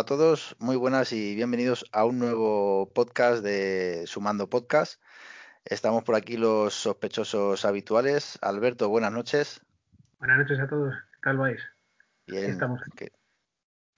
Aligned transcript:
hola 0.00 0.14
a 0.14 0.16
todos, 0.16 0.56
muy 0.58 0.76
buenas 0.76 1.12
y 1.12 1.34
bienvenidos 1.34 1.84
a 1.92 2.06
un 2.06 2.18
nuevo 2.18 2.90
podcast 2.94 3.44
de 3.44 4.04
Sumando 4.06 4.48
Podcast. 4.48 4.98
Estamos 5.66 6.04
por 6.04 6.14
aquí 6.14 6.38
los 6.38 6.72
sospechosos 6.72 7.66
habituales. 7.66 8.38
Alberto, 8.40 8.88
buenas 8.88 9.12
noches. 9.12 9.60
Buenas 10.18 10.38
noches 10.38 10.58
a 10.58 10.68
todos, 10.68 10.94
¿qué 10.94 11.18
tal 11.22 11.36
vais? 11.36 11.60
Bien. 12.26 12.46
Estamos. 12.46 12.80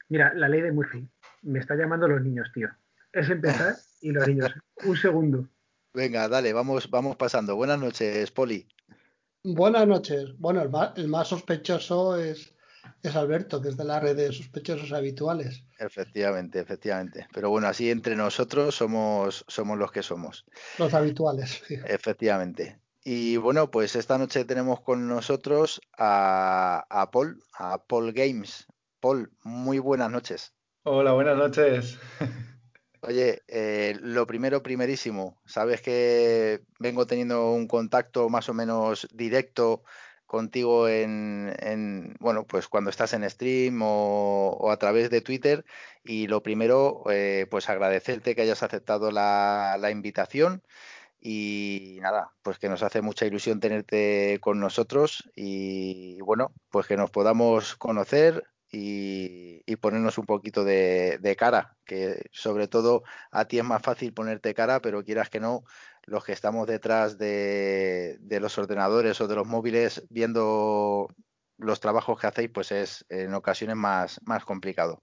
Mira, 0.09 0.35
la 0.35 0.49
ley 0.49 0.63
de 0.63 0.73
Murphy. 0.73 1.09
Me 1.43 1.61
está 1.61 1.77
llamando 1.77 2.09
los 2.09 2.21
niños, 2.21 2.51
tío. 2.53 2.69
Es 3.13 3.31
empezar 3.31 3.77
y 4.01 4.11
los 4.11 4.27
niños. 4.27 4.53
Un 4.85 4.97
segundo. 4.97 5.49
Venga, 5.95 6.29
dale, 6.29 6.53
vamos, 6.53 6.91
vamos 6.91 7.15
pasando. 7.15 7.55
Buenas 7.55 7.79
noches, 7.79 8.29
Poli. 8.33 8.67
Buenas 9.45 9.87
noches. 9.87 10.37
Bueno, 10.37 10.63
el 10.63 10.69
más, 10.69 10.95
el 10.97 11.07
más 11.07 11.29
sospechoso 11.29 12.17
es, 12.17 12.57
es 13.03 13.17
Alberto, 13.17 13.61
que 13.61 13.69
es 13.69 13.77
de 13.77 13.85
la 13.85 14.01
red 14.01 14.17
de 14.17 14.33
sospechosos 14.33 14.93
habituales. 14.93 15.65
Efectivamente, 15.79 16.61
efectivamente. 16.61 17.27
Pero 17.33 17.51
bueno, 17.51 17.69
así 17.69 17.91
entre 17.91 18.17
nosotros 18.17 18.75
somos, 18.75 19.45
somos 19.49 19.79
los 19.79 19.93
que 19.93 20.03
somos. 20.03 20.45
Los 20.79 20.95
habituales. 20.95 21.63
Sí. 21.67 21.77
Efectivamente. 21.87 22.79
Y 23.05 23.37
bueno, 23.37 23.71
pues 23.71 23.97
esta 23.97 24.19
noche 24.19 24.45
tenemos 24.45 24.81
con 24.81 25.09
nosotros 25.09 25.81
a, 25.99 26.87
a 26.89 27.11
Paul, 27.11 27.43
a 27.59 27.83
Paul 27.85 28.13
Games. 28.13 28.67
Paul, 29.01 29.33
muy 29.43 29.81
buenas 29.81 30.11
noches. 30.11 30.55
Hola, 30.85 31.13
buenas 31.13 31.37
noches. 31.37 31.99
Oye, 33.05 33.43
eh, 33.49 33.97
lo 34.01 34.29
primero, 34.29 34.63
primerísimo, 34.63 35.41
sabes 35.45 35.83
que 35.83 36.63
vengo 36.79 37.05
teniendo 37.05 37.51
un 37.51 37.67
contacto 37.67 38.29
más 38.29 38.49
o 38.49 38.55
menos 38.55 39.09
directo 39.13 39.83
contigo 40.33 40.89
en, 40.89 41.55
en 41.61 42.17
bueno, 42.19 42.47
pues 42.47 42.67
cuando 42.67 42.89
estás 42.89 43.13
en 43.13 43.29
stream 43.29 43.81
o, 43.83 44.71
a 44.73 44.79
través 44.79 45.11
de 45.11 45.21
Twitter. 45.21 45.65
Y 46.05 46.27
lo 46.27 46.43
primero, 46.43 47.05
eh, 47.11 47.47
pues 47.51 47.69
agradecerte 47.69 48.35
que 48.35 48.43
hayas 48.43 48.63
aceptado 48.63 49.11
la, 49.11 49.91
invitación. 49.93 50.63
Y 51.21 51.99
nada, 52.03 52.33
pues 52.43 52.59
que 52.59 52.69
nos 52.71 52.83
hace 52.83 53.03
mucha 53.03 53.27
ilusión 53.27 53.61
tenerte 53.61 54.39
con 54.41 54.59
nosotros 54.59 55.31
y 55.37 56.21
bueno, 56.23 56.53
pues 56.71 56.87
que 56.87 56.97
nos 56.97 57.11
podamos 57.11 57.77
conocer, 57.77 58.45
y, 58.73 59.77
ponernos 59.77 60.17
un 60.19 60.27
poquito 60.27 60.65
de, 60.65 61.37
cara, 61.39 61.77
que 61.85 62.29
sobre 62.33 62.69
todo 62.69 63.03
a 63.31 63.45
ti 63.47 63.59
es 63.59 63.65
más 63.65 63.83
fácil 63.83 64.15
ponerte 64.15 64.55
cara, 64.55 64.81
pero 64.81 65.05
quieras 65.05 65.29
que 65.29 65.41
no, 65.41 65.65
los 66.07 66.25
que 66.25 66.33
estamos 66.33 66.67
detrás 66.67 67.19
de, 67.19 68.19
de 68.21 68.41
los 68.41 68.59
ordenadores 68.59 69.21
o 69.21 69.29
de 69.29 69.37
los 69.37 69.47
móviles 69.47 70.05
viendo 70.11 71.09
los 71.59 71.81
trabajos 71.81 72.21
que 72.21 72.27
hacéis, 72.27 72.51
pues 72.51 72.73
es 72.73 73.05
en 73.09 73.35
ocasiones 73.35 73.77
más, 73.77 74.21
más 74.25 74.45
complicado. 74.45 75.03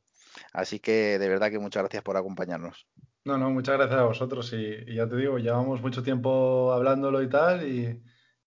Así 0.53 0.80
que 0.80 1.17
de 1.17 1.30
verdad 1.30 1.50
que 1.50 1.59
muchas 1.59 1.83
gracias 1.83 2.03
por 2.03 2.17
acompañarnos. 2.17 2.88
No, 3.25 3.38
no, 3.38 3.50
muchas 3.50 3.77
gracias 3.77 4.00
a 4.00 4.05
vosotros 4.05 4.53
y, 4.53 4.66
y 4.88 4.95
ya 4.95 5.08
te 5.08 5.16
digo, 5.16 5.38
llevamos 5.38 5.81
mucho 5.81 6.03
tiempo 6.03 6.72
hablándolo 6.73 7.22
y 7.22 7.30
tal 7.30 7.67
y, 7.67 8.02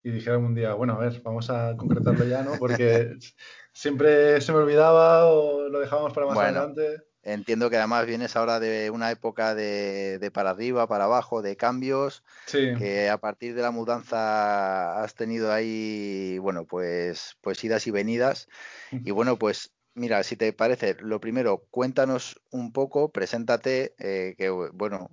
y 0.03 0.11
dijeron 0.11 0.45
un 0.45 0.55
día, 0.55 0.75
bueno, 0.75 0.95
a 0.95 0.99
ver, 0.99 1.21
vamos 1.23 1.51
a 1.51 1.77
concretarlo 1.77 2.25
ya, 2.25 2.43
¿no? 2.43 2.53
Porque 2.59 3.17
siempre 3.73 4.41
se 4.41 4.53
me 4.53 4.59
olvidaba 4.59 5.27
o 5.27 5.69
lo 5.69 5.81
dejábamos 5.81 6.13
para 6.13 6.27
más 6.27 6.35
bueno, 6.37 6.61
adelante. 6.61 7.10
Entiendo 7.23 7.69
que 7.69 7.77
además 7.77 8.07
vienes 8.07 8.35
ahora 8.35 8.61
de 8.61 8.91
una 8.91 9.11
época 9.11 9.55
de, 9.55 10.19
de 10.19 10.31
para 10.31 10.51
arriba, 10.51 10.87
para 10.87 11.05
abajo, 11.05 11.43
de 11.43 11.57
cambios, 11.57 12.25
sí. 12.47 12.73
que 12.79 13.11
a 13.11 13.19
partir 13.19 13.55
de 13.55 13.63
la 13.63 13.71
mudanza 13.71 15.03
has 15.03 15.15
tenido 15.15 15.53
ahí, 15.53 16.39
bueno, 16.39 16.67
pues, 16.67 17.37
pues 17.43 17.63
idas 17.63 17.87
y 17.87 17.91
venidas. 17.91 18.49
Y 18.91 19.11
bueno, 19.11 19.39
pues 19.39 19.73
mira, 19.95 20.23
si 20.23 20.37
te 20.37 20.53
parece, 20.53 20.97
lo 21.01 21.21
primero, 21.21 21.67
cuéntanos 21.71 22.41
un 22.51 22.73
poco, 22.73 23.11
preséntate, 23.13 23.95
eh, 23.99 24.35
que 24.37 24.51
bueno, 24.51 25.11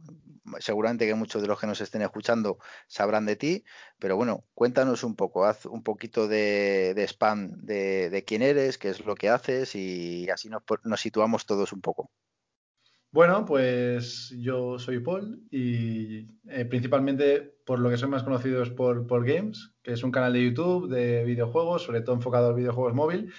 seguramente 0.59 1.05
que 1.05 1.15
muchos 1.15 1.41
de 1.41 1.47
los 1.47 1.59
que 1.59 1.67
nos 1.67 1.81
estén 1.81 2.01
escuchando 2.01 2.57
sabrán 2.87 3.25
de 3.25 3.35
ti, 3.35 3.63
pero 3.99 4.15
bueno, 4.15 4.45
cuéntanos 4.53 5.03
un 5.03 5.15
poco, 5.15 5.45
haz 5.45 5.65
un 5.65 5.83
poquito 5.83 6.27
de, 6.27 6.93
de 6.95 7.03
spam 7.07 7.51
de, 7.61 8.09
de, 8.09 8.23
quién 8.23 8.41
eres, 8.41 8.77
qué 8.77 8.89
es 8.89 9.05
lo 9.05 9.15
que 9.15 9.29
haces 9.29 9.75
y 9.75 10.29
así 10.29 10.49
nos, 10.49 10.63
nos, 10.83 11.01
situamos 11.01 11.45
todos 11.45 11.73
un 11.73 11.81
poco. 11.81 12.11
Bueno, 13.11 13.45
pues 13.45 14.35
yo 14.37 14.77
soy 14.77 14.99
Paul 14.99 15.41
y 15.49 16.27
eh, 16.49 16.65
principalmente 16.65 17.57
por 17.65 17.79
lo 17.79 17.89
que 17.89 17.97
soy 17.97 18.09
más 18.09 18.23
conocido 18.23 18.61
es 18.61 18.69
por, 18.69 19.07
por 19.07 19.25
Games, 19.25 19.71
que 19.81 19.93
es 19.93 20.03
un 20.03 20.11
canal 20.11 20.33
de 20.33 20.43
YouTube 20.43 20.89
de 20.89 21.23
videojuegos, 21.23 21.83
sobre 21.83 22.01
todo 22.01 22.15
enfocado 22.15 22.49
a 22.49 22.53
videojuegos 22.53 22.93
móvil, 22.93 23.33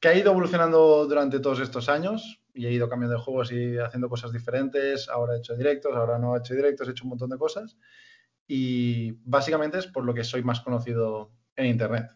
que 0.00 0.08
ha 0.08 0.14
ido 0.14 0.30
evolucionando 0.32 1.06
durante 1.06 1.40
todos 1.40 1.60
estos 1.60 1.88
años 1.88 2.42
y 2.54 2.66
he 2.66 2.72
ido 2.72 2.88
cambiando 2.88 3.16
de 3.16 3.22
juegos 3.22 3.52
y 3.52 3.76
haciendo 3.76 4.08
cosas 4.08 4.32
diferentes. 4.32 5.08
Ahora 5.08 5.34
he 5.34 5.38
hecho 5.38 5.54
directos, 5.54 5.94
ahora 5.94 6.18
no 6.18 6.34
he 6.34 6.38
hecho 6.40 6.54
directos, 6.54 6.88
he 6.88 6.92
hecho 6.92 7.04
un 7.04 7.10
montón 7.10 7.30
de 7.30 7.38
cosas. 7.38 7.76
Y 8.46 9.12
básicamente 9.24 9.78
es 9.78 9.86
por 9.86 10.04
lo 10.04 10.14
que 10.14 10.24
soy 10.24 10.42
más 10.42 10.60
conocido 10.60 11.30
en 11.54 11.66
Internet. 11.66 12.10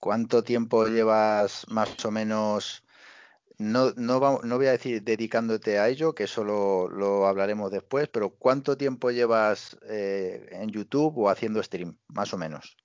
¿Cuánto 0.00 0.42
tiempo 0.42 0.86
llevas 0.86 1.66
más 1.68 2.04
o 2.04 2.10
menos? 2.10 2.82
No, 3.58 3.90
no, 3.96 4.20
voy 4.20 4.66
a 4.66 4.72
decir 4.72 5.02
dedicándote 5.02 5.78
a 5.78 5.88
ello, 5.88 6.14
que 6.14 6.24
eso 6.24 6.44
lo, 6.44 6.88
lo 6.88 7.26
hablaremos 7.26 7.70
después, 7.72 8.08
pero 8.08 8.30
¿cuánto 8.30 8.76
tiempo 8.76 9.10
llevas 9.10 9.76
eh, 9.88 10.48
en 10.52 10.70
YouTube 10.70 11.18
o 11.18 11.28
haciendo 11.28 11.62
stream, 11.62 11.98
más 12.06 12.32
o 12.32 12.38
menos? 12.38 12.76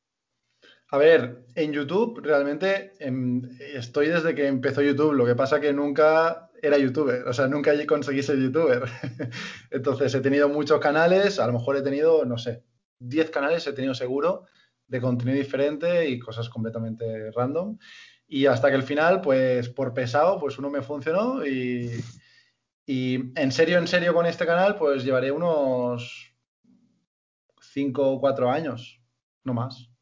A 0.93 0.97
ver, 0.99 1.47
en 1.55 1.73
YouTube 1.73 2.21
realmente 2.23 2.93
em, 2.99 3.41
estoy 3.59 4.09
desde 4.09 4.35
que 4.35 4.45
empezó 4.45 4.83
YouTube. 4.83 5.13
Lo 5.13 5.25
que 5.25 5.33
pasa 5.33 5.59
que 5.59 5.73
nunca 5.73 6.51
era 6.61 6.77
youtuber, 6.77 7.27
o 7.27 7.33
sea, 7.33 7.47
nunca 7.47 7.71
conseguí 7.87 8.21
ser 8.21 8.37
youtuber. 8.37 8.83
Entonces 9.71 10.13
he 10.13 10.21
tenido 10.21 10.49
muchos 10.49 10.79
canales, 10.79 11.39
a 11.39 11.47
lo 11.47 11.53
mejor 11.53 11.77
he 11.77 11.81
tenido, 11.81 12.25
no 12.25 12.37
sé, 12.37 12.63
10 12.99 13.31
canales 13.31 13.65
he 13.65 13.73
tenido 13.73 13.95
seguro 13.95 14.45
de 14.85 15.01
contenido 15.01 15.35
diferente 15.35 16.07
y 16.07 16.19
cosas 16.19 16.47
completamente 16.47 17.31
random. 17.31 17.79
Y 18.27 18.45
hasta 18.45 18.69
que 18.69 18.75
al 18.75 18.83
final, 18.83 19.21
pues 19.21 19.69
por 19.69 19.95
pesado, 19.95 20.39
pues 20.39 20.59
uno 20.59 20.69
me 20.69 20.83
funcionó 20.83 21.43
y, 21.43 21.89
y 22.85 23.15
en 23.35 23.51
serio, 23.51 23.79
en 23.79 23.87
serio 23.87 24.13
con 24.13 24.27
este 24.27 24.45
canal, 24.45 24.75
pues 24.75 25.03
llevaré 25.03 25.31
unos 25.31 26.35
5 27.61 28.11
o 28.11 28.19
4 28.21 28.51
años, 28.51 29.01
no 29.43 29.55
más. 29.55 29.92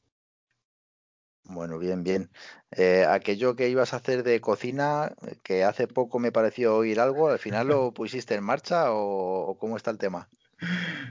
Bueno, 1.54 1.78
bien, 1.78 2.04
bien. 2.04 2.30
Eh, 2.72 3.06
aquello 3.08 3.56
que 3.56 3.70
ibas 3.70 3.94
a 3.94 3.98
hacer 3.98 4.24
de 4.24 4.40
cocina, 4.40 5.14
que 5.44 5.64
hace 5.64 5.88
poco 5.88 6.18
me 6.20 6.32
pareció 6.32 6.78
oír 6.78 7.00
algo, 7.00 7.30
¿al 7.30 7.40
final 7.40 7.68
lo 7.68 7.94
pusiste 7.94 8.36
en 8.36 8.44
marcha 8.44 8.92
o, 8.92 9.48
o 9.48 9.58
cómo 9.58 9.78
está 9.78 9.92
el 9.92 9.98
tema? 9.98 10.30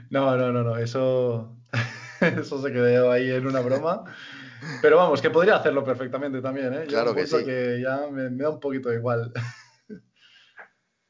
No, 0.09 0.35
no, 0.37 0.51
no, 0.51 0.63
no, 0.63 0.77
eso, 0.77 1.55
eso 2.21 2.61
se 2.61 2.71
quedó 2.71 3.11
ahí 3.11 3.31
en 3.31 3.45
una 3.45 3.59
broma. 3.61 4.03
Pero 4.81 4.97
vamos, 4.97 5.21
que 5.21 5.29
podría 5.29 5.55
hacerlo 5.55 5.83
perfectamente 5.83 6.41
también, 6.41 6.73
¿eh? 6.73 6.85
Claro 6.87 7.15
que 7.15 7.25
sí. 7.25 7.43
que 7.43 7.81
ya 7.81 8.07
me, 8.11 8.29
me, 8.29 8.43
da 8.43 8.49
un 8.49 8.59
poquito 8.59 8.91
igual. 8.93 9.31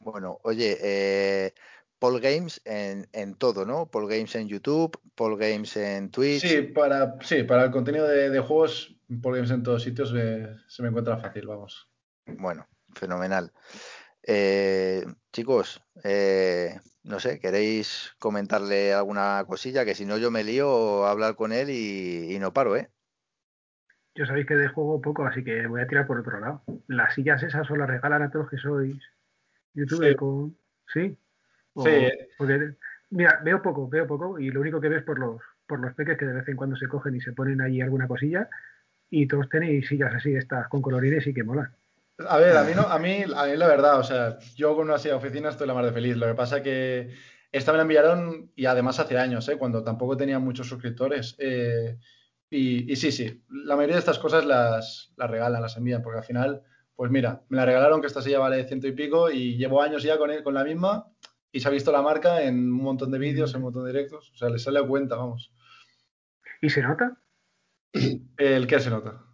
Bueno, 0.04 0.40
oye, 0.42 0.80
eh, 0.82 1.54
Paul 2.02 2.20
Games 2.20 2.60
en, 2.66 3.08
en, 3.14 3.36
todo, 3.36 3.64
¿no? 3.64 3.86
Paul 3.86 4.10
Games 4.10 4.34
en 4.34 4.48
YouTube, 4.48 5.00
Paul 5.14 5.38
Games 5.38 5.78
en 5.78 6.10
Twitch. 6.10 6.42
Sí, 6.42 6.64
para, 6.64 7.20
sí, 7.22 7.44
para 7.44 7.66
el 7.66 7.72
contenido 7.72 8.08
de, 8.08 8.32
de 8.32 8.40
juegos, 8.40 8.98
Paul 9.22 9.36
Games 9.36 9.52
en 9.52 9.62
todos 9.62 9.84
sitios 9.84 10.12
me, 10.12 10.48
se 10.68 10.82
me 10.82 10.90
encuentra 10.90 11.18
fácil, 11.18 11.46
vamos. 11.46 11.88
Bueno, 12.26 12.68
fenomenal. 12.96 13.52
Eh, 14.24 15.06
chicos, 15.32 15.80
eh, 16.04 16.80
no 17.04 17.20
sé, 17.20 17.40
¿queréis 17.40 18.16
comentarle 18.18 18.96
alguna 18.96 19.46
cosilla? 19.48 19.86
Que 19.86 19.94
si 19.94 20.04
no 20.04 20.18
yo 20.18 20.32
me 20.32 20.44
lío 20.44 21.06
a 21.06 21.12
hablar 21.12 21.36
con 21.36 21.52
él 21.52 21.70
y, 21.70 22.34
y, 22.34 22.40
no 22.40 22.52
paro, 22.52 22.78
¿eh? 22.78 22.90
Yo 24.16 24.26
sabéis 24.26 24.48
que 24.48 24.56
de 24.56 24.70
juego 24.70 25.00
poco, 25.02 25.24
así 25.28 25.44
que 25.44 25.68
voy 25.68 25.82
a 25.82 25.88
tirar 25.88 26.08
por 26.08 26.20
otro 26.20 26.40
lado. 26.40 26.64
Las 26.88 27.14
sillas 27.14 27.44
esas 27.44 27.70
os 27.70 27.78
las 27.78 27.88
regalan 27.88 28.24
a 28.24 28.32
todos 28.32 28.50
que 28.50 28.58
sois 28.58 28.98
youtuber 29.76 30.14
sí. 30.14 30.16
con... 30.16 30.58
¿Sí? 30.92 31.16
O, 31.74 31.86
sí. 31.86 32.10
Porque, 32.38 32.76
mira, 33.12 33.40
veo 33.44 33.62
poco, 33.62 33.88
veo 33.88 34.08
poco 34.08 34.40
y 34.40 34.50
lo 34.50 34.62
único 34.62 34.82
que 34.82 34.90
ves 34.90 35.04
por 35.04 35.20
los, 35.20 35.42
por 35.68 35.80
los 35.80 35.94
peques 35.94 36.18
que 36.18 36.26
de 36.26 36.34
vez 36.34 36.48
en 36.48 36.56
cuando 36.56 36.76
se 36.76 36.88
cogen 36.88 37.16
y 37.16 37.22
se 37.22 37.34
ponen 37.34 37.62
ahí 37.62 37.82
alguna 37.82 38.08
cosilla 38.08 38.50
y 39.10 39.28
todos 39.28 39.50
tenéis 39.50 39.88
sillas 39.88 40.14
así, 40.16 40.34
estas 40.36 40.68
con 40.70 40.82
colorines 40.82 41.28
y 41.28 41.34
que 41.34 41.44
molan. 41.44 41.76
A 42.28 42.38
ver, 42.38 42.56
a 42.56 42.64
mí, 42.64 42.72
no, 42.76 42.84
a 42.84 42.98
mí, 43.00 43.24
a 43.36 43.46
mí 43.46 43.58
la 43.58 43.68
verdad, 43.68 44.00
o 44.00 44.04
sea, 44.04 44.38
yo 44.56 44.76
con 44.76 44.88
una 44.88 44.98
silla 44.98 45.14
de 45.16 45.20
oficina 45.20 45.50
estoy 45.50 45.68
la 45.68 45.74
más 45.74 45.86
de 45.86 45.92
feliz. 45.92 46.16
Lo 46.16 46.28
que 46.28 46.34
pasa 46.34 46.64
que 46.64 47.14
esta 47.52 47.72
me 47.72 47.78
la 47.78 47.84
enviaron 47.84 48.52
y 48.56 48.66
además 48.66 49.00
hace 49.00 49.18
años, 49.18 49.48
¿eh? 49.50 49.58
cuando 49.58 49.84
tampoco 49.84 50.16
tenía 50.16 50.40
muchos 50.40 50.68
suscriptores. 50.68 51.36
Eh, 51.40 51.98
y, 52.50 52.92
y, 52.92 52.96
sí, 52.96 53.12
sí, 53.12 53.44
la 53.50 53.76
mayoría 53.76 53.96
de 53.96 54.00
estas 54.00 54.20
cosas 54.20 54.46
las, 54.46 55.14
las 55.18 55.30
regalan, 55.30 55.62
las 55.62 55.78
envían, 55.78 56.02
porque 56.02 56.20
al 56.20 56.26
final, 56.26 56.62
pues 56.96 57.12
mira, 57.12 57.42
me 57.50 57.58
la 57.58 57.66
regalaron 57.66 58.02
que 58.02 58.08
esta 58.08 58.22
silla 58.22 58.40
vale 58.40 58.66
ciento 58.66 58.88
y 58.88 58.92
pico 58.92 59.30
y 59.32 59.58
llevo 59.58 59.82
años 59.82 60.04
ya 60.04 60.18
con, 60.18 60.32
él, 60.32 60.44
con 60.44 60.54
la 60.54 60.64
misma 60.64 61.11
y 61.52 61.60
se 61.60 61.68
ha 61.68 61.72
visto 61.72 61.92
la 61.92 62.02
marca 62.02 62.42
en 62.42 62.56
un 62.56 62.84
montón 62.84 63.12
de 63.12 63.20
vídeos, 63.20 63.52
en 63.52 63.58
un 63.58 63.64
montón 63.64 63.86
de 63.86 63.92
directos. 63.92 64.32
O 64.34 64.38
sea, 64.38 64.50
le 64.50 64.60
sale 64.60 64.80
a 64.80 64.84
cuenta, 64.84 65.16
vamos. 65.16 65.54
¿Y 66.62 66.70
se 66.70 66.82
nota? 66.82 67.18
¿El 68.38 68.68
qué 68.68 68.80
se 68.80 68.90
nota? 68.90 69.26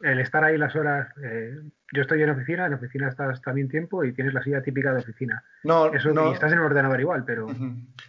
el 0.00 0.20
estar 0.20 0.44
ahí 0.44 0.58
las 0.58 0.74
horas, 0.76 1.08
eh, 1.22 1.54
yo 1.92 2.02
estoy 2.02 2.22
en 2.22 2.30
oficina, 2.30 2.66
en 2.66 2.74
oficina 2.74 3.08
estás 3.08 3.40
también 3.40 3.68
tiempo 3.68 4.04
y 4.04 4.12
tienes 4.12 4.34
la 4.34 4.42
silla 4.42 4.62
típica 4.62 4.92
de 4.92 5.00
oficina. 5.00 5.42
No, 5.64 5.92
Eso, 5.92 6.12
no. 6.12 6.30
Y 6.30 6.34
estás 6.34 6.52
en 6.52 6.58
un 6.58 6.66
ordenador 6.66 7.00
igual, 7.00 7.24
pero... 7.24 7.46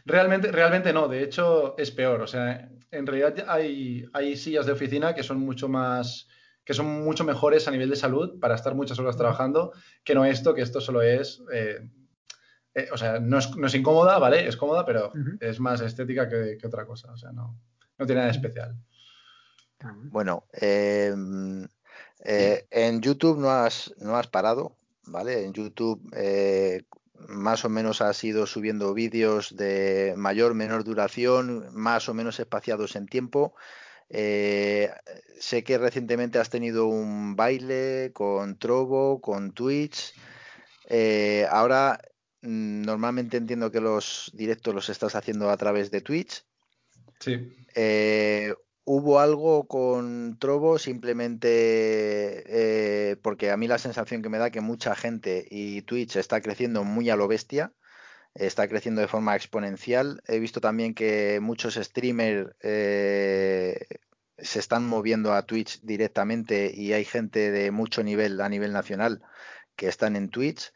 Realmente, 0.06 0.52
realmente 0.52 0.92
no, 0.92 1.08
de 1.08 1.24
hecho 1.24 1.78
es 1.78 1.92
peor. 1.92 2.22
O 2.22 2.28
sea, 2.28 2.70
en 2.92 3.08
realidad 3.08 3.46
hay, 3.48 4.06
hay 4.14 4.36
sillas 4.36 4.66
de 4.66 4.74
oficina 4.74 5.16
que 5.16 5.24
son 5.24 5.40
mucho 5.40 5.70
más 5.70 6.28
que 6.64 6.74
son 6.74 7.06
mucho 7.06 7.24
mejores 7.24 7.66
a 7.70 7.72
nivel 7.72 7.90
de 7.90 7.96
salud 7.96 8.42
para 8.42 8.56
estar 8.56 8.76
muchas 8.76 9.00
horas 9.00 9.16
trabajando 9.16 9.72
que 10.04 10.14
no 10.14 10.26
esto, 10.26 10.54
que 10.54 10.62
esto 10.62 10.82
solo 10.82 11.02
es 11.02 11.42
eh, 11.54 11.80
eh, 12.78 12.90
o 12.92 12.98
sea, 12.98 13.20
no 13.20 13.38
es, 13.40 13.56
no 13.56 13.68
es, 13.68 13.76
incómoda, 13.76 14.20
¿vale? 14.20 14.48
Es 14.48 14.56
cómoda, 14.56 14.86
pero 14.86 15.08
uh 15.08 15.18
-huh. 15.18 15.38
es 15.42 15.60
más 15.60 15.82
estética 15.82 16.30
que, 16.30 16.58
que, 16.60 16.68
otra 16.68 16.86
cosa. 16.86 17.12
O 17.12 17.18
sea, 17.18 17.32
no, 17.32 17.60
no 17.98 18.06
tiene 18.06 18.22
nada 18.22 18.32
especial. 18.32 18.76
Bueno, 20.12 20.46
eh, 20.54 21.14
eh, 22.24 22.68
en 22.72 23.02
YouTube 23.02 23.40
no 23.40 23.50
has, 23.50 23.94
no 24.00 24.18
has 24.18 24.28
parado, 24.28 24.76
¿vale? 25.06 25.44
En 25.44 25.54
YouTube 25.54 26.02
eh, 26.16 26.84
más 27.28 27.66
o 27.66 27.70
menos 27.70 28.02
has 28.02 28.24
ido 28.24 28.46
subiendo 28.46 28.94
vídeos 28.94 29.56
de 29.56 30.14
mayor, 30.18 30.54
menor 30.54 30.84
duración, 30.84 31.68
más 31.74 32.10
o 32.10 32.14
menos 32.14 32.40
espaciados 32.40 32.96
en 32.96 33.08
tiempo. 33.08 33.56
Eh, 34.10 34.90
sé 35.40 35.64
que 35.64 35.78
recientemente 35.78 36.40
has 36.40 36.50
tenido 36.50 36.88
un 36.88 37.36
baile 37.36 38.12
con 38.14 38.58
Trovo, 38.58 39.20
con 39.22 39.52
Twitch. 39.52 40.14
Eh, 40.90 41.46
ahora, 41.50 42.00
normalmente 42.48 43.38
entiendo 43.38 43.72
que 43.72 43.82
los 43.82 44.32
directos 44.34 44.74
los 44.74 44.90
estás 44.90 45.16
haciendo 45.16 45.50
a 45.50 45.58
través 45.58 45.92
de 45.92 46.02
Twitch. 46.02 46.46
Sí. 47.20 47.56
Eh, 47.76 48.54
¿Hubo 48.86 49.20
algo 49.20 49.68
con 49.68 50.38
Trovo 50.40 50.80
simplemente 50.80 51.50
eh, 52.48 53.18
porque 53.18 53.52
a 53.52 53.58
mí 53.58 53.68
la 53.68 53.80
sensación 53.80 54.22
que 54.22 54.30
me 54.30 54.38
da 54.38 54.50
que 54.50 54.62
mucha 54.62 54.96
gente 54.96 55.46
y 55.50 55.82
Twitch 55.82 56.16
está 56.16 56.40
creciendo 56.40 56.86
muy 56.86 57.10
a 57.10 57.18
lo 57.18 57.28
bestia, 57.28 57.74
está 58.34 58.68
creciendo 58.70 59.02
de 59.02 59.10
forma 59.10 59.36
exponencial. 59.36 60.22
He 60.26 60.40
visto 60.40 60.62
también 60.62 60.94
que 60.94 61.40
muchos 61.42 61.76
streamers 61.76 62.56
eh, 62.62 63.88
se 64.38 64.60
están 64.60 64.88
moviendo 64.88 65.34
a 65.34 65.46
Twitch 65.46 65.82
directamente 65.82 66.72
y 66.74 66.94
hay 66.94 67.04
gente 67.04 67.52
de 67.52 67.72
mucho 67.72 68.04
nivel 68.04 68.40
a 68.40 68.48
nivel 68.48 68.72
nacional 68.72 69.22
que 69.76 69.88
están 69.88 70.16
en 70.16 70.30
Twitch. 70.30 70.72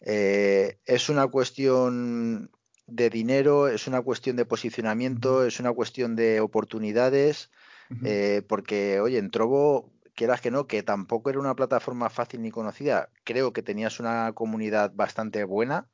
Eh, 0.00 0.78
es 0.84 1.08
una 1.08 1.26
cuestión 1.26 2.50
de 2.86 3.10
dinero, 3.10 3.68
es 3.68 3.86
una 3.86 4.02
cuestión 4.02 4.36
de 4.36 4.44
posicionamiento, 4.44 5.44
es 5.44 5.60
una 5.60 5.72
cuestión 5.72 6.16
de 6.16 6.40
oportunidades, 6.40 7.50
uh 7.90 7.94
-huh. 7.94 8.06
eh, 8.06 8.42
porque, 8.42 9.00
oye, 9.00 9.18
en 9.18 9.30
Trovo, 9.30 9.92
quieras 10.14 10.40
que 10.40 10.50
no, 10.50 10.66
que 10.66 10.82
tampoco 10.82 11.30
era 11.30 11.38
una 11.38 11.54
plataforma 11.54 12.10
fácil 12.10 12.42
ni 12.42 12.50
conocida, 12.50 13.10
creo 13.24 13.52
que 13.52 13.62
tenías 13.62 14.00
una 14.00 14.32
comunidad 14.32 14.92
bastante 14.94 15.44
buena 15.44 15.88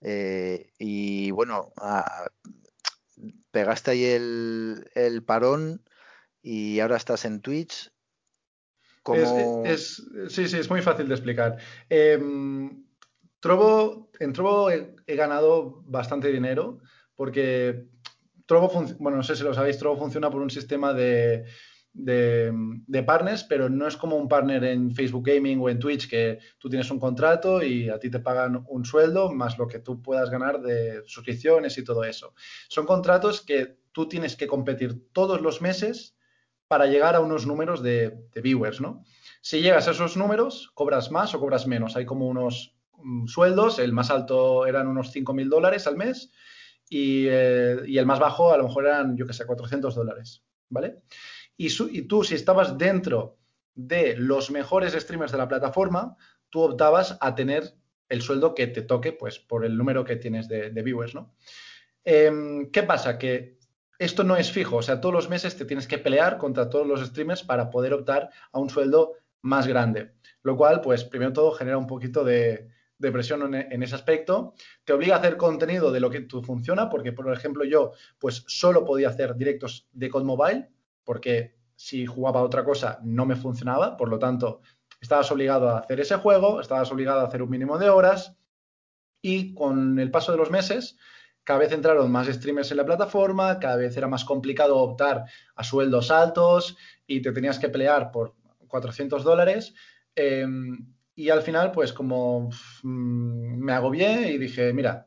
eh, 0.00 0.72
y, 0.78 1.30
bueno, 1.30 1.72
a, 1.76 2.30
pegaste 3.50 3.90
ahí 3.90 4.04
el, 4.04 4.90
el, 4.94 5.22
parón 5.22 5.82
y 6.42 6.80
ahora 6.80 6.96
estás 6.96 7.24
en 7.24 7.40
Twitch. 7.40 7.92
Como... 9.02 9.64
Es, 9.66 10.02
es, 10.08 10.34
sí, 10.34 10.48
sí, 10.48 10.58
es 10.58 10.70
muy 10.70 10.82
fácil 10.82 11.08
de 11.08 11.14
explicar. 11.14 11.58
Eh, 11.90 12.18
Trovo, 13.40 14.10
en 14.20 14.32
Trovo 14.32 14.70
he, 14.70 14.94
ganado 15.16 15.82
bastante 15.86 16.30
dinero 16.30 16.78
porque 17.14 17.86
Trovo, 18.46 18.70
bueno, 18.98 19.18
no 19.18 19.22
sé 19.22 19.34
si 19.34 19.42
lo 19.42 19.54
sabéis, 19.54 19.78
Trovo 19.78 19.96
funciona 19.96 20.30
por 20.30 20.42
un 20.42 20.50
sistema 20.50 20.92
de, 20.92 21.44
de, 21.92 22.52
de, 22.86 23.02
partners, 23.02 23.44
pero 23.44 23.68
no 23.68 23.86
es 23.86 23.96
como 23.96 24.16
un 24.16 24.28
partner 24.28 24.64
en 24.64 24.94
Facebook 24.94 25.26
Gaming 25.26 25.60
o 25.60 25.68
en 25.68 25.78
Twitch 25.78 26.08
que 26.08 26.38
tú 26.58 26.68
tienes 26.68 26.90
un 26.90 26.98
contrato 26.98 27.62
y 27.62 27.88
a 27.88 27.98
ti 27.98 28.10
te 28.10 28.20
pagan 28.20 28.64
un 28.68 28.84
sueldo 28.84 29.32
más 29.32 29.58
lo 29.58 29.66
que 29.66 29.78
tú 29.78 30.02
puedas 30.02 30.30
ganar 30.30 30.60
de 30.60 31.02
suscripciones 31.06 31.78
y 31.78 31.84
todo 31.84 32.04
eso. 32.04 32.34
Son 32.68 32.86
contratos 32.86 33.40
que 33.40 33.78
tú 33.92 34.08
tienes 34.08 34.36
que 34.36 34.46
competir 34.46 35.12
todos 35.12 35.40
los 35.40 35.62
meses 35.62 36.16
para 36.68 36.86
llegar 36.86 37.16
a 37.16 37.20
unos 37.20 37.46
números 37.46 37.82
de, 37.82 38.18
de 38.32 38.40
viewers, 38.40 38.80
¿no? 38.80 39.04
Si 39.40 39.60
llegas 39.60 39.88
a 39.88 39.92
esos 39.92 40.16
números, 40.16 40.70
cobras 40.74 41.10
más 41.10 41.34
o 41.34 41.40
cobras 41.40 41.66
menos. 41.66 41.96
Hay 41.96 42.04
como 42.04 42.28
unos 42.28 42.79
sueldos, 43.26 43.78
el 43.78 43.92
más 43.92 44.10
alto 44.10 44.66
eran 44.66 44.86
unos 44.86 45.14
5.000 45.14 45.48
dólares 45.48 45.86
al 45.86 45.96
mes 45.96 46.32
y, 46.88 47.26
eh, 47.28 47.78
y, 47.86 47.98
el 47.98 48.06
más 48.06 48.18
bajo 48.18 48.52
a 48.52 48.56
lo 48.56 48.64
mejor 48.64 48.86
eran, 48.86 49.16
yo 49.16 49.26
que 49.26 49.32
sé, 49.32 49.46
400 49.46 49.94
dólares, 49.94 50.42
¿vale? 50.68 51.02
Y, 51.56 52.02
tú, 52.08 52.24
si 52.24 52.34
estabas 52.34 52.78
dentro 52.78 53.38
de 53.74 54.16
los 54.16 54.50
mejores 54.50 54.94
streamers 54.94 55.30
de 55.30 55.36
la 55.36 55.46
plataforma, 55.46 56.16
tú 56.48 56.62
optabas 56.62 57.18
a 57.20 57.34
tener 57.34 57.74
el 58.08 58.22
sueldo 58.22 58.54
que 58.54 58.66
te 58.66 58.80
toque, 58.80 59.12
pues, 59.12 59.38
por 59.38 59.66
el 59.66 59.76
número 59.76 60.02
que 60.02 60.16
tienes 60.16 60.48
de, 60.48 60.70
viewers, 60.70 61.14
¿no? 61.14 61.34
Eh, 62.02 62.66
¿Qué 62.72 62.82
pasa? 62.82 63.18
Que 63.18 63.58
esto 63.98 64.24
no 64.24 64.38
es 64.38 64.50
fijo, 64.50 64.76
o 64.76 64.82
sea, 64.82 65.02
todos 65.02 65.14
los 65.14 65.28
meses 65.28 65.54
te 65.54 65.66
tienes 65.66 65.86
que 65.86 65.98
pelear 65.98 66.38
contra 66.38 66.70
todos 66.70 66.86
los 66.86 67.06
streamers 67.06 67.42
para 67.42 67.68
poder 67.68 67.92
optar 67.92 68.30
a 68.52 68.58
un 68.58 68.70
sueldo 68.70 69.12
más 69.42 69.66
grande, 69.66 70.14
lo 70.42 70.56
cual, 70.56 70.80
pues, 70.80 71.04
primero 71.04 71.34
todo 71.34 71.52
genera 71.52 71.76
un 71.76 71.86
poquito 71.86 72.24
de, 72.24 72.70
de 73.00 73.12
presión 73.12 73.54
en, 73.54 73.72
en, 73.72 73.82
ese 73.82 73.94
aspecto, 73.94 74.54
te 74.84 74.92
obliga 74.92 75.16
a 75.16 75.18
hacer 75.18 75.36
contenido 75.36 75.90
de 75.90 76.00
lo 76.00 76.10
que 76.10 76.20
tú 76.20 76.42
funciona, 76.42 76.88
porque 76.88 77.12
por 77.12 77.32
ejemplo 77.32 77.64
yo 77.64 77.92
pues 78.18 78.44
solo 78.46 78.84
podía 78.84 79.08
hacer 79.08 79.34
directos 79.34 79.88
de 79.92 80.08
COD 80.08 80.24
Mobile, 80.24 80.68
porque 81.02 81.56
si 81.74 82.06
jugaba 82.06 82.42
otra 82.42 82.64
cosa 82.64 83.00
no 83.02 83.26
me 83.26 83.36
funcionaba, 83.36 83.96
por 83.96 84.08
lo 84.08 84.18
tanto 84.18 84.60
estabas 85.00 85.30
obligado 85.32 85.70
a 85.70 85.78
hacer 85.78 85.98
ese 85.98 86.16
juego, 86.16 86.60
estabas 86.60 86.92
obligado 86.92 87.20
a 87.20 87.26
hacer 87.26 87.42
un 87.42 87.50
mínimo 87.50 87.78
de 87.78 87.88
horas 87.88 88.36
y 89.22 89.54
con 89.54 89.98
el 89.98 90.10
paso 90.10 90.32
de 90.32 90.38
los 90.38 90.50
meses 90.50 90.96
cada 91.44 91.58
vez 91.58 91.72
entraron 91.72 92.12
más 92.12 92.28
streamers 92.28 92.70
en 92.70 92.76
la 92.76 92.84
plataforma, 92.84 93.58
cada 93.58 93.76
vez 93.76 93.96
era 93.96 94.06
más 94.06 94.24
complicado 94.24 94.76
optar 94.76 95.24
a 95.56 95.64
sueldos 95.64 96.10
altos 96.10 96.76
y 97.06 97.22
te 97.22 97.32
tenías 97.32 97.58
que 97.58 97.68
pelear 97.68 98.10
por 98.12 98.36
400 98.68 99.24
dólares. 99.24 99.74
Eh, 100.14 100.46
y 101.14 101.30
al 101.30 101.42
final, 101.42 101.72
pues 101.72 101.92
como 101.92 102.50
mmm, 102.82 103.58
me 103.58 103.72
agobié 103.72 104.32
y 104.32 104.38
dije, 104.38 104.72
mira, 104.72 105.06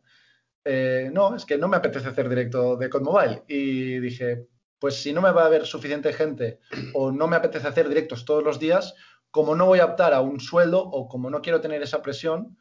eh, 0.66 1.10
no, 1.12 1.36
es 1.36 1.46
que 1.46 1.58
no 1.58 1.68
me 1.68 1.78
apetece 1.78 2.08
hacer 2.08 2.30
directo 2.30 2.78
de 2.78 2.90
COD 2.90 3.02
Mobile. 3.02 3.44
Y 3.48 4.00
dije, 4.00 4.48
pues 4.80 4.96
si 4.96 5.14
no 5.14 5.22
me 5.22 5.32
va 5.32 5.46
a 5.46 5.50
ver 5.50 5.66
suficiente 5.66 6.14
gente 6.14 6.60
o 6.94 7.12
no 7.12 7.28
me 7.28 7.36
apetece 7.36 7.68
hacer 7.68 7.88
directos 7.88 8.26
todos 8.26 8.44
los 8.44 8.60
días, 8.60 8.96
como 9.32 9.56
no 9.56 9.66
voy 9.66 9.80
a 9.80 9.86
optar 9.86 10.14
a 10.14 10.22
un 10.22 10.40
sueldo 10.40 10.84
o 10.84 11.08
como 11.08 11.30
no 11.30 11.42
quiero 11.42 11.62
tener 11.62 11.82
esa 11.82 12.02
presión 12.02 12.58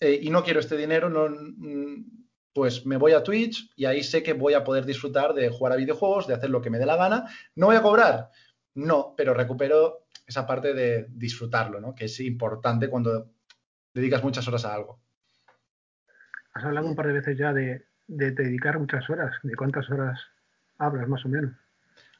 eh, 0.00 0.18
y 0.22 0.30
no 0.30 0.42
quiero 0.42 0.60
este 0.60 0.76
dinero, 0.76 1.10
no, 1.10 1.28
pues 2.52 2.86
me 2.86 2.96
voy 2.96 3.12
a 3.12 3.22
Twitch 3.22 3.70
y 3.76 3.84
ahí 3.84 4.02
sé 4.02 4.22
que 4.22 4.32
voy 4.32 4.54
a 4.54 4.64
poder 4.64 4.86
disfrutar 4.86 5.34
de 5.34 5.50
jugar 5.50 5.72
a 5.72 5.76
videojuegos, 5.76 6.26
de 6.26 6.34
hacer 6.34 6.50
lo 6.50 6.62
que 6.62 6.70
me 6.70 6.78
dé 6.78 6.86
la 6.86 6.96
gana. 6.96 7.24
¿No 7.56 7.66
voy 7.66 7.76
a 7.76 7.82
cobrar? 7.82 8.30
No, 8.74 9.14
pero 9.16 9.34
recupero 9.34 10.03
esa 10.26 10.46
parte 10.46 10.74
de 10.74 11.06
disfrutarlo, 11.10 11.80
¿no? 11.80 11.94
Que 11.94 12.06
es 12.06 12.20
importante 12.20 12.88
cuando 12.88 13.30
dedicas 13.92 14.22
muchas 14.22 14.46
horas 14.48 14.64
a 14.64 14.74
algo. 14.74 15.00
Has 16.52 16.64
hablado 16.64 16.86
un 16.88 16.96
par 16.96 17.06
de 17.06 17.14
veces 17.14 17.36
ya 17.36 17.52
de, 17.52 17.84
de, 18.06 18.30
de 18.30 18.44
dedicar 18.44 18.78
muchas 18.78 19.08
horas. 19.10 19.34
¿De 19.42 19.54
cuántas 19.56 19.90
horas 19.90 20.20
hablas 20.78 21.08
más 21.08 21.24
o 21.24 21.28
menos? 21.28 21.52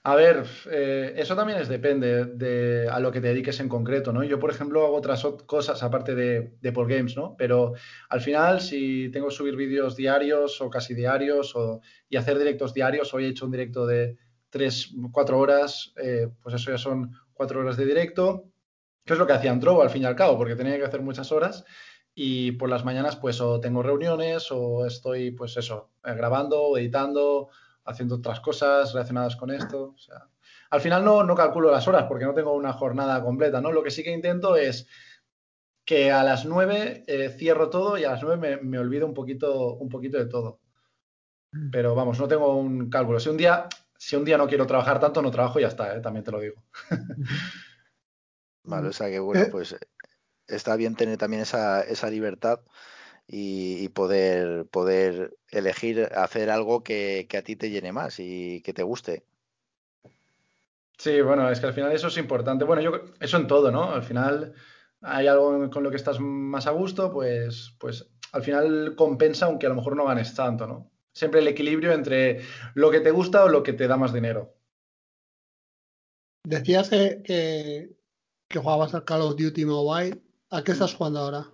A 0.07 0.17
ver, 0.17 0.45
eh, 0.71 1.15
eso 1.17 1.35
también 1.35 1.59
es 1.59 1.69
depende 1.69 2.27
de 2.27 2.87
a 2.91 3.01
lo 3.01 3.11
que 3.11 3.23
te 3.23 3.29
dediques 3.29 3.59
en 3.61 3.71
concreto, 3.71 4.13
¿no? 4.13 4.23
Yo, 4.23 4.39
por 4.39 4.51
ejemplo, 4.51 4.85
hago 4.85 4.97
otras 4.97 5.25
cosas 5.47 5.83
aparte 5.83 6.15
de, 6.15 6.59
de 6.61 6.73
Paul 6.73 6.89
Games, 6.89 7.17
¿no? 7.17 7.35
Pero 7.39 7.73
al 8.11 8.21
final, 8.21 8.61
si 8.61 9.09
tengo 9.11 9.29
que 9.29 9.35
subir 9.35 9.57
vídeos 9.57 9.97
diarios 9.97 10.61
o 10.61 10.69
casi 10.69 10.93
diarios 10.93 11.57
o, 11.57 11.81
y 12.11 12.19
hacer 12.19 12.39
directos 12.39 12.75
diarios, 12.75 13.15
hoy 13.15 13.25
he 13.25 13.29
hecho 13.29 13.47
un 13.47 13.53
directo 13.53 13.87
de 13.87 14.19
3, 14.55 14.95
4 15.11 15.37
horas, 15.37 15.93
eh, 15.97 16.29
pues 16.41 16.55
eso 16.55 16.71
ya 16.71 16.79
son 16.79 17.11
cuatro 17.33 17.59
horas 17.59 17.77
de 17.77 17.87
directo, 17.87 18.45
que 19.05 19.15
es 19.15 19.19
lo 19.19 19.27
que 19.27 19.33
hacía 19.33 19.51
en 19.51 19.59
Trovo 19.59 19.83
al 19.83 19.91
fin 19.91 20.03
y 20.03 20.05
al 20.05 20.15
cabo, 20.15 20.39
porque 20.39 20.55
tenía 20.55 20.77
que 20.77 20.85
hacer 20.85 21.03
muchas 21.03 21.33
horas 21.33 21.65
y 22.15 22.53
por 22.53 22.71
las 22.71 22.85
mañanas 22.85 23.17
pues 23.17 23.41
o 23.41 23.59
tengo 23.59 23.83
reuniones 23.83 24.53
o 24.53 24.87
estoy 24.87 25.33
pues 25.33 25.57
eso, 25.57 25.91
grabando, 26.05 26.79
editando, 26.79 27.49
haciendo 27.85 28.15
otras 28.15 28.39
cosas 28.39 28.93
relacionadas 28.93 29.35
con 29.35 29.51
esto. 29.51 29.95
O 29.97 29.99
sea, 29.99 30.29
al 30.71 30.81
final 30.81 31.05
no, 31.05 31.25
no 31.25 31.35
calculo 31.35 31.73
las 31.73 31.89
horas 31.89 32.05
porque 32.05 32.25
no 32.25 32.33
tengo 32.33 32.55
una 32.55 32.75
jornada 32.75 33.21
completa, 33.25 33.61
¿no? 33.61 33.73
Lo 33.73 33.83
que 33.83 33.91
sí 33.91 34.05
que 34.05 34.13
intento 34.13 34.55
es 34.55 34.87
que 35.85 36.13
a 36.13 36.23
las 36.23 36.45
nueve 36.45 37.03
eh, 37.09 37.29
cierro 37.29 37.71
todo 37.71 37.99
y 37.99 38.05
a 38.05 38.13
las 38.13 38.23
nueve 38.23 38.37
me, 38.37 38.63
me, 38.63 38.79
olvido 38.79 39.05
un 39.05 39.15
poquito, 39.15 39.75
un 39.75 39.89
poquito 39.89 40.17
de 40.17 40.27
todo. 40.27 40.61
Pero 41.73 41.97
vamos, 41.97 42.21
no 42.21 42.29
tengo 42.29 42.57
un 42.57 42.89
cálculo. 42.89 43.19
Si 43.19 43.29
un 43.29 43.37
día 43.37 43.69
si 44.05 44.17
un 44.17 44.25
día 44.25 44.37
no 44.37 44.47
quiero 44.47 44.67
trabajar 44.67 45.01
tanto, 45.01 45.23
no 45.23 45.31
trabajo 45.31 45.59
y 45.59 45.63
ya 45.63 45.69
está, 45.69 45.97
¿eh? 45.97 46.01
también 46.01 46.25
te 46.25 46.31
lo 46.31 46.39
digo. 46.39 46.63
Vale, 48.63 48.89
o 48.89 48.93
sea 48.93 49.09
que 49.09 49.19
bueno, 49.19 49.47
pues 49.51 49.77
está 50.47 50.77
bien 50.77 50.95
tener 50.95 51.17
también 51.17 51.41
esa, 51.41 51.81
esa 51.81 52.11
libertad 52.11 52.61
y, 53.27 53.83
y, 53.83 53.89
poder, 53.89 54.67
poder 54.67 55.35
elegir 55.49 56.11
hacer 56.15 56.51
algo 56.51 56.83
que, 56.83 57.27
que, 57.31 57.39
a 57.39 57.43
ti 57.43 57.57
te 57.57 57.71
llene 57.71 57.93
más 57.93 58.21
y 58.21 58.61
que 58.63 58.75
te 58.75 58.83
guste. 58.83 59.25
Sí, 60.99 61.23
bueno, 61.23 61.51
es 61.51 61.61
que 61.61 61.67
al 61.67 61.73
final 61.73 61.91
eso 61.93 62.09
es 62.09 62.19
importante. 62.19 62.67
Bueno, 62.67 62.83
yo 62.83 62.93
eso 63.21 63.39
en 63.39 63.47
todo, 63.47 63.71
¿no? 63.71 63.91
Al 63.91 64.03
final 64.03 64.53
hay 65.01 65.29
algo 65.29 65.71
con 65.71 65.83
lo 65.83 65.91
que 65.91 65.97
estás 65.97 66.21
más 66.21 66.67
a 66.67 66.73
gusto, 66.73 67.11
pues, 67.11 67.75
pues 67.79 68.07
al 68.33 68.43
final 68.43 68.95
compensa 68.97 69.47
aunque 69.47 69.65
a 69.65 69.71
lo 69.71 69.77
mejor 69.77 69.97
no 69.97 70.05
ganes 70.05 70.35
tanto, 70.35 70.67
¿no? 70.67 70.94
Siempre 71.15 71.41
el 71.41 71.49
equilibrio 71.49 71.93
entre 71.93 72.43
lo 72.75 72.91
que 72.91 73.01
te 73.01 73.11
gusta 73.11 73.45
o 73.45 73.49
lo 73.49 73.63
que 73.63 73.73
te 73.73 73.87
da 73.87 73.97
más 73.97 74.13
dinero. 74.13 74.55
Decías 76.45 76.91
que, 76.91 77.23
que, 78.49 78.59
jugabas 78.59 78.95
al 78.95 79.05
Call 79.05 79.23
of 79.23 79.37
Duty 79.37 79.65
Mobile. 79.65 80.21
¿A 80.51 80.63
qué 80.63 80.73
estás 80.73 80.95
jugando 80.95 81.21
ahora? 81.21 81.47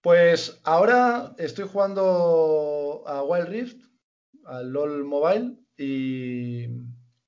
Pues 0.00 0.60
ahora 0.64 1.34
estoy 1.38 1.68
jugando 1.68 3.04
a 3.06 3.22
Wild 3.22 3.48
Rift, 3.48 3.84
al 4.44 4.72
LOL 4.72 5.04
Mobile 5.04 5.56
y, 5.76 6.66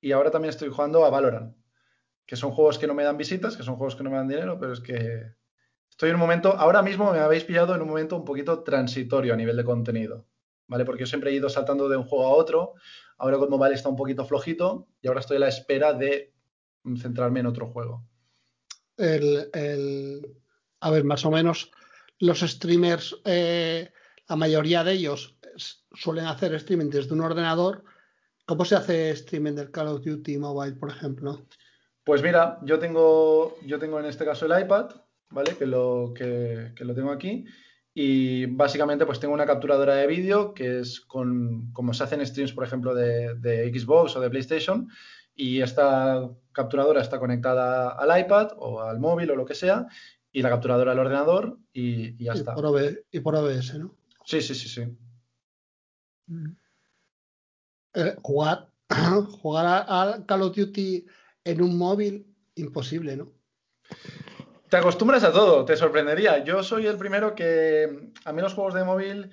y 0.01 0.11
ahora 0.11 0.29
también 0.29 0.49
estoy 0.49 0.69
jugando 0.69 1.05
a 1.05 1.09
Valorant, 1.09 1.55
que 2.25 2.35
son 2.35 2.51
juegos 2.51 2.77
que 2.77 2.85
no 2.85 2.93
me 2.93 3.03
dan 3.03 3.17
visitas, 3.17 3.55
que 3.55 3.63
son 3.63 3.75
juegos 3.77 3.95
que 3.95 4.03
no 4.03 4.09
me 4.09 4.17
dan 4.17 4.27
dinero, 4.27 4.59
pero 4.59 4.73
es 4.73 4.81
que 4.81 5.33
estoy 5.89 6.09
en 6.09 6.15
un 6.15 6.21
momento, 6.21 6.51
ahora 6.51 6.81
mismo 6.81 7.11
me 7.11 7.19
habéis 7.19 7.43
pillado 7.43 7.73
en 7.73 7.81
un 7.81 7.87
momento 7.87 8.17
un 8.17 8.25
poquito 8.25 8.61
transitorio 8.63 9.33
a 9.33 9.37
nivel 9.37 9.55
de 9.55 9.63
contenido, 9.63 10.27
¿vale? 10.67 10.85
Porque 10.85 11.01
yo 11.01 11.07
siempre 11.07 11.31
he 11.31 11.35
ido 11.35 11.49
saltando 11.49 11.89
de 11.89 11.97
un 11.97 12.03
juego 12.03 12.25
a 12.25 12.35
otro, 12.35 12.73
ahora 13.17 13.37
con 13.37 13.49
Mobile 13.49 13.75
está 13.75 13.89
un 13.89 13.95
poquito 13.95 14.25
flojito 14.25 14.87
y 15.01 15.07
ahora 15.07 15.19
estoy 15.19 15.37
a 15.37 15.41
la 15.41 15.47
espera 15.47 15.93
de 15.93 16.33
centrarme 16.97 17.39
en 17.39 17.47
otro 17.47 17.67
juego. 17.67 18.03
El, 18.97 19.49
a 20.79 20.89
ver, 20.91 21.03
más 21.03 21.25
o 21.25 21.31
menos 21.31 21.71
los 22.19 22.39
streamers, 22.39 23.15
eh, 23.25 23.91
la 24.27 24.35
mayoría 24.35 24.83
de 24.83 24.93
ellos 24.93 25.37
suelen 25.93 26.25
hacer 26.25 26.53
streaming 26.55 26.89
desde 26.89 27.13
un 27.13 27.21
ordenador. 27.21 27.83
¿Cómo 28.45 28.63
se 28.63 28.75
hace 28.75 29.09
streaming 29.11 29.53
del 29.53 29.71
Call 29.71 29.87
of 29.87 30.03
Duty 30.03 30.37
Mobile, 30.37 30.75
por 30.75 30.89
ejemplo? 30.89 31.45
Pues 32.03 32.21
mira, 32.21 32.59
yo 32.61 32.77
tengo, 32.77 33.57
yo 33.65 33.79
tengo 33.79 33.99
en 33.99 34.05
este 34.05 34.25
caso 34.25 34.45
el 34.45 34.63
iPad, 34.63 34.91
¿vale? 35.31 35.55
Que 35.57 35.65
lo, 35.65 36.13
que, 36.15 36.71
lo 36.77 36.93
tengo 36.93 37.11
aquí. 37.11 37.45
Y 37.97 38.45
básicamente 38.47 39.05
pues 39.05 39.21
tengo 39.21 39.33
una 39.33 39.45
capturadora 39.45 39.95
de 39.95 40.05
vídeo 40.05 40.53
que 40.53 40.81
es 40.81 40.99
con, 40.99 41.71
como 41.71 41.93
se 41.93 42.03
hacen 42.03 42.25
streams, 42.25 42.51
por 42.51 42.65
ejemplo, 42.65 42.93
de, 42.93 43.35
de, 43.35 43.71
Xbox 43.73 44.17
o 44.17 44.19
de 44.19 44.29
PlayStation. 44.29 44.89
Y 45.33 45.61
esta 45.61 46.29
capturadora 46.51 47.01
está 47.01 47.19
conectada 47.19 47.91
al 47.91 48.19
iPad 48.19 48.51
o 48.57 48.81
al 48.81 48.99
móvil 48.99 49.31
o 49.31 49.37
lo 49.37 49.45
que 49.45 49.55
sea. 49.55 49.87
Y 50.29 50.41
la 50.41 50.49
capturadora 50.49 50.91
al 50.91 50.99
ordenador 50.99 51.57
y, 51.71 52.21
ya 52.21 52.33
está. 52.33 52.53
y 53.11 53.19
por 53.21 53.35
OBS, 53.37 53.79
¿no? 53.79 53.95
Sí, 54.25 54.41
sí, 54.41 54.53
sí, 54.53 54.67
sí. 54.67 54.81
Eh, 57.93 58.15
jugar, 58.21 58.71
jugar 59.41 59.85
al 59.87 60.25
Call 60.25 60.41
of 60.41 60.53
Duty 60.53 61.05
en 61.45 61.61
un 61.61 61.77
móvil, 61.77 62.27
imposible, 62.55 63.15
¿no? 63.15 63.31
Te 64.75 64.79
acostumbras 64.79 65.23
a 65.23 65.31
todo, 65.31 65.63
te 65.63 65.77
sorprendería. 65.77 66.43
Yo 66.43 66.61
soy 66.61 66.85
el 66.85 66.97
primero 66.97 67.33
que 67.33 68.11
a 68.25 68.33
mí 68.33 68.41
los 68.41 68.53
juegos 68.53 68.73
de 68.73 68.83
móvil 68.83 69.31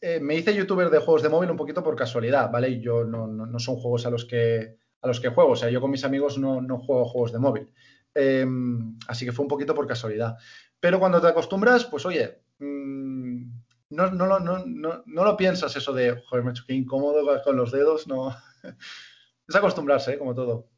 eh, 0.00 0.18
me 0.18 0.34
hice 0.34 0.52
youtuber 0.52 0.90
de 0.90 0.98
juegos 0.98 1.22
de 1.22 1.28
móvil 1.28 1.52
un 1.52 1.56
poquito 1.56 1.84
por 1.84 1.94
casualidad, 1.94 2.50
¿vale? 2.50 2.80
yo 2.80 3.04
no, 3.04 3.56
son 3.60 3.76
juegos 3.76 4.06
a 4.06 4.10
los 4.10 4.24
que 4.24 4.78
a 5.00 5.06
los 5.06 5.20
que 5.20 5.28
juego, 5.28 5.50
o 5.52 5.56
sea, 5.56 5.70
yo 5.70 5.80
con 5.80 5.92
mis 5.92 6.02
amigos 6.02 6.38
no, 6.38 6.60
juego 6.80 7.04
juegos 7.04 7.30
de 7.30 7.38
móvil. 7.38 7.72
Em, 8.12 8.98
así 9.06 9.24
que 9.24 9.30
fue 9.30 9.44
un 9.44 9.48
poquito 9.48 9.76
por 9.76 9.86
casualidad. 9.86 10.36
Pero 10.80 10.98
cuando 10.98 11.20
te 11.20 11.28
acostumbras, 11.28 11.84
pues 11.84 12.04
oye, 12.04 12.42
mm, 12.58 13.44
no, 13.90 14.10
no, 14.10 14.40
no, 14.40 14.64
no, 15.06 15.24
lo 15.24 15.36
piensas 15.36 15.76
eso 15.76 15.92
de, 15.92 16.20
joder, 16.28 16.44
me 16.44 16.50
he 16.50 16.52
hecho 16.52 16.64
que 16.66 16.74
incómodo 16.74 17.24
con 17.44 17.56
los 17.56 17.70
dedos, 17.70 18.08
no. 18.08 18.34
es 19.48 19.54
acostumbrarse, 19.54 20.14
¿eh? 20.14 20.18
como 20.18 20.34
todo. 20.34 20.69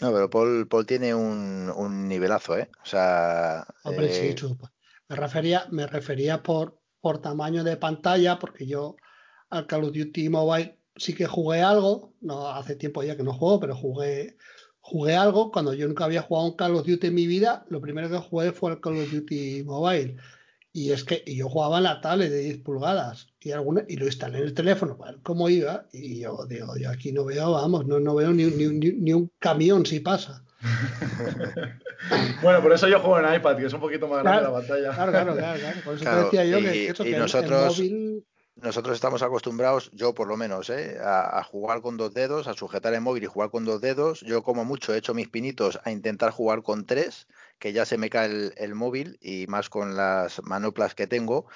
No, 0.00 0.12
pero 0.12 0.28
Paul, 0.28 0.66
Paul 0.68 0.86
tiene 0.86 1.14
un, 1.14 2.08
nivelazo, 2.08 2.56
¿eh? 2.58 2.70
O 2.82 2.86
sea. 2.86 3.66
Hombre, 3.84 4.12
sí, 4.12 4.26
eh, 4.26 4.56
Me 5.08 5.16
refería, 5.16 5.66
me 5.70 5.86
refería 5.86 6.42
por, 6.42 6.80
por 7.00 7.20
tamaño 7.20 7.62
de 7.62 7.76
pantalla, 7.76 8.38
porque 8.38 8.66
yo 8.66 8.96
al 9.50 9.66
Call 9.66 9.84
of 9.84 9.92
Duty 9.92 10.28
Mobile 10.28 10.78
sí 10.96 11.14
que 11.14 11.26
jugué 11.26 11.62
algo. 11.62 12.14
No, 12.20 12.48
hace 12.48 12.76
tiempo 12.76 13.02
ya 13.02 13.16
que 13.16 13.22
no 13.22 13.32
juego, 13.32 13.60
pero 13.60 13.76
jugué, 13.76 14.36
jugué 14.80 15.14
algo. 15.14 15.52
Cuando 15.52 15.74
yo 15.74 15.86
nunca 15.86 16.04
había 16.04 16.22
jugado 16.22 16.48
un 16.48 16.56
Call 16.56 16.74
of 16.74 16.86
Duty 16.86 17.08
en 17.08 17.14
mi 17.14 17.26
vida, 17.26 17.64
lo 17.68 17.80
primero 17.80 18.10
que 18.10 18.18
jugué 18.18 18.52
fue 18.52 18.72
el 18.72 18.80
Call 18.80 18.98
of 18.98 19.10
Duty 19.12 19.62
Mobile. 19.62 20.16
Y 20.76 20.90
es 20.90 21.04
que 21.04 21.22
yo 21.24 21.48
jugaba 21.48 21.78
en 21.78 21.84
la 21.84 22.00
tablet 22.00 22.30
de 22.30 22.40
10 22.40 22.58
pulgadas 22.58 23.28
y, 23.38 23.52
alguna, 23.52 23.84
y 23.88 23.94
lo 23.96 24.06
instalé 24.06 24.38
en 24.38 24.44
el 24.44 24.54
teléfono 24.54 24.96
para 24.96 25.12
ver 25.12 25.20
cómo 25.22 25.48
iba. 25.48 25.86
Y 25.92 26.18
yo 26.18 26.46
digo, 26.48 26.76
yo 26.76 26.90
aquí 26.90 27.12
no 27.12 27.24
veo, 27.24 27.52
vamos, 27.52 27.86
no, 27.86 28.00
no 28.00 28.16
veo 28.16 28.32
ni, 28.32 28.46
ni, 28.46 29.12
un 29.12 29.30
camión 29.38 29.86
si 29.86 30.00
pasa. 30.00 30.44
bueno, 32.42 32.60
por 32.60 32.72
eso 32.72 32.88
yo 32.88 32.98
juego 32.98 33.20
en 33.20 33.36
iPad, 33.36 33.56
que 33.56 33.66
es 33.66 33.72
un 33.72 33.78
poquito 33.78 34.08
más 34.08 34.24
grande 34.24 34.42
la 34.42 34.52
pantalla. 34.52 34.94
Claro, 34.94 35.12
claro, 35.12 35.34
claro, 35.36 35.80
Por 35.84 35.94
eso 35.94 36.04
te 36.04 36.16
decía 36.16 36.44
yo 36.44 36.58
que, 36.58 36.88
eso, 36.88 37.04
que 37.04 37.18
nosotros, 37.18 37.78
móvil 37.78 38.24
nosotros 38.56 38.94
estamos 38.94 39.22
acostumbrados, 39.22 39.90
yo 39.92 40.14
por 40.14 40.28
lo 40.28 40.36
menos, 40.36 40.70
¿eh? 40.70 40.98
a, 41.02 41.42
jugar 41.42 41.82
con 41.82 41.96
dos 41.96 42.14
dedos, 42.14 42.46
a 42.46 42.54
sujetar 42.54 42.94
el 42.94 43.00
móvil 43.00 43.24
y 43.24 43.26
jugar 43.26 43.50
con 43.50 43.64
dos 43.64 43.80
dedos. 43.80 44.20
Yo 44.20 44.42
como 44.42 44.64
mucho 44.64 44.94
he 44.94 44.98
hecho 44.98 45.12
mis 45.12 45.28
pinitos 45.28 45.80
a 45.84 45.90
intentar 45.90 46.30
jugar 46.30 46.62
con 46.62 46.86
tres, 46.86 47.26
que 47.58 47.72
ya 47.72 47.84
se 47.84 47.98
me 47.98 48.10
cae 48.10 48.52
el, 48.56 48.74
móvil 48.74 49.18
y 49.20 49.46
más 49.48 49.68
con 49.68 49.96
las 49.96 50.42
manoplas 50.44 50.94
que 50.94 51.06
tengo. 51.06 51.46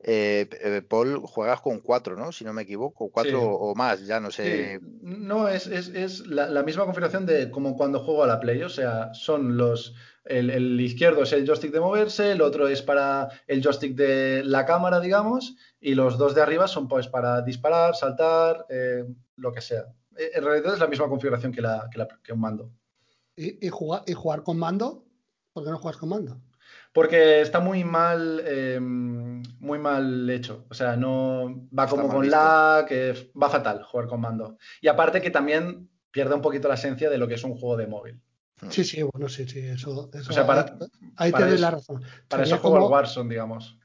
Eh, 0.00 0.48
eh, 0.62 0.82
Paul, 0.82 1.18
juegas 1.18 1.60
con 1.60 1.80
cuatro, 1.80 2.16
¿no? 2.16 2.30
Si 2.30 2.44
no 2.44 2.52
me 2.52 2.62
equivoco, 2.62 3.10
cuatro 3.10 3.42
o 3.42 3.74
más, 3.74 4.06
ya 4.06 4.20
no 4.20 4.30
sé. 4.30 4.80
No, 5.02 5.48
es, 5.48 5.66
es, 5.66 6.26
la, 6.26 6.62
misma 6.62 6.84
configuración 6.84 7.26
de 7.26 7.50
como 7.50 7.76
cuando 7.76 7.98
juego 8.00 8.22
a 8.22 8.28
la 8.28 8.38
Play, 8.38 8.62
o 8.62 8.68
sea, 8.68 9.12
son 9.12 9.56
los. 9.56 9.94
El, 10.24 10.50
el, 10.50 10.80
izquierdo 10.80 11.22
es 11.22 11.32
el 11.32 11.46
joystick 11.46 11.72
de 11.72 11.80
moverse, 11.80 12.32
el 12.32 12.42
otro 12.42 12.68
es 12.68 12.82
para 12.82 13.28
el 13.46 13.62
joystick 13.62 13.96
de 13.96 14.44
la 14.44 14.66
cámara, 14.66 15.00
digamos, 15.00 15.56
y 15.80 15.94
los 15.94 16.18
dos 16.18 16.34
de 16.34 16.42
arriba 16.42 16.68
son 16.68 16.86
pues 16.86 17.08
para 17.08 17.40
disparar, 17.40 17.96
saltar, 17.96 18.66
eh, 18.68 19.04
lo 19.36 19.52
que 19.52 19.62
sea. 19.62 19.86
En 20.16 20.44
realidad 20.44 20.74
es 20.74 20.80
la 20.80 20.86
misma 20.86 21.08
configuración 21.08 21.50
que, 21.50 21.62
la, 21.62 21.88
que, 22.22 22.32
un 22.32 22.40
mando. 22.40 22.70
¿Y, 23.36 23.68
jugar, 23.68 24.02
¿Y 24.06 24.12
jugar 24.12 24.42
con 24.42 24.58
mando? 24.58 25.06
¿Por 25.52 25.64
qué 25.64 25.70
no 25.70 25.78
juegas 25.78 25.98
con 25.98 26.10
mando? 26.10 26.40
Porque 26.98 27.40
está 27.40 27.60
muy 27.60 27.84
mal, 27.84 28.42
em, 28.44 29.42
muy 29.60 29.78
mal 29.78 30.28
hecho. 30.30 30.66
O 30.68 30.74
sea, 30.74 30.96
no 30.96 31.68
va 31.76 31.86
como 31.86 32.08
con 32.08 32.28
la, 32.28 32.84
que 32.88 33.30
va 33.40 33.48
fatal 33.48 33.84
jugar 33.84 34.08
con 34.08 34.20
mando. 34.20 34.58
Y 34.80 34.88
aparte 34.88 35.20
que 35.20 35.30
también 35.30 35.88
pierde 36.10 36.34
un 36.34 36.42
poquito 36.42 36.66
la 36.66 36.74
esencia 36.74 37.08
de 37.08 37.18
lo 37.18 37.28
que 37.28 37.34
es 37.34 37.44
un 37.44 37.54
juego 37.54 37.76
de 37.76 37.86
móvil. 37.86 38.20
Sí, 38.70 38.82
sí, 38.82 39.02
bueno, 39.02 39.28
sí, 39.28 39.46
sí, 39.46 39.60
eso, 39.60 40.10
o 40.12 40.32
sea, 40.32 40.44
para, 40.44 40.76
ahí, 41.16 41.30
te 41.30 41.44
doy 41.44 41.58
la 41.58 41.70
razón. 41.70 42.02
Para 42.26 42.42
eso 42.42 42.58
juego 42.58 42.78
al 42.78 42.90
Warzone, 42.90 43.30
digamos 43.30 43.78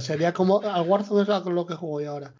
sería 0.00 0.32
como. 0.32 0.60
Al 0.60 0.86
Warzone 0.86 1.22
es 1.22 1.44
lo 1.46 1.66
que 1.66 1.74
juego 1.74 2.00
yo 2.00 2.10
ahora. 2.12 2.34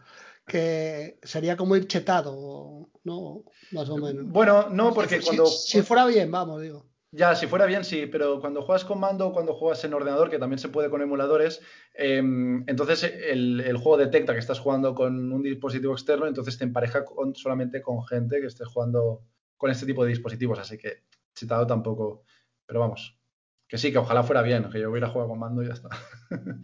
Que 0.45 1.19
sería 1.23 1.55
como 1.55 1.75
ir 1.75 1.87
chetado, 1.87 2.89
¿no? 3.03 3.43
Más 3.71 3.89
o 3.89 3.97
menos. 3.97 4.25
Bueno, 4.27 4.69
no, 4.69 4.93
porque 4.93 5.21
cuando. 5.21 5.45
Si, 5.45 5.81
fuera 5.81 6.05
bien, 6.05 6.31
vamos, 6.31 6.61
digo. 6.61 6.87
Ya, 7.13 7.35
si 7.35 7.45
fuera 7.45 7.65
bien, 7.65 7.83
sí, 7.83 8.05
pero 8.05 8.39
cuando 8.39 8.61
juegas 8.61 8.85
con 8.85 8.99
mando, 8.99 9.33
cuando 9.33 9.53
juegas 9.53 9.83
en 9.83 9.93
ordenador, 9.93 10.29
que 10.29 10.39
también 10.39 10.59
se 10.59 10.69
puede 10.69 10.89
con 10.89 11.01
emuladores, 11.01 11.61
em, 11.93 12.63
entonces 12.67 13.03
el, 13.03 13.75
juego 13.75 13.97
detecta 13.97 14.31
que 14.31 14.39
estás 14.39 14.59
jugando 14.59 14.95
con 14.95 15.33
un 15.33 15.43
dispositivo 15.43 15.91
externo, 15.91 16.25
entonces 16.25 16.57
te 16.57 16.63
empareja 16.63 17.03
solamente 17.33 17.81
con 17.81 18.05
gente 18.05 18.39
que 18.39 18.47
esté 18.47 18.63
jugando 18.63 19.25
con 19.57 19.69
este 19.69 19.85
tipo 19.85 20.03
de 20.05 20.09
dispositivos, 20.11 20.57
así 20.59 20.77
que 20.77 21.03
chetado 21.35 21.67
tampoco, 21.67 22.23
pero 22.65 22.79
vamos, 22.79 23.19
que 23.67 23.77
sí, 23.77 23.91
que 23.91 23.97
ojalá 23.97 24.23
fuera 24.23 24.41
bien, 24.41 24.69
que 24.69 24.79
yo 24.79 24.89
hubiera 24.89 25.09
jugado 25.09 25.31
con 25.31 25.39
mando 25.39 25.63
y 25.63 25.67
ya 25.67 25.73
está. 25.73 25.89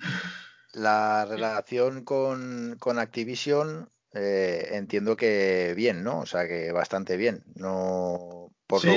La 0.74 1.26
relación 1.26 2.06
con, 2.06 2.78
Activision 2.98 3.90
eh, 4.14 4.70
entiendo 4.72 5.18
que 5.18 5.74
bien, 5.76 6.04
¿no? 6.04 6.20
O 6.20 6.26
sea, 6.26 6.48
que 6.48 6.72
bastante 6.72 7.18
bien. 7.18 7.44
No 7.56 8.52
por, 8.68 8.86
lo, 8.86 8.94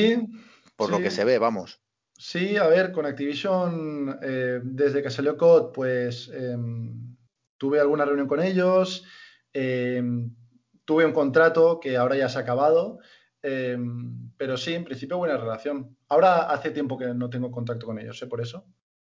por 0.81 0.91
lo 0.91 0.99
que 1.03 1.11
se 1.11 1.25
ve, 1.25 1.39
vamos. 1.39 1.83
Sí, 2.17 2.57
a 2.57 2.67
ver, 2.67 2.93
con 2.93 3.07
Activision, 3.07 4.19
eh, 4.23 4.61
desde 4.63 5.03
que 5.03 5.11
salió 5.11 5.37
COD, 5.37 5.73
pues 5.73 6.31
em, 6.33 7.17
tuve 7.59 7.81
alguna 7.81 8.05
reunión 8.05 8.29
con 8.29 8.41
ellos, 8.41 9.05
em, 9.53 10.35
tuve 10.85 11.05
un 11.05 11.13
contrato 11.13 11.81
que 11.81 11.97
ahora 11.97 12.17
ya 12.17 12.29
se 12.29 12.39
ha 12.39 12.43
acabado, 12.43 12.99
em, 13.43 14.31
pero 14.37 14.57
sí, 14.57 14.75
en 14.75 14.85
principio 14.85 15.19
buena 15.19 15.37
relación. 15.37 15.97
Ahora 16.09 16.51
hace 16.51 16.71
tiempo 16.71 16.99
que 16.99 17.15
no 17.15 17.31
tengo 17.31 17.51
contacto 17.51 17.87
con 17.87 17.99
ellos, 17.99 18.21
¿eh? 18.23 18.27
Por 18.27 18.41
eso, 18.41 18.67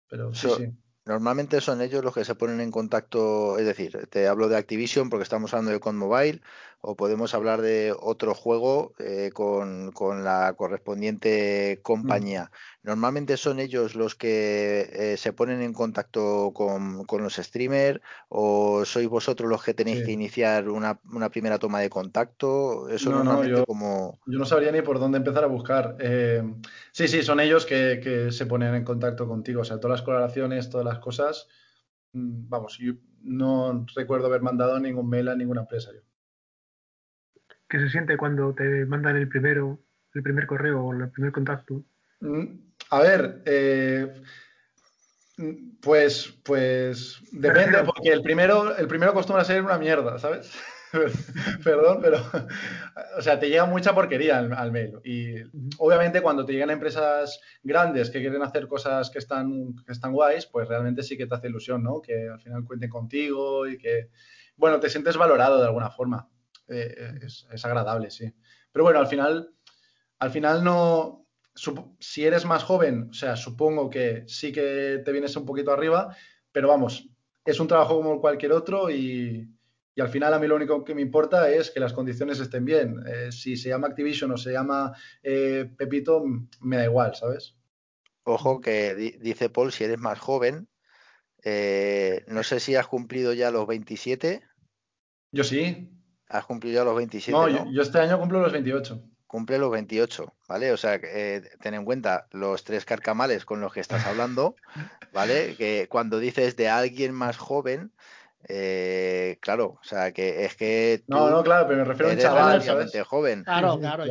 pero 0.07 0.33
sí, 0.33 0.47
sí. 0.57 0.73
Normalmente 1.05 1.61
son 1.61 1.81
ellos 1.81 2.03
los 2.03 2.13
que 2.13 2.25
se 2.25 2.35
ponen 2.35 2.61
en 2.61 2.69
contacto, 2.69 3.57
es 3.57 3.65
decir, 3.65 4.07
te 4.09 4.27
hablo 4.27 4.49
de 4.49 4.57
Activision 4.57 5.09
porque 5.09 5.23
estamos 5.23 5.51
hablando 5.53 5.71
de 5.71 5.79
Con 5.79 5.97
Mobile, 5.97 6.41
o 6.81 6.95
podemos 6.95 7.33
hablar 7.35 7.61
de 7.61 7.93
otro 7.97 8.33
juego 8.33 8.93
eh, 8.97 9.29
con, 9.33 9.91
la 10.23 10.53
correspondiente 10.57 11.79
compañía. 11.83 12.51
Mm. 12.51 12.87
Normalmente 12.87 13.37
son 13.37 13.59
ellos 13.59 13.93
los 13.93 14.15
que 14.15 14.89
eh, 14.91 15.17
se 15.17 15.31
ponen 15.31 15.61
en 15.61 15.73
contacto 15.73 16.51
con, 16.53 17.05
los 17.07 17.35
streamers, 17.35 18.01
o 18.29 18.83
sois 18.85 19.07
vosotros 19.07 19.47
los 19.47 19.63
que 19.63 19.75
tenéis 19.75 20.03
que 20.03 20.11
iniciar 20.11 20.69
una, 20.69 20.99
primera 21.29 21.59
toma 21.59 21.79
de 21.79 21.91
contacto. 21.91 22.89
Eso 22.89 23.11
normalmente 23.11 23.59
yo, 23.59 23.65
como. 23.65 24.19
Yo 24.25 24.39
no 24.39 24.45
sabría 24.45 24.71
ni 24.71 24.81
por 24.81 24.99
dónde 24.99 25.19
empezar 25.19 25.43
a 25.43 25.47
buscar. 25.47 25.97
Eh, 25.99 26.43
sí, 26.91 27.07
sí, 27.07 27.23
son 27.23 27.39
ellos 27.39 27.65
que, 27.65 27.99
que 28.03 28.31
se 28.31 28.45
ponen 28.45 28.75
en 28.75 28.83
contacto 28.83 29.27
contigo. 29.27 29.61
O 29.61 29.65
sea, 29.65 29.79
todas 29.79 29.99
las 29.99 30.05
colaboraciones, 30.05 30.69
todas 30.69 30.85
las 30.85 30.99
cosas, 30.99 31.47
mm, 32.13 32.49
vamos, 32.49 32.77
yo 32.77 32.93
no 33.23 33.85
recuerdo 33.95 34.27
haber 34.27 34.41
mandado 34.41 34.79
ningún 34.79 35.09
mail 35.09 35.29
a 35.29 35.35
ninguna 35.35 35.61
empresa 35.61 35.91
yo. 35.93 36.01
¿Qué 37.69 37.79
se 37.79 37.89
siente 37.89 38.17
cuando 38.17 38.53
te 38.53 38.85
mandan 38.85 39.15
el 39.15 39.29
primero, 39.29 39.79
el 40.13 40.23
primer 40.23 40.45
correo 40.45 40.83
o 40.83 40.93
el 40.93 41.09
primer 41.09 41.31
contacto? 41.31 41.83
Mm, 42.19 42.45
a 42.89 42.99
ver, 42.99 43.41
eh, 43.45 44.21
pues, 45.81 46.37
pues 46.43 47.21
depende, 47.31 47.83
porque 47.85 48.09
el 48.09 48.21
primero, 48.21 48.75
el 48.75 48.87
primero 48.87 49.11
acostumbra 49.11 49.43
a 49.43 49.45
ser 49.45 49.63
una 49.63 49.77
mierda, 49.77 50.19
¿sabes? 50.19 50.51
Perdón, 51.63 51.99
pero, 52.01 52.17
o 53.17 53.21
sea, 53.21 53.39
te 53.39 53.49
llega 53.49 53.65
mucha 53.65 53.95
porquería 53.95 54.39
al, 54.39 54.71
mail. 54.71 54.99
Y 55.03 55.35
obviamente 55.77 56.21
cuando 56.21 56.45
te 56.45 56.53
llegan 56.53 56.69
empresas 56.69 57.39
grandes 57.63 58.09
que 58.09 58.19
quieren 58.19 58.41
hacer 58.41 58.67
cosas 58.67 59.09
que 59.09 59.19
están, 59.19 59.75
que 59.85 59.91
están 59.91 60.11
guays, 60.11 60.45
pues 60.45 60.67
realmente 60.67 61.03
sí 61.03 61.17
que 61.17 61.27
te 61.27 61.35
hace 61.35 61.47
ilusión, 61.47 61.83
¿no? 61.83 62.01
Que 62.01 62.29
al 62.29 62.39
final 62.39 62.65
cuenten 62.65 62.89
contigo 62.89 63.67
y 63.67 63.77
que, 63.77 64.09
bueno, 64.55 64.79
te 64.79 64.89
sientes 64.89 65.17
valorado 65.17 65.59
de 65.59 65.65
alguna 65.65 65.89
forma. 65.89 66.27
Eh, 66.67 67.19
es, 67.23 67.47
es, 67.51 67.65
agradable, 67.65 68.11
sí. 68.11 68.33
Pero 68.71 68.83
bueno, 68.83 68.99
al 68.99 69.07
final, 69.07 69.53
al 70.19 70.31
final 70.31 70.63
no, 70.63 71.25
si 71.99 72.25
eres 72.25 72.45
más 72.45 72.63
joven, 72.63 73.09
o 73.11 73.13
sea, 73.13 73.35
supongo 73.35 73.89
que 73.89 74.23
sí 74.27 74.51
que 74.51 75.01
te 75.03 75.11
vienes 75.11 75.35
un 75.35 75.45
poquito 75.45 75.71
arriba, 75.71 76.15
pero 76.51 76.67
vamos, 76.67 77.09
es 77.45 77.59
un 77.59 77.67
trabajo 77.67 77.97
como 77.97 78.21
cualquier 78.21 78.53
otro 78.53 78.89
y, 78.89 79.49
y 80.01 80.03
al 80.03 80.09
final 80.09 80.33
a 80.33 80.39
mí 80.39 80.47
lo 80.47 80.55
único 80.55 80.83
que 80.83 80.95
me 80.95 81.01
importa 81.01 81.51
es 81.51 81.69
que 81.69 81.79
las 81.79 81.93
condiciones 81.93 82.39
estén 82.39 82.65
bien. 82.65 83.03
Eh, 83.07 83.31
si 83.31 83.55
se 83.55 83.69
llama 83.69 83.87
Activision 83.87 84.31
o 84.31 84.37
se 84.37 84.51
llama 84.51 84.93
eh, 85.21 85.71
Pepito, 85.77 86.23
me 86.59 86.77
da 86.77 86.85
igual, 86.85 87.13
¿sabes? 87.13 87.55
Ojo 88.23 88.61
que 88.61 88.95
dice 88.95 89.51
Paul, 89.51 89.71
si 89.71 89.83
eres 89.83 89.99
más 89.99 90.19
joven, 90.19 90.67
eh, 91.43 92.23
no 92.27 92.41
sé 92.41 92.59
si 92.59 92.75
has 92.75 92.87
cumplido 92.87 93.33
ya 93.33 93.51
los 93.51 93.67
27. 93.67 94.41
Yo 95.31 95.43
sí. 95.43 95.91
Has 96.27 96.45
cumplido 96.45 96.77
ya 96.77 96.83
los 96.83 96.95
27. 96.95 97.31
No, 97.31 97.71
Yo, 97.71 97.81
este 97.81 97.99
año 97.99 98.19
cumplo 98.19 98.41
los 98.41 98.51
28. 98.51 99.03
Cumple 99.27 99.59
los 99.59 99.71
28, 99.71 100.33
¿vale? 100.47 100.71
O 100.71 100.77
sea, 100.77 100.99
ten 100.99 101.73
en 101.73 101.85
cuenta 101.85 102.27
los 102.31 102.63
tres 102.63 102.85
carcamales 102.85 103.45
con 103.45 103.61
los 103.61 103.71
que 103.71 103.79
estás 103.79 104.05
hablando, 104.05 104.55
¿vale? 105.13 105.55
Que 105.55 105.87
cuando 105.89 106.19
dices 106.19 106.57
de 106.57 106.69
alguien 106.69 107.13
más 107.13 107.37
joven, 107.37 107.93
eh, 108.47 109.37
claro, 109.39 109.77
o 109.81 109.83
sea, 109.83 110.11
que 110.11 110.45
es 110.45 110.55
que. 110.55 111.03
no, 111.07 111.29
no, 111.29 111.43
claro, 111.43 111.67
pero 111.67 111.79
me 111.79 111.85
refiero 111.85 112.11
a 112.11 112.13
un 112.13 112.19
chaval, 112.19 112.61
¿sabes? 112.63 112.91
joven. 113.07 113.43
Claro, 113.43 113.79
claro, 113.79 114.05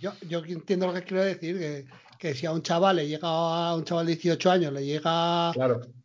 yo, 0.00 0.12
yo, 0.28 0.42
entiendo 0.44 0.86
lo 0.86 0.94
que 0.94 1.02
quiero 1.02 1.24
decir, 1.24 1.58
que, 1.58 1.86
que, 2.18 2.34
si 2.34 2.46
a 2.46 2.52
un 2.52 2.62
chaval 2.62 2.96
le 2.96 3.06
llega 3.06 3.28
a 3.28 3.74
un 3.74 3.84
chaval 3.84 4.06
de 4.06 4.16
18 4.16 4.50
años, 4.50 4.72
le 4.72 4.84
llega 4.84 5.52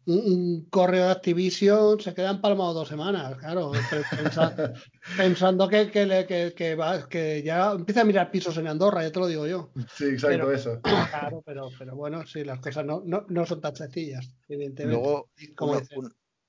un, 0.06 0.68
correo 0.70 1.06
de 1.06 1.12
Activision, 1.12 2.00
se 2.00 2.13
queda 2.13 2.32
empalmado 2.32 2.74
dos 2.74 2.88
semanas, 2.88 3.38
claro, 3.38 3.72
pensando 5.18 5.68
que, 5.68 5.89
que, 5.89 6.54
que, 6.56 6.76
va, 6.76 7.08
que 7.08 7.41
ya 7.43 7.71
empieza 7.71 8.02
a 8.02 8.06
mirar 8.06 8.30
pisos 8.30 8.58
en 8.58 8.67
Andorra, 8.67 9.02
ya 9.02 9.12
te 9.12 9.19
lo 9.19 9.28
digo 9.28 9.47
yo. 9.47 9.71
Sí, 9.95 10.06
exacto, 10.06 10.52
eso. 10.52 10.80
Claro, 10.82 11.41
pero, 11.45 11.69
pero 11.78 11.95
bueno, 11.95 12.26
sí, 12.28 12.43
las 12.43 12.60
cosas 12.60 12.86
no, 12.86 13.02
no, 13.06 13.26
no 13.30 13.45
son 13.45 13.62
tan 13.62 13.76
sencillas, 13.76 14.30
evidentemente. 14.47 15.00
Luego, 15.00 15.30
como, 15.56 15.82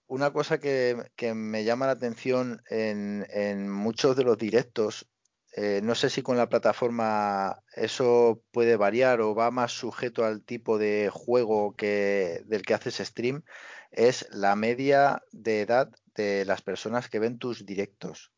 una 0.07 0.33
cosa 0.33 0.59
que, 0.59 0.97
me 1.35 1.65
llama 1.65 1.87
la 1.87 1.93
atención 1.93 2.63
en, 2.69 3.71
muchos 3.71 4.17
de 4.17 4.25
los 4.25 4.39
directos, 4.39 5.09
eh, 5.57 5.81
no 5.83 5.95
sé 5.95 6.11
si 6.11 6.23
con 6.23 6.37
la 6.37 6.49
plataforma 6.49 7.63
eso 7.75 8.43
puede 8.51 8.77
variar 8.77 9.21
o 9.21 9.35
va 9.35 9.51
más 9.51 9.73
sujeto 9.73 10.25
al 10.25 10.43
tipo 10.43 10.79
de 10.79 11.11
juego 11.13 11.75
del 11.79 12.63
que 12.67 12.75
haces 12.75 12.97
stream, 12.97 13.45
es 13.93 14.27
la 14.31 14.57
media 14.57 15.23
de 15.31 15.61
edad 15.61 15.91
de 16.15 16.45
las 16.45 16.63
personas 16.63 17.09
que 17.09 17.21
ven 17.21 17.39
tus 17.39 17.65
directos. 17.65 18.33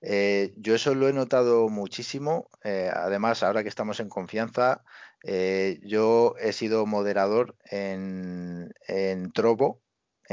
Eh, 0.00 0.52
yo 0.56 0.74
eso 0.74 0.94
lo 0.94 1.08
he 1.08 1.12
notado 1.12 1.68
muchísimo. 1.68 2.48
Eh, 2.64 2.90
además, 2.92 3.42
ahora 3.42 3.62
que 3.62 3.68
estamos 3.68 4.00
en 4.00 4.08
confianza, 4.08 4.82
yo 5.82 6.34
he 6.40 6.52
sido 6.52 6.84
moderador 6.86 7.56
en, 7.70 8.72
en 8.88 9.30
Trovo, 9.32 9.80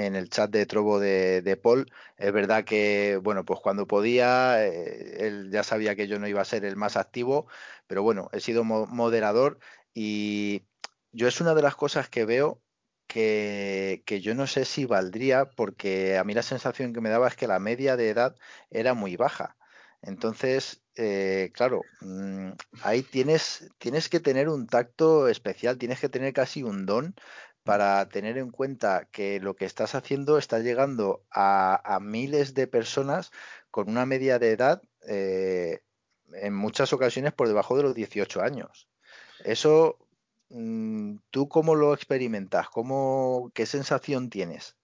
en 0.06 0.16
el 0.16 0.30
chat 0.30 0.50
de 0.50 0.66
Trovo 0.66 1.00
de, 1.00 1.60
Paul. 1.62 1.92
Es 2.18 2.32
verdad 2.32 2.64
que, 2.66 3.20
bueno, 3.22 3.46
pues 3.46 3.60
cuando 3.60 3.88
podía, 3.88 4.66
eh, 4.66 5.28
él 5.28 5.50
ya 5.52 5.64
sabía 5.64 5.96
que 5.96 6.08
yo 6.08 6.20
no 6.20 6.28
iba 6.28 6.42
a 6.42 6.46
ser 6.46 6.66
el 6.66 6.76
más 6.76 6.98
activo, 6.98 7.48
pero 7.88 8.04
bueno, 8.04 8.30
he 8.34 8.40
sido 8.40 8.64
moderador 8.64 9.60
y 9.94 10.64
yo 11.12 11.28
es 11.28 11.42
una 11.42 11.54
de 11.56 11.62
las 11.64 11.76
cosas 11.76 12.10
que 12.10 12.26
veo 12.26 12.62
que, 13.08 14.04
yo 14.22 14.36
no 14.36 14.48
sé 14.48 14.66
si 14.66 14.86
valdría, 14.86 15.46
porque 15.46 16.18
a 16.18 16.24
mí 16.24 16.34
la 16.34 16.44
sensación 16.44 16.94
que 16.94 17.02
me 17.02 17.10
daba 17.10 17.28
es 17.28 17.36
que 17.36 17.48
la 17.48 17.60
media 17.60 17.98
de 17.98 18.10
edad 18.10 18.36
era 18.70 18.94
muy 18.94 19.16
baja. 19.16 19.58
Entonces, 20.02 20.82
eh, 20.96 21.52
claro, 21.54 21.82
mm, 22.02 22.52
ahí 22.84 23.02
tienes, 23.04 23.70
tienes 23.80 24.10
que 24.10 24.20
tener 24.20 24.48
un 24.50 24.68
tacto 24.68 25.28
especial, 25.28 25.78
tienes 25.78 26.00
que 26.00 26.10
tener 26.10 26.34
casi 26.34 26.64
un 26.64 26.86
don 26.86 27.16
para 27.70 28.10
tener 28.10 28.40
en 28.40 28.50
cuenta 28.50 29.08
que 29.12 29.40
lo 29.40 29.56
que 29.56 29.66
estás 29.66 29.94
haciendo 29.94 30.40
está 30.40 30.58
llegando 30.58 31.22
a, 31.30 32.00
miles 32.02 32.56
de 32.56 32.66
personas 32.66 33.32
con 33.70 33.90
una 33.90 34.08
media 34.08 34.40
de 34.40 34.54
edad 34.54 34.82
eh, 35.08 35.82
en 36.34 36.56
muchas 36.56 36.94
ocasiones 36.94 37.32
por 37.32 37.48
debajo 37.48 37.78
de 37.78 37.84
los 37.84 37.94
18 37.94 38.42
años. 38.42 38.88
Eso, 39.44 40.00
mm, 40.50 41.18
¿tú 41.30 41.48
cómo 41.48 41.76
lo 41.76 41.94
experimentas? 41.94 42.70
¿Cómo, 42.70 43.52
¿Qué 43.54 43.68
sensación 43.68 44.32
tienes? 44.32 44.76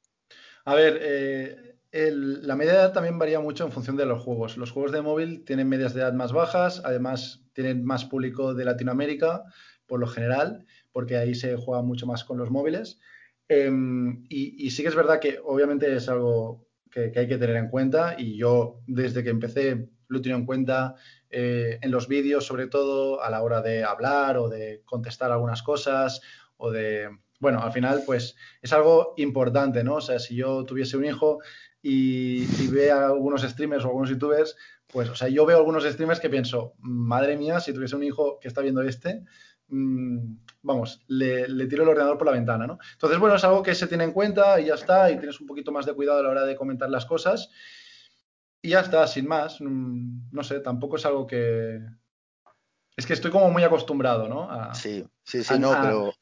A 0.63 0.76
ver, 0.76 1.00
eh, 1.02 1.76
la 1.91 2.56
media 2.56 2.74
de 2.74 2.80
edad 2.82 2.93
también 2.93 3.17
varía 3.17 3.39
mucho 3.39 3.65
en 3.65 3.71
función 3.71 3.98
de 3.98 4.06
los 4.06 4.21
juegos. 4.21 4.58
Los 4.58 4.69
juegos 4.69 4.91
de 4.91 5.02
móvil 5.02 5.43
tienen 5.43 5.69
medias 5.69 5.95
de 5.95 6.02
edad 6.02 6.13
más 6.13 6.34
bajas, 6.34 6.84
además 6.86 7.41
tienen 7.54 7.84
más 7.84 8.06
público 8.06 8.54
de 8.54 8.65
Latinoamérica, 8.65 9.43
por 9.88 10.00
lo 10.00 10.06
general, 10.06 10.67
porque 10.96 11.18
ahí 11.18 11.36
se 11.36 11.58
juega 11.58 11.82
mucho 11.82 12.08
más 12.08 12.24
con 12.24 12.38
los 12.38 12.50
móviles. 12.50 13.02
Em, 13.50 14.24
y, 14.30 14.70
sí 14.70 14.82
que 14.82 14.88
es 14.88 14.96
verdad 14.96 15.20
que 15.20 15.40
obviamente 15.44 15.94
es 15.94 16.08
algo 16.08 16.70
que, 16.90 17.12
hay 17.14 17.28
que 17.28 17.38
tener 17.38 17.58
en 17.58 17.68
cuenta 17.68 18.16
y 18.18 18.38
yo 18.38 18.80
desde 18.88 19.22
que 19.22 19.30
empecé 19.30 19.90
lo 20.08 20.20
he 20.20 20.22
tenido 20.22 20.40
en 20.40 20.46
cuenta 20.46 20.96
eh, 21.30 21.80
en 21.82 21.92
los 21.92 22.08
vídeos, 22.08 22.46
sobre 22.46 22.68
todo 22.68 23.22
a 23.22 23.30
la 23.30 23.44
hora 23.44 23.62
de 23.62 23.84
hablar 23.84 24.38
o 24.38 24.48
de 24.48 24.84
contestar 24.86 25.34
algunas 25.34 25.64
cosas 25.64 26.22
o 26.56 26.72
de, 26.72 27.10
bueno, 27.42 27.62
al 27.62 27.74
final 27.74 28.04
pues 28.06 28.38
es 28.62 28.72
algo 28.72 29.16
importante, 29.18 29.84
¿no? 29.84 29.96
O 29.96 30.02
sea, 30.02 30.18
si 30.18 30.38
yo 30.38 30.64
tuviese 30.64 30.96
un 30.96 31.04
hijo 31.04 31.40
y, 31.82 32.44
y 32.64 32.68
ve 32.72 32.92
a 32.92 33.08
algunos 33.08 33.42
streamers 33.42 33.84
o 33.84 33.88
algunos 33.88 34.10
youtubers, 34.12 34.56
pues, 34.88 35.10
o 35.10 35.16
sea, 35.16 35.28
yo 35.28 35.46
veo 35.46 35.58
algunos 35.58 35.84
streamers 35.84 36.22
que 36.22 36.30
pienso, 36.30 36.74
madre 36.78 37.36
mía, 37.36 37.60
si 37.60 37.74
tuviese 37.74 37.98
un 37.98 38.04
hijo 38.04 38.40
que 38.40 38.48
está 38.48 38.62
viendo 38.62 38.82
este, 38.82 39.26
Mm, 39.67 40.38
vamos, 40.62 41.04
le, 41.08 41.47
tiro 41.67 41.84
el 41.84 41.89
ordenador 41.89 42.17
por 42.17 42.28
la 42.28 42.34
ventana, 42.34 42.67
¿no? 42.67 42.78
Entonces, 42.93 43.19
bueno, 43.19 43.36
es 43.36 43.43
algo 43.43 43.63
que 43.63 43.75
se 43.75 43.88
tiene 43.88 44.04
en 44.04 44.12
cuenta 44.12 44.60
y 44.60 44.65
ya 44.65 44.75
está, 44.75 45.10
y 45.12 45.17
tienes 45.17 45.39
un 45.39 45.47
poquito 45.47 45.71
más 45.71 45.86
de 45.86 45.93
cuidado 45.93 46.19
a 46.19 46.23
la 46.23 46.30
hora 46.30 46.45
de 46.45 46.56
comentar 46.56 46.89
las 46.89 47.06
cosas. 47.06 47.49
Y 48.62 48.69
ya 48.69 48.82
está, 48.82 49.06
sin 49.08 49.28
más. 49.28 49.62
Mm, 49.62 50.32
no 50.32 50.43
sé, 50.43 50.60
tampoco 50.60 50.97
es 50.97 51.06
algo 51.06 51.25
que... 51.28 51.82
Es 52.97 53.06
que 53.06 53.13
estoy 53.13 53.30
como 53.30 53.51
muy 53.51 53.63
acostumbrado, 53.63 54.30
¿no? 54.30 54.73
sí, 54.73 55.06
sí, 55.23 55.43
sí, 55.43 55.60
no, 55.60 55.71
pero... 55.82 56.13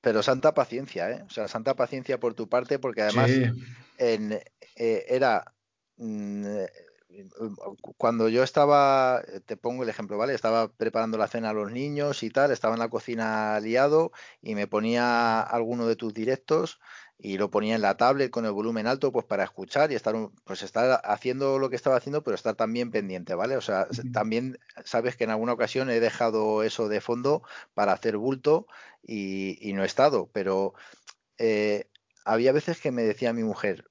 Pero 0.00 0.22
santa 0.22 0.52
paciencia, 0.52 1.10
¿eh? 1.10 1.24
O 1.26 1.30
sea, 1.30 1.48
santa 1.48 1.74
paciencia 1.74 2.20
por 2.20 2.34
tu 2.34 2.46
parte, 2.46 2.78
porque 2.78 3.00
además 3.00 3.30
en, 3.96 4.32
eh, 4.76 5.04
era 5.08 5.54
mm, 5.96 6.46
cuando 7.96 8.28
yo 8.28 8.42
estaba, 8.42 9.22
eh, 9.26 9.40
te 9.40 9.56
pongo 9.56 9.82
el 9.82 9.88
ejemplo, 9.88 10.18
¿vale? 10.18 10.34
Estaba 10.34 10.68
preparando 10.68 11.18
la 11.18 11.28
cena 11.28 11.50
a 11.50 11.52
los 11.52 11.70
niños 11.72 12.22
y 12.22 12.30
tal, 12.30 12.50
estaba 12.50 12.74
en 12.74 12.80
la 12.80 12.88
cocina 12.88 13.58
liado 13.60 14.12
y 14.42 14.54
me 14.54 14.66
ponía 14.66 15.40
alguno 15.40 15.86
de 15.86 15.96
tus 15.96 16.14
directos 16.14 16.80
y 17.18 17.38
lo 17.38 17.50
ponía 17.50 17.76
en 17.76 17.82
la 17.82 17.96
tablet 17.96 18.30
con 18.30 18.44
el 18.44 18.52
volumen 18.52 18.86
alto 18.86 19.12
pues 19.12 19.24
para 19.24 19.44
escuchar 19.44 19.92
y 19.92 19.94
estar 19.94 20.14
pues 20.42 20.62
estar 20.62 21.00
haciendo 21.04 21.60
lo 21.60 21.70
que 21.70 21.76
estaba 21.76 21.96
haciendo 21.96 22.24
pero 22.24 22.34
estar 22.34 22.56
también 22.56 22.90
pendiente 22.90 23.36
vale 23.36 23.56
o 23.56 23.60
sea 23.60 23.86
también 24.12 24.58
sabes 24.84 25.14
que 25.14 25.22
en 25.22 25.30
alguna 25.30 25.52
ocasión 25.52 25.90
he 25.90 26.00
dejado 26.00 26.64
eso 26.64 26.88
de 26.88 27.00
fondo 27.00 27.44
para 27.72 27.92
hacer 27.92 28.16
bulto 28.16 28.66
y, 29.00 29.72
no 29.74 29.84
he 29.84 29.86
estado 29.86 30.28
pero 30.32 30.74
eh, 31.38 31.88
había 32.24 32.52
veces 32.52 32.80
que 32.80 32.90
me 32.90 33.02
decía 33.02 33.32
mi 33.32 33.44
mujer, 33.44 33.90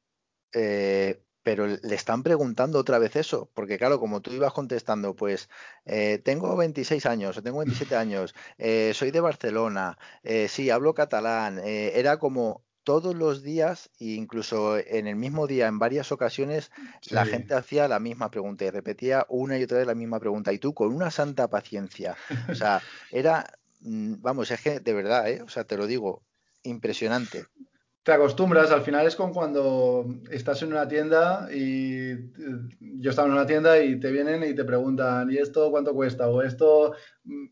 eh, 0.53 1.23
pero 1.43 1.67
le 1.67 1.95
están 1.95 2.23
preguntando 2.23 2.79
otra 2.79 2.97
vez 2.97 3.15
eso, 3.17 3.49
porque 3.53 3.77
claro, 3.77 3.99
como 3.99 4.21
tú 4.21 4.31
ibas 4.31 4.53
contestando, 4.53 5.13
pues 5.13 5.49
eh, 5.85 6.19
tengo 6.23 6.55
26 6.55 7.05
años 7.05 7.37
o 7.37 7.43
tengo 7.43 7.59
27 7.59 7.95
años, 7.95 8.33
eh, 8.57 8.93
soy 8.95 9.11
de 9.11 9.19
Barcelona, 9.19 9.97
eh, 10.23 10.47
sí, 10.49 10.69
hablo 10.69 10.93
catalán, 10.93 11.59
era 11.63 12.17
como 12.17 12.63
todos 12.83 13.15
los 13.15 13.43
días 13.43 13.89
e 13.99 14.15
incluso 14.15 14.77
en 14.77 15.07
el 15.07 15.15
mismo 15.15 15.47
día, 15.47 15.67
en 15.67 15.79
varias 15.79 16.11
ocasiones, 16.11 16.71
la 17.09 17.25
gente 17.25 17.53
hacía 17.53 17.87
la 17.87 17.99
misma 17.99 18.31
pregunta 18.31 18.65
y 18.65 18.69
repetía 18.69 19.25
una 19.29 19.57
y 19.57 19.63
otra 19.63 19.77
vez 19.77 19.87
la 19.87 19.95
misma 19.95 20.19
pregunta 20.19 20.51
y 20.53 20.59
tú 20.59 20.73
con 20.73 20.93
una 20.93 21.11
santa 21.11 21.49
paciencia, 21.49 22.15
o 22.49 22.55
sea, 22.55 22.81
era, 23.11 23.59
mm, 23.81 24.15
vamos, 24.19 24.49
es 24.51 24.61
que 24.61 24.79
de 24.79 24.93
verdad, 24.93 25.25
o 25.43 25.49
sea, 25.49 25.65
te 25.65 25.77
lo 25.77 25.87
digo, 25.87 26.23
impresionante 26.63 27.45
te 28.03 28.11
acostumbras, 28.11 28.71
al 28.71 28.81
final 28.81 29.07
es 29.07 29.15
como 29.15 29.33
cuando 29.33 30.05
estás 30.29 30.61
en 30.61 30.73
una 30.73 30.87
tienda 30.87 31.47
y 31.51 32.11
eh, 32.11 32.29
yo 32.79 33.09
estaba 33.09 33.29
en 33.29 33.33
una 33.33 33.45
tienda 33.45 33.81
y 33.81 33.97
te 33.97 34.11
vienen 34.11 34.43
y 34.43 34.53
te 34.53 34.65
preguntan, 34.65 35.31
¿y 35.31 35.37
esto 35.37 35.71
cuánto 35.71 35.93
cuesta? 35.93 36.27
O 36.27 36.41
esto, 36.41 36.95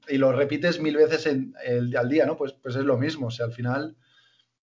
y 0.09 0.17
lo 0.17 0.33
repites 0.33 0.81
mil 0.81 0.97
veces 0.97 1.25
en, 1.25 1.53
el, 1.63 1.95
al 1.95 2.09
día, 2.09 2.25
¿no? 2.25 2.35
Pues, 2.35 2.51
pues 2.51 2.75
es 2.75 2.83
lo 2.83 2.97
mismo, 2.97 3.27
o 3.27 3.31
sea, 3.31 3.45
al 3.45 3.53
final, 3.53 3.95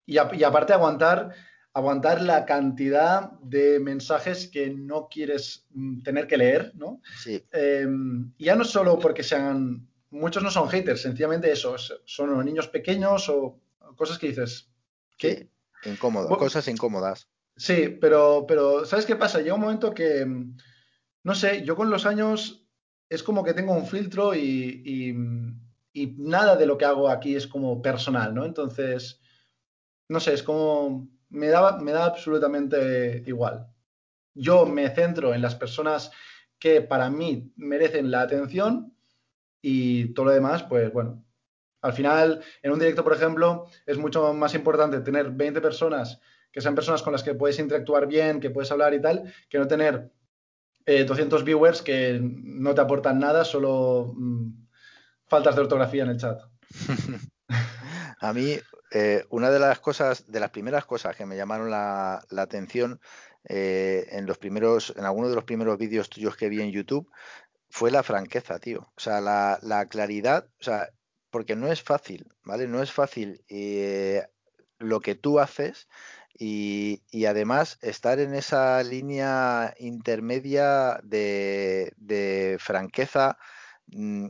y, 0.06 0.18
aparte 0.18 0.74
aguantar, 0.74 1.34
aguantar 1.72 2.22
la 2.24 2.46
cantidad 2.46 3.32
de 3.42 3.80
mensajes 3.80 4.48
que 4.48 4.72
no 4.72 5.08
quieres 5.08 5.66
mm, 5.70 6.02
tener 6.02 6.28
que 6.28 6.38
leer, 6.38 6.74
¿no? 6.76 7.00
Sí. 7.24 7.42
Em, 7.54 8.34
ya 8.38 8.56
no 8.58 8.66
solo 8.66 9.00
porque 9.00 9.24
sean, 9.24 9.88
muchos 10.10 10.44
no 10.44 10.52
son 10.52 10.68
haters, 10.68 11.04
sencillamente 11.04 11.50
eso, 11.50 11.78
son 12.04 12.44
niños 12.44 12.68
pequeños 12.68 13.30
o 13.30 13.62
cosas 13.96 14.20
que 14.20 14.28
dices, 14.28 14.70
¿qué? 15.18 15.48
Incómodo, 15.86 16.30
cosas 16.38 16.68
incómodas. 16.68 17.28
Sí, 17.56 17.98
pero, 18.00 18.46
pero 18.48 18.86
¿sabes 18.86 19.06
qué 19.06 19.16
pasa? 19.16 19.40
Llega 19.40 19.56
un 19.56 19.62
momento 19.62 19.94
que, 19.94 20.26
no 21.24 21.36
sé, 21.36 21.64
yo 21.66 21.76
con 21.76 21.90
los 21.90 22.06
años 22.06 22.66
es 23.10 23.24
como 23.24 23.44
que 23.44 23.54
tengo 23.54 23.74
un 23.74 23.86
filtro 23.86 24.34
y, 24.36 24.82
y, 24.86 26.16
nada 26.18 26.56
de 26.56 26.66
lo 26.66 26.78
que 26.78 26.86
hago 26.86 27.10
aquí 27.10 27.36
es 27.36 27.46
como 27.46 27.82
personal, 27.82 28.34
¿no? 28.34 28.46
Entonces, 28.46 29.20
no 30.08 30.22
sé, 30.22 30.34
es 30.34 30.44
como, 30.44 31.10
me 31.30 31.48
da, 31.48 31.78
me 31.80 31.92
da 31.92 32.06
absolutamente 32.06 33.24
igual. 33.26 33.68
Yo 34.34 34.66
me 34.66 34.90
centro 34.92 35.34
en 35.34 35.42
las 35.42 35.56
personas 35.56 36.12
que 36.58 36.82
para 36.82 37.10
mí 37.10 37.52
merecen 37.58 38.12
la 38.12 38.22
atención 38.22 38.96
y 39.62 40.14
todo 40.14 40.28
lo 40.28 40.32
demás, 40.32 40.64
pues 40.64 40.94
bueno, 40.94 41.26
al 41.82 41.94
final, 41.94 42.44
en 42.62 42.72
un 42.72 42.80
directo, 42.80 43.04
por 43.04 43.14
ejemplo, 43.14 43.68
es 43.86 43.98
mucho 43.98 44.34
más 44.34 44.54
importante 44.54 45.00
tener 45.00 45.32
20 45.32 45.62
personas 45.62 46.20
que 46.52 46.62
sean 46.62 46.76
personas 46.76 47.04
con 47.04 47.14
las 47.14 47.24
que 47.24 47.36
puedes 47.36 47.60
interactuar 47.60 48.08
bien, 48.08 48.40
que 48.40 48.50
puedes 48.50 48.72
hablar 48.72 48.94
y 48.94 49.02
tal, 49.02 49.34
que 49.50 49.60
no 49.60 49.68
tener 49.68 50.12
200 50.86 51.42
eh, 51.42 51.44
viewers 51.44 51.82
que 51.82 52.20
no 52.22 52.74
te 52.74 52.82
aportan 52.82 53.20
nada, 53.20 53.46
solo 53.46 54.14
mm, 54.16 54.68
faltas 55.28 55.56
de 55.56 55.62
ortografía 55.62 56.04
en 56.04 56.10
el 56.10 56.18
chat. 56.18 56.42
A 58.22 58.34
mí, 58.34 58.58
eh, 58.92 59.24
una 59.30 59.50
de 59.52 59.60
las 59.60 59.80
cosas, 59.80 60.30
de 60.30 60.40
las 60.40 60.50
primeras 60.50 60.86
cosas 60.86 61.16
que 61.16 61.26
me 61.26 61.38
llamaron 61.38 61.70
la, 61.70 62.26
atención 62.38 63.00
eh, 63.48 64.08
en 64.12 64.26
los 64.26 64.38
primeros, 64.38 64.94
en 64.98 65.06
algunos 65.06 65.30
de 65.30 65.36
los 65.36 65.46
primeros 65.46 65.78
vídeos 65.78 66.10
tuyos 66.10 66.36
que 66.36 66.50
vi 66.50 66.62
en 66.62 66.72
YouTube, 66.72 67.10
fue 67.70 67.92
la 67.92 68.04
franqueza, 68.04 68.60
tío. 68.60 68.92
O 68.98 69.00
sea, 69.00 69.22
la, 69.22 69.60
la 69.62 69.86
claridad, 69.86 70.48
o 70.60 70.64
sea, 70.64 70.90
porque 71.30 71.56
no 71.56 71.72
es 71.72 71.82
fácil, 71.84 72.28
¿vale? 72.44 72.68
No 72.68 72.82
es 72.82 72.92
fácil 72.92 73.44
eh, 73.50 74.26
lo 74.80 75.00
que 75.02 75.16
tú 75.16 75.40
haces 75.40 75.88
y, 76.38 77.02
además 77.26 77.78
estar 77.82 78.20
en 78.20 78.34
esa 78.34 78.82
línea 78.84 79.74
intermedia 79.80 81.00
de, 81.04 82.58
franqueza. 82.60 83.38
Mm, 83.88 84.30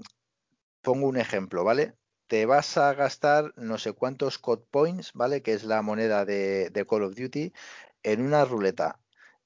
pongo 0.82 1.08
un 1.08 1.18
ejemplo, 1.18 1.64
¿vale? 1.64 1.96
Te 2.28 2.46
vas 2.46 2.78
a 2.78 2.94
gastar 2.94 3.54
no 3.58 3.78
sé 3.78 3.94
cuántos 3.94 4.40
code 4.40 4.64
points, 4.72 5.14
¿vale? 5.14 5.42
Que 5.42 5.54
es 5.54 5.64
la 5.64 5.82
moneda 5.82 6.26
de, 6.26 6.86
Call 6.90 7.04
of 7.04 7.16
Duty, 7.16 7.54
en 8.04 8.22
una 8.22 8.46
ruleta. 8.46 9.00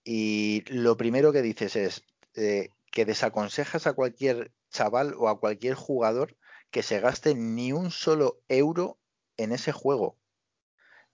Y 0.03 0.63
lo 0.67 0.97
primero 0.97 1.33
que 1.33 1.41
dices 1.41 1.75
es 1.75 2.03
eh, 2.35 2.69
que 2.91 3.05
desaconsejas 3.05 3.87
a 3.87 3.93
cualquier 3.93 4.51
chaval 4.69 5.15
o 5.17 5.29
a 5.29 5.39
cualquier 5.39 5.75
jugador 5.75 6.37
que 6.73 6.81
se 6.81 6.99
gaste 6.99 7.35
ni 7.35 7.71
un 7.71 7.91
solo 7.91 8.41
euro 8.49 8.97
en 9.37 9.51
ese 9.51 9.71
juego. 9.71 10.17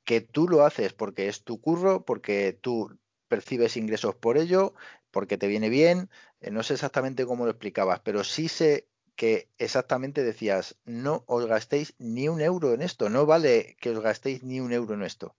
Que 0.05 0.21
tú 0.21 0.47
lo 0.47 0.65
haces 0.65 0.93
porque 0.93 1.27
es 1.27 1.43
tu 1.43 1.59
curro, 1.59 2.05
porque 2.05 2.57
tú 2.59 2.97
percibes 3.27 3.75
ingresos 3.75 4.15
por 4.15 4.37
ello, 4.37 4.73
porque 5.11 5.37
te 5.37 5.47
viene 5.47 5.67
bien. 5.67 6.09
Eh, 6.39 6.49
no 6.49 6.63
sé 6.63 6.75
exactamente 6.75 7.25
cómo 7.25 7.43
lo 7.43 7.51
explicabas, 7.51 7.99
pero 7.99 8.23
sí 8.23 8.47
sé 8.47 8.87
que 9.17 9.49
exactamente 9.57 10.23
decías, 10.23 10.77
no 10.85 11.25
os 11.27 11.45
gastéis 11.45 11.93
ni 11.99 12.29
un 12.29 12.39
euro 12.39 12.73
en 12.73 12.81
esto, 12.81 13.09
no 13.09 13.25
vale 13.25 13.75
que 13.81 13.89
os 13.89 13.99
gastéis 13.99 14.43
ni 14.43 14.61
un 14.61 14.71
euro 14.71 14.93
en 14.93 15.03
esto. 15.03 15.35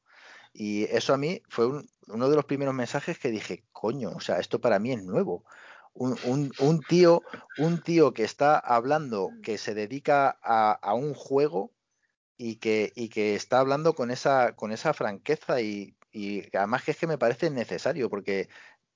Y 0.52 0.84
eso 0.84 1.14
a 1.14 1.16
mí 1.16 1.42
fue 1.48 1.66
uno 2.08 2.28
de 2.28 2.36
los 2.36 2.44
primeros 2.44 2.74
mensajes 2.74 3.18
que 3.18 3.30
dije, 3.30 3.64
coño, 3.72 4.10
o 4.10 4.20
sea, 4.20 4.38
esto 4.38 4.60
para 4.60 4.78
mí 4.78 4.92
es 4.92 5.02
nuevo 5.02 5.46
un, 5.94 6.84
tío, 6.88 7.22
un 7.58 7.82
tío 7.82 8.12
que 8.12 8.24
está 8.24 8.58
hablando, 8.58 9.34
que 9.42 9.58
se 9.58 9.74
dedica 9.74 10.38
a, 10.42 10.94
un 10.94 11.14
juego 11.14 11.72
y 12.36 12.56
que, 12.56 12.92
y 12.94 13.08
que 13.08 13.34
está 13.34 13.60
hablando 13.60 13.94
con 13.94 14.10
esa, 14.10 14.54
con 14.56 14.72
esa 14.72 14.94
franqueza 14.94 15.60
y, 15.60 15.96
y 16.12 16.44
además 16.56 16.84
que 16.84 16.92
es 16.92 16.96
que 16.96 17.06
me 17.06 17.18
parece 17.18 17.50
necesario 17.50 18.10
porque 18.10 18.48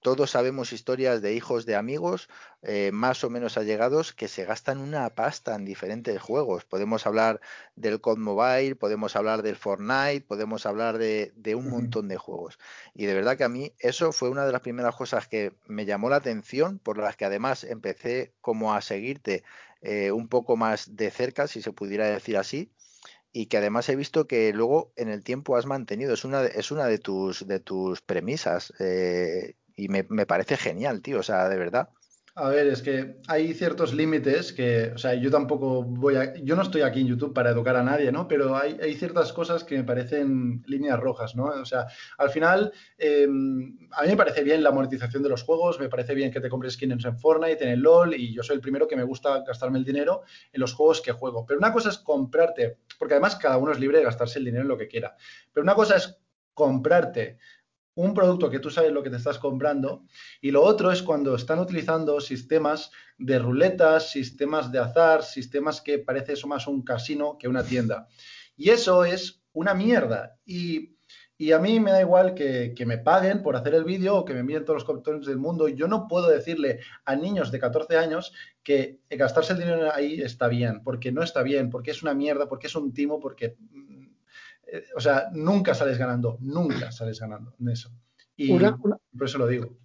todos 0.04 0.32
sabemos 0.32 0.74
historias 0.74 1.22
de 1.22 1.32
hijos 1.32 1.64
de 1.64 1.76
amigos 1.76 2.28
eh, 2.62 2.90
más 2.92 3.24
o 3.24 3.30
menos 3.30 3.56
allegados 3.56 4.12
que 4.12 4.28
se 4.28 4.44
gastan 4.44 4.76
una 4.76 5.08
pasta 5.14 5.54
en 5.54 5.64
diferentes 5.64 6.20
juegos. 6.20 6.66
Podemos 6.66 7.06
hablar 7.06 7.40
del 7.74 8.02
COD 8.02 8.18
Mobile, 8.18 8.76
podemos 8.76 9.16
hablar 9.16 9.42
del 9.42 9.56
Fortnite, 9.56 10.20
podemos 10.20 10.66
hablar 10.66 10.98
de, 10.98 11.32
un 11.56 11.70
montón 11.70 12.08
de 12.08 12.18
juegos. 12.18 12.58
Y 12.92 13.06
de 13.06 13.14
verdad 13.14 13.38
que 13.38 13.44
a 13.44 13.48
mí 13.48 13.72
eso 13.78 14.12
fue 14.12 14.28
una 14.28 14.44
de 14.44 14.52
las 14.52 14.60
primeras 14.60 14.94
cosas 14.94 15.26
que 15.26 15.54
me 15.64 15.86
llamó 15.86 16.10
la 16.10 16.16
atención, 16.16 16.78
por 16.78 16.98
las 16.98 17.16
que 17.16 17.24
además 17.24 17.64
empecé 17.64 18.34
como 18.42 18.74
a 18.74 18.82
seguirte 18.82 19.42
eh, 19.80 20.12
un 20.12 20.28
poco 20.28 20.58
más 20.58 20.96
de 20.96 21.10
cerca, 21.10 21.46
si 21.46 21.62
se 21.62 21.72
pudiera 21.72 22.08
decir 22.08 22.36
así 22.36 22.70
y 23.32 23.46
que 23.46 23.56
además 23.56 23.88
he 23.88 23.96
visto 23.96 24.26
que 24.28 24.52
luego 24.52 24.92
en 24.96 25.08
el 25.08 25.24
tiempo 25.24 25.56
has 25.56 25.64
mantenido. 25.64 26.12
Es 26.12 26.24
una, 26.24 26.44
es 26.44 26.70
una 26.70 26.86
de 26.86 26.98
tus 26.98 27.48
de 27.48 27.58
tus 27.58 28.00
premisas. 28.00 28.72
Eh, 28.78 29.54
y 29.76 29.88
me, 29.88 30.06
me 30.08 30.26
parece 30.26 30.56
genial, 30.56 31.02
tío, 31.02 31.20
o 31.20 31.22
sea, 31.22 31.48
de 31.48 31.56
verdad. 31.56 31.88
A 32.36 32.48
ver, 32.48 32.66
es 32.66 32.82
que 32.82 33.20
hay 33.28 33.54
ciertos 33.54 33.94
límites 33.94 34.52
que, 34.52 34.90
o 34.92 34.98
sea, 34.98 35.14
yo 35.14 35.30
tampoco 35.30 35.84
voy 35.84 36.16
a, 36.16 36.34
yo 36.34 36.56
no 36.56 36.62
estoy 36.62 36.82
aquí 36.82 37.00
en 37.00 37.06
YouTube 37.06 37.32
para 37.32 37.50
educar 37.50 37.76
a 37.76 37.84
nadie, 37.84 38.10
¿no? 38.10 38.26
Pero 38.26 38.56
hay, 38.56 38.76
hay 38.82 38.94
ciertas 38.94 39.32
cosas 39.32 39.62
que 39.62 39.76
me 39.76 39.84
parecen 39.84 40.60
líneas 40.66 40.98
rojas, 40.98 41.36
¿no? 41.36 41.44
O 41.44 41.64
sea, 41.64 41.86
al 42.18 42.30
final, 42.30 42.72
em, 42.98 43.78
a 43.92 44.02
mí 44.02 44.08
me 44.08 44.16
parece 44.16 44.42
bien 44.42 44.64
la 44.64 44.72
monetización 44.72 45.22
de 45.22 45.28
los 45.28 45.44
juegos, 45.44 45.78
me 45.78 45.88
parece 45.88 46.12
bien 46.16 46.32
que 46.32 46.40
te 46.40 46.48
compres 46.48 46.72
skins 46.72 47.04
en 47.04 47.16
Fortnite, 47.16 47.62
en 47.62 47.70
el 47.70 47.80
LOL, 47.80 48.14
y 48.14 48.34
yo 48.34 48.42
soy 48.42 48.56
el 48.56 48.62
primero 48.62 48.88
que 48.88 48.96
me 48.96 49.04
gusta 49.04 49.44
gastarme 49.46 49.78
el 49.78 49.84
dinero 49.84 50.22
en 50.52 50.60
los 50.60 50.74
juegos 50.74 51.00
que 51.02 51.12
juego. 51.12 51.46
Pero 51.46 51.58
una 51.58 51.72
cosa 51.72 51.90
es 51.90 51.98
comprarte, 51.98 52.78
porque 52.98 53.14
además 53.14 53.36
cada 53.36 53.58
uno 53.58 53.70
es 53.70 53.78
libre 53.78 53.98
de 53.98 54.04
gastarse 54.04 54.40
el 54.40 54.46
dinero 54.46 54.62
en 54.62 54.68
lo 54.68 54.76
que 54.76 54.88
quiera. 54.88 55.14
Pero 55.52 55.62
una 55.62 55.76
cosa 55.76 55.94
es 55.94 56.18
comprarte 56.52 57.38
un 57.96 58.14
producto 58.14 58.50
que 58.50 58.58
tú 58.58 58.70
sabes 58.70 58.92
lo 58.92 59.02
que 59.02 59.10
te 59.10 59.16
estás 59.16 59.38
comprando 59.38 60.04
y 60.40 60.50
lo 60.50 60.62
otro 60.62 60.90
es 60.90 61.02
cuando 61.02 61.34
están 61.34 61.60
utilizando 61.60 62.20
sistemas 62.20 62.90
de 63.18 63.38
ruletas, 63.38 64.10
sistemas 64.10 64.72
de 64.72 64.80
azar, 64.80 65.22
sistemas 65.22 65.80
que 65.80 65.98
parece 65.98 66.32
eso 66.32 66.48
más 66.48 66.66
un 66.66 66.82
casino 66.82 67.38
que 67.38 67.48
una 67.48 67.62
tienda. 67.62 68.08
Y 68.56 68.70
eso 68.70 69.04
es 69.04 69.42
una 69.52 69.74
mierda. 69.74 70.36
Y, 70.44 70.90
a 71.52 71.58
mí 71.58 71.78
me 71.78 71.90
da 71.90 72.00
igual 72.00 72.34
que, 72.34 72.74
me 72.86 72.96
paguen 72.96 73.42
por 73.42 73.54
hacer 73.54 73.74
el 73.74 73.84
vídeo 73.84 74.16
o 74.16 74.24
que 74.24 74.32
me 74.32 74.40
envíen 74.40 74.64
todos 74.64 74.76
los 74.76 74.84
comentarios 74.84 75.26
del 75.26 75.36
mundo. 75.36 75.68
Yo 75.68 75.88
no 75.88 76.08
puedo 76.08 76.28
decirle 76.30 76.80
a 77.04 77.16
niños 77.16 77.50
de 77.50 77.58
14 77.58 77.98
años 77.98 78.32
que 78.62 79.00
gastarse 79.10 79.52
el 79.52 79.58
dinero 79.58 79.92
ahí 79.92 80.22
está 80.22 80.48
bien, 80.48 80.82
porque 80.82 81.12
no 81.12 81.22
está 81.22 81.42
bien, 81.42 81.68
porque 81.70 81.90
es 81.90 82.02
una 82.02 82.14
mierda, 82.14 82.48
porque 82.48 82.68
es 82.68 82.74
un 82.74 82.94
timo, 82.94 83.20
porque 83.20 83.56
eh, 84.74 84.84
o 84.96 85.00
sea, 85.00 85.30
nunca 85.32 85.72
sales 85.72 85.98
ganando, 85.98 86.36
nunca 86.40 86.90
sales 86.90 87.20
ganando 87.20 87.54
en 87.60 87.68
eso. 87.68 87.90
Y 88.36 88.58
por 88.58 88.98
eso 89.22 89.38
lo 89.38 89.46
digo. 89.46 89.78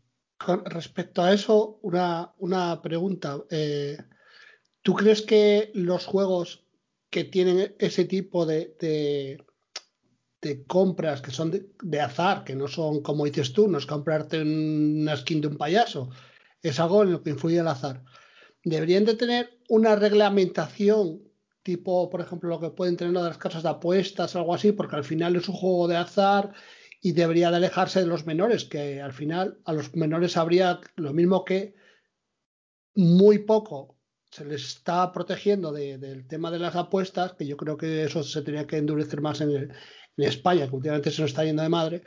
respecto 0.66 1.22
a 1.22 1.32
eso, 1.32 1.80
una, 1.84 2.82
pregunta. 2.82 3.38
Eh, 3.52 3.98
¿Tú 4.82 4.96
crees 4.96 5.22
que 5.22 5.72
los 5.76 6.08
juegos 6.08 6.66
que 7.12 7.24
tienen 7.26 7.76
ese 7.78 8.06
tipo 8.06 8.48
de, 8.48 8.76
de, 10.42 10.66
compras 10.66 11.22
que 11.22 11.30
son 11.30 11.52
de, 11.52 12.02
azar, 12.02 12.44
que 12.44 12.56
no 12.56 12.68
son 12.68 13.04
como 13.04 13.26
dices 13.26 13.54
tú, 13.54 13.68
no 13.68 13.78
es 13.78 13.86
comprarte 13.86 14.42
una 14.42 15.16
skin 15.16 15.42
de 15.42 15.50
un 15.50 15.58
payaso, 15.58 16.10
es 16.64 16.80
algo 16.80 17.04
en 17.04 17.12
lo 17.12 17.22
que 17.22 17.32
influye 17.32 17.60
el 17.60 17.68
azar, 17.68 18.04
deberían 18.64 19.06
de 19.06 19.16
tener 19.16 19.60
una 19.68 19.96
reglamentación 19.96 21.29
tipo, 21.70 22.10
por 22.10 22.20
ejemplo, 22.20 22.50
lo 22.50 22.60
que 22.60 22.72
pueden 22.72 22.98
tener 22.98 23.14
las 23.14 23.38
casas 23.38 23.62
de 23.62 23.70
apuestas, 23.70 24.36
algo 24.36 24.56
así, 24.56 24.72
porque 24.72 24.96
al 24.96 25.04
final 25.04 25.36
es 25.36 25.48
un 25.48 25.54
juego 25.54 25.88
de 25.88 25.98
azar 25.98 26.52
y 27.00 27.12
debería 27.12 27.52
de 27.52 27.58
alejarse 27.58 28.00
de 28.00 28.08
los 28.08 28.26
menores, 28.26 28.66
que 28.66 29.00
al 29.00 29.14
final 29.14 29.60
a 29.66 29.74
los 29.74 29.96
menores 29.96 30.36
habría 30.36 30.82
lo 30.96 31.14
mismo 31.14 31.46
que 31.46 31.76
muy 32.96 33.38
poco 33.38 34.00
se 34.32 34.46
les 34.46 34.64
está 34.66 35.12
protegiendo 35.12 35.72
del 35.72 36.26
tema 36.28 36.50
de 36.50 36.58
las 36.58 36.76
apuestas, 36.76 37.34
que 37.34 37.46
yo 37.46 37.56
creo 37.56 37.78
que 37.78 38.04
eso 38.04 38.24
se 38.24 38.42
tenía 38.42 38.66
que 38.66 38.78
endurecer 38.78 39.22
más 39.22 39.40
en, 39.42 39.72
España, 40.18 40.68
que 40.68 40.76
últimamente 40.76 41.12
se 41.12 41.22
nos 41.22 41.30
está 41.30 41.46
yendo 41.46 41.62
de 41.62 41.70
madre. 41.70 42.04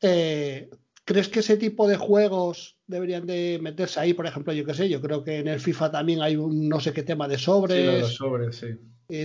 Eh, 0.00 0.70
¿Crees 1.04 1.28
que 1.28 1.40
ese 1.40 1.56
tipo 1.56 1.88
de 1.88 1.96
juegos 1.96 2.78
deberían 2.86 3.26
de 3.26 3.58
meterse 3.60 3.98
ahí? 3.98 4.14
Por 4.14 4.26
ejemplo, 4.26 4.52
yo 4.52 4.64
qué 4.64 4.74
sé, 4.74 4.88
yo 4.88 5.00
creo 5.00 5.24
que 5.24 5.38
en 5.38 5.48
el 5.48 5.58
FIFA 5.58 5.90
también 5.90 6.22
hay 6.22 6.36
un 6.36 6.68
no 6.68 6.78
sé 6.78 6.92
qué 6.92 7.02
tema 7.02 7.26
de 7.26 7.36
sobres. 7.36 7.78
Sí, 7.78 8.00
los 8.00 8.14
sobres, 8.14 8.56
sí. 8.56 8.68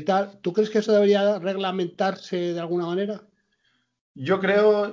Tal. 0.05 0.39
¿Tú 0.41 0.53
crees 0.53 0.69
que 0.69 0.79
eso 0.79 0.91
debería 0.91 1.39
reglamentarse 1.39 2.53
de 2.53 2.59
alguna 2.59 2.85
manera? 2.87 3.21
Yo 4.15 4.39
creo, 4.39 4.91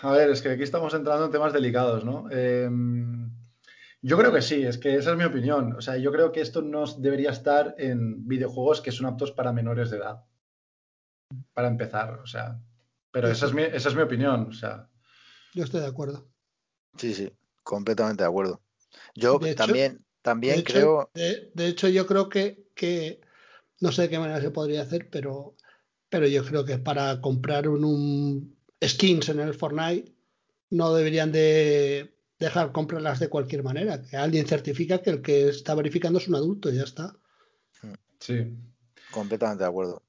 a 0.00 0.12
ver, 0.12 0.30
es 0.30 0.42
que 0.42 0.50
aquí 0.50 0.62
estamos 0.62 0.94
entrando 0.94 1.26
en 1.26 1.30
temas 1.30 1.52
delicados, 1.52 2.04
¿no? 2.04 2.30
Em, 2.30 3.30
yo 4.00 4.18
creo 4.18 4.32
que 4.32 4.42
sí, 4.42 4.62
es 4.62 4.78
que 4.78 4.96
esa 4.96 5.12
es 5.12 5.16
mi 5.16 5.24
opinión. 5.24 5.74
O 5.76 5.80
sea, 5.80 5.96
yo 5.96 6.10
creo 6.10 6.32
que 6.32 6.40
esto 6.40 6.62
no 6.62 6.86
debería 6.86 7.30
estar 7.30 7.74
en 7.78 8.26
videojuegos 8.26 8.80
que 8.80 8.90
son 8.90 9.06
aptos 9.06 9.30
para 9.30 9.52
menores 9.52 9.90
de 9.90 9.98
edad. 9.98 10.24
Para 11.52 11.68
empezar, 11.68 12.14
o 12.14 12.26
sea. 12.26 12.60
Pero 13.12 13.28
esa 13.28 13.46
es 13.46 13.52
mi, 13.52 13.62
esa 13.62 13.90
es 13.90 13.94
mi 13.94 14.02
opinión, 14.02 14.48
o 14.48 14.52
sea. 14.52 14.88
Yo 15.54 15.64
estoy 15.64 15.82
de 15.82 15.86
acuerdo. 15.86 16.26
Sí, 16.96 17.14
sí, 17.14 17.30
completamente 17.62 18.24
de 18.24 18.28
acuerdo. 18.28 18.60
Yo 19.14 19.38
también, 19.54 20.04
también 20.22 20.62
creo. 20.62 21.10
de, 21.14 21.66
hecho, 21.68 21.88
yo 21.88 22.06
creo 22.06 22.28
que, 22.28 22.70
que, 22.74 23.20
no 23.82 23.92
sé 23.92 24.02
de 24.02 24.10
qué 24.10 24.18
manera 24.18 24.40
se 24.40 24.50
podría 24.50 24.82
hacer, 24.82 25.08
pero, 25.10 25.56
pero 26.08 26.26
yo 26.26 26.44
creo 26.44 26.64
que 26.64 26.78
para 26.78 27.20
comprar 27.20 27.68
un, 27.68 28.56
skins 28.82 29.28
en 29.28 29.40
el 29.40 29.54
Fortnite 29.54 30.12
no 30.70 30.94
deberían 30.94 31.32
de 31.32 32.14
dejar 32.38 32.72
comprarlas 32.72 33.18
de 33.20 33.28
cualquier 33.28 33.62
manera. 33.62 34.02
Que 34.02 34.16
alguien 34.16 34.46
certifica 34.46 35.02
que 35.02 35.10
el 35.10 35.22
que 35.22 35.48
está 35.48 35.74
verificando 35.74 36.18
es 36.18 36.28
un 36.28 36.36
adulto 36.36 36.70
y 36.70 36.76
ya 36.76 36.84
está. 36.84 37.14
Sí. 38.20 38.56
Completamente 39.10 39.64
de 39.64 39.68
acuerdo. 39.68 40.02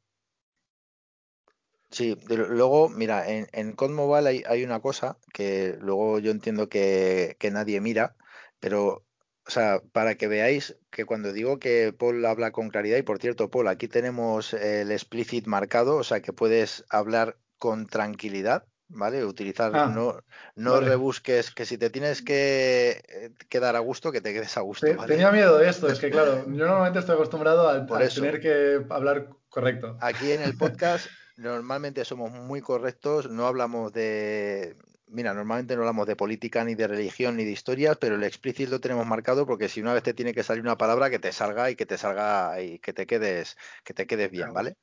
Sí, 1.90 2.18
luego, 2.28 2.90
mira, 2.90 3.30
en, 3.30 3.48
en 3.52 3.74
COD 3.74 3.92
Mobile 3.92 4.44
hay, 4.48 4.64
una 4.64 4.80
cosa 4.82 5.18
que 5.32 5.78
luego 5.80 6.18
yo 6.20 6.32
entiendo 6.32 6.70
que, 6.70 7.38
nadie 7.52 7.82
mira, 7.82 8.16
pero, 8.60 9.06
o 9.45 9.51
sea, 9.51 9.82
para 9.91 10.15
que 10.15 10.27
veáis 10.27 10.77
que 10.89 11.06
cuando 11.06 11.34
digo 11.34 11.60
que 11.60 11.93
Paul 11.97 12.25
habla 12.25 12.51
con 12.51 12.69
claridad, 12.69 12.97
y 12.97 13.03
por 13.03 13.19
cierto, 13.19 13.49
Paul, 13.49 13.67
aquí 13.67 13.88
tenemos 13.88 14.53
el 14.53 14.91
explicit 14.91 15.47
marcado, 15.47 15.97
o 15.97 16.03
sea, 16.03 16.21
que 16.21 16.34
puedes 16.34 16.86
hablar 16.89 17.38
con 17.58 17.88
tranquilidad, 17.88 18.65
¿vale? 18.88 19.25
Utilizar, 19.25 19.75
ah, 19.75 19.88
no, 19.88 20.21
no 20.56 20.79
rebusques, 20.79 21.51
que 21.51 21.65
si 21.65 21.77
te 21.77 21.89
tienes 21.89 22.21
que 22.21 23.01
eh, 23.08 23.32
quedar 23.49 23.75
a 23.75 23.79
gusto, 23.79 24.12
que 24.12 24.21
te 24.21 24.34
quedes 24.34 24.56
a 24.58 24.62
gusto. 24.62 24.88
Tenía 25.08 25.32
miedo 25.32 25.58
de 25.58 25.69
esto, 25.69 25.88
es 25.88 25.99
que 25.99 26.10
claro, 26.12 26.45
yo 26.45 26.65
normalmente 26.65 26.99
estoy 26.99 27.15
acostumbrado 27.15 27.67
a, 27.67 27.75
a 27.75 28.10
tener 28.10 28.39
que 28.39 28.86
hablar 28.89 29.29
correcto. 29.49 29.97
Aquí 29.99 30.32
en 30.32 30.41
el 30.41 30.58
podcast 30.58 31.08
normalmente 31.38 32.06
somos 32.06 32.32
muy 32.32 32.62
correctos, 32.62 33.29
no 33.29 33.47
hablamos 33.47 33.91
de... 33.91 34.77
Mira, 35.13 35.32
normalmente 35.36 35.76
no 35.76 35.84
hablamos 35.84 36.08
de 36.08 36.15
política, 36.15 36.63
ni 36.63 36.73
de 36.73 36.88
religión, 36.88 37.38
ni 37.38 37.45
de 37.45 37.52
historias, 37.52 37.97
pero 37.97 38.15
el 38.15 38.23
explícito 38.23 38.71
lo 38.71 38.80
tenemos 38.80 39.06
marcado 39.06 39.45
porque 39.45 39.69
si 39.69 39.80
una 39.80 39.93
vez 39.93 40.02
te 40.02 40.15
tiene 40.15 40.34
que 40.34 40.41
salir 40.41 40.63
una 40.63 40.76
palabra 40.76 41.12
que 41.12 41.19
te 41.19 41.32
salga 41.32 41.69
y 41.69 41.76
que 41.76 41.86
te 41.86 41.99
salga 41.99 42.60
y 42.60 42.80
que 42.80 42.93
te 42.93 43.06
quedes, 43.06 43.56
que 43.84 43.93
te 43.93 44.08
quedes 44.08 44.32
bien, 44.32 44.52
¿vale? 44.54 44.76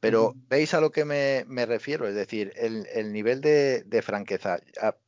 Pero 0.00 0.34
veis 0.48 0.72
a 0.72 0.80
lo 0.80 0.90
que 0.90 1.04
me, 1.04 1.66
refiero, 1.66 2.08
es 2.08 2.14
decir, 2.14 2.52
el, 2.56 3.12
nivel 3.12 3.42
de, 3.42 3.82
de, 3.84 4.00
franqueza. 4.00 4.58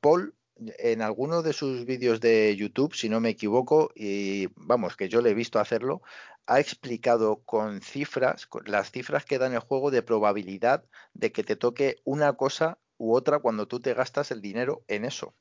Paul, 0.01 0.35
en 0.57 1.01
alguno 1.01 1.43
de 1.43 1.55
sus 1.55 1.87
vídeos 1.87 2.21
de 2.21 2.55
YouTube, 2.55 2.95
si 2.95 3.09
no 3.09 3.21
me 3.21 3.31
equivoco, 3.31 3.91
y 3.95 4.49
vamos, 4.57 4.95
que 4.95 5.09
yo 5.09 5.23
le 5.23 5.31
he 5.31 5.35
visto 5.35 5.59
hacerlo, 5.59 6.03
ha 6.47 6.61
explicado 6.61 7.43
con 7.45 7.81
cifras, 7.81 8.47
las 8.67 8.91
cifras 8.91 9.25
que 9.25 9.39
dan 9.39 9.55
el 9.55 9.61
juego 9.61 9.91
de 9.91 10.03
probabilidad 10.03 10.85
de 11.15 11.33
que 11.33 11.43
te 11.43 11.57
toque 11.57 11.97
una 12.05 12.35
cosa 12.35 12.79
u 12.99 13.15
otra 13.15 13.39
cuando 13.39 13.67
tú 13.67 13.81
te 13.81 13.95
gastas 13.95 14.31
el 14.31 14.41
dinero 14.41 14.83
en 14.89 15.05
eso. 15.05 15.35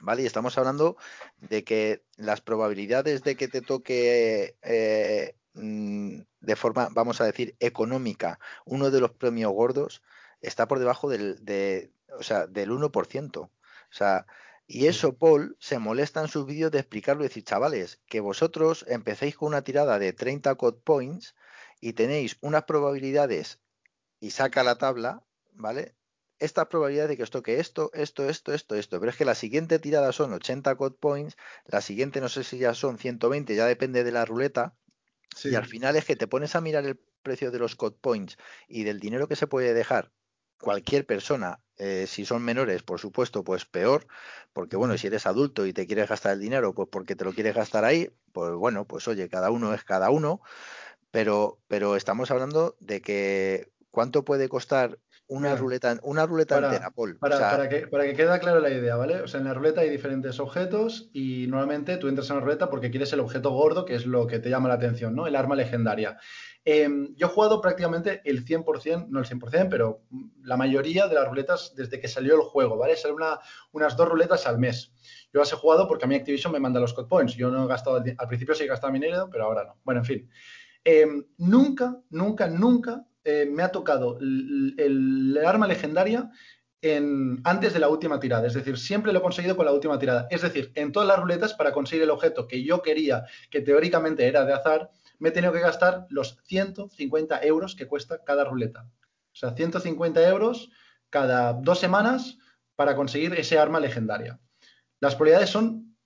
¿Vale? 0.00 0.22
Y 0.22 0.26
estamos 0.26 0.56
hablando 0.56 0.96
de 1.40 1.62
que 1.62 2.02
las 2.16 2.40
probabilidades 2.40 3.22
de 3.22 3.36
que 3.36 3.48
te 3.48 3.60
toque 3.60 4.56
eh, 4.62 5.34
mm, 5.54 6.20
de 6.40 6.56
forma, 6.56 6.88
vamos 6.92 7.20
a 7.20 7.24
decir, 7.24 7.54
económica, 7.60 8.38
uno 8.64 8.90
de 8.90 9.00
los 9.00 9.12
premios 9.12 9.52
gordos, 9.52 10.02
está 10.40 10.66
por 10.68 10.78
debajo 10.78 11.10
del, 11.10 11.44
de, 11.44 11.92
o 12.18 12.22
sea, 12.22 12.46
del 12.46 12.70
1%. 12.70 13.38
O 13.38 13.50
sea, 13.90 14.26
y 14.66 14.86
eso 14.86 15.16
Paul 15.16 15.56
se 15.58 15.78
molesta 15.78 16.20
en 16.20 16.28
sus 16.28 16.46
vídeos 16.46 16.70
de 16.70 16.78
explicarlo 16.78 17.24
y 17.24 17.28
decir, 17.28 17.44
chavales, 17.44 18.00
que 18.06 18.20
vosotros 18.20 18.84
empecéis 18.88 19.36
con 19.36 19.48
una 19.48 19.62
tirada 19.62 19.98
de 19.98 20.12
30 20.12 20.54
code 20.54 20.78
points 20.84 21.34
y 21.80 21.94
tenéis 21.94 22.36
unas 22.40 22.64
probabilidades 22.64 23.58
y 24.20 24.30
saca 24.30 24.62
la 24.62 24.76
tabla, 24.76 25.24
¿vale? 25.52 25.96
Estas 26.40 26.66
probabilidades 26.66 27.10
de 27.10 27.16
que 27.16 27.22
os 27.22 27.30
toque 27.30 27.60
esto, 27.60 27.90
esto, 27.94 28.28
esto, 28.28 28.52
esto, 28.52 28.74
esto. 28.74 28.98
Pero 28.98 29.10
es 29.10 29.16
que 29.16 29.24
la 29.24 29.34
siguiente 29.34 29.78
tirada 29.78 30.10
son 30.12 30.32
80 30.32 30.74
code 30.74 30.96
points, 30.98 31.36
la 31.66 31.80
siguiente 31.80 32.20
no 32.20 32.28
sé 32.28 32.42
si 32.44 32.58
ya 32.58 32.74
son 32.74 32.98
120, 32.98 33.54
ya 33.54 33.66
depende 33.66 34.04
de 34.04 34.12
la 34.12 34.24
ruleta. 34.24 34.74
Y 35.44 35.54
al 35.54 35.66
final 35.66 35.96
es 35.96 36.04
que 36.04 36.16
te 36.16 36.26
pones 36.26 36.56
a 36.56 36.60
mirar 36.60 36.84
el 36.86 36.98
precio 37.22 37.50
de 37.50 37.58
los 37.58 37.76
code 37.76 37.96
points 38.00 38.36
y 38.66 38.84
del 38.84 38.98
dinero 38.98 39.28
que 39.28 39.36
se 39.36 39.46
puede 39.46 39.74
dejar 39.74 40.12
cualquier 40.60 41.06
persona, 41.06 41.60
eh, 41.76 42.06
si 42.06 42.24
son 42.24 42.42
menores, 42.42 42.82
por 42.82 43.00
supuesto, 43.00 43.42
pues 43.42 43.64
peor, 43.64 44.06
porque 44.52 44.76
bueno, 44.76 44.96
si 44.98 45.06
eres 45.06 45.26
adulto 45.26 45.66
y 45.66 45.72
te 45.72 45.86
quieres 45.86 46.08
gastar 46.08 46.34
el 46.34 46.40
dinero, 46.40 46.74
pues 46.74 46.88
porque 46.92 47.16
te 47.16 47.24
lo 47.24 47.32
quieres 47.32 47.54
gastar 47.54 47.84
ahí, 47.84 48.10
pues 48.32 48.52
bueno, 48.52 48.86
pues 48.86 49.08
oye, 49.08 49.28
cada 49.28 49.50
uno 49.50 49.72
es 49.72 49.84
cada 49.84 50.10
uno, 50.10 50.40
pero, 51.10 51.58
pero 51.68 51.96
estamos 51.96 52.30
hablando 52.30 52.76
de 52.80 53.00
que 53.00 53.72
cuánto 53.90 54.24
puede 54.24 54.48
costar 54.48 54.98
una 55.30 55.54
ruleta, 55.54 55.96
una 56.02 56.26
ruleta 56.26 56.58
entera, 56.58 56.90
Paul. 56.90 57.16
Para, 57.16 57.38
para, 57.38 57.68
que, 57.68 57.86
para 57.86 58.04
que 58.04 58.14
quede 58.14 58.38
clara 58.40 58.58
la 58.58 58.70
idea, 58.70 58.96
¿vale? 58.96 59.22
O 59.22 59.28
sea, 59.28 59.38
en 59.38 59.46
la 59.46 59.54
ruleta 59.54 59.80
hay 59.80 59.88
diferentes 59.88 60.40
objetos 60.40 61.08
y 61.12 61.46
normalmente 61.46 61.96
tú 61.98 62.08
entras 62.08 62.28
en 62.30 62.36
la 62.36 62.42
ruleta 62.42 62.68
porque 62.68 62.90
quieres 62.90 63.12
el 63.12 63.20
objeto 63.20 63.50
gordo, 63.50 63.84
que 63.84 63.94
es 63.94 64.06
lo 64.06 64.26
que 64.26 64.40
te 64.40 64.50
llama 64.50 64.68
la 64.68 64.74
atención, 64.74 65.14
¿no? 65.14 65.28
El 65.28 65.36
arma 65.36 65.54
legendaria. 65.54 66.18
Em, 66.64 67.14
yo 67.14 67.28
he 67.28 67.30
jugado 67.30 67.60
prácticamente 67.60 68.22
el 68.24 68.44
100%, 68.44 69.06
no 69.08 69.20
el 69.20 69.24
100%, 69.24 69.68
pero 69.70 70.02
la 70.42 70.56
mayoría 70.56 71.06
de 71.06 71.14
las 71.14 71.28
ruletas 71.28 71.74
desde 71.76 72.00
que 72.00 72.08
salió 72.08 72.34
el 72.34 72.42
juego, 72.42 72.76
¿vale? 72.76 72.96
Salen 72.96 73.16
unas 73.70 73.96
dos 73.96 74.08
ruletas 74.08 74.48
al 74.48 74.58
mes. 74.58 74.92
Yo 75.32 75.38
las 75.38 75.52
he 75.52 75.56
jugado 75.56 75.86
porque 75.86 76.06
a 76.06 76.08
mí 76.08 76.16
Activision 76.16 76.52
me 76.52 76.58
manda 76.58 76.80
los 76.80 76.92
code 76.92 77.08
points. 77.08 77.34
Yo 77.34 77.50
no 77.52 77.64
he 77.64 77.68
gastado, 77.68 78.02
al 78.18 78.28
principio 78.28 78.54
sí 78.56 78.64
he 78.64 78.66
gastado 78.66 78.92
dinero, 78.92 79.28
pero 79.30 79.44
ahora 79.44 79.64
no. 79.64 79.76
Bueno, 79.84 80.00
en 80.00 80.04
fin. 80.04 80.30
Em, 80.82 81.24
nunca, 81.38 81.96
nunca, 82.10 82.48
nunca 82.48 83.06
eh, 83.24 83.46
me 83.50 83.62
ha 83.62 83.70
tocado 83.70 84.18
el, 84.20 85.38
arma 85.44 85.66
legendaria 85.66 86.30
en, 86.82 87.40
antes 87.44 87.72
de 87.72 87.80
la 87.80 87.88
última 87.88 88.18
tirada. 88.20 88.46
Es 88.46 88.54
decir, 88.54 88.78
siempre 88.78 89.12
lo 89.12 89.18
he 89.18 89.22
conseguido 89.22 89.56
con 89.56 89.66
la 89.66 89.72
última 89.72 89.98
tirada. 89.98 90.26
Es 90.30 90.42
decir, 90.42 90.72
en 90.74 90.92
todas 90.92 91.08
las 91.08 91.18
ruletas 91.18 91.54
para 91.54 91.72
conseguir 91.72 92.04
el 92.04 92.10
objeto 92.10 92.46
que 92.46 92.62
yo 92.64 92.82
quería, 92.82 93.24
que 93.50 93.60
teóricamente 93.60 94.26
era 94.26 94.44
de 94.44 94.54
azar, 94.54 94.90
me 95.18 95.28
he 95.28 95.32
tenido 95.32 95.52
que 95.52 95.60
gastar 95.60 96.06
los 96.08 96.38
150 96.44 97.42
euros 97.42 97.74
que 97.74 97.86
cuesta 97.86 98.24
cada 98.24 98.44
ruleta. 98.44 98.88
O 99.32 99.36
sea, 99.36 99.52
150 99.52 100.26
euros 100.28 100.70
cada 101.10 101.52
dos 101.52 101.78
semanas 101.78 102.38
para 102.74 102.96
conseguir 102.96 103.34
ese 103.34 103.58
arma 103.58 103.80
legendaria. 103.80 104.40
Las 105.00 105.14
probabilidades 105.14 105.50
son, 105.50 105.96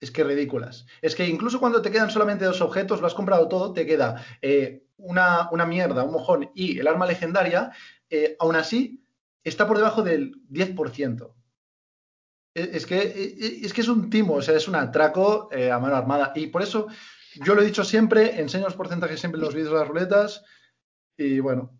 es 0.00 0.10
que 0.10 0.22
ridículas. 0.22 0.86
Es 1.02 1.14
que 1.16 1.26
incluso 1.26 1.58
cuando 1.58 1.82
te 1.82 1.90
quedan 1.90 2.10
solamente 2.10 2.44
dos 2.44 2.60
objetos, 2.60 3.00
lo 3.00 3.06
has 3.06 3.14
comprado 3.14 3.48
todo, 3.48 3.72
te 3.72 3.86
queda 3.86 4.24
eh, 4.40 4.84
una, 5.02 5.66
mierda, 5.66 6.04
un 6.04 6.12
mojón 6.12 6.50
y 6.54 6.78
el 6.78 6.86
arma 6.86 7.06
legendaria, 7.06 7.72
eh, 8.08 8.36
aún 8.38 8.56
así 8.56 9.04
está 9.44 9.66
por 9.66 9.78
debajo 9.78 10.02
del 10.02 10.34
10%. 10.48 11.34
E, 12.54 12.70
es 12.72 12.86
que, 12.86 12.98
e, 12.98 13.64
es 13.64 13.72
que 13.72 13.80
es 13.80 13.88
un 13.88 14.10
timo, 14.10 14.34
o 14.34 14.42
sea, 14.42 14.56
es 14.56 14.68
un 14.68 14.74
atraco 14.74 15.48
eh, 15.52 15.70
a 15.70 15.78
mano 15.78 15.96
armada. 15.96 16.32
Y 16.34 16.48
por 16.48 16.62
eso 16.62 16.88
yo 17.36 17.54
lo 17.54 17.62
he 17.62 17.66
dicho 17.66 17.84
siempre, 17.84 18.40
enseño 18.40 18.64
los 18.64 18.74
porcentajes 18.74 19.20
siempre 19.20 19.38
en 19.38 19.44
los 19.44 19.54
vídeos 19.54 19.72
de 19.72 19.78
las 19.78 19.88
ruletas 19.88 20.44
y 21.16 21.40
bueno. 21.40 21.78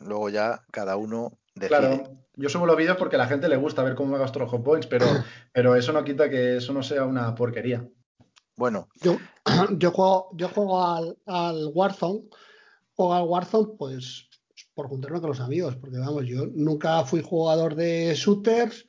Luego 0.00 0.28
ya 0.28 0.64
cada 0.70 0.96
uno 0.96 1.38
decide. 1.54 1.68
Claro, 1.68 2.24
yo 2.36 2.48
subo 2.48 2.66
los 2.66 2.76
vídeos 2.76 2.96
porque 2.96 3.16
a 3.16 3.18
la 3.18 3.26
gente 3.26 3.48
le 3.48 3.56
gusta 3.56 3.82
ver 3.82 3.94
cómo 3.94 4.12
me 4.12 4.18
gasto 4.18 4.38
los 4.38 4.50
hot 4.50 4.62
points, 4.62 4.86
pero, 4.86 5.06
pero 5.52 5.74
eso 5.74 5.92
no 5.92 6.04
quita 6.04 6.30
que 6.30 6.56
eso 6.56 6.72
no 6.72 6.82
sea 6.82 7.04
una 7.04 7.34
porquería. 7.34 7.86
Bueno. 8.56 8.88
Yo, 9.02 9.18
yo 9.78 9.90
juego, 9.90 10.30
yo 10.34 10.48
juego 10.48 10.84
al, 10.84 11.18
al 11.26 11.70
Warzone, 11.74 12.28
juego 12.94 13.14
al 13.14 13.24
Warzone 13.24 13.74
pues 13.78 14.28
por 14.74 14.88
juntarme 14.88 15.20
con 15.20 15.30
los 15.30 15.40
amigos, 15.40 15.76
porque 15.76 15.98
vamos, 15.98 16.26
yo 16.26 16.46
nunca 16.46 17.04
fui 17.04 17.22
jugador 17.22 17.74
de 17.74 18.14
shooters, 18.14 18.86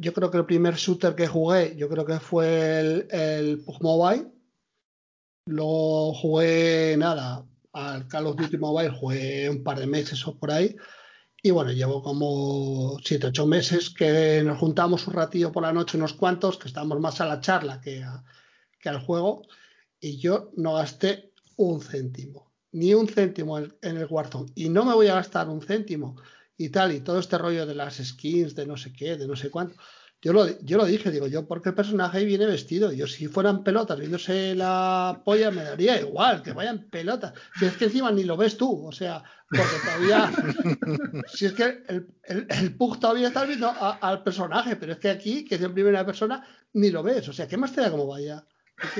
yo 0.00 0.12
creo 0.12 0.30
que 0.30 0.38
el 0.38 0.46
primer 0.46 0.74
shooter 0.74 1.14
que 1.14 1.26
jugué, 1.26 1.74
yo 1.76 1.88
creo 1.88 2.04
que 2.04 2.20
fue 2.20 2.80
el, 2.80 3.08
el 3.10 3.64
Mobile. 3.80 4.30
Luego 5.46 6.14
jugué 6.14 6.96
nada, 6.98 7.46
al 7.72 8.06
Call 8.08 8.26
of 8.26 8.36
Duty 8.36 8.58
Mobile 8.58 8.90
jugué 8.90 9.48
un 9.48 9.62
par 9.62 9.78
de 9.78 9.86
meses 9.86 10.26
o 10.26 10.38
por 10.38 10.50
ahí. 10.50 10.76
Y 11.42 11.50
bueno, 11.50 11.72
llevo 11.72 12.02
como 12.02 12.98
7, 13.02 13.28
8 13.28 13.46
meses 13.46 13.90
que 13.90 14.42
nos 14.44 14.58
juntamos 14.58 15.06
un 15.06 15.14
ratillo 15.14 15.50
por 15.50 15.62
la 15.62 15.72
noche, 15.72 15.96
unos 15.96 16.12
cuantos, 16.12 16.58
que 16.58 16.68
estamos 16.68 17.00
más 17.00 17.20
a 17.20 17.26
la 17.26 17.40
charla 17.40 17.80
que, 17.80 18.04
que 18.78 18.88
al 18.88 19.00
juego. 19.00 19.42
Y 20.00 20.18
yo 20.18 20.50
no 20.56 20.74
gasté 20.74 21.32
un 21.56 21.80
céntimo, 21.80 22.52
ni 22.72 22.94
un 22.94 23.08
céntimo 23.08 23.58
en, 23.58 23.74
el 23.82 24.06
Warzone. 24.08 24.52
Y 24.54 24.68
no 24.68 24.84
me 24.84 24.94
voy 24.94 25.08
a 25.08 25.14
gastar 25.14 25.48
un 25.48 25.62
céntimo 25.62 26.16
y 26.56 26.68
tal, 26.68 26.92
y 26.92 27.00
todo 27.00 27.18
este 27.18 27.38
rollo 27.38 27.64
de 27.64 27.74
las 27.74 27.96
skins, 27.96 28.54
de 28.54 28.66
no 28.66 28.76
sé 28.76 28.92
qué, 28.92 29.16
de 29.16 29.26
no 29.26 29.36
sé 29.36 29.50
cuánto. 29.50 29.76
Yo 30.22 30.34
lo, 30.34 30.46
yo 30.60 30.76
lo 30.76 30.84
dije, 30.84 31.10
digo, 31.10 31.26
yo 31.28 31.46
porque 31.46 31.70
el 31.70 31.74
personaje 31.74 32.24
viene 32.24 32.44
vestido. 32.44 32.92
Yo 32.92 33.06
si 33.06 33.26
fueran 33.26 33.64
pelotas 33.64 33.98
viéndose 33.98 34.54
la 34.54 35.22
polla 35.24 35.50
me 35.50 35.64
daría 35.64 35.98
igual, 35.98 36.42
que 36.42 36.52
vayan 36.52 36.90
pelotas. 36.90 37.32
Si 37.58 37.64
es 37.64 37.76
que 37.76 37.86
encima 37.86 38.12
ni 38.12 38.24
lo 38.24 38.36
ves 38.36 38.58
tú, 38.58 38.86
o 38.86 38.92
sea, 38.92 39.22
porque 39.48 39.76
todavía, 39.82 40.30
si 41.32 41.46
es 41.46 41.52
que 41.54 41.84
el, 41.88 42.06
el, 42.48 42.76
Pug 42.76 43.00
todavía 43.00 43.28
está 43.28 43.44
viendo 43.44 43.72
al 43.78 44.22
personaje, 44.22 44.76
pero 44.76 44.92
es 44.92 44.98
que 44.98 45.08
aquí, 45.08 45.44
que 45.44 45.54
es 45.54 45.62
en 45.62 45.72
primera 45.72 46.04
persona, 46.04 46.46
ni 46.74 46.90
lo 46.90 47.02
ves. 47.02 47.26
O 47.28 47.32
sea, 47.32 47.48
¿qué 47.48 47.56
más 47.56 47.72
te 47.72 47.80
da 47.80 47.90
como 47.90 48.06
vaya? 48.06 48.44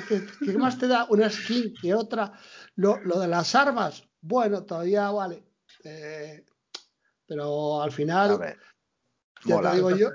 ¿Qué, 0.08 0.52
más 0.58 0.78
te 0.78 0.88
da 0.88 1.06
una 1.10 1.28
skin 1.28 1.74
que 1.74 1.94
otra? 1.94 2.32
Lo, 2.76 2.98
lo 3.02 3.20
de 3.20 3.28
las 3.28 3.54
armas, 3.54 4.04
bueno, 4.22 4.64
todavía 4.64 5.10
vale. 5.10 5.44
Eh, 5.84 6.44
pero 7.26 7.82
al 7.82 7.92
final, 7.92 8.56
ya 9.44 9.60
te 9.60 9.76
digo 9.76 9.96
yo, 9.96 10.10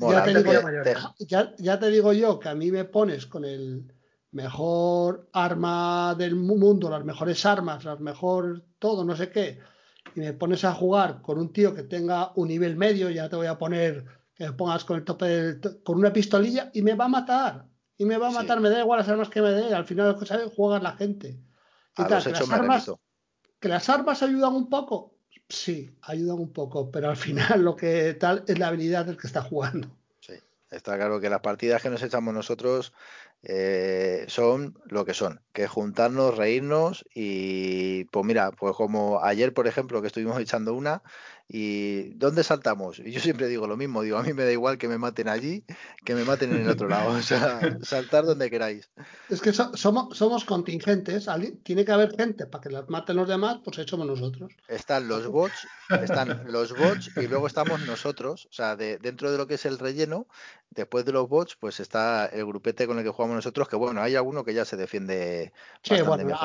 ya 0.00 0.24
te 0.24 0.34
digo, 0.34 0.52
ya, 1.58 1.78
te 1.78 1.90
digo 1.90 2.12
yo 2.12 2.38
que 2.38 2.48
a 2.48 2.54
mí 2.54 2.70
me 2.70 2.84
pones 2.84 3.26
con 3.26 3.44
el 3.44 3.92
mejor 4.30 5.28
arma 5.32 6.14
del 6.16 6.36
mundo, 6.36 6.90
las 6.90 7.04
mejores 7.04 7.44
armas, 7.46 7.84
las 7.84 8.00
mejor 8.00 8.64
todo, 8.78 9.04
no 9.04 9.16
sé 9.16 9.30
qué, 9.30 9.58
y 10.14 10.20
me 10.20 10.32
pones 10.32 10.64
a 10.64 10.74
jugar 10.74 11.22
con 11.22 11.38
un 11.38 11.52
tío 11.52 11.74
que 11.74 11.82
tenga 11.82 12.32
un 12.36 12.48
nivel 12.48 12.76
medio, 12.76 13.10
ya 13.10 13.28
te 13.28 13.36
voy 13.36 13.46
a 13.46 13.58
poner 13.58 14.04
que 14.34 14.44
me 14.44 14.52
pongas 14.52 14.84
con 14.84 14.96
el 14.96 15.04
tope 15.04 15.58
con 15.82 15.98
una 15.98 16.12
pistolilla 16.12 16.70
y 16.72 16.82
me 16.82 16.94
va 16.94 17.06
a 17.06 17.08
matar. 17.08 17.66
Y 18.00 18.04
me 18.04 18.16
va 18.16 18.28
a 18.28 18.30
matar, 18.30 18.60
me 18.60 18.70
da 18.70 18.78
igual 18.78 19.00
las 19.00 19.08
armas 19.08 19.28
que 19.28 19.42
me 19.42 19.50
dé, 19.50 19.74
al 19.74 19.84
final 19.84 20.12
lo 20.12 20.18
que 20.18 20.26
sabe 20.26 20.44
jugar 20.54 20.80
la 20.80 20.92
gente. 20.92 21.40
Y 21.96 22.04
tal, 22.04 22.22
que, 22.22 22.30
las 22.30 22.50
armas, 22.52 22.92
que 23.58 23.68
las 23.68 23.88
armas 23.88 24.22
ayudan 24.22 24.54
un 24.54 24.68
poco, 24.68 25.17
Sí, 25.48 25.90
ayudan 26.02 26.38
un 26.38 26.52
poco, 26.52 26.90
pero 26.90 27.08
al 27.08 27.16
final 27.16 27.62
lo 27.62 27.74
que 27.74 28.14
tal 28.14 28.44
es 28.46 28.58
la 28.58 28.68
habilidad 28.68 29.06
del 29.06 29.16
que 29.16 29.26
está 29.26 29.42
jugando. 29.42 29.88
Sí, 30.20 30.34
está 30.70 30.96
claro 30.96 31.20
que 31.20 31.30
las 31.30 31.40
partidas 31.40 31.80
que 31.80 31.88
nos 31.88 32.02
echamos 32.02 32.34
nosotros 32.34 32.92
eh, 33.42 34.24
son 34.28 34.78
lo 34.86 35.04
que 35.04 35.14
son, 35.14 35.40
que 35.52 35.66
juntarnos, 35.68 36.36
reírnos 36.36 37.04
y 37.14 38.04
pues 38.06 38.26
mira, 38.26 38.50
pues 38.50 38.74
como 38.74 39.22
ayer 39.22 39.54
por 39.54 39.68
ejemplo 39.68 40.02
que 40.02 40.08
estuvimos 40.08 40.38
echando 40.40 40.74
una 40.74 41.02
y 41.50 42.10
¿dónde 42.10 42.44
saltamos? 42.44 42.98
Y 42.98 43.10
yo 43.10 43.20
siempre 43.20 43.48
digo 43.48 43.66
lo 43.66 43.78
mismo, 43.78 44.02
digo 44.02 44.18
a 44.18 44.22
mí 44.22 44.34
me 44.34 44.44
da 44.44 44.52
igual 44.52 44.76
que 44.76 44.86
me 44.86 44.98
maten 44.98 45.28
allí, 45.28 45.64
que 46.04 46.14
me 46.14 46.24
maten 46.24 46.54
en 46.54 46.62
el 46.62 46.68
otro 46.68 46.88
lado, 46.88 47.12
o 47.12 47.22
sea, 47.22 47.58
saltar 47.82 48.26
donde 48.26 48.50
queráis. 48.50 48.90
Es 49.30 49.40
que 49.40 49.54
somos, 49.54 50.16
somos 50.16 50.44
contingentes, 50.44 51.26
tiene 51.62 51.86
que 51.86 51.92
haber 51.92 52.14
gente 52.14 52.46
para 52.46 52.62
que 52.62 52.68
las 52.68 52.90
maten 52.90 53.16
los 53.16 53.28
demás, 53.28 53.60
pues 53.64 53.78
somos 53.88 54.06
nosotros. 54.06 54.52
Están 54.68 55.08
los 55.08 55.26
bots, 55.26 55.66
están 56.02 56.42
los 56.52 56.76
bots 56.76 57.10
y 57.16 57.26
luego 57.26 57.46
estamos 57.46 57.80
nosotros, 57.86 58.46
o 58.50 58.52
sea, 58.52 58.76
de, 58.76 58.98
dentro 58.98 59.32
de 59.32 59.38
lo 59.38 59.46
que 59.46 59.54
es 59.54 59.64
el 59.64 59.78
relleno, 59.78 60.26
después 60.68 61.06
de 61.06 61.12
los 61.12 61.30
bots, 61.30 61.56
pues 61.56 61.80
está 61.80 62.26
el 62.26 62.44
grupete 62.44 62.86
con 62.86 62.98
el 62.98 63.04
que 63.04 63.10
jugamos 63.10 63.36
nosotros, 63.36 63.68
que 63.68 63.76
bueno, 63.76 64.02
hay 64.02 64.16
alguno 64.16 64.44
que 64.44 64.52
ya 64.52 64.66
se 64.66 64.76
defiende. 64.76 65.54
Sí, 65.82 65.94
bueno, 66.02 66.38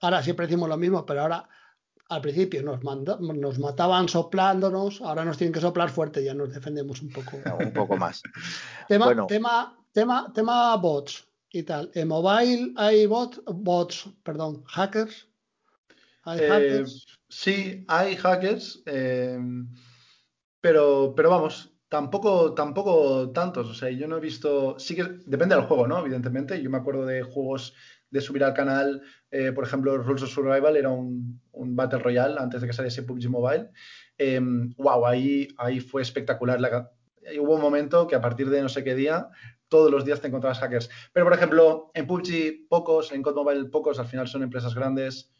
ahora 0.00 0.22
siempre 0.24 0.46
decimos 0.46 0.68
lo 0.68 0.76
mismo, 0.76 1.06
pero 1.06 1.22
ahora 1.22 1.48
al 2.08 2.20
principio 2.20 2.62
nos, 2.62 2.80
nos 2.82 3.58
mataban 3.58 4.08
soplándonos, 4.08 5.00
ahora 5.00 5.24
nos 5.24 5.38
tienen 5.38 5.52
que 5.52 5.60
soplar 5.60 5.90
fuerte, 5.90 6.22
ya 6.22 6.34
nos 6.34 6.52
defendemos 6.52 7.02
un 7.02 7.10
poco. 7.10 7.38
un 7.60 7.72
poco 7.72 7.96
más. 7.96 8.22
tema, 8.88 9.26
tema, 9.26 9.78
tema, 9.92 10.32
tema 10.34 10.76
bots 10.76 11.26
y 11.50 11.62
tal. 11.62 11.90
En 11.94 12.08
mobile 12.08 12.72
hay 12.76 13.06
bots, 13.06 13.40
bots, 13.46 14.08
perdón, 14.22 14.64
hackers. 14.64 15.28
¿Hay 16.24 16.40
eh, 16.40 16.48
hackers? 16.48 17.06
Sí, 17.28 17.84
hay 17.88 18.16
hackers, 18.16 18.82
eh, 18.86 19.38
pero, 20.60 21.14
pero 21.16 21.30
vamos, 21.30 21.74
Tampoco, 21.94 22.54
tampoco 22.54 23.30
tantos, 23.30 23.70
o 23.70 23.74
sea, 23.74 23.88
yo 23.88 24.08
no 24.08 24.16
he 24.16 24.20
visto, 24.20 24.76
sí 24.80 24.96
que 24.96 25.04
depende 25.26 25.54
del 25.54 25.66
juego, 25.66 25.86
¿no? 25.86 26.00
Evidentemente, 26.00 26.60
yo 26.60 26.68
me 26.68 26.78
acuerdo 26.78 27.06
de 27.06 27.22
juegos 27.22 27.72
de 28.14 28.20
subir 28.20 28.44
al 28.44 28.54
canal, 28.54 29.02
eh, 29.32 29.50
por 29.50 29.64
ejemplo, 29.64 29.98
Rules 29.98 30.22
of 30.22 30.30
Survival 30.30 30.76
era 30.76 30.88
un, 30.88 31.40
Battle 31.52 31.98
Royale 31.98 32.36
antes 32.38 32.60
de 32.60 32.68
que 32.68 32.72
saliese 32.72 33.02
PUBG 33.02 33.28
Mobile. 33.28 33.70
wow, 34.76 35.08
em, 35.08 35.12
ahí, 35.12 35.48
ahí 35.58 35.80
fue 35.80 36.00
espectacular. 36.00 36.60
hubo 37.40 37.54
un 37.56 37.60
momento 37.60 38.06
que 38.06 38.14
a 38.14 38.20
partir 38.20 38.50
de 38.50 38.62
no 38.62 38.68
sé 38.68 38.84
qué 38.84 38.94
día, 38.94 39.30
todos 39.68 39.90
los 39.90 40.04
días 40.04 40.20
te 40.20 40.28
encontrabas 40.28 40.60
hackers. 40.60 40.88
Pero, 41.12 41.26
por 41.26 41.32
ejemplo, 41.32 41.90
en 41.92 42.06
PUBG 42.06 42.68
pocos, 42.68 43.10
en 43.10 43.20
COD 43.22 43.34
Mobile 43.34 43.64
pocos, 43.64 43.98
al 43.98 44.06
final 44.06 44.28
son 44.28 44.44
empresas 44.44 44.76
grandes 44.76 45.32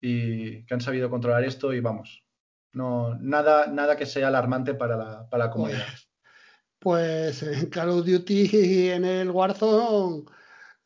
y 0.00 0.64
que 0.64 0.74
han 0.74 0.80
sabido 0.80 1.08
controlar 1.08 1.44
esto 1.44 1.72
y 1.72 1.78
vamos, 1.78 2.24
no, 2.72 3.14
nada, 3.20 3.68
nada 3.68 3.96
que 3.96 4.04
sea 4.04 4.26
alarmante 4.26 4.74
para 4.74 4.96
la, 4.96 5.30
para 5.30 5.44
la 5.44 5.50
comunidad. 5.52 5.86
Pues, 6.80 7.42
en 7.44 7.70
Call 7.70 7.90
of 7.90 8.04
Duty 8.04 8.90
en 8.90 9.04
el 9.04 9.30
Warzone, 9.30 10.24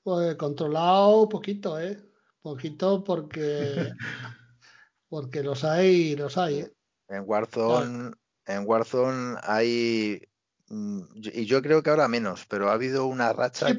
pues 0.02 0.36
controlado 0.36 1.28
poquito, 1.28 1.80
¿eh? 1.80 1.98
Poquito 2.42 3.04
porque, 3.04 3.92
porque 5.08 5.42
los 5.42 5.64
hay, 5.64 6.16
los 6.16 6.38
hay. 6.38 6.60
¿eh? 6.60 6.72
En 7.08 7.24
Warzone, 7.26 8.12
en 8.46 8.64
Warzone 8.66 9.38
hay, 9.42 10.22
mm, 10.68 11.00
y 11.16 11.44
yo 11.44 11.60
creo 11.62 11.82
que 11.82 11.90
ahora 11.90 12.08
menos, 12.08 12.46
pero 12.46 12.70
ha 12.70 12.74
habido 12.74 13.06
una 13.06 13.32
racha 13.32 13.66
que 13.66 13.74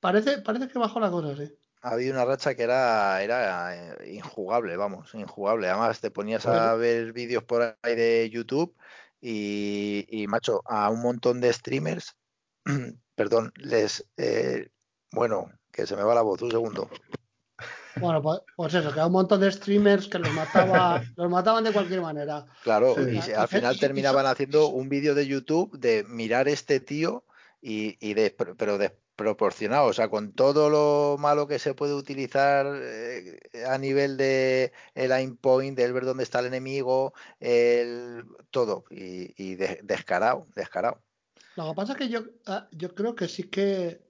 parece, 0.00 0.38
parece 0.38 0.68
que 0.68 0.78
bajó 0.78 1.00
la 1.00 1.10
cosa, 1.10 1.36
sí 1.36 1.52
ha 1.86 1.90
habido 1.90 2.14
una 2.14 2.24
racha 2.24 2.56
que 2.56 2.64
era, 2.64 3.22
era 3.22 3.76
eh, 3.76 4.14
injugable, 4.14 4.76
vamos, 4.76 5.14
injugable. 5.14 5.68
Además, 5.68 6.00
te 6.00 6.10
ponías 6.10 6.44
a 6.44 6.74
ver 6.74 7.12
vídeos 7.12 7.44
por 7.44 7.78
ahí 7.80 7.94
de 7.94 8.28
YouTube 8.28 8.74
y, 9.20 10.26
macho, 10.28 10.62
a 10.66 10.90
un 10.90 11.00
montón 11.00 11.40
de 11.40 11.52
streamers, 11.52 12.16
perdón, 13.14 13.52
les, 13.56 14.04
eh, 14.16 14.70
bueno, 15.12 15.50
que 15.72 15.86
se 15.86 15.96
me 15.96 16.02
va 16.02 16.14
la 16.14 16.22
voz, 16.22 16.42
un 16.42 16.50
segundo. 16.50 16.88
Bueno, 17.98 18.22
pues, 18.22 18.40
pues, 18.56 18.74
eso, 18.74 18.92
que 18.92 19.00
a 19.00 19.06
un 19.06 19.12
montón 19.12 19.40
de 19.40 19.50
streamers 19.50 20.08
que 20.08 20.18
los 20.18 20.32
mataba, 20.32 21.02
los 21.16 21.30
mataban 21.30 21.64
de 21.64 21.72
cualquier 21.72 22.02
manera. 22.02 22.44
Claro, 22.62 22.94
y, 22.98 23.18
al 23.32 23.48
final 23.48 23.78
terminaban 23.80 24.26
haciendo 24.26 24.68
un 24.68 24.88
vídeo 24.88 25.14
de 25.14 25.26
YouTube 25.26 25.78
de 25.78 26.04
mirar 26.04 26.48
este 26.48 26.80
tío 26.80 27.24
y, 27.62 27.96
y 28.06 28.14
de, 28.14 28.30
pero 28.30 28.78
de 28.78 28.96
proporcionado, 29.16 29.86
o 29.86 29.92
sea, 29.92 30.08
con 30.08 30.32
todo 30.32 30.68
lo 30.70 31.16
malo 31.18 31.48
que 31.48 31.58
se 31.58 31.74
puede 31.74 31.94
utilizar 31.94 32.66
eh, 32.80 33.40
a 33.66 33.78
nivel 33.78 34.16
de 34.18 34.72
el 34.94 35.10
aim 35.10 35.36
point, 35.36 35.76
del 35.76 35.94
ver 35.94 36.04
dónde 36.04 36.22
está 36.22 36.40
el 36.40 36.46
enemigo, 36.46 37.14
el 37.40 38.24
todo, 38.50 38.84
y, 38.90 39.54
descarado, 39.54 40.46
descarado. 40.54 41.02
Lo 41.56 41.70
que 41.70 41.74
pasa 41.74 41.92
es 41.92 41.98
que 41.98 42.08
yo, 42.10 42.24
ah, 42.46 42.68
yo 42.72 42.94
creo 42.94 43.14
que 43.14 43.26
sí 43.26 43.44
que 43.44 44.05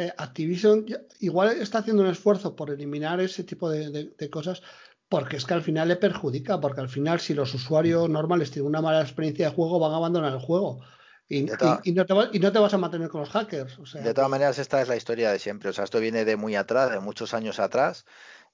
eh, 0.00 0.14
Activision 0.16 0.86
igual 1.20 1.60
está 1.60 1.78
haciendo 1.78 2.02
un 2.02 2.08
esfuerzo 2.08 2.56
por 2.56 2.70
eliminar 2.70 3.20
ese 3.20 3.44
tipo 3.44 3.68
de, 3.68 4.30
cosas, 4.30 4.62
porque 5.08 5.36
es 5.36 5.44
que 5.44 5.54
al 5.54 5.62
final 5.62 5.88
le 5.88 5.96
perjudica, 5.96 6.60
porque 6.60 6.80
al 6.80 6.88
final 6.88 7.20
si 7.20 7.34
los 7.34 7.52
usuarios 7.54 8.08
normales 8.08 8.50
tienen 8.50 8.68
una 8.68 8.80
mala 8.80 9.02
experiencia 9.02 9.48
de 9.48 9.54
juego, 9.54 9.78
van 9.78 9.92
a 9.92 9.96
abandonar 9.96 10.32
el 10.32 10.40
juego. 10.40 10.80
Y, 11.28 11.42
no 11.42 12.52
te 12.52 12.58
vas 12.58 12.74
a 12.74 12.78
mantener 12.78 13.08
con 13.08 13.20
los 13.20 13.30
hackers. 13.30 13.78
de 13.92 14.14
todas 14.14 14.30
maneras, 14.30 14.58
esta 14.58 14.82
es 14.82 14.88
la 14.88 14.96
historia 14.96 15.30
de 15.30 15.38
siempre. 15.38 15.70
O 15.70 15.72
sea, 15.72 15.84
esto 15.84 16.00
viene 16.00 16.24
de 16.24 16.36
muy 16.36 16.56
atrás, 16.56 16.90
de 16.90 16.98
muchos 16.98 17.34
años 17.34 17.60
atrás. 17.60 18.04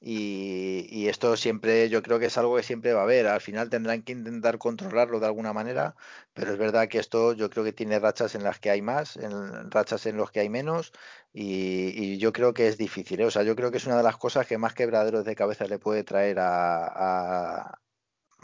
Y, 0.01 1.09
esto 1.09 1.37
siempre, 1.37 1.88
yo 1.88 2.03
creo 2.03 2.19
que 2.19 2.27
es 2.27 2.37
algo 2.38 2.57
que 2.57 2.63
siempre 2.63 2.92
va 2.92 3.01
a 3.01 3.05
haber. 3.05 3.27
Al 3.27 3.40
final 3.40 3.71
tendrán 3.71 4.03
que 4.03 4.13
intentar 4.13 4.59
controlarlo 4.59 5.21
de 5.21 5.27
alguna 5.27 5.53
manera, 5.53 5.97
pero 6.35 6.53
es 6.53 6.59
verdad 6.59 6.88
que 6.88 6.99
esto 6.99 7.33
yo 7.33 7.49
creo 7.51 7.65
que 7.65 7.73
tiene 7.73 7.99
rachas 7.99 8.35
en 8.35 8.44
las 8.44 8.61
que 8.61 8.71
hay 8.71 8.83
más, 8.83 9.17
en 9.17 9.71
rachas 9.71 10.07
en 10.07 10.19
las 10.19 10.31
que 10.31 10.40
hay 10.40 10.49
menos, 10.49 10.92
y, 11.33 12.19
yo 12.19 12.33
creo 12.33 12.55
que 12.55 12.69
es 12.69 12.77
difícil. 12.79 13.21
¿eh? 13.21 13.27
O 13.27 13.31
sea, 13.31 13.42
yo 13.42 13.57
creo 13.57 13.71
que 13.71 13.79
es 13.79 13.87
una 13.87 13.97
de 13.97 14.03
las 14.03 14.17
cosas 14.17 14.47
que 14.47 14.59
más 14.59 14.75
quebraderos 14.75 15.25
de 15.25 15.37
cabeza 15.37 15.67
le 15.67 15.79
puede 15.79 16.05
traer 16.05 16.38
a, 16.40 17.79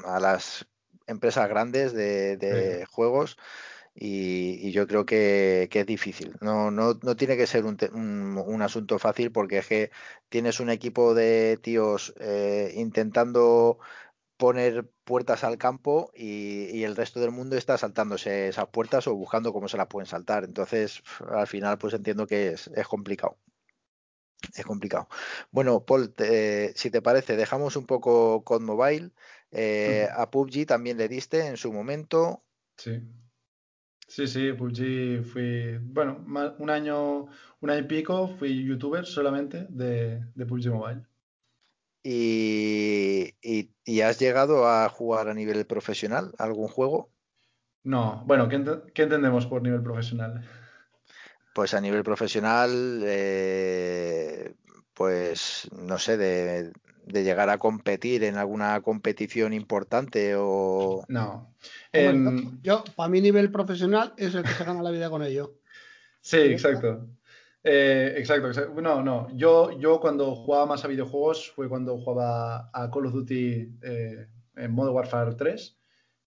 a, 0.05 0.20
las 0.20 0.66
empresas 1.07 1.48
grandes 1.48 1.92
de, 1.92 2.86
juegos 2.90 3.36
y, 3.95 4.70
yo 4.72 4.86
creo 4.86 5.05
que, 5.05 5.68
es 5.70 5.86
difícil. 5.86 6.36
No, 6.40 6.70
no, 6.70 6.99
no, 7.03 7.16
tiene 7.16 7.36
que 7.36 7.47
ser 7.47 7.64
un, 7.64 7.76
un, 7.93 8.62
asunto 8.62 8.99
fácil 8.99 9.30
porque 9.32 9.59
es 9.59 9.66
que 9.66 9.90
tienes 10.28 10.61
un 10.61 10.70
equipo 10.70 11.14
de 11.14 11.59
tíos 11.62 12.14
eh, 12.18 12.72
intentando 12.76 13.78
poner 14.38 14.90
puertas 15.05 15.45
al 15.45 15.59
campo 15.59 16.11
y, 16.14 16.82
el 16.84 16.97
resto 16.97 17.20
del 17.20 17.30
mundo 17.32 17.57
está 17.57 17.78
saltándose 17.78 18.49
esas 18.49 18.68
puertas 18.68 19.07
o 19.07 19.14
buscando 19.14 19.53
cómo 19.53 19.68
se 19.68 19.76
las 19.76 19.88
pueden 19.88 20.07
saltar. 20.07 20.45
Entonces, 20.45 21.03
al 21.28 21.47
final, 21.47 21.78
pues 21.78 21.95
entiendo 21.95 22.26
que 22.26 22.53
es, 22.53 22.68
es 22.74 22.88
complicado. 22.88 23.38
Es 24.57 24.64
complicado. 24.64 25.09
Bueno, 25.51 25.84
Paul, 25.84 26.14
si 26.74 26.90
te 26.90 27.03
parece, 27.03 27.36
dejamos 27.36 27.76
un 27.76 27.86
poco 27.86 28.43
con 28.45 28.64
mobile 28.64 29.12
Eh, 29.55 30.09
a 30.11 30.30
PUBG 30.30 30.66
también 30.66 30.97
le 30.97 31.09
diste 31.09 31.47
en 31.47 31.59
su 31.59 31.72
momento. 31.72 32.43
Sí. 32.78 33.03
Sí, 34.14 34.26
sí, 34.26 34.52
PUBG 34.52 35.24
fui, 35.24 35.78
bueno, 35.78 36.22
un 36.58 36.68
año, 36.68 37.28
un 37.62 37.70
año 37.70 37.80
y 37.80 37.84
pico 37.84 38.28
fui 38.28 38.62
youtuber 38.62 39.06
solamente 39.06 39.66
de, 39.70 40.22
de 40.34 40.44
PUBG 40.44 40.70
Mobile. 40.70 41.06
Y, 42.02 43.34
y, 43.40 44.00
has 44.02 44.18
llegado 44.18 44.68
a 44.68 44.86
jugar 44.90 45.30
a 45.30 45.34
nivel 45.34 45.64
profesional 45.64 46.34
algún 46.36 46.68
juego? 46.68 47.08
No, 47.84 48.22
bueno, 48.26 48.50
¿qué, 48.50 49.02
entendemos 49.02 49.46
por 49.46 49.62
nivel 49.62 49.82
profesional? 49.82 50.46
Pues 51.54 51.72
a 51.72 51.80
nivel 51.80 52.04
profesional, 52.04 53.00
eh, 53.06 54.54
pues 54.92 55.70
no 55.72 55.96
sé, 55.96 56.18
de, 56.18 56.70
llegar 57.07 57.50
a 57.50 57.59
competir 57.59 58.24
en 58.24 58.36
alguna 58.36 58.80
competición 58.80 59.53
importante 59.53 60.34
o... 60.36 61.05
No. 61.09 61.55
yo, 62.62 62.84
para 62.96 63.09
mi 63.09 63.20
nivel 63.20 63.50
profesional, 63.50 64.14
es 64.16 64.34
el 64.34 64.42
que 64.42 64.50
se 64.50 64.64
gana 64.64 64.82
la 64.82 64.90
vida 64.90 65.11
con 65.11 65.22
ello. 65.22 65.59
Sí, 66.20 66.38
exacto. 66.38 67.09
Eh, 67.64 68.14
exacto, 68.16 68.48
exacto. 68.48 68.80
No, 68.80 69.03
no. 69.03 69.28
Yo, 69.36 69.78
yo 69.78 70.00
cuando 70.00 70.34
jugaba 70.34 70.66
más 70.66 70.84
a 70.84 70.88
videojuegos 70.88 71.50
fue 71.50 71.68
cuando 71.68 71.98
jugaba 71.98 72.70
a 72.72 72.90
Call 72.90 73.07
of 73.07 73.12
Duty 73.12 73.78
eh, 73.82 74.26
en 74.57 74.72
Modern 74.72 74.94
Warfare 74.94 75.34
3. 75.34 75.78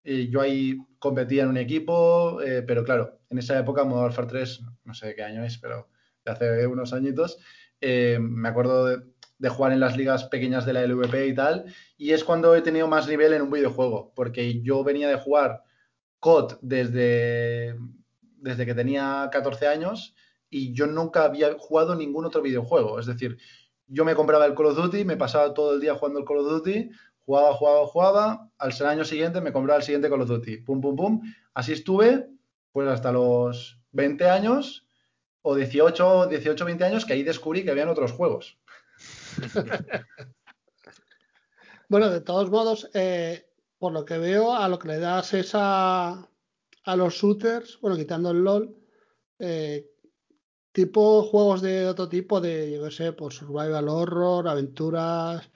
Y 0.03 0.29
yo 0.29 0.41
ahí 0.41 0.77
competía 0.99 1.43
en 1.43 1.49
un 1.49 1.57
equipo, 1.57 2.41
eh, 2.41 2.61
pero 2.61 2.83
claro, 2.83 3.19
en 3.29 3.39
esa 3.39 3.57
época 3.57 3.83
Modern 3.83 4.03
Warfare 4.03 4.27
3, 4.27 4.61
no 4.83 4.93
sé 4.93 5.07
de 5.07 5.15
qué 5.15 5.23
año 5.23 5.43
es, 5.43 5.57
pero 5.57 5.89
de 6.23 6.31
hace 6.31 6.67
unos 6.67 6.93
añitos, 6.93 7.39
me 7.81 8.49
acuerdo 8.49 8.85
de, 8.85 9.03
jugar 9.49 9.73
en 9.73 9.79
las 9.79 9.97
ligas 9.97 10.25
pequeñas 10.25 10.65
de 10.65 10.73
la 10.73 10.85
LVP 10.85 11.27
y 11.27 11.35
tal, 11.35 11.65
y 11.97 12.11
es 12.11 12.23
cuando 12.23 12.55
he 12.55 12.61
tenido 12.61 12.87
más 12.87 13.07
nivel 13.07 13.33
en 13.33 13.41
un 13.41 13.51
videojuego, 13.51 14.13
porque 14.15 14.61
yo 14.61 14.83
venía 14.83 15.07
de 15.07 15.15
jugar 15.15 15.63
COD 16.19 16.57
desde, 16.61 17.75
desde 18.37 18.65
que 18.65 18.73
tenía 18.73 19.29
14 19.31 19.67
años 19.67 20.15
y 20.49 20.73
yo 20.73 20.87
nunca 20.87 21.25
había 21.25 21.55
jugado 21.57 21.95
ningún 21.95 22.25
otro 22.25 22.41
videojuego. 22.41 22.99
Es 22.99 23.05
decir, 23.05 23.37
yo 23.87 24.05
me 24.05 24.15
compraba 24.15 24.45
el 24.45 24.55
Call 24.55 24.67
of 24.67 24.77
Duty, 24.77 25.05
me 25.05 25.17
pasaba 25.17 25.53
todo 25.53 25.73
el 25.73 25.81
día 25.81 25.95
jugando 25.95 26.19
el 26.19 26.25
Call 26.25 26.37
of 26.39 26.49
Duty, 26.49 26.89
jugaba, 27.25 27.53
jugaba, 27.53 27.85
jugaba, 27.87 28.49
al 28.57 28.73
ser 28.73 28.87
año 28.87 29.03
siguiente 29.03 29.41
me 29.41 29.51
compraba 29.51 29.77
el 29.77 29.83
siguiente 29.83 30.09
Call 30.09 30.21
of 30.21 30.29
Duty, 30.29 30.57
pum, 30.57 30.81
pum, 30.81 30.95
pum. 30.95 31.21
Así 31.53 31.73
estuve, 31.73 32.29
pues 32.71 32.87
hasta 32.87 33.11
los 33.11 33.79
20 33.91 34.29
años 34.29 34.87
o 35.41 35.55
18, 35.55 36.27
18, 36.27 36.65
20 36.65 36.83
años, 36.85 37.05
que 37.05 37.13
ahí 37.13 37.23
descubrí 37.23 37.63
que 37.63 37.71
habían 37.71 37.89
otros 37.89 38.11
juegos. 38.11 38.57
bueno, 41.89 42.09
de 42.09 42.21
todos 42.21 42.49
modos, 42.49 42.89
eh, 42.93 43.47
por 43.77 43.93
lo 43.93 44.05
que 44.05 44.17
veo, 44.17 44.55
a 44.55 44.67
lo 44.67 44.79
que 44.79 44.87
le 44.87 44.99
das 44.99 45.33
es 45.33 45.51
a, 45.53 46.27
a 46.83 46.95
los 46.95 47.13
shooters, 47.13 47.79
bueno, 47.81 47.97
quitando 47.97 48.31
el 48.31 48.43
LOL, 48.43 48.75
eh, 49.39 49.91
tipo 50.71 51.23
juegos 51.23 51.61
de 51.61 51.87
otro 51.87 52.09
tipo, 52.09 52.41
de, 52.41 52.71
yo 52.71 52.83
qué 52.83 52.91
sé, 52.91 53.13
por 53.13 53.33
survival 53.33 53.89
horror, 53.89 54.47
aventuras, 54.47 55.49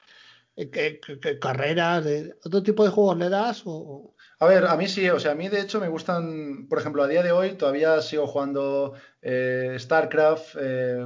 eh, 0.55 0.99
carreras, 1.39 2.03
de 2.03 2.35
otro 2.43 2.61
tipo 2.61 2.83
de 2.83 2.89
juegos 2.89 3.17
le 3.17 3.29
das 3.29 3.63
o... 3.65 4.15
A 4.41 4.45
ver, 4.45 4.65
a 4.67 4.77
mí 4.77 4.87
sí, 4.87 5.09
o 5.09 5.19
sea, 5.19 5.31
a 5.33 5.35
mí 5.35 5.49
de 5.49 5.59
hecho 5.59 5.81
me 5.81 5.89
gustan, 5.89 6.67
por 6.69 6.79
ejemplo, 6.79 7.03
a 7.03 7.07
día 7.09 7.21
de 7.23 7.33
hoy 7.33 7.55
todavía 7.55 8.01
sigo 8.01 8.25
jugando 8.25 8.93
StarCraft, 9.21 10.53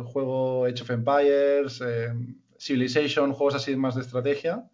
juego 0.05 0.66
Age 0.66 0.84
of 0.84 0.91
Empires, 0.91 1.82
Civilization, 2.64 3.34
juegos 3.34 3.55
así 3.55 3.76
más 3.76 3.95
de 3.95 4.01
estrategia. 4.01 4.70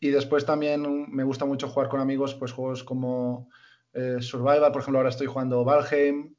Y 0.00 0.10
después 0.10 0.44
también 0.44 1.10
me 1.10 1.24
gusta 1.24 1.44
mucho 1.44 1.68
jugar 1.68 1.88
con 1.88 2.00
amigos, 2.00 2.34
pues 2.34 2.52
juegos 2.52 2.84
como 2.84 3.48
Survival, 4.20 4.72
por 4.72 4.82
ejemplo, 4.82 4.98
ahora 4.98 5.08
estoy 5.08 5.26
jugando 5.26 5.64
Valheim, 5.64 6.36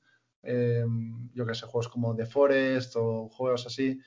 Em, 0.47 1.29
yo 1.33 1.45
que 1.45 1.53
sé, 1.53 1.65
juegos 1.65 1.89
como 1.89 2.15
The 2.15 2.25
Forest 2.25 2.95
o 2.95 3.27
juegos 3.29 3.65
así. 3.67 3.99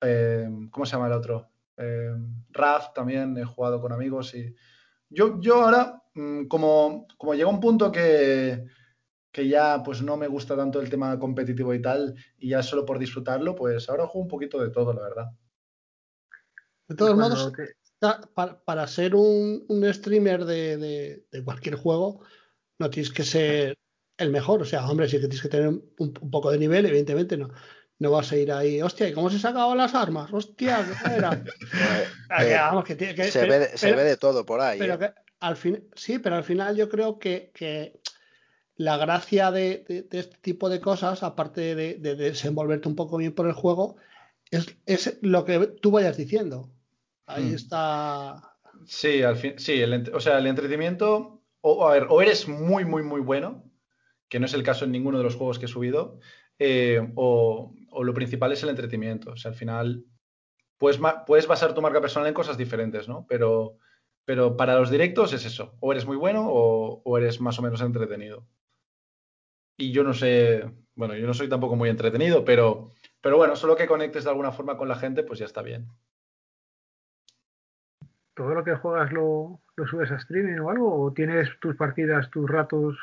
Em, 0.00 0.68
¿Cómo 0.70 0.84
se 0.84 0.92
llama 0.96 1.06
el 1.06 1.12
otro? 1.12 1.50
Em, 1.76 2.44
Raft 2.50 2.94
también 2.94 3.36
he 3.38 3.44
jugado 3.44 3.80
con 3.80 3.92
amigos 3.92 4.34
y 4.34 4.54
yo, 5.08 5.40
yo 5.40 5.62
ahora, 5.62 6.02
mm, 6.14 6.46
como, 6.46 7.06
como 7.16 7.34
llega 7.34 7.48
un 7.48 7.60
punto 7.60 7.92
que, 7.92 8.64
que 9.32 9.48
ya 9.48 9.82
pues 9.84 10.02
no 10.02 10.16
me 10.16 10.26
gusta 10.28 10.56
tanto 10.56 10.80
el 10.80 10.90
tema 10.90 11.18
competitivo 11.18 11.74
y 11.74 11.82
tal, 11.82 12.14
y 12.38 12.50
ya 12.50 12.62
solo 12.62 12.84
por 12.84 12.98
disfrutarlo, 12.98 13.54
pues 13.54 13.88
ahora 13.88 14.06
juego 14.06 14.24
un 14.24 14.28
poquito 14.28 14.60
de 14.60 14.70
todo, 14.70 14.92
la 14.92 15.02
verdad. 15.02 15.26
De 16.88 16.96
todos 16.96 17.16
modos, 17.16 17.52
para, 18.64 18.86
ser 18.86 19.14
un, 19.14 19.64
streamer 19.92 20.44
de, 20.44 21.24
de, 21.30 21.44
cualquier 21.44 21.76
juego, 21.76 22.20
no 22.78 22.90
tienes 22.90 23.12
que 23.12 23.24
ser 23.24 23.78
el 24.18 24.30
mejor. 24.30 24.62
O 24.62 24.64
sea, 24.64 24.88
hombre, 24.88 25.08
sí 25.08 25.16
que 25.16 25.28
tienes 25.28 25.42
que 25.42 25.48
tener 25.48 25.68
un, 25.68 26.12
poco 26.12 26.50
de 26.50 26.58
nivel, 26.58 26.86
evidentemente 26.86 27.36
no. 27.36 27.50
No 27.96 28.10
vas 28.10 28.32
a 28.32 28.36
ir 28.36 28.50
ahí, 28.50 28.82
hostia, 28.82 29.08
¿y 29.08 29.12
cómo 29.12 29.30
se 29.30 29.38
sacaban 29.38 29.78
las 29.78 29.94
armas? 29.94 30.32
Hostia, 30.32 30.84
¿qué 31.04 31.14
era? 31.14 31.30
se, 33.30 33.46
ve, 33.46 34.04
de 34.04 34.16
todo 34.16 34.44
por 34.44 34.60
ahí. 34.60 34.80
Pero 34.80 34.94
¿eh? 34.94 35.14
al 35.38 35.56
fin, 35.56 35.88
sí, 35.94 36.18
pero 36.18 36.34
al 36.34 36.42
final 36.42 36.74
yo 36.74 36.88
creo 36.88 37.20
que, 37.20 38.00
la 38.76 38.96
gracia 38.96 39.52
de, 39.52 39.84
este 40.10 40.36
tipo 40.40 40.68
de 40.68 40.80
cosas, 40.80 41.22
aparte 41.22 41.76
de, 41.76 41.94
desenvolverte 41.98 42.88
un 42.88 42.96
poco 42.96 43.16
bien 43.16 43.32
por 43.32 43.46
el 43.46 43.52
juego, 43.52 43.96
es, 44.50 45.16
lo 45.22 45.44
que 45.44 45.60
tú 45.80 45.92
vayas 45.92 46.16
diciendo. 46.16 46.73
Ahí 47.26 47.50
hmm. 47.50 47.54
está. 47.54 48.54
Sí, 48.86 49.22
al 49.22 49.36
fin, 49.36 49.58
sí, 49.58 49.82
o 50.12 50.20
sea, 50.20 50.38
el 50.38 50.46
entretenimiento, 50.46 51.42
o, 51.60 51.88
a 51.88 51.92
ver, 51.92 52.06
o 52.10 52.20
eres 52.20 52.48
muy, 52.48 52.84
muy, 52.84 53.02
muy 53.02 53.20
bueno, 53.20 53.64
que 54.28 54.40
no 54.40 54.46
es 54.46 54.54
el 54.54 54.62
caso 54.62 54.84
en 54.84 54.92
ninguno 54.92 55.18
de 55.18 55.24
los 55.24 55.36
juegos 55.36 55.58
que 55.58 55.66
he 55.66 55.68
subido, 55.68 56.18
eh, 56.58 57.12
o, 57.14 57.72
lo 58.02 58.14
principal 58.14 58.52
es 58.52 58.62
el 58.62 58.68
entretenimiento. 58.70 59.32
O 59.32 59.36
sea, 59.36 59.52
al 59.52 59.56
final 59.56 60.04
puedes, 60.78 61.00
puedes 61.26 61.46
basar 61.46 61.74
tu 61.74 61.82
marca 61.82 62.00
personal 62.00 62.28
en 62.28 62.34
cosas 62.34 62.58
diferentes, 62.58 63.08
¿no? 63.08 63.26
Pero, 63.28 63.78
pero 64.24 64.56
para 64.56 64.78
los 64.78 64.90
directos 64.90 65.32
es 65.32 65.44
eso, 65.44 65.76
o 65.80 65.92
eres 65.92 66.06
muy 66.06 66.16
bueno 66.16 66.46
o, 66.48 67.18
eres 67.18 67.40
más 67.40 67.58
o 67.58 67.62
menos 67.62 67.80
entretenido. 67.80 68.46
Y 69.76 69.92
yo 69.92 70.04
no 70.04 70.14
sé, 70.14 70.70
bueno, 70.94 71.16
yo 71.16 71.26
no 71.26 71.34
soy 71.34 71.48
tampoco 71.48 71.76
muy 71.76 71.88
entretenido, 71.88 72.44
pero, 72.44 72.90
pero 73.20 73.36
bueno, 73.36 73.56
solo 73.56 73.76
que 73.76 73.86
conectes 73.86 74.24
de 74.24 74.30
alguna 74.30 74.52
forma 74.52 74.76
con 74.76 74.88
la 74.88 74.96
gente, 74.96 75.24
pues 75.24 75.38
ya 75.38 75.46
está 75.46 75.62
bien. 75.62 75.88
¿Todo 78.34 78.54
lo 78.54 78.64
que 78.64 78.74
juegas 78.74 79.12
lo, 79.12 79.60
lo 79.76 79.86
subes 79.86 80.10
a 80.10 80.16
streaming 80.16 80.58
o 80.58 80.70
algo? 80.70 81.02
¿O 81.02 81.12
tienes 81.12 81.48
tus 81.60 81.76
partidas, 81.76 82.30
tus 82.30 82.50
ratos 82.50 82.96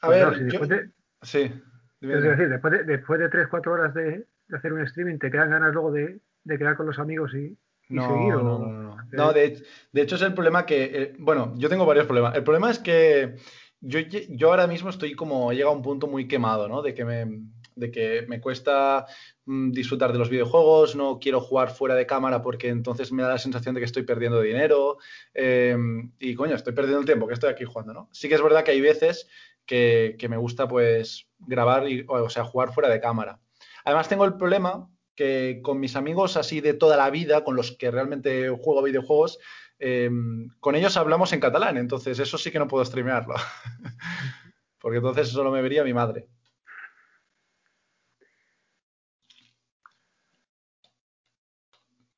a 0.00 0.06
pues 0.06 0.18
ver, 0.18 0.44
después 0.44 0.68
de, 0.68 0.90
sí. 1.22 1.52
Es 2.00 2.22
decir, 2.22 2.48
después 2.48 2.72
de, 2.72 2.84
después 2.84 3.18
de 3.18 3.30
3-4 3.30 3.66
horas 3.68 3.94
de, 3.94 4.26
hacer 4.52 4.72
un 4.72 4.82
streaming, 4.82 5.18
¿te 5.18 5.30
quedan 5.30 5.50
ganas 5.50 5.72
luego 5.72 5.90
de, 5.92 6.20
quedar 6.46 6.76
con 6.76 6.86
los 6.86 6.98
amigos 6.98 7.34
y, 7.34 7.56
no, 7.88 8.06
seguir? 8.08 8.34
No, 8.34 8.42
no, 8.42 8.58
no. 8.58 8.96
no 9.10 9.32
de, 9.32 9.62
hecho 9.94 10.16
es 10.16 10.22
el 10.22 10.34
problema 10.34 10.66
que, 10.66 10.84
eh, 10.84 11.16
bueno, 11.18 11.54
yo 11.56 11.68
tengo 11.68 11.86
varios 11.86 12.06
problemas. 12.06 12.34
El 12.34 12.44
problema 12.44 12.70
es 12.70 12.78
que 12.78 13.36
yo, 13.80 14.00
yo 14.00 14.50
ahora 14.50 14.66
mismo 14.66 14.90
estoy 14.90 15.14
como, 15.14 15.50
he 15.50 15.54
llegado 15.54 15.72
a 15.72 15.76
un 15.76 15.82
punto 15.82 16.06
muy 16.06 16.28
quemado, 16.28 16.68
¿no? 16.68 16.82
De 16.82 16.92
que 16.92 17.04
me, 17.04 17.42
de 17.74 17.90
que 17.90 18.26
me 18.28 18.40
cuesta 18.40 19.06
disfrutar 19.46 20.12
de 20.12 20.18
los 20.18 20.30
videojuegos, 20.30 20.96
no 20.96 21.18
quiero 21.18 21.40
jugar 21.40 21.70
fuera 21.70 21.94
de 21.94 22.06
cámara 22.06 22.40
porque 22.40 22.68
entonces 22.68 23.12
me 23.12 23.22
da 23.22 23.28
la 23.30 23.38
sensación 23.38 23.74
de 23.74 23.80
que 23.80 23.84
estoy 23.84 24.04
perdiendo 24.04 24.40
dinero 24.40 24.98
em, 25.34 26.12
y 26.18 26.34
coño, 26.34 26.54
estoy 26.54 26.72
perdiendo 26.72 27.00
el 27.00 27.06
tiempo 27.06 27.26
que 27.26 27.34
estoy 27.34 27.50
aquí 27.50 27.64
jugando, 27.64 27.92
¿no? 27.92 28.08
Sí 28.12 28.28
que 28.28 28.36
es 28.36 28.42
verdad 28.42 28.64
que 28.64 28.70
hay 28.70 28.80
veces 28.80 29.28
que, 29.66 30.16
me 30.28 30.36
gusta 30.36 30.66
pues 30.66 31.26
grabar, 31.38 31.88
y, 31.88 32.04
o 32.08 32.30
sea, 32.30 32.44
jugar 32.44 32.72
fuera 32.72 32.88
de 32.88 33.00
cámara. 33.00 33.40
Además 33.84 34.08
tengo 34.08 34.24
el 34.24 34.36
problema 34.36 34.88
que 35.14 35.60
con 35.62 35.78
mis 35.78 35.94
amigos 35.94 36.36
así 36.36 36.60
de 36.60 36.74
toda 36.74 36.96
la 36.96 37.10
vida, 37.10 37.44
con 37.44 37.54
los 37.54 37.72
que 37.72 37.90
realmente 37.90 38.48
juego 38.48 38.82
videojuegos, 38.82 39.38
em, 39.78 40.48
con 40.60 40.74
ellos 40.74 40.96
hablamos 40.96 41.32
en 41.32 41.40
catalán, 41.40 41.76
entonces 41.76 42.18
eso 42.18 42.38
sí 42.38 42.50
que 42.50 42.58
no 42.58 42.68
puedo 42.68 42.84
streamearlo. 42.84 43.34
Porque 44.78 44.98
entonces 44.98 45.28
solo 45.28 45.50
me 45.50 45.62
vería 45.62 45.84
mi 45.84 45.94
madre. 45.94 46.28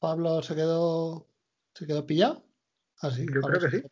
Pablo 0.06 0.40
se 0.40 0.54
quedó 0.54 1.26
se 1.74 1.84
quedó 1.84 2.06
pillado. 2.06 2.44
Ah, 3.02 3.10
sí, 3.10 3.26
Yo 3.26 3.40
creo 3.40 3.60
que 3.60 3.70
sí. 3.70 3.82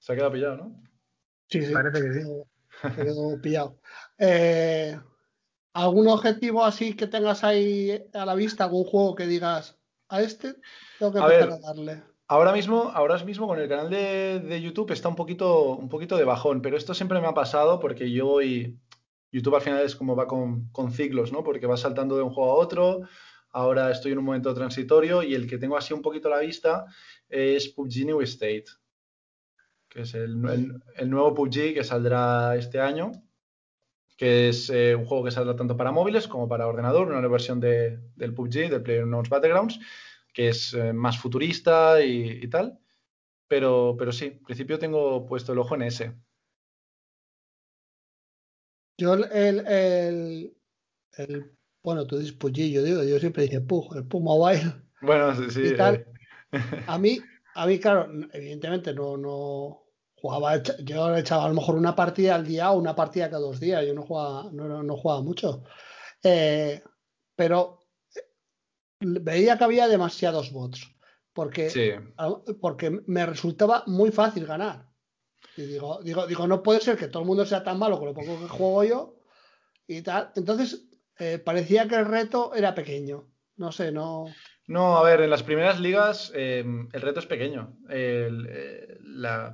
Se 0.00 0.12
ha 0.12 0.16
quedado 0.16 0.32
pillado, 0.32 0.56
¿no? 0.56 0.82
Sí, 1.48 1.64
sí. 1.64 1.72
Parece 1.72 2.02
que 2.02 2.12
sí. 2.12 2.20
Se 2.82 3.04
quedó 3.04 3.40
pillado. 3.40 3.78
Eh, 4.18 4.98
¿Algún 5.74 6.08
objetivo 6.08 6.64
así 6.64 6.96
que 6.96 7.06
tengas 7.06 7.44
ahí 7.44 8.04
a 8.14 8.26
la 8.26 8.34
vista? 8.34 8.64
¿Algún 8.64 8.82
juego 8.82 9.14
que 9.14 9.28
digas 9.28 9.78
a 10.08 10.22
este 10.22 10.56
tengo 10.98 11.12
que 11.12 11.18
empezar 11.20 11.52
a, 11.52 11.58
darle? 11.58 12.02
Ahora 12.26 12.52
mismo, 12.52 12.90
ahora 12.92 13.16
mismo 13.22 13.46
con 13.46 13.60
el 13.60 13.68
canal 13.68 13.88
de, 13.88 14.60
YouTube 14.60 14.90
está 14.90 15.08
un 15.08 15.14
poquito, 15.14 15.76
un 15.76 15.88
poquito 15.88 16.16
de 16.16 16.24
bajón, 16.24 16.62
pero 16.62 16.76
esto 16.76 16.94
siempre 16.94 17.20
me 17.20 17.28
ha 17.28 17.34
pasado 17.34 17.78
porque 17.78 18.10
yo 18.10 18.42
y 18.42 18.76
YouTube 19.30 19.54
al 19.54 19.62
final 19.62 19.84
es 19.84 19.94
como 19.94 20.16
va 20.16 20.26
con, 20.26 20.68
con 20.70 20.90
ciclos, 20.90 21.30
¿no? 21.30 21.44
Porque 21.44 21.68
va 21.68 21.76
saltando 21.76 22.16
de 22.16 22.24
un 22.24 22.30
juego 22.30 22.50
a 22.50 22.56
otro, 22.56 23.02
ahora 23.56 23.90
estoy 23.90 24.12
en 24.12 24.18
un 24.18 24.24
momento 24.26 24.54
transitorio 24.54 25.22
y 25.22 25.34
el 25.34 25.48
que 25.48 25.56
tengo 25.56 25.78
así 25.78 25.94
un 25.94 26.02
poquito 26.02 26.28
a 26.28 26.32
la 26.32 26.40
vista 26.40 26.84
es 27.26 27.68
PUBG 27.68 28.04
New 28.04 28.20
State, 28.20 28.66
que 29.88 30.02
es 30.02 30.14
el, 30.14 30.38
nuevo 31.06 31.32
PUBG 31.32 31.72
que 31.72 31.82
saldrá 31.82 32.54
este 32.56 32.80
año, 32.80 33.12
que 34.18 34.50
es 34.50 34.68
eh, 34.68 34.94
un 34.94 35.06
juego 35.06 35.24
que 35.24 35.30
saldrá 35.30 35.56
tanto 35.56 35.74
para 35.74 35.90
móviles 35.90 36.28
como 36.28 36.46
para 36.46 36.66
ordenador, 36.66 37.06
una 37.06 37.20
nueva 37.20 37.32
versión 37.32 37.58
de, 37.58 37.98
del 38.14 38.34
PUBG, 38.34 38.68
del 38.68 38.82
PlayerUnknown's 38.82 39.30
Battlegrounds, 39.30 39.80
que 40.34 40.48
es 40.50 40.74
eh, 40.74 40.92
más 40.92 41.18
futurista 41.18 42.02
y, 42.04 42.46
tal. 42.48 42.78
Pero, 43.48 43.96
pero 43.98 44.12
sí, 44.12 44.26
en 44.26 44.42
principio 44.42 44.78
tengo 44.78 45.24
puesto 45.24 45.54
el 45.54 45.60
ojo 45.60 45.76
en 45.76 45.82
ese. 45.82 46.14
Yo 48.98 49.14
el, 49.14 49.24
el, 49.66 50.56
el 51.16 51.55
bueno, 51.86 52.04
tú 52.04 52.18
dices 52.18 52.32
PUBG, 52.32 52.72
yo 52.72 52.82
digo, 52.82 53.04
yo 53.04 53.16
siempre 53.20 53.44
dije 53.44 53.60
PUG, 53.60 53.94
el 53.94 54.08
PUG 54.08 54.20
Mobile. 54.20 54.74
Bueno, 55.02 55.36
sí, 55.36 55.50
sí. 55.50 55.62
Eh. 55.66 56.04
A 56.88 56.98
mí, 56.98 57.20
a 57.54 57.64
mí, 57.64 57.78
claro, 57.78 58.08
evidentemente 58.32 58.92
no, 58.92 59.16
no 59.16 59.84
jugaba, 60.16 60.60
yo 60.82 61.16
echaba 61.16 61.44
a 61.44 61.48
lo 61.48 61.54
mejor 61.54 61.76
una 61.76 61.94
partida 61.94 62.34
al 62.34 62.44
día 62.44 62.72
o 62.72 62.78
una 62.78 62.96
partida 62.96 63.30
cada 63.30 63.42
dos 63.42 63.60
días, 63.60 63.86
yo 63.86 63.94
no 63.94 64.02
jugaba, 64.02 64.50
no, 64.52 64.82
no 64.82 64.96
jugaba 64.96 65.22
mucho. 65.22 65.62
Eh, 66.24 66.82
pero 67.36 67.86
veía 68.98 69.56
que 69.56 69.64
había 69.64 69.86
demasiados 69.86 70.50
bots, 70.50 70.92
porque, 71.32 72.00
porque 72.60 73.00
me 73.06 73.26
resultaba 73.26 73.84
muy 73.86 74.10
fácil 74.10 74.44
ganar. 74.44 74.90
Y 75.56 75.62
digo, 75.62 76.00
digo, 76.02 76.26
digo, 76.26 76.48
no 76.48 76.64
puede 76.64 76.80
ser 76.80 76.96
que 76.96 77.06
todo 77.06 77.22
el 77.22 77.28
mundo 77.28 77.46
sea 77.46 77.62
tan 77.62 77.78
malo 77.78 77.96
con 77.96 78.08
lo 78.08 78.14
poco 78.14 78.40
que 78.40 78.48
juego 78.48 78.82
yo 78.82 79.20
y 79.86 80.02
tal. 80.02 80.32
Entonces, 80.34 80.85
eh, 81.18 81.38
parecía 81.38 81.88
que 81.88 81.96
el 81.96 82.06
reto 82.06 82.54
era 82.54 82.74
pequeño. 82.74 83.28
No 83.56 83.72
sé, 83.72 83.90
no. 83.90 84.26
No, 84.66 84.98
a 84.98 85.02
ver, 85.04 85.20
en 85.20 85.30
las 85.30 85.44
primeras 85.44 85.80
ligas 85.80 86.32
em, 86.34 86.88
el 86.92 87.00
reto 87.00 87.20
es 87.20 87.26
pequeño. 87.26 87.76
Eh, 87.88 88.98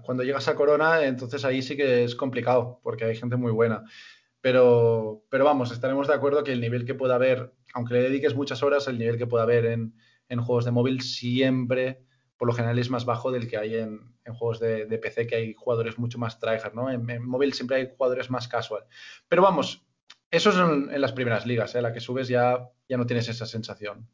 cuando 0.02 0.22
llegas 0.22 0.48
a 0.48 0.54
Corona, 0.54 1.04
entonces 1.04 1.44
ahí 1.44 1.62
sí 1.62 1.76
que 1.76 2.04
es 2.04 2.14
complicado, 2.14 2.80
porque 2.82 3.04
hay 3.04 3.16
gente 3.16 3.36
muy 3.36 3.52
buena. 3.52 3.84
Pero, 4.40 5.24
pero 5.28 5.44
vamos, 5.44 5.70
estaremos 5.70 6.08
de 6.08 6.14
acuerdo 6.14 6.42
que 6.42 6.52
el 6.52 6.60
nivel 6.60 6.84
que 6.84 6.94
pueda 6.94 7.14
haber, 7.14 7.52
aunque 7.74 7.94
le 7.94 8.02
dediques 8.02 8.34
muchas 8.34 8.62
horas, 8.62 8.88
el 8.88 8.98
nivel 8.98 9.18
que 9.18 9.26
pueda 9.26 9.44
haber 9.44 9.66
en, 9.66 9.94
juegos 10.40 10.64
de 10.64 10.70
móvil 10.70 11.02
siempre, 11.02 12.02
por 12.38 12.48
lo 12.48 12.54
general, 12.54 12.78
es 12.78 12.88
más 12.88 13.04
bajo 13.04 13.30
del 13.30 13.46
que 13.46 13.58
hay 13.58 13.74
en, 13.76 14.00
juegos 14.34 14.58
de, 14.60 14.86
PC, 14.98 15.26
que 15.26 15.36
hay 15.36 15.52
jugadores 15.52 15.98
mucho 15.98 16.18
más 16.18 16.40
tryhard, 16.40 16.72
¿no? 16.74 16.90
En, 16.90 17.08
en, 17.08 17.28
móvil 17.28 17.52
siempre 17.52 17.76
hay 17.76 17.90
jugadores 17.94 18.30
más 18.30 18.48
casual. 18.48 18.84
Pero 19.28 19.42
vamos, 19.42 19.84
eso 20.32 20.48
es 20.48 20.56
en, 20.56 21.00
las 21.00 21.12
primeras 21.12 21.46
ligas, 21.46 21.74
¿eh? 21.74 21.82
La 21.82 21.92
que 21.92 22.00
subes 22.00 22.26
ya, 22.26 22.70
ya 22.88 22.96
no 22.96 23.06
tienes 23.06 23.28
esa 23.28 23.44
sensación. 23.44 24.08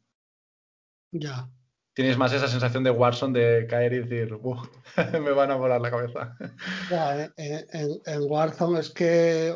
Ya. 1.11 1.49
Tienes 1.93 2.17
más 2.17 2.33
esa 2.33 2.49
sensación 2.49 2.83
de 2.83 2.91
Warzone 2.91 3.39
de 3.39 3.67
caer 3.67 3.93
y 3.93 3.99
decir, 3.99 4.37
me 5.13 5.31
van 5.31 5.51
a 5.51 5.55
volar 5.55 5.79
la 5.79 5.89
cabeza. 5.89 6.37
Ya, 6.91 7.31
en, 7.37 8.21
Warzone 8.29 8.81
es 8.81 8.89
que 8.89 9.55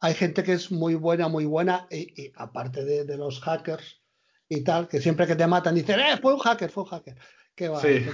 hay 0.00 0.14
gente 0.14 0.42
que 0.42 0.52
es 0.52 0.70
muy 0.70 0.94
buena, 0.94 1.28
muy 1.28 1.46
buena, 1.46 1.86
y, 1.90 2.30
aparte 2.36 2.84
de, 2.84 3.16
los 3.16 3.40
hackers 3.40 4.02
y 4.46 4.62
tal, 4.62 4.88
que 4.88 5.00
siempre 5.00 5.26
que 5.26 5.36
te 5.36 5.46
matan 5.46 5.74
dicen, 5.74 6.00
eh, 6.00 6.18
fue 6.20 6.34
un 6.34 6.40
hacker, 6.40 6.70
fue 6.70 6.82
un 6.82 6.90
hacker. 6.90 7.16
Que 7.54 7.70
va, 7.70 7.80
sí. 7.80 8.04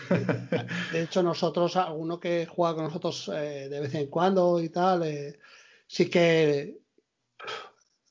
De 0.93 1.03
hecho, 1.03 1.25
nosotros, 1.25 1.77
alguno 1.77 2.21
que 2.21 2.47
juega 2.47 2.77
con 2.77 2.85
nosotros 2.85 3.29
eh, 3.35 3.69
de 3.69 3.81
vez 3.81 3.95
en 3.97 4.07
cuando 4.07 4.61
y 4.61 4.69
tal, 4.69 5.03
eh, 5.03 5.41
sí 5.89 6.09
que 6.09 6.86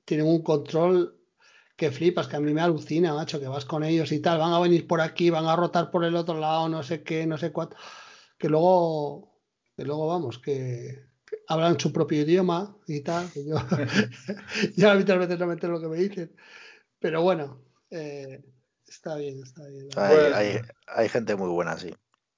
tienen 0.06 0.28
un 0.28 0.42
control 0.42 1.20
que 1.76 1.92
flipas, 1.92 2.28
que 2.28 2.38
a 2.38 2.40
mí 2.40 2.54
me 2.54 2.62
alucina, 2.62 3.14
macho, 3.14 3.40
que 3.40 3.48
vas 3.48 3.66
con 3.66 3.84
ellos 3.84 4.12
y 4.12 4.20
tal, 4.20 4.40
van 4.40 4.54
a 4.54 4.60
venir 4.60 4.88
por 4.88 5.02
aquí, 5.02 5.30
van 5.30 5.46
a 5.46 5.56
rotar 5.56 5.92
por 5.92 6.06
el 6.06 6.16
otro 6.16 6.40
lado, 6.40 6.70
no 6.70 6.84
sé 6.84 7.04
qué, 7.04 7.26
no 7.26 7.38
sé 7.38 7.52
cuánto, 7.52 7.76
que 8.38 8.48
luego, 8.48 9.42
que 9.76 9.84
luego 9.84 10.08
vamos, 10.08 10.40
que, 10.40 11.06
hablan 11.48 11.80
su 11.80 11.92
propio 11.92 12.22
idioma 12.22 12.78
y 12.88 13.02
tal, 13.02 13.30
que 13.32 13.46
yo 13.46 13.56
ya 14.76 14.92
habitualmente 14.92 15.38
no 15.38 15.48
me 15.48 15.54
entero 15.54 15.74
lo 15.74 15.82
que 15.82 15.88
me 15.88 15.98
dicen, 15.98 16.34
pero 17.00 17.22
bueno, 17.22 17.62
eh, 17.92 18.44
está 18.88 19.16
bien, 19.16 19.42
está 19.44 19.68
bien. 19.68 19.90
Hay, 19.98 20.60
hay, 20.88 21.10
gente 21.10 21.36
muy 21.36 21.50
buena, 21.50 21.78
sí. 21.78 21.94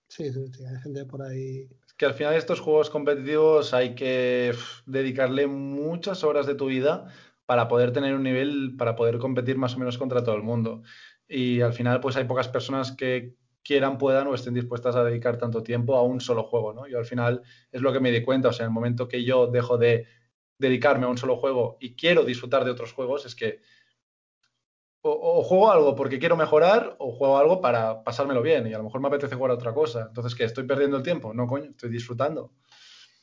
Sí, 0.09 0.31
sí, 0.31 0.51
sí, 0.53 0.65
hay 0.65 0.81
gente 0.81 1.05
por 1.05 1.21
ahí. 1.21 1.69
Es 1.85 1.93
que 1.93 2.05
al 2.05 2.13
final 2.13 2.33
de 2.33 2.39
estos 2.39 2.59
juegos 2.59 2.89
competitivos 2.89 3.73
hay 3.73 3.93
que 3.93 4.53
dedicarle 4.85 5.47
muchas 5.47 6.23
horas 6.23 6.47
de 6.47 6.55
tu 6.55 6.67
vida 6.67 7.13
para 7.47 7.67
poder 7.67 7.91
tener 7.91 8.13
un 8.13 8.23
nivel, 8.23 8.75
para 8.77 8.95
poder 8.95 9.17
competir 9.17 9.57
más 9.57 9.73
o 9.75 9.79
menos 9.79 9.97
contra 9.97 10.23
todo 10.23 10.35
el 10.35 10.43
mundo. 10.43 10.83
Y 11.27 11.61
al 11.61 11.73
final, 11.73 12.01
pues 12.01 12.17
hay 12.17 12.25
pocas 12.25 12.49
personas 12.49 12.91
que 12.91 13.33
quieran, 13.63 13.97
puedan 13.97 14.27
o 14.27 14.35
estén 14.35 14.53
dispuestas 14.53 14.95
a 14.95 15.03
dedicar 15.03 15.37
tanto 15.37 15.63
tiempo 15.63 15.95
a 15.95 16.03
un 16.03 16.21
solo 16.21 16.43
juego, 16.43 16.73
¿no? 16.73 16.87
Yo 16.87 16.99
al 16.99 17.05
final 17.05 17.41
es 17.71 17.81
lo 17.81 17.91
que 17.91 17.99
me 17.99 18.11
di 18.11 18.21
cuenta, 18.21 18.49
o 18.49 18.53
sea, 18.53 18.65
en 18.65 18.71
el 18.71 18.73
momento 18.73 19.07
que 19.07 19.23
yo 19.23 19.47
dejo 19.47 19.77
de 19.77 20.07
dedicarme 20.59 21.05
a 21.05 21.09
un 21.09 21.17
solo 21.17 21.37
juego 21.37 21.77
y 21.79 21.95
quiero 21.95 22.23
disfrutar 22.23 22.65
de 22.65 22.71
otros 22.71 22.93
juegos, 22.93 23.25
es 23.25 23.35
que 23.35 23.61
o, 25.01 25.43
juego 25.43 25.71
algo 25.71 25.95
porque 25.95 26.19
quiero 26.19 26.35
mejorar 26.35 26.95
o 26.99 27.13
juego 27.13 27.37
algo 27.37 27.61
para 27.61 28.03
pasármelo 28.03 28.41
bien 28.41 28.67
y 28.67 28.73
a 28.73 28.77
lo 28.77 28.83
mejor 28.83 28.99
me 28.99 29.07
apetece 29.07 29.35
jugar 29.35 29.51
a 29.51 29.55
otra 29.55 29.73
cosa. 29.73 30.07
Entonces, 30.07 30.35
¿qué? 30.35 30.43
¿Estoy 30.43 30.65
perdiendo 30.65 30.97
el 30.97 31.03
tiempo? 31.03 31.33
No, 31.33 31.47
coño, 31.47 31.69
estoy 31.69 31.89
disfrutando. 31.89 32.51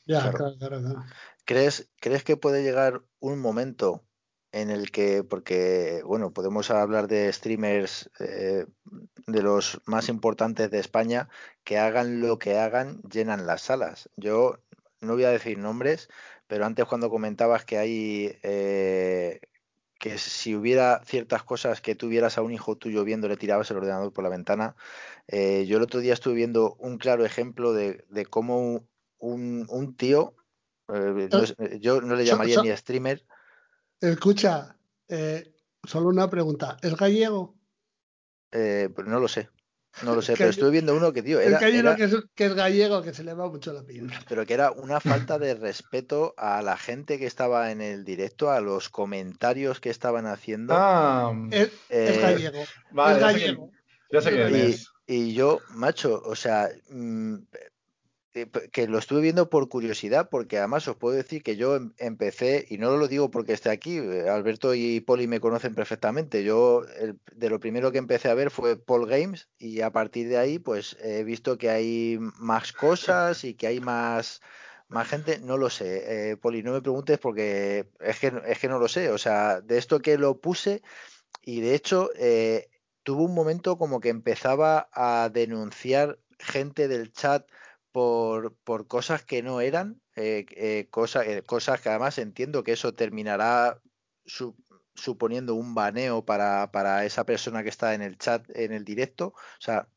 Ya, 0.07 0.31
claro, 0.31 0.55
claro, 0.59 0.81
claro. 0.81 1.05
¿Crees, 1.45 1.91
¿Crees 2.01 2.25
que 2.25 2.37
puede 2.37 2.63
llegar 2.63 3.03
un 3.21 3.39
momento 3.41 4.03
en 4.55 4.71
el 4.71 4.93
que, 4.93 5.25
porque, 5.25 6.01
bueno, 6.05 6.33
podemos 6.33 6.71
hablar 6.71 7.09
de 7.09 7.33
streamers 7.33 8.09
eh, 8.21 8.67
de 9.27 9.43
los 9.43 9.81
más 9.85 10.09
importantes 10.09 10.71
de 10.71 10.79
España, 10.79 11.29
que 11.65 11.77
hagan 11.77 12.21
lo 12.21 12.39
que 12.39 12.57
hagan, 12.57 13.03
llenan 13.03 13.49
las 13.49 13.63
salas. 13.63 14.09
Yo 14.17 14.61
no 15.01 15.15
voy 15.15 15.25
a 15.25 15.31
decir 15.31 15.59
nombres, 15.59 16.09
pero 16.47 16.67
antes 16.67 16.85
cuando 16.85 17.11
comentabas 17.11 17.65
que 17.65 17.79
hay, 17.79 18.39
eh, 18.45 19.41
que 19.99 20.19
si 20.19 20.55
hubiera 20.55 21.03
ciertas 21.05 21.43
cosas 21.43 21.81
que 21.81 21.97
tuvieras 21.97 22.39
a 22.39 22.43
un 22.43 22.53
hijo 22.53 22.77
tuyo 22.77 23.03
viendo, 23.03 23.27
le 23.27 23.37
tirabas 23.37 23.69
el 23.73 23.79
ordenador 23.79 24.13
por 24.13 24.23
la 24.23 24.31
ventana, 24.31 24.77
eh, 25.27 25.67
yo 25.67 25.79
el 25.79 25.83
otro 25.83 25.99
día 25.99 26.13
estuve 26.13 26.35
viendo 26.35 26.77
un 26.79 26.99
claro 26.99 27.25
ejemplo 27.25 27.73
de, 27.73 28.05
de 28.09 28.25
cómo 28.25 28.87
un, 29.19 29.67
un 29.69 29.97
tío, 29.97 30.37
yo 31.81 32.01
no 32.03 32.15
le 32.15 32.25
llamaría 32.25 32.63
ni 32.63 32.71
streamer, 32.77 33.25
Escucha, 34.05 34.77
eh, 35.09 35.55
solo 35.83 36.09
una 36.09 36.29
pregunta. 36.29 36.77
¿Es 36.83 36.95
gallego? 36.95 37.57
Eh, 38.53 38.91
pues 38.95 39.07
no 39.07 39.19
lo 39.19 39.29
sé. 39.29 39.49
No 40.03 40.15
lo 40.15 40.21
sé, 40.23 40.35
pero 40.37 40.51
estuve 40.51 40.71
viendo 40.71 40.95
uno 40.95 41.13
que, 41.13 41.23
tío, 41.23 41.41
era, 41.41 41.59
que 41.59 41.65
hay 41.65 41.79
uno 41.79 41.97
que 41.97 42.05
es, 42.05 42.55
gallego 42.55 43.03
que 43.03 43.15
se 43.15 43.25
le 43.25 43.33
va 43.33 43.49
mucho 43.49 43.73
la 43.73 43.83
piel. 43.83 44.13
Pero 44.29 44.45
que 44.45 44.53
era 44.53 44.73
una 44.73 45.01
falta 45.01 45.39
de 45.39 45.55
respeto 45.55 46.35
a 46.37 46.61
la 46.61 46.77
gente 46.77 47.19
que 47.19 47.27
estaba 47.27 47.71
en 47.71 47.81
el 47.81 48.05
directo, 48.05 48.51
a 48.51 48.61
los 48.61 48.91
comentarios 48.91 49.81
que 49.81 49.89
estaban 49.89 50.27
haciendo. 50.27 50.75
Ah, 50.77 51.33
es, 51.51 51.71
eh, 51.89 52.19
gallego. 52.21 52.65
Vale, 52.91 53.15
es 53.15 53.21
gallego. 53.21 53.71
Ya 54.11 54.21
sé 54.21 54.31
que, 54.31 54.67
es. 54.69 54.89
Y 55.07 55.33
yo, 55.35 55.61
macho, 55.71 56.23
o 56.25 56.35
sea, 56.35 56.69
mm, 56.91 57.37
que 58.73 58.89
lo 58.89 58.99
estuve 58.99 59.21
viendo 59.21 59.49
por 59.49 59.69
curiosidad, 59.69 60.29
porque 60.29 60.59
además 60.59 60.89
os 60.89 60.97
puedo 60.97 61.15
decir 61.15 61.43
que 61.45 61.57
yo 61.57 61.77
em, 61.77 61.93
empecé, 61.99 62.67
y 62.69 62.79
no 62.79 62.97
lo 62.97 63.07
digo 63.07 63.31
porque 63.31 63.53
esté 63.53 63.71
aquí, 63.71 63.99
eh, 63.99 64.29
Alberto 64.29 64.75
y 64.75 65.01
Poli 65.01 65.29
me 65.29 65.39
conocen 65.41 65.75
perfectamente, 65.75 66.43
yo 66.43 66.83
de 67.33 67.51
lo 67.51 67.61
primero 67.61 67.93
que 67.93 67.99
empecé 67.99 68.29
a 68.29 68.35
ver 68.35 68.51
fue 68.51 68.77
Paul 68.77 69.07
Games 69.07 69.49
y 69.59 69.83
a 69.83 69.93
partir 69.93 70.29
de 70.29 70.39
ahí 70.39 70.59
pues 70.59 70.97
he 71.01 71.23
visto 71.23 71.59
que 71.59 71.71
hay 71.71 72.19
más 72.39 72.73
cosas 72.73 73.45
y 73.45 73.55
que 73.55 73.69
hay 73.69 73.81
más, 73.81 74.41
más 74.89 75.07
gente, 75.07 75.39
no 75.39 75.57
lo 75.57 75.71
sé, 75.71 76.31
eh, 76.33 76.37
Poli, 76.37 76.65
no 76.65 76.73
me 76.73 76.83
preguntes 76.83 77.19
porque 77.19 77.89
es 78.01 78.19
que, 78.19 78.33
es 78.47 78.59
que 78.59 78.69
no 78.69 78.81
lo 78.81 78.89
sé, 78.89 79.11
o 79.11 79.19
sea, 79.19 79.61
de 79.61 79.79
esto 79.79 80.01
que 80.01 80.19
lo 80.19 80.41
puse 80.41 80.83
y 81.43 81.61
de 81.61 81.75
hecho 81.77 82.11
tuvo 83.05 83.25
un 83.25 83.35
momento 83.35 83.79
como 83.79 84.01
que 84.01 84.09
empezaba 84.09 84.89
a 84.93 85.29
denunciar 85.33 86.19
gente 86.39 86.89
del 86.89 87.13
chat, 87.13 87.47
por, 87.95 88.57
por 88.65 88.89
cosas 88.89 89.25
que 89.25 89.41
no 89.45 89.61
eran, 89.61 90.03
eh, 90.17 90.47
eh, 90.57 90.89
cosas, 90.91 91.29
eh, 91.29 91.45
cosas 91.47 91.81
que 91.81 91.91
además 91.91 92.19
entiendo 92.19 92.65
que 92.65 92.73
eso 92.73 92.93
terminará 92.93 93.81
suponiendo 94.97 95.55
un 95.55 95.77
baneo 95.77 96.25
para, 96.25 96.73
para 96.73 97.05
esa 97.05 97.25
persona 97.25 97.63
que 97.63 97.69
está 97.69 97.95
en 97.95 98.03
el 98.03 98.19
chat, 98.19 98.45
en 98.57 98.73
el 98.73 98.85
directo. 98.85 99.29
O 99.29 99.61
sea, 99.61 99.89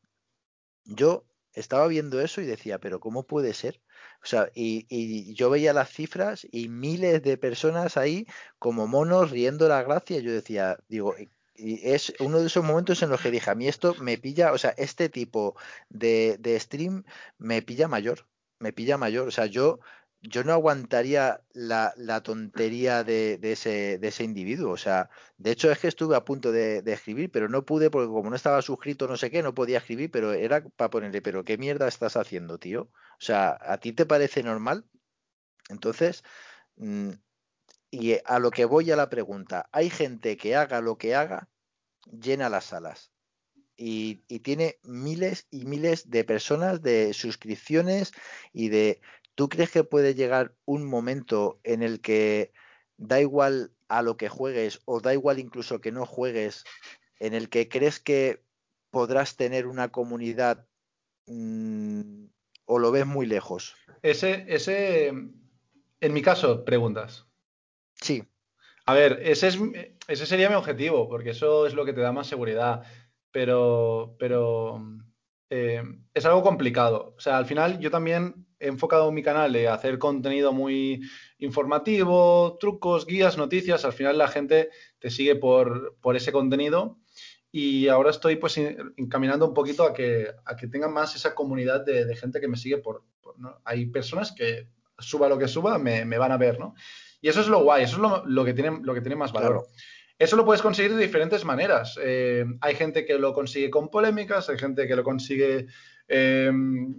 yo 0.84 1.26
estaba 1.54 1.88
viendo 1.88 2.20
eso 2.20 2.40
y 2.40 2.46
decía, 2.46 2.78
pero 2.78 3.00
¿cómo 3.00 3.26
puede 3.26 3.52
ser? 3.52 3.82
O 4.22 4.26
sea, 4.26 4.48
y, 4.54 4.86
y, 4.88 5.34
yo 5.34 5.50
veía 5.50 5.72
las 5.72 5.90
cifras 5.90 6.46
y 6.52 6.68
miles 6.68 7.20
de 7.24 7.36
personas 7.36 7.96
ahí 7.96 8.26
como 8.60 8.86
monos 8.86 9.32
riendo 9.32 9.66
la 9.68 9.82
gracia. 9.82 10.20
Yo 10.20 10.30
decía, 10.32 10.78
digo, 10.88 11.16
y 11.58 11.80
es 11.90 12.12
uno 12.20 12.40
de 12.40 12.46
esos 12.46 12.64
momentos 12.64 13.02
en 13.02 13.10
los 13.10 13.20
que 13.20 13.30
dije, 13.30 13.50
a 13.50 13.54
mí 13.54 13.68
esto 13.68 13.94
me 14.00 14.16
pilla, 14.18 14.52
o 14.52 14.58
sea, 14.58 14.70
este 14.78 15.08
tipo 15.08 15.56
de, 15.88 16.38
stream 16.60 17.04
me 17.38 17.62
pilla 17.62 17.88
mayor, 17.88 18.26
me 18.60 18.72
pilla 18.72 18.96
mayor. 18.96 19.28
O 19.28 19.30
sea, 19.30 19.46
yo 19.46 19.80
yo 20.20 20.42
no 20.44 20.52
aguantaría 20.52 21.42
la, 21.52 21.92
tontería 22.24 23.04
de, 23.04 23.38
ese, 23.42 23.98
de 23.98 24.08
ese 24.08 24.24
individuo. 24.24 24.72
O 24.72 24.76
sea, 24.76 25.10
de 25.36 25.52
hecho 25.52 25.70
es 25.70 25.78
que 25.78 25.88
estuve 25.88 26.16
a 26.16 26.24
punto 26.24 26.52
de, 26.52 26.82
escribir, 26.86 27.30
pero 27.30 27.48
no 27.48 27.64
pude 27.64 27.90
porque 27.90 28.08
como 28.08 28.30
no 28.30 28.36
estaba 28.36 28.62
suscrito 28.62 29.06
no 29.08 29.16
sé 29.16 29.30
qué, 29.30 29.42
no 29.42 29.54
podía 29.54 29.78
escribir, 29.78 30.10
pero 30.10 30.32
era 30.32 30.62
para 30.64 30.90
ponerle, 30.90 31.22
pero 31.22 31.44
¿qué 31.44 31.58
mierda 31.58 31.88
estás 31.88 32.16
haciendo, 32.16 32.58
tío? 32.58 32.82
O 32.82 33.20
sea, 33.20 33.58
¿a 33.60 33.78
ti 33.78 33.92
te 33.92 34.06
parece 34.06 34.42
normal? 34.42 34.84
Entonces, 35.68 36.24
mm, 36.76 37.12
y 37.90 38.18
a 38.24 38.38
lo 38.38 38.50
que 38.50 38.64
voy 38.64 38.90
a 38.90 38.96
la 38.96 39.08
pregunta, 39.08 39.68
hay 39.72 39.90
gente 39.90 40.36
que 40.36 40.56
haga 40.56 40.80
lo 40.80 40.98
que 40.98 41.14
haga, 41.14 41.48
llena 42.10 42.48
las 42.48 42.66
salas. 42.66 43.12
Y, 43.76 44.16
tiene 44.40 44.78
miles 44.82 45.46
y 45.50 45.64
miles 45.64 46.10
de 46.10 46.24
personas, 46.24 46.82
de 46.82 47.14
suscripciones 47.14 48.12
y 48.52 48.68
de... 48.68 49.00
¿Tú 49.36 49.48
crees 49.48 49.70
que 49.70 49.84
puede 49.84 50.14
llegar 50.14 50.56
un 50.64 50.84
momento 50.84 51.60
en 51.62 51.84
el 51.84 52.00
que 52.00 52.52
da 52.96 53.20
igual 53.20 53.72
a 53.86 54.02
lo 54.02 54.16
que 54.16 54.28
juegues 54.28 54.80
o 54.84 55.00
da 55.00 55.14
igual 55.14 55.38
incluso 55.38 55.80
que 55.80 55.92
no 55.92 56.06
juegues, 56.06 56.64
en 57.20 57.34
el 57.34 57.48
que 57.48 57.68
crees 57.68 58.00
que 58.00 58.42
podrás 58.90 59.36
tener 59.36 59.68
una 59.68 59.90
comunidad 59.90 60.66
mm, 61.26 62.24
o 62.64 62.78
lo 62.80 62.90
ves 62.90 63.06
muy 63.06 63.26
lejos? 63.26 63.76
Ese, 64.02 64.44
ese, 64.48 65.06
en 65.06 66.12
mi 66.12 66.20
caso, 66.20 66.64
preguntas. 66.64 67.27
Sí. 68.00 68.24
A 68.86 68.94
ver, 68.94 69.20
ese, 69.22 69.48
es, 69.48 69.58
ese 70.08 70.26
sería 70.26 70.48
mi 70.48 70.54
objetivo, 70.54 71.08
porque 71.08 71.30
eso 71.30 71.66
es 71.66 71.74
lo 71.74 71.84
que 71.84 71.92
te 71.92 72.00
da 72.00 72.12
más 72.12 72.26
seguridad. 72.26 72.82
Pero, 73.30 74.16
pero 74.18 74.82
eh, 75.50 75.82
es 76.14 76.24
algo 76.24 76.42
complicado. 76.42 77.14
O 77.16 77.20
sea, 77.20 77.38
al 77.38 77.46
final 77.46 77.78
yo 77.80 77.90
también 77.90 78.46
he 78.60 78.68
enfocado 78.68 79.12
mi 79.12 79.22
canal 79.22 79.52
de 79.52 79.68
hacer 79.68 79.98
contenido 79.98 80.52
muy 80.52 81.02
informativo, 81.38 82.56
trucos, 82.58 83.06
guías, 83.06 83.38
noticias. 83.38 83.84
Al 83.84 83.92
final 83.92 84.18
la 84.18 84.28
gente 84.28 84.70
te 84.98 85.10
sigue 85.10 85.36
por, 85.36 85.96
por 86.00 86.16
ese 86.16 86.32
contenido 86.32 86.98
y 87.50 87.88
ahora 87.88 88.10
estoy 88.10 88.36
pues 88.36 88.58
encaminando 88.58 89.46
un 89.46 89.54
poquito 89.54 89.84
a 89.84 89.94
que, 89.94 90.28
a 90.44 90.56
que 90.56 90.68
tenga 90.68 90.88
más 90.88 91.16
esa 91.16 91.34
comunidad 91.34 91.84
de, 91.84 92.14
gente 92.16 92.40
que 92.40 92.48
me 92.48 92.56
sigue 92.56 92.78
por... 92.78 93.04
Hay 93.64 93.86
personas 93.86 94.32
que 94.32 94.68
suba 94.98 95.28
lo 95.28 95.38
que 95.38 95.48
suba, 95.48 95.78
me, 95.78 96.04
me, 96.04 96.18
van 96.18 96.32
a 96.32 96.36
ver, 96.36 96.58
¿no? 96.58 96.74
Y 97.20 97.28
eso 97.28 97.40
es 97.40 97.48
lo 97.48 97.62
guay, 97.62 97.84
eso 97.84 97.96
es 97.96 98.02
lo, 98.02 98.24
lo 98.26 98.44
que, 98.44 98.54
tiene, 98.54 98.78
lo 98.82 98.94
que 98.94 99.00
tiene 99.00 99.16
más 99.16 99.32
valor. 99.32 99.66
Eso 100.18 100.34
lo 100.34 100.44
puedes 100.44 100.62
conseguir 100.62 100.94
de 100.94 101.02
diferentes 101.02 101.44
maneras. 101.44 101.98
Eh, 102.02 102.44
hay 102.60 102.74
gente 102.74 103.04
que 103.04 103.18
lo 103.18 103.32
consigue 103.32 103.70
con 103.70 103.88
polémicas, 103.88 104.48
hay 104.48 104.58
gente 104.58 104.88
que 104.88 104.96
lo 104.96 105.04
consigue 105.04 105.66
eh, 106.08 106.50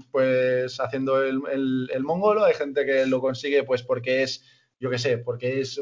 pues 0.10 0.80
haciendo 0.80 1.22
el, 1.22 1.90
el, 1.92 2.04
mongolo, 2.04 2.46
hay 2.46 2.54
gente 2.54 2.86
que 2.86 3.06
lo 3.08 3.20
consigue 3.20 3.64
pues 3.64 3.84
porque 3.84 4.24
es, 4.24 4.46
yo 4.80 4.90
qué 4.90 4.98
sé, 4.98 5.18
porque 5.18 5.60
es 5.60 5.82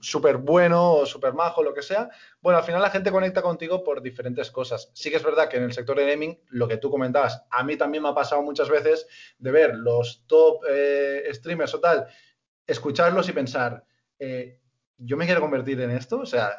súper 0.00 0.36
bueno 0.36 0.92
o 0.92 1.06
súper 1.06 1.32
majo, 1.32 1.62
lo 1.62 1.72
que 1.72 1.80
sea. 1.80 2.10
Bueno, 2.42 2.58
al 2.58 2.64
final 2.64 2.82
la 2.82 2.90
gente 2.90 3.10
conecta 3.10 3.40
contigo 3.40 3.82
por 3.82 4.02
diferentes 4.02 4.50
cosas. 4.50 4.90
Sí 4.92 5.08
que 5.08 5.16
es 5.16 5.24
verdad 5.24 5.48
que 5.48 5.56
en 5.56 5.64
el 5.64 5.72
sector 5.72 5.96
de 5.96 6.10
gaming, 6.10 6.38
lo 6.50 6.68
que 6.68 6.76
tú 6.76 6.90
comentabas, 6.90 7.46
a 7.50 7.64
mí 7.64 7.78
también 7.78 8.02
me 8.02 8.10
ha 8.10 8.14
pasado 8.14 8.42
muchas 8.42 8.68
veces 8.68 9.06
de 9.38 9.50
ver 9.50 9.74
los 9.74 10.24
top 10.26 10.64
eh, 10.68 11.26
streamers 11.32 11.72
o 11.72 11.80
tal 11.80 12.08
escucharlos 12.66 13.28
y 13.28 13.32
pensar, 13.32 13.84
eh, 14.18 14.58
yo 14.98 15.16
me 15.16 15.26
quiero 15.26 15.40
convertir 15.40 15.80
en 15.80 15.90
esto, 15.90 16.20
o 16.20 16.26
sea, 16.26 16.50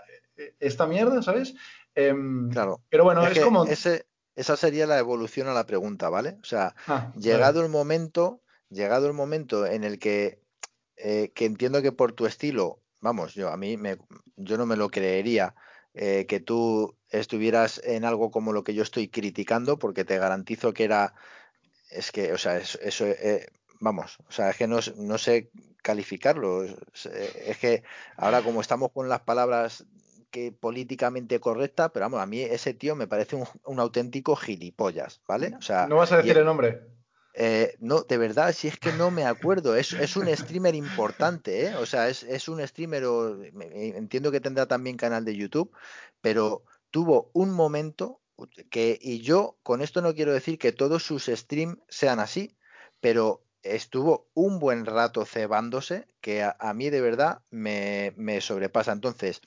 esta 0.60 0.88
mierda, 0.88 1.22
¿sabes? 1.22 1.56
Em, 1.93 2.49
claro. 2.49 2.82
Pero 2.89 3.03
bueno, 3.03 3.26
es, 3.26 3.39
como... 3.39 3.66
esa 3.66 4.58
sería 4.58 4.86
la 4.86 4.99
evolución 4.99 5.47
a 5.47 5.53
la 5.53 5.66
pregunta, 5.66 6.10
¿vale? 6.10 6.38
O 6.41 6.45
sea, 6.45 6.76
ah, 6.88 7.12
llegado 7.16 7.64
el 7.64 7.70
momento, 7.70 8.41
llegado 8.70 9.08
el 9.08 9.14
momento 9.14 9.66
en 9.66 9.84
el 9.84 9.99
que, 9.99 10.41
eh, 10.97 11.32
que 11.34 11.45
entiendo 11.45 11.82
que 11.82 11.91
por 11.91 12.12
tu 12.14 12.26
estilo, 12.26 12.82
vamos, 13.01 13.34
yo 13.34 13.49
a 13.49 13.58
mí 13.58 13.78
me, 13.78 13.97
yo 14.36 14.58
no 14.58 14.66
me 14.66 14.76
lo 14.76 14.89
creería 14.89 15.56
eh, 15.93 16.26
que 16.28 16.41
tú 16.41 16.97
estuvieras 17.10 17.82
en 17.86 18.03
algo 18.03 18.30
como 18.30 18.51
lo 18.51 18.64
que 18.64 18.74
yo 18.74 18.84
estoy 18.84 19.08
criticando, 19.08 19.80
porque 19.80 20.03
te 20.03 20.18
garantizo 20.18 20.74
que 20.74 20.84
era, 20.84 21.14
es 21.89 22.12
que, 22.12 22.34
o 22.34 22.38
sea, 22.38 22.58
eso, 22.58 23.06
vamos, 23.80 24.17
o 24.28 24.32
sea, 24.32 24.49
es 24.49 24.57
que 24.57 24.67
no, 24.67 24.80
no 24.97 25.17
sé 25.17 25.51
calificarlo. 25.82 26.63
Es 26.63 27.57
que 27.59 27.84
ahora 28.17 28.41
como 28.41 28.61
estamos 28.61 28.91
con 28.91 29.07
las 29.07 29.21
palabras 29.21 29.86
que 30.32 30.51
políticamente 30.51 31.39
correctas, 31.39 31.91
pero 31.93 32.05
vamos, 32.05 32.19
a 32.19 32.26
mí 32.26 32.41
ese 32.41 32.73
tío 32.73 32.95
me 32.95 33.07
parece 33.07 33.38
un, 33.63 33.80
auténtico 33.80 34.36
gilipollas, 34.36 35.21
¿vale? 35.28 35.55
O 35.57 35.61
sea, 35.61 35.88
no 35.88 35.95
vas 35.95 36.11
a 36.11 36.17
decir 36.17 36.38
el 36.38 36.43
nombre. 36.43 36.82
Eh, 37.36 37.76
no, 37.80 38.01
de 38.01 38.17
verdad, 38.17 38.53
si 38.53 38.67
es 38.67 38.78
que 38.78 38.91
no 38.93 39.11
me 39.11 39.26
acuerdo, 39.26 39.76
es, 39.76 39.93
es 39.93 40.17
un 40.17 40.28
streamer 40.36 40.73
importante, 40.73 41.67
¿eh? 41.67 41.76
O 41.76 41.86
sea, 41.86 42.09
es, 42.09 42.23
es 42.23 42.49
un 42.49 42.65
streamer, 42.67 43.03
entiendo 43.71 44.32
que 44.32 44.41
tendrá 44.41 44.65
también 44.65 44.97
canal 44.97 45.23
de 45.23 45.36
YouTube, 45.36 45.71
pero 46.19 46.63
tuvo 46.91 47.30
un 47.34 47.51
momento 47.51 48.19
que, 48.69 48.97
y 49.01 49.21
yo 49.21 49.57
con 49.63 49.82
esto 49.82 50.01
no 50.01 50.15
quiero 50.15 50.34
decir 50.34 50.57
que 50.57 50.71
todos 50.71 51.03
sus 51.03 51.26
streams 51.26 51.78
sean 51.88 52.19
así, 52.19 52.57
pero 52.99 53.44
estuvo 53.66 54.30
un 54.34 54.59
buen 54.59 54.86
rato 54.86 55.26
cebándose 55.26 56.07
que 56.22 56.43
a, 56.43 56.74
mí 56.74 56.89
de 56.89 57.01
verdad 57.01 57.41
me, 57.49 58.13
sobrepasa. 58.39 58.91
Entonces, 58.91 59.41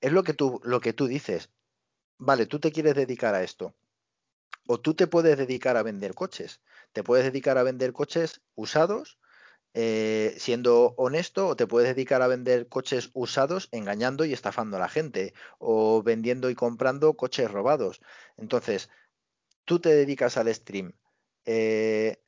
es 0.00 0.12
lo 0.12 0.22
que, 0.22 0.34
tú, 0.34 0.60
lo 0.64 0.80
que 0.80 0.92
tú 0.92 1.06
dices. 1.06 1.50
Vale, 2.16 2.46
tú 2.46 2.58
te 2.58 2.72
quieres 2.72 2.94
dedicar 2.94 3.34
a 3.34 3.42
esto. 3.42 3.74
O 4.66 4.80
tú 4.80 4.94
te 4.94 5.06
puedes 5.06 5.36
dedicar 5.36 5.76
a 5.76 5.82
vender 5.82 6.14
coches. 6.14 6.60
Te 6.92 7.04
puedes 7.04 7.24
dedicar 7.26 7.58
a 7.58 7.62
vender 7.62 7.92
coches 7.92 8.40
usados, 8.54 9.18
eh, 9.74 10.34
siendo 10.38 10.94
honesto, 10.96 11.48
o 11.48 11.56
te 11.56 11.66
puedes 11.66 11.94
dedicar 11.94 12.22
a 12.22 12.28
vender 12.28 12.68
coches 12.68 13.10
usados 13.12 13.68
engañando 13.72 14.24
y 14.24 14.32
estafando 14.32 14.78
a 14.78 14.80
la 14.80 14.88
gente, 14.88 15.34
o 15.58 16.02
vendiendo 16.02 16.50
y 16.50 16.54
comprando 16.54 17.14
coches 17.14 17.50
robados. 17.50 18.00
Entonces, 18.36 18.88
tú 19.64 19.80
te 19.80 19.90
dedicas 19.90 20.36
al 20.38 20.52
stream. 20.52 20.92
Eh, 21.44 22.22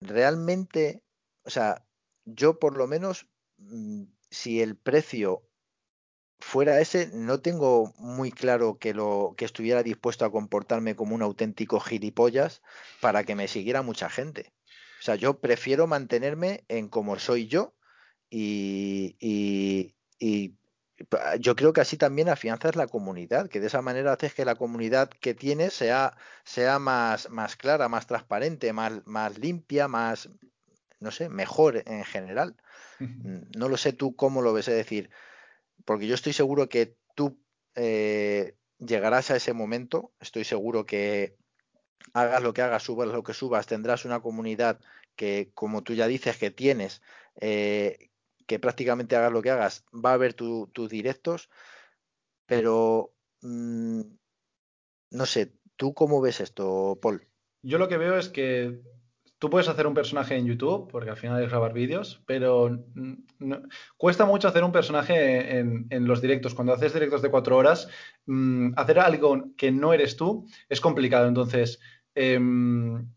realmente, 0.00 1.02
o 1.44 1.50
sea, 1.50 1.86
yo 2.24 2.58
por 2.58 2.76
lo 2.76 2.86
menos, 2.86 3.28
mm, 3.58 4.04
si 4.30 4.60
el 4.60 4.76
precio 4.76 5.42
fuera 6.38 6.80
ese, 6.80 7.10
no 7.12 7.40
tengo 7.40 7.94
muy 7.98 8.30
claro 8.30 8.78
que 8.78 8.94
lo 8.94 9.34
que 9.36 9.44
estuviera 9.44 9.82
dispuesto 9.82 10.24
a 10.24 10.32
comportarme 10.32 10.96
como 10.96 11.14
un 11.14 11.22
auténtico 11.22 11.80
gilipollas 11.80 12.62
para 13.00 13.24
que 13.24 13.34
me 13.34 13.48
siguiera 13.48 13.82
mucha 13.82 14.10
gente. 14.10 14.52
O 15.00 15.02
sea, 15.02 15.14
yo 15.14 15.40
prefiero 15.40 15.86
mantenerme 15.86 16.64
en 16.68 16.88
como 16.88 17.18
soy 17.18 17.46
yo 17.46 17.74
y, 18.30 19.16
y, 19.20 19.94
y 20.18 20.56
yo 21.40 21.56
creo 21.56 21.72
que 21.72 21.80
así 21.82 21.96
también 21.96 22.28
afianzas 22.28 22.76
la 22.76 22.86
comunidad, 22.86 23.48
que 23.48 23.60
de 23.60 23.66
esa 23.66 23.82
manera 23.82 24.12
haces 24.12 24.34
que 24.34 24.44
la 24.44 24.54
comunidad 24.54 25.10
que 25.10 25.34
tienes 25.34 25.74
sea, 25.74 26.16
sea 26.44 26.78
más, 26.78 27.30
más 27.30 27.56
clara, 27.56 27.88
más 27.88 28.06
transparente, 28.06 28.72
más, 28.72 29.06
más 29.06 29.38
limpia, 29.38 29.88
más, 29.88 30.30
no 31.00 31.10
sé, 31.10 31.28
mejor 31.28 31.82
en 31.86 32.04
general. 32.04 32.56
No 32.98 33.68
lo 33.68 33.76
sé 33.76 33.92
tú 33.92 34.16
cómo 34.16 34.40
lo 34.40 34.54
ves, 34.54 34.68
es 34.68 34.76
decir, 34.76 35.10
porque 35.84 36.06
yo 36.06 36.14
estoy 36.14 36.32
seguro 36.32 36.68
que 36.68 36.96
tú 37.14 37.38
eh, 37.74 38.56
llegarás 38.78 39.30
a 39.30 39.36
ese 39.36 39.52
momento, 39.52 40.12
estoy 40.18 40.44
seguro 40.44 40.86
que 40.86 41.36
hagas 42.14 42.42
lo 42.42 42.54
que 42.54 42.62
hagas, 42.62 42.82
subas 42.82 43.08
lo 43.08 43.22
que 43.22 43.34
subas, 43.34 43.66
tendrás 43.66 44.06
una 44.06 44.20
comunidad 44.20 44.80
que, 45.14 45.50
como 45.52 45.82
tú 45.82 45.92
ya 45.92 46.06
dices, 46.06 46.38
que 46.38 46.50
tienes, 46.50 47.02
eh, 47.40 48.10
que 48.46 48.58
prácticamente 48.58 49.16
hagas 49.16 49.32
lo 49.32 49.42
que 49.42 49.50
hagas, 49.50 49.84
va 49.92 50.12
a 50.12 50.16
ver 50.16 50.34
tus 50.34 50.88
directos, 50.88 51.50
pero 52.46 53.12
mm, 53.42 54.00
no 55.10 55.26
sé, 55.26 55.52
¿tú 55.76 55.94
cómo 55.94 56.20
ves 56.20 56.40
esto, 56.40 56.98
Paul? 57.00 57.26
Yo 57.62 57.78
lo 57.78 57.88
que 57.88 57.98
veo 57.98 58.16
es 58.16 58.28
que 58.28 58.80
tú 59.38 59.50
puedes 59.50 59.68
hacer 59.68 59.86
un 59.86 59.94
personaje 59.94 60.36
en 60.36 60.46
YouTube, 60.46 60.88
porque 60.90 61.10
al 61.10 61.16
final 61.16 61.42
es 61.42 61.50
grabar 61.50 61.72
vídeos, 61.72 62.22
pero 62.26 62.84
cuesta 63.96 64.24
mucho 64.24 64.48
hacer 64.48 64.64
un 64.64 64.72
personaje 64.72 65.58
en, 65.58 66.06
los 66.06 66.22
directos. 66.22 66.54
Cuando 66.54 66.72
haces 66.72 66.94
directos 66.94 67.22
de 67.22 67.30
cuatro 67.30 67.56
horas, 67.56 67.88
mm, 68.26 68.72
hacer 68.76 68.98
algo 68.98 69.50
que 69.56 69.70
no 69.72 69.92
eres 69.92 70.16
tú 70.16 70.46
es 70.68 70.80
complicado. 70.80 71.28
Entonces, 71.28 71.80
em, 72.14 73.08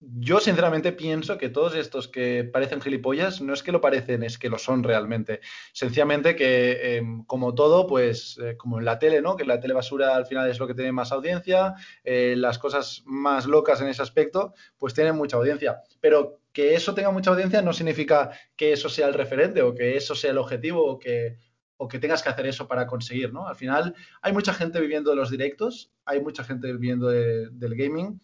yo 0.00 0.38
sinceramente 0.38 0.92
pienso 0.92 1.38
que 1.38 1.48
todos 1.48 1.74
estos 1.74 2.06
que 2.06 2.44
parecen 2.44 2.80
gilipollas 2.80 3.40
no 3.40 3.52
es 3.52 3.64
que 3.64 3.72
lo 3.72 3.80
parecen, 3.80 4.22
es 4.22 4.38
que 4.38 4.48
lo 4.48 4.58
son 4.58 4.84
realmente. 4.84 5.40
Sencillamente 5.72 6.36
que, 6.36 6.96
em, 6.96 7.24
como 7.24 7.54
todo, 7.54 7.86
pues 7.86 8.38
eh, 8.40 8.56
como 8.56 8.78
en 8.78 8.84
la 8.84 8.98
tele, 9.00 9.20
¿no? 9.20 9.36
Que 9.36 9.44
la 9.44 9.58
tele 9.58 9.74
basura 9.74 10.14
al 10.14 10.26
final 10.26 10.48
es 10.48 10.60
lo 10.60 10.68
que 10.68 10.74
tiene 10.74 10.92
más 10.92 11.10
audiencia, 11.10 11.74
eh, 12.04 12.34
las 12.36 12.58
cosas 12.58 13.02
más 13.06 13.46
locas 13.46 13.80
en 13.80 13.88
ese 13.88 14.02
aspecto, 14.02 14.54
pues 14.76 14.94
tienen 14.94 15.16
mucha 15.16 15.36
audiencia. 15.36 15.80
Pero 16.00 16.40
que 16.52 16.74
eso 16.74 16.94
tenga 16.94 17.10
mucha 17.10 17.30
audiencia 17.30 17.60
no 17.62 17.72
significa 17.72 18.30
que 18.56 18.72
eso 18.72 18.88
sea 18.88 19.08
el 19.08 19.14
referente 19.14 19.62
o 19.62 19.74
que 19.74 19.96
eso 19.96 20.14
sea 20.14 20.30
el 20.30 20.38
objetivo 20.38 20.84
o 20.84 20.98
que, 20.98 21.38
o 21.76 21.88
que 21.88 21.98
tengas 21.98 22.22
que 22.22 22.28
hacer 22.28 22.46
eso 22.46 22.68
para 22.68 22.86
conseguir, 22.86 23.32
¿no? 23.32 23.48
Al 23.48 23.56
final 23.56 23.94
hay 24.22 24.32
mucha 24.32 24.54
gente 24.54 24.80
viviendo 24.80 25.10
de 25.10 25.16
los 25.16 25.30
directos, 25.30 25.92
hay 26.04 26.20
mucha 26.20 26.44
gente 26.44 26.72
viviendo 26.72 27.08
del 27.08 27.74
gaming 27.74 28.20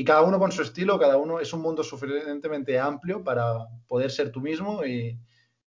y 0.00 0.04
cada 0.04 0.22
uno 0.22 0.38
con 0.38 0.50
su 0.50 0.62
estilo, 0.62 0.98
cada 0.98 1.18
uno 1.18 1.40
es 1.40 1.52
un 1.52 1.60
mundo 1.60 1.84
suficientemente 1.84 2.78
amplio 2.78 3.22
para 3.22 3.68
poder 3.86 4.10
ser 4.10 4.32
tú 4.32 4.40
mismo 4.40 4.82
y, 4.82 5.20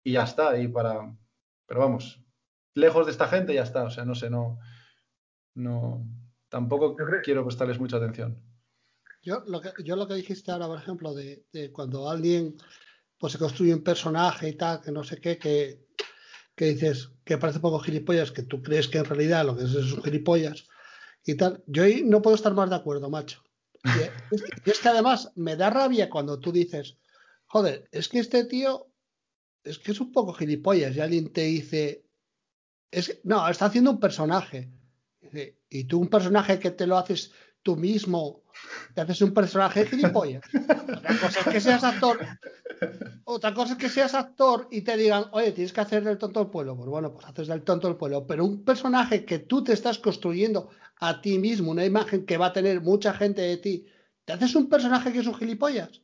y 0.05 0.13
ya 0.13 0.25
está. 0.25 0.59
Y 0.59 0.69
para, 0.69 1.17
pero 1.65 1.81
vamos, 1.81 2.21
lejos 2.75 3.07
de 3.07 3.13
esta 3.13 3.27
gente 3.27 3.55
ya 3.55 3.63
está. 3.63 3.85
O 3.85 3.91
sea, 3.91 4.05
no 4.05 4.15
sé, 4.15 4.29
no, 4.29 4.59
no, 5.55 6.05
tampoco 6.51 6.95
quiero 7.25 7.43
prestarles 7.43 7.81
mucha 7.81 7.97
atención. 7.97 8.39
Yo 9.23 9.45
lo 9.47 9.63
que, 9.63 9.71
yo 9.83 9.97
lo 9.97 10.07
que 10.07 10.17
dijiste 10.17 10.51
ahora, 10.51 10.67
por 10.67 10.79
ejemplo, 10.79 11.15
de, 11.15 11.47
de 11.51 11.73
cuando 11.73 12.11
alguien 12.11 12.55
pues 13.17 13.33
se 13.33 13.39
construye 13.39 13.73
un 13.73 13.83
personaje 13.83 14.51
y 14.51 14.59
tal, 14.59 14.83
que 14.83 14.93
no 14.93 15.05
sé 15.05 15.23
qué, 15.23 15.39
que, 15.39 15.87
que 16.55 16.67
dices 16.67 17.13
que 17.25 17.39
parece 17.39 17.61
poco 17.61 17.79
gilipollas, 17.79 18.31
que 18.31 18.43
tú 18.43 18.61
crees 18.63 18.89
que 18.89 18.99
en 18.99 19.07
realidad 19.07 19.47
lo 19.47 19.57
que 19.57 19.65
es 19.65 19.73
es 19.73 19.91
un 19.91 20.03
gilipollas 20.03 20.67
y 21.25 21.35
tal. 21.35 21.65
Yo 21.67 21.85
ahí 21.85 22.03
no 22.05 22.21
puedo 22.21 22.37
estar 22.37 22.53
más 22.53 22.69
de 22.69 22.77
acuerdo, 22.77 23.09
macho. 23.09 23.43
Y 23.85 24.71
es, 24.71 24.81
que, 24.81 24.89
además 24.89 25.33
me 25.37 25.57
da 25.57 25.71
rabia 25.71 26.11
cuando 26.11 26.39
tú 26.39 26.53
dices, 26.53 26.99
joder, 27.47 27.89
es 27.93 28.09
que 28.09 28.19
este 28.19 28.45
tío 28.45 28.89
es 29.65 29.79
que 29.79 29.93
es 29.93 30.01
un 30.01 30.13
poco 30.13 30.33
gilipollas 30.33 30.97
y 30.97 31.01
alguien 31.01 31.33
te 31.33 31.43
dice, 31.43 32.05
es 32.91 33.09
que, 33.09 33.21
no, 33.25 33.49
está 33.49 33.67
haciendo 33.67 33.91
un 33.91 34.01
personaje. 34.01 34.71
Y 35.69 35.85
tú 35.85 36.01
un 36.01 36.09
personaje 36.09 36.59
que 36.59 36.71
te 36.71 36.87
lo 36.87 36.97
haces 36.97 37.33
tú 37.63 37.77
mismo, 37.77 38.45
te 38.95 39.03
haces 39.03 39.21
un 39.21 39.35
personaje 39.35 39.87
gilipollas. 39.87 40.43
Otra 40.55 41.19
cosa 41.21 41.41
es 41.41 41.47
que 41.49 41.61
seas 41.61 41.85
actor. 41.85 42.19
Otra 43.25 43.53
cosa 43.53 43.73
es 43.73 43.79
que 43.79 43.89
seas 43.89 44.15
actor 44.15 44.69
y 44.71 44.83
te 44.83 44.97
digan, 44.97 45.27
oye, 45.33 45.53
tienes 45.53 45.73
que 45.73 45.81
hacer 45.81 46.03
del 46.03 46.17
tonto 46.17 46.41
del 46.41 46.51
pueblo. 46.51 46.77
Pues 46.77 46.89
bueno, 46.89 47.13
pues 47.13 47.27
haces 47.27 47.49
del 47.49 47.63
tonto 47.63 47.89
del 47.89 47.97
pueblo. 47.97 48.27
Pero 48.27 48.45
un 48.45 48.65
personaje 48.65 49.25
que 49.25 49.41
tú 49.41 49.63
te 49.63 49.73
estás 49.73 49.99
construyendo 49.99 50.71
a 51.01 51.21
ti 51.21 51.39
mismo, 51.39 51.71
una 51.71 51.85
imagen 51.85 52.27
que 52.27 52.37
va 52.37 52.47
a 52.47 52.53
tener 52.53 52.81
mucha 52.81 53.13
gente 53.15 53.43
de 53.43 53.57
ti, 53.59 53.87
¿te 54.25 54.33
haces 54.33 54.55
un 54.55 54.69
personaje 54.69 55.13
que 55.13 55.21
es 55.21 55.27
un 55.27 55.35
gilipollas? 55.35 56.03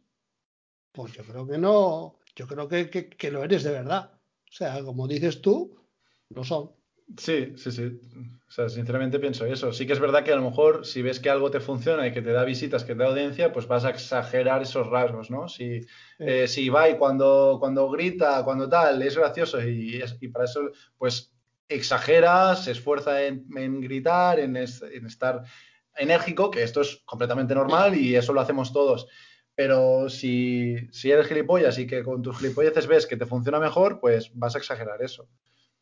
Pues 0.92 1.12
yo 1.12 1.24
creo 1.24 1.46
que 1.46 1.58
no, 1.58 2.18
yo 2.36 2.46
creo 2.46 2.68
que, 2.68 2.88
que, 2.90 3.08
que 3.08 3.30
lo 3.30 3.42
eres 3.44 3.64
de 3.64 3.72
verdad. 3.72 4.12
O 4.48 4.52
sea, 4.52 4.82
como 4.84 5.08
dices 5.08 5.40
tú, 5.42 5.76
lo 6.30 6.44
son. 6.44 6.70
Sí, 7.18 7.52
sí, 7.56 7.70
sí. 7.70 8.00
O 8.48 8.50
sea, 8.50 8.68
sinceramente 8.68 9.18
pienso 9.18 9.44
eso. 9.44 9.72
Sí 9.72 9.86
que 9.86 9.92
es 9.92 10.00
verdad 10.00 10.24
que 10.24 10.32
a 10.32 10.36
lo 10.36 10.42
mejor 10.42 10.86
si 10.86 11.02
ves 11.02 11.20
que 11.20 11.28
algo 11.28 11.50
te 11.50 11.60
funciona 11.60 12.06
y 12.06 12.12
que 12.12 12.22
te 12.22 12.32
da 12.32 12.44
visitas, 12.44 12.84
que 12.84 12.94
te 12.94 13.02
da 13.02 13.08
audiencia, 13.10 13.52
pues 13.52 13.66
vas 13.66 13.84
a 13.84 13.90
exagerar 13.90 14.62
esos 14.62 14.86
rasgos, 14.88 15.30
¿no? 15.30 15.48
Si, 15.48 15.82
Sí. 15.82 15.86
eh, 16.18 16.48
si 16.48 16.62
Ibai 16.64 16.96
cuando, 16.96 17.56
cuando 17.60 17.90
grita, 17.90 18.42
cuando 18.44 18.68
tal, 18.68 19.02
es 19.02 19.16
gracioso 19.18 19.60
y, 19.62 20.02
y 20.20 20.28
para 20.28 20.46
eso, 20.46 20.70
pues 20.96 21.33
exagera, 21.74 22.56
se 22.56 22.72
esfuerza 22.72 23.22
en, 23.22 23.46
en 23.56 23.80
gritar, 23.80 24.38
en, 24.40 24.56
es- 24.56 24.82
en 24.82 25.06
estar 25.06 25.42
enérgico, 25.96 26.50
que 26.50 26.62
esto 26.62 26.80
es 26.80 27.02
completamente 27.04 27.54
normal 27.54 27.96
y 27.96 28.16
eso 28.16 28.32
lo 28.32 28.40
hacemos 28.40 28.72
todos. 28.72 29.06
Pero 29.54 30.08
si, 30.08 30.76
si 30.90 31.10
eres 31.12 31.28
gilipollas 31.28 31.78
y 31.78 31.86
que 31.86 32.02
con 32.02 32.22
tus 32.22 32.38
gilipolleces 32.38 32.86
ves 32.88 33.06
que 33.06 33.16
te 33.16 33.26
funciona 33.26 33.60
mejor, 33.60 34.00
pues 34.00 34.30
vas 34.34 34.54
a 34.56 34.58
exagerar 34.58 35.00
eso. 35.02 35.28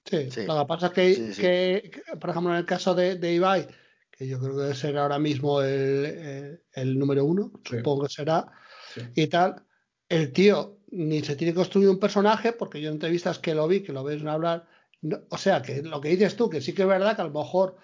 Sí, 0.05 0.31
Sí. 0.31 0.45
lo 0.47 0.59
que 0.59 0.67
pasa 0.67 0.87
es 0.89 0.93
que, 0.93 1.15
Sí, 1.15 1.33
sí. 1.35 1.41
que- 1.41 1.91
que, 1.93 2.17
por 2.17 2.31
ejemplo, 2.31 2.53
en 2.53 2.59
el 2.59 2.67
caso 2.67 2.95
de, 2.95 3.15
de 3.17 3.33
Ibai, 3.35 3.67
que 4.11 4.27
yo 4.29 4.39
creo 4.39 4.57
que 4.57 4.63
debe 4.63 4.75
ser 4.75 4.99
ahora 4.99 5.19
mismo 5.19 5.63
el, 5.63 6.05
el- 6.05 6.63
el 6.75 6.99
número 6.99 7.25
uno, 7.25 7.53
Sí. 7.69 7.79
supongo 7.79 8.03
que 8.07 8.13
será, 8.13 8.47
Sí. 8.95 9.01
y 9.15 9.27
tal, 9.29 9.65
el 10.09 10.33
tío 10.33 10.79
ni 10.91 11.23
se 11.23 11.37
tiene 11.37 11.53
que 11.55 11.57
construir 11.61 11.89
un 11.89 11.99
personaje, 11.99 12.53
porque 12.53 12.79
yo 12.83 12.89
en 12.89 12.97
entrevistas 12.97 13.39
que 13.39 13.55
lo 13.55 13.67
vi, 13.67 13.81
que 13.83 13.95
lo 13.95 14.05
ves 14.05 14.23
hablar, 14.27 14.69
no- 15.03 15.21
o 15.29 15.39
sea, 15.39 15.63
que 15.63 15.83
lo 15.83 16.01
que 16.01 16.09
dices 16.11 16.37
tú, 16.37 16.49
que 16.49 16.61
sí 16.61 16.73
que 16.73 16.83
es 16.83 16.89
verdad 16.89 17.15
que 17.17 17.23
a 17.23 17.27
lo 17.27 17.33
mejor 17.33 17.77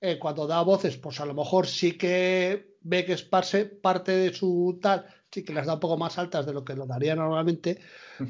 eh, 0.00 0.18
cuando 0.18 0.46
da 0.46 0.62
voces, 0.62 0.96
pues 0.96 1.20
a 1.20 1.26
lo 1.26 1.34
mejor 1.34 1.66
sí 1.66 1.92
que 1.96 2.76
ve 2.80 3.04
que 3.04 3.12
es 3.12 3.22
parte, 3.22 4.12
de 4.12 4.32
su 4.32 4.78
tal, 4.80 5.06
sí 5.30 5.44
que 5.44 5.52
las 5.52 5.66
da 5.66 5.74
un 5.74 5.80
poco 5.80 5.96
más 5.96 6.18
altas 6.18 6.46
de 6.46 6.52
lo 6.52 6.64
que 6.64 6.74
lo 6.74 6.86
daría 6.86 7.14
normalmente, 7.14 7.78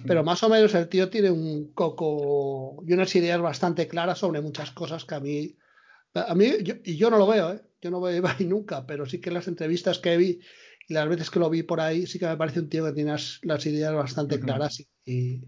pero 0.07 0.23
más 0.23 0.43
o 0.43 0.49
menos 0.49 0.75
el 0.75 0.89
tío 0.89 1.09
tiene 1.11 1.31
un 1.31 1.73
coco 1.73 2.83
y 2.87 2.93
unas 2.93 3.15
ideas 3.17 3.41
bastante 3.41 3.89
claras 3.89 4.19
sobre 4.19 4.41
muchas 4.41 4.71
cosas 4.71 5.05
que 5.05 5.15
a 5.15 5.21
mí, 5.21 5.57
a 6.15 6.35
mí 6.35 6.51
yo, 6.63 6.75
y 6.85 6.97
yo 6.97 7.11
no 7.11 7.19
lo 7.19 7.27
veo, 7.27 7.53
¿eh? 7.55 7.63
yo 7.81 7.91
no 7.91 8.01
veo 8.01 8.13
a 8.13 8.17
Ibai 8.17 8.45
nunca, 8.47 8.87
pero 8.87 9.07
sí 9.07 9.21
que 9.21 9.31
las 9.31 9.49
entrevistas 9.49 9.99
que 9.99 10.17
vi 10.17 10.41
y 10.89 10.95
las 10.95 11.09
veces 11.09 11.31
que 11.31 11.39
lo 11.39 11.49
vi 11.51 11.63
por 11.63 11.81
ahí, 11.81 12.07
sí 12.07 12.19
que 12.19 12.27
me 12.27 12.37
parece 12.37 12.61
un 12.61 12.69
tío 12.69 12.85
que 12.85 12.93
tiene 12.93 13.13
las, 13.13 13.41
las 13.43 13.65
ideas 13.67 13.95
bastante 13.95 14.41
claras 14.41 14.81
y, 14.81 14.89
y, 15.05 15.45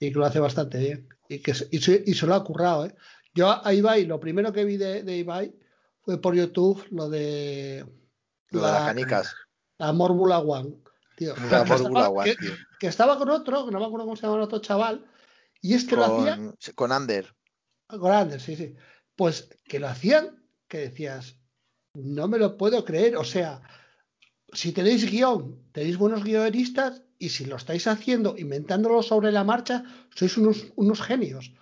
y 0.00 0.12
que 0.12 0.18
lo 0.18 0.24
hace 0.26 0.40
bastante 0.40 0.78
bien 0.78 1.08
y 1.28 1.40
que 1.40 1.54
se- 1.54 1.68
y 1.70 1.78
se, 1.80 2.02
y 2.06 2.14
se 2.14 2.26
lo 2.26 2.34
ha 2.34 2.44
currado. 2.44 2.86
¿eh? 2.86 2.94
Yo 3.34 3.50
a 3.64 3.72
Ibai, 3.72 4.06
lo 4.06 4.18
primero 4.20 4.52
que 4.52 4.64
vi 4.64 4.76
de, 4.76 5.02
de 5.02 5.16
Ibai 5.18 5.54
fue 6.00 6.20
por 6.20 6.34
YouTube 6.34 6.84
lo 6.90 7.08
de 7.08 7.84
Lo 8.50 8.60
de 8.60 8.66
las 8.72 8.82
canicas. 8.86 9.34
la 9.78 9.92
Mórbula 9.92 10.38
One. 10.38 10.76
Tío, 11.16 11.34
La 11.50 11.64
Mórbula 11.64 12.08
One, 12.08 12.30
que- 12.30 12.36
tío. 12.36 12.52
que 12.78 12.86
estaba 12.86 13.18
con 13.18 13.28
otro, 13.30 13.66
que 13.66 13.72
no 13.72 13.80
me 13.80 13.86
acuerdo 13.86 14.06
cómo 14.06 14.16
se 14.16 14.22
llama 14.22 14.36
el 14.36 14.42
otro 14.42 14.60
chaval, 14.60 15.04
y 15.60 15.74
es 15.74 15.84
que 15.84 15.96
lo 15.96 16.04
hacía 16.04 16.36
Con, 16.36 16.56
con 16.74 16.92
Ander. 16.92 17.34
con 17.88 18.12
Anders, 18.12 18.42
sí, 18.42 18.54
sí. 18.56 18.76
Pues 19.16 19.48
que 19.64 19.80
lo 19.80 19.88
hacían, 19.88 20.44
que 20.68 20.78
decías, 20.78 21.40
no 21.94 22.28
me 22.28 22.38
lo 22.38 22.56
puedo 22.56 22.84
creer. 22.84 23.16
O 23.16 23.24
sea, 23.24 23.60
si 24.52 24.70
tenéis 24.72 25.10
guion, 25.10 25.68
tenéis 25.72 25.98
buenos 25.98 26.22
guionistas, 26.22 27.02
y 27.18 27.28
si 27.30 27.44
lo 27.46 27.56
estáis 27.56 27.86
haciendo, 27.86 28.36
inventándolo 28.38 29.02
sobre 29.02 29.32
la 29.32 29.44
marcha, 29.44 29.82
sois 30.14 30.36
unos, 30.36 30.72
unos 30.76 31.02
genios. 31.02 31.52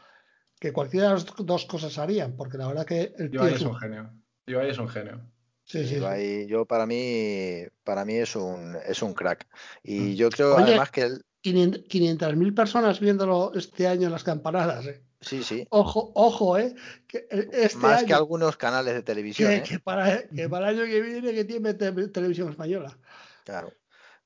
Que 0.58 0.72
cualquiera 0.72 1.08
de 1.08 1.14
las 1.14 1.26
dos 1.38 1.66
cosas 1.66 1.98
harían, 1.98 2.36
porque 2.36 2.56
la 2.58 2.66
verdad 2.68 2.86
que 2.86 3.12
el 3.18 3.30
tío 3.30 3.40
Ibai 3.40 3.54
es 3.54 3.60
un- 3.62 3.68
un 3.68 3.76
genio. 3.76 4.12
Ibai 4.46 4.70
es 4.70 4.78
un 4.78 4.88
genio. 4.88 5.20
Sí, 5.64 5.82
sí, 5.82 5.88
sí. 5.88 5.94
Ibai, 5.96 6.46
yo 6.46 6.64
para 6.64 6.86
mí, 6.86 7.62
para 7.84 8.04
mí 8.04 8.14
es 8.14 8.36
un, 8.36 8.76
es 8.86 9.02
un 9.02 9.12
crack. 9.14 9.46
Y 9.82 10.00
Mm. 10.00 10.12
yo 10.14 10.30
creo 10.30 10.54
Oye, 10.56 10.64
además 10.64 10.90
que 10.90 11.02
él, 11.02 11.24
500.000 11.42 12.54
personas 12.54 13.00
viéndolo 13.00 13.52
este 13.54 13.86
año 13.86 14.06
en 14.06 14.12
las 14.12 14.24
campanadas. 14.24 14.86
¿eh? 14.86 15.02
sí, 15.20 15.42
sí, 15.42 15.66
Ojo, 15.70 16.12
ojo, 16.14 16.58
¿eh? 16.58 16.74
Que 17.06 17.26
este 17.52 17.78
más 17.78 17.98
año, 17.98 18.06
que 18.06 18.14
algunos 18.14 18.56
canales 18.56 18.94
de 18.94 19.02
televisión, 19.02 19.50
que, 19.50 19.56
¿eh? 19.58 19.62
que 19.62 19.78
para, 19.78 20.26
que 20.28 20.48
para 20.48 20.70
el 20.70 20.78
año 20.80 20.86
que 20.90 21.00
viene 21.00 21.32
que 21.32 21.44
tiene 21.44 21.74
te- 21.74 22.08
televisión 22.08 22.50
española. 22.50 22.96
Claro. 23.44 23.72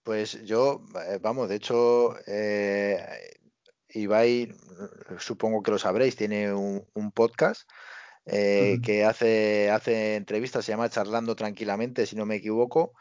Pues 0.03 0.43
yo, 0.45 0.85
eh, 1.07 1.19
vamos, 1.21 1.49
de 1.49 1.57
hecho, 1.57 2.17
eh, 2.27 2.99
Ibai, 3.89 4.53
supongo 5.19 5.63
que 5.63 5.71
lo 5.73 5.79
sabréis, 5.79 6.17
tiene 6.17 6.53
un, 6.53 6.87
un 6.95 7.13
podcast 7.13 7.69
eh, 8.27 8.79
que 8.83 9.05
hace, 9.05 9.71
hace 9.71 10.17
entrevistas, 10.17 10.65
se 10.65 10.73
llama 10.73 10.89
Charlando 10.89 11.37
Tranquilamente, 11.37 12.07
si 12.07 12.17
no 12.17 12.27
me 12.27 12.37
equivoco. 12.37 12.93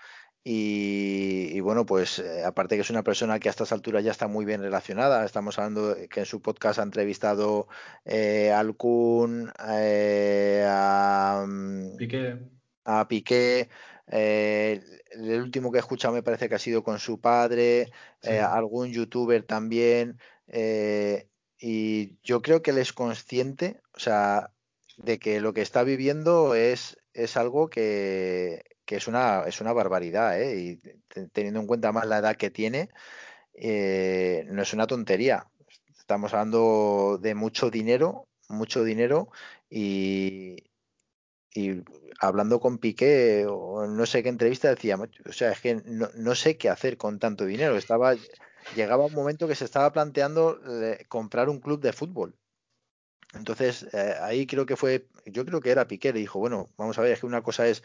Y, 0.43 1.49
y 1.51 1.59
bueno, 1.59 1.85
pues 1.85 2.19
eh, 2.19 2.43
aparte 2.45 2.75
que 2.75 2.81
es 2.81 2.89
una 2.89 3.03
persona 3.03 3.39
que 3.39 3.49
a 3.49 3.51
estas 3.51 3.71
alturas 3.73 4.03
ya 4.03 4.11
está 4.11 4.27
muy 4.27 4.45
bien 4.45 4.61
relacionada, 4.61 5.25
estamos 5.25 5.59
hablando 5.59 5.95
que 6.09 6.21
en 6.21 6.25
su 6.25 6.41
podcast 6.41 6.79
ha 6.79 6.83
entrevistado 6.83 7.67
eh, 8.05 8.51
al 8.51 8.75
Kun, 8.75 9.51
eh, 9.69 10.65
a, 10.67 11.45
mm, 11.47 11.97
Piqué. 11.97 12.39
a 12.85 13.07
Piqué, 13.07 13.69
eh, 14.09 14.81
el 15.11 15.41
último 15.41 15.71
que 15.71 15.77
he 15.77 15.81
escuchado 15.81 16.13
me 16.13 16.23
parece 16.23 16.49
que 16.49 16.55
ha 16.55 16.59
sido 16.59 16.83
con 16.83 16.99
su 16.99 17.19
padre, 17.21 17.91
Sí. 18.21 18.31
eh, 18.31 18.39
algún 18.41 18.91
youtuber 18.91 19.43
también, 19.43 20.19
eh, 20.47 21.29
y 21.59 22.17
yo 22.23 22.41
creo 22.41 22.61
que 22.61 22.71
él 22.71 22.77
es 22.79 22.93
consciente, 22.93 23.81
o 23.93 23.99
sea, 23.99 24.53
de 24.97 25.19
que 25.19 25.39
lo 25.41 25.53
que 25.53 25.61
está 25.61 25.83
viviendo 25.83 26.55
es, 26.55 26.97
es 27.13 27.37
algo 27.37 27.69
que, 27.69 28.63
que 28.85 28.95
es 28.97 29.07
una, 29.07 29.43
es 29.47 29.61
una 29.61 29.73
barbaridad, 29.73 30.41
¿eh? 30.41 30.59
Y 30.59 30.77
te- 31.07 31.27
teniendo 31.29 31.59
en 31.61 31.67
cuenta 31.67 31.91
más 31.91 32.05
la 32.07 32.19
edad 32.19 32.35
que 32.37 32.49
tiene, 32.49 32.89
no 33.53 34.61
es 34.61 34.73
una 34.73 34.87
tontería. 34.87 35.47
Estamos 35.97 36.33
hablando 36.33 37.19
de 37.21 37.35
mucho 37.35 37.69
dinero, 37.69 38.27
mucho 38.47 38.83
dinero 38.83 39.29
y, 39.69 40.68
y 41.53 41.81
hablando 42.19 42.59
con 42.59 42.77
Piqué 42.77 43.45
o 43.49 43.87
no 43.87 44.05
sé 44.05 44.23
qué 44.23 44.29
entrevista 44.29 44.69
decía, 44.69 44.97
"Macho, 44.97 45.23
o 45.27 45.33
sea, 45.33 45.51
es 45.51 45.61
que 45.61 45.75
no, 45.85 46.09
no 46.15 46.35
sé 46.35 46.57
qué 46.57 46.69
hacer 46.69 46.97
con 46.97 47.19
tanto 47.19 47.45
dinero. 47.45 47.77
Estaba, 47.77 48.15
llegaba 48.75 49.05
un 49.05 49.13
momento 49.13 49.47
que 49.47 49.55
se 49.55 49.65
estaba 49.65 49.91
planteando 49.91 50.59
eh, 50.83 51.05
comprar 51.09 51.49
un 51.49 51.59
club 51.59 51.81
de 51.81 51.93
fútbol. 51.93 52.35
Entonces, 53.33 53.87
eh, 53.93 54.15
ahí 54.21 54.47
creo 54.47 54.65
que 54.65 54.75
fue, 54.75 55.07
yo 55.25 55.45
creo 55.45 55.61
que 55.61 55.69
era 55.71 55.87
Piqué, 55.87 56.11
le 56.13 56.19
dijo, 56.19 56.39
bueno, 56.39 56.67
vamos 56.77 56.97
a 56.97 57.01
ver, 57.01 57.11
es 57.11 57.19
que 57.19 57.27
una 57.27 57.43
cosa 57.43 57.67
es 57.67 57.83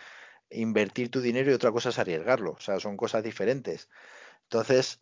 invertir 0.51 1.11
tu 1.11 1.21
dinero 1.21 1.51
y 1.51 1.55
otra 1.55 1.73
cosa 1.73 1.91
es 1.91 1.99
arriesgarlo, 1.99 2.53
o 2.53 2.61
sea, 2.61 2.81
son 2.81 2.97
cosas 2.97 3.23
diferentes. 3.23 3.89
Entonces, 4.45 5.01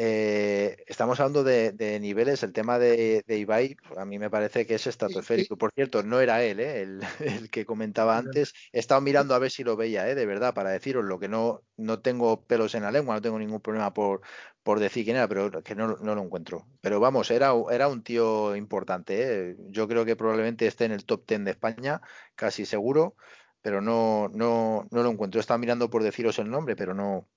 eh, 0.00 0.76
estamos 0.86 1.18
hablando 1.18 1.42
de, 1.42 1.72
de 1.72 1.98
niveles, 1.98 2.44
el 2.44 2.52
tema 2.52 2.78
de, 2.78 3.24
de 3.26 3.38
Ibai, 3.38 3.76
a 3.96 4.04
mí 4.04 4.18
me 4.20 4.30
parece 4.30 4.64
que 4.64 4.76
es 4.76 4.86
estratosférico. 4.86 5.58
Por 5.58 5.72
cierto, 5.74 6.04
no 6.04 6.20
era 6.20 6.44
él, 6.44 6.60
¿eh? 6.60 6.82
el, 6.82 7.00
el 7.18 7.50
que 7.50 7.66
comentaba 7.66 8.16
antes. 8.16 8.54
He 8.72 8.78
estado 8.78 9.00
mirando 9.00 9.34
a 9.34 9.40
ver 9.40 9.50
si 9.50 9.64
lo 9.64 9.76
veía, 9.76 10.08
¿eh? 10.08 10.14
de 10.14 10.24
verdad, 10.26 10.54
para 10.54 10.70
deciros 10.70 11.04
lo 11.04 11.18
que 11.18 11.28
no, 11.28 11.64
no 11.76 12.00
tengo 12.00 12.46
pelos 12.46 12.76
en 12.76 12.84
la 12.84 12.92
lengua, 12.92 13.16
no 13.16 13.20
tengo 13.22 13.38
ningún 13.40 13.60
problema 13.60 13.92
por, 13.92 14.20
por 14.62 14.78
decir 14.78 15.04
quién 15.04 15.16
era, 15.16 15.26
pero 15.28 15.50
que 15.64 15.74
no, 15.74 15.96
no 15.96 16.14
lo 16.14 16.22
encuentro. 16.22 16.68
Pero 16.80 17.00
vamos, 17.00 17.30
era, 17.32 17.52
era 17.70 17.88
un 17.88 18.04
tío 18.04 18.54
importante. 18.54 19.56
Yo 19.70 19.88
creo 19.88 20.04
que 20.04 20.14
probablemente 20.16 20.66
esté 20.68 20.84
en 20.84 20.92
el 20.92 21.04
top 21.06 21.26
10 21.26 21.44
de 21.44 21.50
España, 21.50 22.00
casi 22.36 22.66
seguro. 22.66 23.16
pero 23.60 23.80
no, 23.80 24.28
no, 24.28 24.86
no 24.90 25.02
lo 25.02 25.10
encuentro. 25.10 25.40
Estaba 25.40 25.58
mirando 25.58 25.90
por 25.90 26.02
deciros 26.02 26.38
el 26.38 26.50
nombre, 26.50 26.76
pero 26.76 26.94
no. 26.94 27.28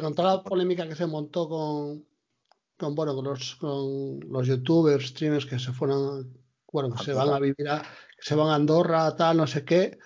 Con 0.00 0.14
toda 0.14 0.36
la 0.36 0.42
polémica 0.42 0.88
que 0.88 0.94
se 0.94 1.06
montó 1.06 1.48
con, 1.48 2.04
con 2.76 2.94
bueno, 2.94 3.14
con 3.14 3.24
los, 3.24 3.56
con 3.56 4.20
los 4.20 4.46
youtubers, 4.46 5.08
streamers 5.08 5.46
que 5.46 5.58
se 5.58 5.72
fueron, 5.72 6.36
bueno, 6.72 6.90
que 6.94 7.04
se 7.04 7.12
van 7.12 7.28
a 7.30 7.38
vivir 7.38 7.68
a, 7.68 7.82
se 8.18 8.34
van 8.34 8.48
a 8.48 8.54
Andorra, 8.54 9.14
tal, 9.16 9.36
no 9.36 9.46
sé 9.46 9.64
qué, 9.64 9.98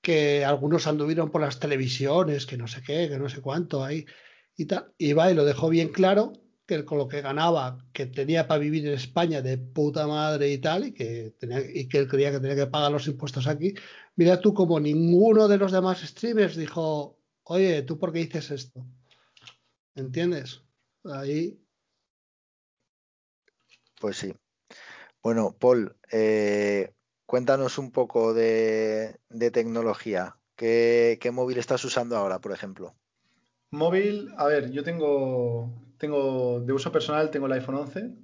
que 0.00 0.44
algunos 0.44 0.86
anduvieron 0.86 1.30
por 1.30 1.40
las 1.40 1.58
televisiones, 1.58 2.46
que 2.46 2.56
no 2.56 2.66
sé 2.66 2.82
qué, 2.82 3.08
que 3.08 3.18
no 3.18 3.28
sé 3.28 3.40
cuánto 3.40 3.84
ahí 3.84 4.04
y 4.56 4.66
tal, 4.66 4.92
y 4.98 5.12
va 5.12 5.30
y 5.30 5.34
lo 5.34 5.44
dejó 5.44 5.68
bien 5.68 5.88
claro 5.88 6.32
que 6.66 6.84
con 6.84 6.98
lo 6.98 7.08
que 7.08 7.20
ganaba, 7.20 7.78
que 7.92 8.06
tenía 8.06 8.46
para 8.46 8.60
vivir 8.60 8.86
en 8.86 8.94
España 8.94 9.42
de 9.42 9.58
puta 9.58 10.06
madre 10.06 10.50
y 10.50 10.58
tal, 10.58 10.86
y 10.86 10.92
que, 10.92 11.34
tenía, 11.38 11.60
y 11.60 11.88
que 11.88 11.98
él 11.98 12.08
creía 12.08 12.30
que 12.32 12.40
tenía 12.40 12.56
que 12.56 12.66
pagar 12.66 12.90
los 12.90 13.06
impuestos 13.06 13.46
aquí, 13.46 13.74
mira 14.16 14.40
tú 14.40 14.54
como 14.54 14.80
ninguno 14.80 15.48
de 15.48 15.58
los 15.58 15.72
demás 15.72 16.00
streamers 16.00 16.56
dijo, 16.56 17.18
oye, 17.44 17.82
¿tú 17.82 17.98
por 17.98 18.12
qué 18.12 18.20
dices 18.20 18.50
esto? 18.50 18.86
¿Entiendes? 19.94 20.62
Ahí. 21.04 21.60
Pues 24.00 24.16
sí. 24.16 24.34
Bueno, 25.22 25.56
Paul, 25.58 25.96
eh, 26.12 26.94
cuéntanos 27.26 27.78
un 27.78 27.90
poco 27.90 28.34
de, 28.34 29.18
tecnología. 29.52 30.36
¿Qué, 30.56 31.18
¿Qué 31.20 31.30
móvil 31.30 31.58
estás 31.58 31.84
usando 31.84 32.16
ahora, 32.16 32.40
por 32.40 32.52
ejemplo? 32.52 32.94
Móvil, 33.70 34.32
a 34.36 34.46
ver, 34.46 34.70
yo 34.70 34.84
tengo 34.84 35.84
tengo 35.98 36.60
de 36.60 36.72
uso 36.72 36.92
personal, 36.92 37.30
tengo 37.30 37.46
el 37.46 37.52
iPhone 37.52 37.76
11 37.76 38.14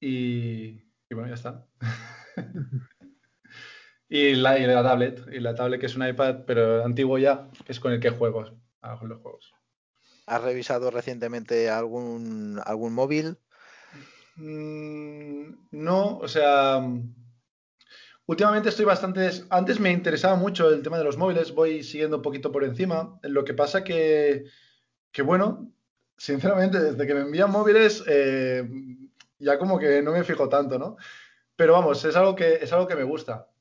y, 0.00 0.82
bueno, 1.10 1.28
ya 1.28 1.34
está. 1.34 1.68
y, 4.08 4.34
la, 4.34 4.58
y, 4.58 4.66
la, 4.66 4.82
tablet, 4.82 5.20
y 5.30 5.40
la 5.40 5.54
tablet 5.54 5.78
que 5.78 5.86
es 5.86 5.94
un 5.94 6.06
iPad, 6.06 6.44
pero 6.46 6.84
antiguo 6.84 7.18
ya, 7.18 7.50
es 7.68 7.78
con 7.78 7.92
el 7.92 8.00
que 8.00 8.10
juego, 8.10 8.44
hago 8.80 9.06
los 9.06 9.20
juegos. 9.20 9.54
¿Has 10.32 10.42
revisado 10.42 10.90
recientemente 10.90 11.68
algún, 11.68 12.58
algún 12.64 12.94
móvil? 12.94 13.36
Mm, 14.36 15.52
no, 15.72 16.16
o 16.16 16.26
sea, 16.26 16.80
últimamente 18.24 18.70
estoy 18.70 18.86
bastante... 18.86 19.30
Antes 19.50 19.78
me 19.78 19.90
interesaba 19.92 20.36
mucho 20.36 20.70
el 20.70 20.82
tema 20.82 20.96
de 20.96 21.04
los 21.04 21.18
móviles, 21.18 21.52
voy 21.52 21.82
siguiendo 21.82 22.16
un 22.16 22.22
poquito 22.22 22.50
por 22.50 22.64
encima. 22.64 23.18
Lo 23.24 23.44
que 23.44 23.52
pasa 23.52 23.84
que, 23.84 24.46
que 25.10 25.20
bueno, 25.20 25.70
sinceramente, 26.16 26.80
desde 26.80 27.06
que 27.06 27.12
me 27.12 27.20
envían 27.20 27.50
móviles, 27.50 28.02
eh, 28.06 28.66
ya 29.38 29.58
como 29.58 29.78
que 29.78 30.00
no 30.00 30.12
me 30.12 30.24
fijo 30.24 30.48
tanto, 30.48 30.78
¿no? 30.78 30.96
Pero 31.56 31.74
vamos, 31.74 32.02
es 32.06 32.16
algo 32.16 32.34
que, 32.34 32.54
es 32.54 32.72
algo 32.72 32.88
que 32.88 32.96
me 32.96 33.04
gusta. 33.04 33.51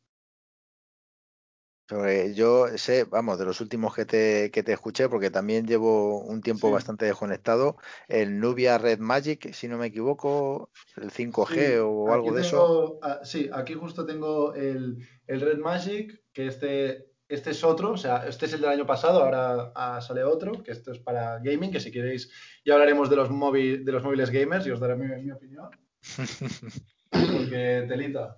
Yo 2.33 2.67
sé, 2.77 3.03
vamos, 3.05 3.37
de 3.39 3.45
los 3.45 3.61
últimos 3.61 3.93
que 3.95 4.05
te, 4.05 4.51
que 4.51 4.63
te 4.63 4.73
escuché, 4.73 5.09
porque 5.09 5.29
también 5.29 5.67
llevo 5.67 6.19
un 6.21 6.41
tiempo 6.41 6.71
bastante 6.71 7.05
desconectado, 7.05 7.77
el 8.07 8.39
Nubia 8.39 8.77
Red 8.77 8.99
Magic, 8.99 9.53
si 9.53 9.67
no 9.67 9.77
me 9.77 9.87
equivoco, 9.87 10.69
el 10.97 11.11
5G 11.11 11.81
o 11.83 12.13
algo 12.13 12.33
de 12.33 12.41
eso. 12.41 12.99
Ah, 13.01 13.19
sí, 13.23 13.49
aquí 13.53 13.73
justo 13.73 14.05
tengo 14.05 14.53
el, 14.53 14.97
el 15.27 15.41
Red 15.41 15.59
Magic, 15.59 16.21
que 16.33 16.47
este 16.47 17.11
este 17.31 17.51
es 17.51 17.63
otro, 17.63 17.91
o 17.91 17.97
sea, 17.97 18.27
este 18.27 18.45
es 18.45 18.53
el 18.53 18.61
del 18.61 18.71
año 18.71 18.85
pasado, 18.85 19.23
ahora 19.23 20.01
sale 20.01 20.21
otro, 20.23 20.61
que 20.63 20.71
esto 20.71 20.91
es 20.91 20.99
para 20.99 21.39
gaming, 21.39 21.71
que 21.71 21.79
si 21.79 21.89
queréis 21.89 22.29
ya 22.65 22.73
hablaremos 22.73 23.09
de 23.09 23.15
los, 23.15 23.29
móvil, 23.29 23.85
de 23.85 23.91
los 23.93 24.03
móviles 24.03 24.29
gamers 24.29 24.67
y 24.67 24.71
os 24.71 24.81
daré 24.81 24.97
mi, 24.97 25.31
opinión. 25.31 25.69
Porque 27.09 27.85
telita. 27.87 28.35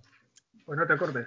Pues 0.64 0.78
no 0.78 0.86
te 0.86 0.94
acordes. 0.94 1.26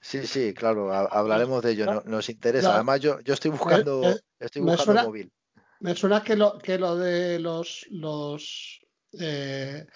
Sí, 0.00 0.26
sí, 0.26 0.54
claro, 0.54 0.92
hablaremos 0.92 1.62
de 1.62 1.72
ello, 1.72 2.02
nos 2.04 2.28
interesa. 2.28 2.74
Además, 2.74 3.00
yo, 3.00 3.20
yo 3.20 3.34
estoy 3.34 3.50
buscando, 3.50 4.02
eh, 4.04 4.10
eh, 4.12 4.20
estoy 4.38 4.62
buscando 4.62 5.02
móvil. 5.04 5.32
Me 5.80 5.94
suena 5.94 6.22
que 6.22 6.36
lo, 6.36 6.58
que 6.58 6.78
lo 6.78 6.96
de 6.96 7.38
los, 7.38 7.86
los, 7.90 8.80
eh, 9.18 9.86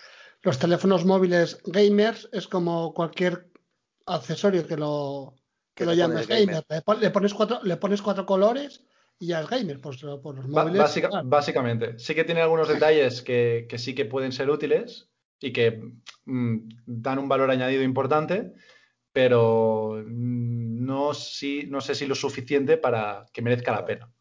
los 0.42 0.58
teléfonos 0.58 1.04
móviles 1.04 1.58
gamers 1.64 2.28
es 2.32 2.46
como 2.46 2.94
cualquier 2.94 3.48
accesorio 4.06 4.66
que 4.66 4.76
lo, 4.76 5.34
que 5.74 5.84
lo 5.84 5.94
llames 5.94 6.26
gamer. 6.26 6.64
Le, 7.00 7.10
pones 7.10 7.34
cuatro, 7.34 7.60
le 7.62 7.76
pones 7.76 8.02
cuatro 8.02 8.26
colores 8.26 8.84
y 9.18 9.28
ya 9.28 9.40
es 9.40 9.48
gamer. 9.48 9.80
Pues, 9.80 9.98
por 10.22 10.36
los 10.36 10.48
móviles, 10.48 10.82
Básicamente, 11.24 11.98
sí 11.98 12.14
que 12.14 12.24
tiene 12.24 12.42
algunos 12.42 12.68
detalles 12.68 13.22
que, 13.22 13.66
sí 13.76 13.94
que 13.94 14.04
pueden 14.04 14.32
ser 14.32 14.50
útiles 14.50 15.08
y 15.40 15.52
que 15.52 15.80
mm, 16.24 16.56
dan 16.86 17.18
un 17.18 17.28
valor 17.28 17.50
añadido 17.50 17.82
importante, 17.82 18.52
pero 19.12 20.02
no, 20.06 21.14
si, 21.14 21.64
no 21.66 21.80
sé 21.80 21.94
si 21.94 22.06
lo 22.06 22.14
suficiente 22.14 22.76
para 22.76 23.26
que 23.32 23.42
merezca 23.42 23.72
la 23.72 23.84
pena. 23.84 24.12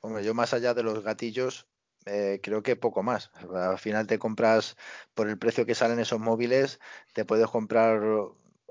Hombre, 0.00 0.24
yo 0.24 0.34
más 0.34 0.52
allá 0.54 0.74
de 0.74 0.82
los 0.82 1.02
gatillos, 1.02 1.66
eh, 2.06 2.40
creo 2.42 2.62
que 2.62 2.76
poco 2.76 3.02
más. 3.02 3.30
Al 3.54 3.78
final 3.78 4.06
te 4.06 4.18
compras, 4.18 4.76
por 5.14 5.28
el 5.28 5.38
precio 5.38 5.66
que 5.66 5.74
salen 5.74 6.00
esos 6.00 6.18
móviles, 6.18 6.80
te 7.12 7.24
puedes 7.24 7.46
comprar 7.48 8.00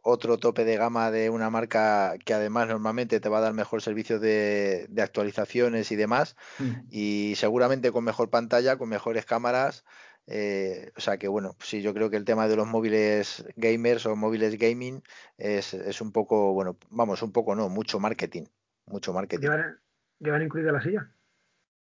otro 0.03 0.39
tope 0.39 0.65
de 0.65 0.77
gama 0.77 1.11
de 1.11 1.29
una 1.29 1.49
marca 1.49 2.15
que 2.25 2.33
además 2.33 2.67
normalmente 2.67 3.19
te 3.19 3.29
va 3.29 3.37
a 3.37 3.41
dar 3.41 3.53
mejor 3.53 3.81
servicio 3.81 4.19
de, 4.19 4.89
actualizaciones 4.97 5.91
y 5.91 5.95
demás 5.95 6.35
mm. 6.59 6.71
y 6.89 7.33
seguramente 7.35 7.91
con 7.91 8.03
mejor 8.03 8.29
pantalla, 8.29 8.77
con 8.77 8.89
mejores 8.89 9.25
cámaras. 9.25 9.85
Eh, 10.27 10.91
o 10.95 11.01
sea 11.01 11.17
que 11.17 11.27
bueno, 11.27 11.55
sí, 11.59 11.81
yo 11.81 11.93
creo 11.93 12.09
que 12.09 12.17
el 12.17 12.25
tema 12.25 12.47
de 12.47 12.55
los 12.55 12.67
móviles 12.67 13.45
gamers 13.55 14.05
o 14.05 14.15
móviles 14.15 14.57
gaming 14.57 15.01
es, 15.37 16.01
un 16.01 16.11
poco, 16.11 16.53
bueno, 16.53 16.77
vamos, 16.89 17.21
un 17.21 17.31
poco 17.31 17.55
no, 17.55 17.69
mucho 17.69 17.99
marketing, 17.99 18.43
mucho 18.85 19.13
marketing. 19.13 19.47
¿Llevan, 20.19 20.41
incluida 20.43 20.71
la 20.71 20.81
silla? 20.81 21.11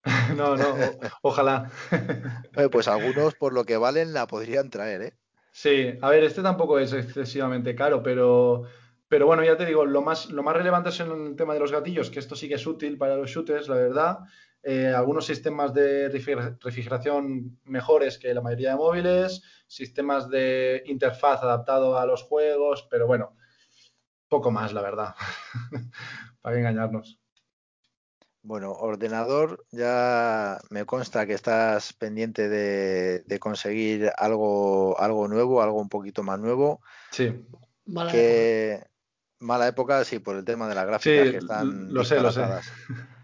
no, 0.35 0.57
no, 0.57 0.75
ojalá. 1.21 1.71
pues 2.71 2.87
algunos 2.87 3.35
por 3.35 3.53
lo 3.53 3.65
que 3.65 3.77
valen 3.77 4.13
la 4.13 4.25
podrían 4.27 4.69
traer, 4.69 5.01
¿eh? 5.01 5.13
Sí, 5.51 5.97
a 6.01 6.09
ver, 6.09 6.23
este 6.23 6.41
tampoco 6.41 6.79
es 6.79 6.93
excesivamente 6.93 7.75
caro, 7.75 8.01
pero, 8.01 8.63
pero 9.07 9.27
bueno, 9.27 9.43
ya 9.43 9.57
te 9.57 9.65
digo, 9.65 9.85
lo 9.85 10.01
más, 10.01 10.31
lo 10.31 10.43
más 10.43 10.55
relevante 10.55 10.89
es 10.89 10.99
en 11.01 11.11
el 11.11 11.35
tema 11.35 11.53
de 11.53 11.59
los 11.59 11.71
gatillos, 11.71 12.09
que 12.09 12.19
esto 12.19 12.35
sí 12.35 12.47
que 12.47 12.55
es 12.55 12.65
útil 12.65 12.97
para 12.97 13.17
los 13.17 13.29
shooters, 13.29 13.67
la 13.67 13.75
verdad. 13.75 14.19
Eh, 14.63 14.93
algunos 14.95 15.25
sistemas 15.25 15.73
de 15.73 16.09
refrigeración 16.09 17.59
mejores 17.63 18.19
que 18.19 18.33
la 18.33 18.41
mayoría 18.41 18.71
de 18.71 18.75
móviles, 18.75 19.41
sistemas 19.65 20.29
de 20.29 20.83
interfaz 20.85 21.41
adaptado 21.41 21.97
a 21.97 22.05
los 22.05 22.21
juegos, 22.21 22.87
pero 22.89 23.07
bueno, 23.07 23.35
poco 24.27 24.51
más, 24.51 24.71
la 24.71 24.81
verdad, 24.81 25.15
para 26.41 26.59
engañarnos. 26.59 27.19
Bueno, 28.43 28.71
ordenador, 28.71 29.65
ya 29.71 30.59
me 30.69 30.85
consta 30.85 31.25
que 31.25 31.33
estás 31.33 31.93
pendiente 31.93 32.47
de, 32.47 33.39
conseguir 33.39 34.11
algo, 34.17 34.99
algo 34.99 35.27
nuevo, 35.27 35.61
algo 35.61 35.79
un 35.79 35.89
poquito 35.89 36.21
más 36.23 36.39
nuevo. 36.39 36.81
Sí. 37.11 37.45
Mala 37.85 38.11
época. 38.13 38.87
Mala 39.39 39.67
época, 39.67 40.03
sí, 40.05 40.19
por 40.19 40.35
el 40.35 40.45
tema 40.45 40.67
de 40.67 40.75
las 40.75 40.85
gráficas 40.85 41.31
que 41.31 41.37
están. 41.37 41.91
Lo 41.91 42.03
sé, 42.03 42.19
lo 42.19 42.31
sé. 42.31 42.43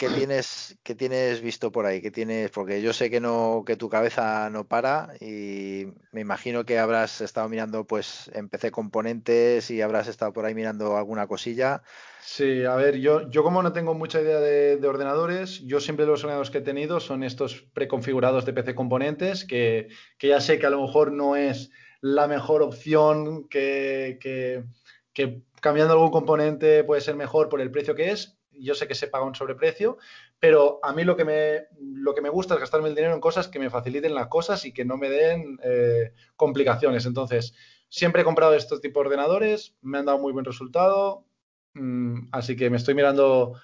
¿Qué 0.00 0.08
tienes, 0.26 0.78
¿Qué 0.82 0.94
tienes 0.94 1.42
visto 1.42 1.70
por 1.70 1.84
ahí? 1.84 2.00
¿Qué 2.00 2.10
tienes? 2.10 2.50
Porque 2.50 2.80
yo 2.80 2.94
sé 2.94 3.10
que 3.10 3.20
no, 3.20 3.64
que 3.66 3.76
tu 3.76 3.90
cabeza 3.90 4.48
no 4.48 4.66
para 4.66 5.12
y 5.20 5.88
me 6.10 6.22
imagino 6.22 6.64
que 6.64 6.78
habrás 6.78 7.20
estado 7.20 7.50
mirando 7.50 7.86
pues 7.86 8.30
en 8.32 8.48
PC 8.48 8.70
componentes 8.70 9.70
y 9.70 9.82
habrás 9.82 10.08
estado 10.08 10.32
por 10.32 10.46
ahí 10.46 10.54
mirando 10.54 10.96
alguna 10.96 11.26
cosilla. 11.26 11.82
Sí, 12.22 12.64
a 12.64 12.76
ver, 12.76 12.96
yo, 12.96 13.28
yo 13.28 13.42
como 13.42 13.62
no 13.62 13.74
tengo 13.74 13.92
mucha 13.92 14.22
idea 14.22 14.40
de, 14.40 14.88
ordenadores, 14.88 15.60
yo 15.66 15.80
siempre 15.80 16.06
los 16.06 16.24
ordenadores 16.24 16.50
que 16.50 16.58
he 16.58 16.62
tenido 16.62 16.98
son 16.98 17.22
estos 17.22 17.66
preconfigurados 17.74 18.46
de 18.46 18.54
PC 18.54 18.74
componentes, 18.74 19.44
que, 19.44 19.88
ya 20.18 20.40
sé 20.40 20.58
que 20.58 20.66
a 20.66 20.70
lo 20.70 20.80
mejor 20.80 21.12
no 21.12 21.36
es 21.36 21.70
la 22.00 22.26
mejor 22.26 22.62
opción, 22.62 23.48
que, 23.48 24.16
que, 24.18 24.64
que 25.12 25.42
cambiando 25.60 25.92
algún 25.92 26.10
componente 26.10 26.84
puede 26.84 27.02
ser 27.02 27.16
mejor 27.16 27.50
por 27.50 27.60
el 27.60 27.70
precio 27.70 27.94
que 27.94 28.12
es, 28.12 28.39
yo 28.62 28.74
sé 28.74 28.86
que 28.86 28.94
se 28.94 29.08
paga 29.08 29.24
un 29.24 29.34
sobreprecio, 29.34 29.98
pero 30.38 30.80
a 30.82 30.92
mí 30.92 31.04
lo 31.04 31.16
que 31.16 31.24
me, 31.24 31.66
lo 31.80 32.14
que 32.14 32.20
me 32.20 32.28
gusta 32.28 32.54
es 32.54 32.60
gastarme 32.60 32.88
el 32.88 32.94
dinero 32.94 33.14
en 33.14 33.20
cosas 33.20 33.48
que 33.48 33.58
me 33.58 33.70
faciliten 33.70 34.14
las 34.14 34.28
cosas 34.28 34.64
y 34.64 34.72
que 34.72 34.84
no 34.84 34.96
me 34.96 35.10
den 35.10 35.58
eh, 35.62 36.12
complicaciones. 36.36 37.06
Entonces, 37.06 37.54
siempre 37.88 38.22
he 38.22 38.24
comprado 38.24 38.54
estos 38.54 38.80
tipos 38.80 39.02
de 39.02 39.08
ordenadores, 39.08 39.76
me 39.82 39.98
han 39.98 40.06
dado 40.06 40.18
muy 40.18 40.32
buen 40.32 40.44
resultado, 40.44 41.26
mm, 41.74 42.28
así 42.32 42.56
que 42.56 42.70
me 42.70 42.76
estoy 42.76 42.94
mirando 42.94 43.54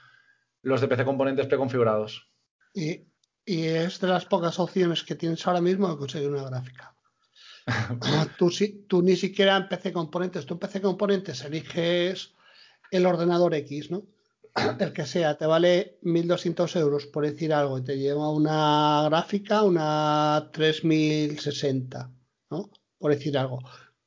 los 0.62 0.80
de 0.80 0.88
PC 0.88 1.04
componentes 1.04 1.46
preconfigurados. 1.46 2.28
Y, 2.74 3.06
y 3.44 3.64
es 3.66 4.00
de 4.00 4.08
las 4.08 4.26
pocas 4.26 4.58
opciones 4.58 5.02
que 5.04 5.14
tienes 5.14 5.46
ahora 5.46 5.60
mismo 5.60 5.88
de 5.88 5.96
conseguir 5.96 6.28
una 6.28 6.48
gráfica. 6.50 6.94
tú, 8.38 8.50
tú 8.86 9.02
ni 9.02 9.16
siquiera 9.16 9.56
en 9.56 9.68
PC 9.68 9.92
componentes, 9.92 10.46
tú 10.46 10.54
en 10.54 10.60
PC 10.60 10.80
componentes 10.80 11.44
eliges 11.44 12.34
el 12.90 13.06
ordenador 13.06 13.54
X, 13.54 13.90
¿no? 13.90 14.04
el 14.78 14.92
que 14.92 15.06
sea, 15.06 15.36
te 15.36 15.46
vale 15.46 15.98
1.200 16.02 16.76
euros 16.76 17.06
por 17.06 17.26
decir 17.26 17.52
algo 17.52 17.78
y 17.78 17.84
te 17.84 17.98
lleva 17.98 18.30
una 18.30 19.02
gráfica, 19.08 19.62
una 19.62 20.48
3060, 20.52 22.10
¿no? 22.50 22.70
Por 22.98 23.12
decir 23.12 23.36
algo. 23.36 23.60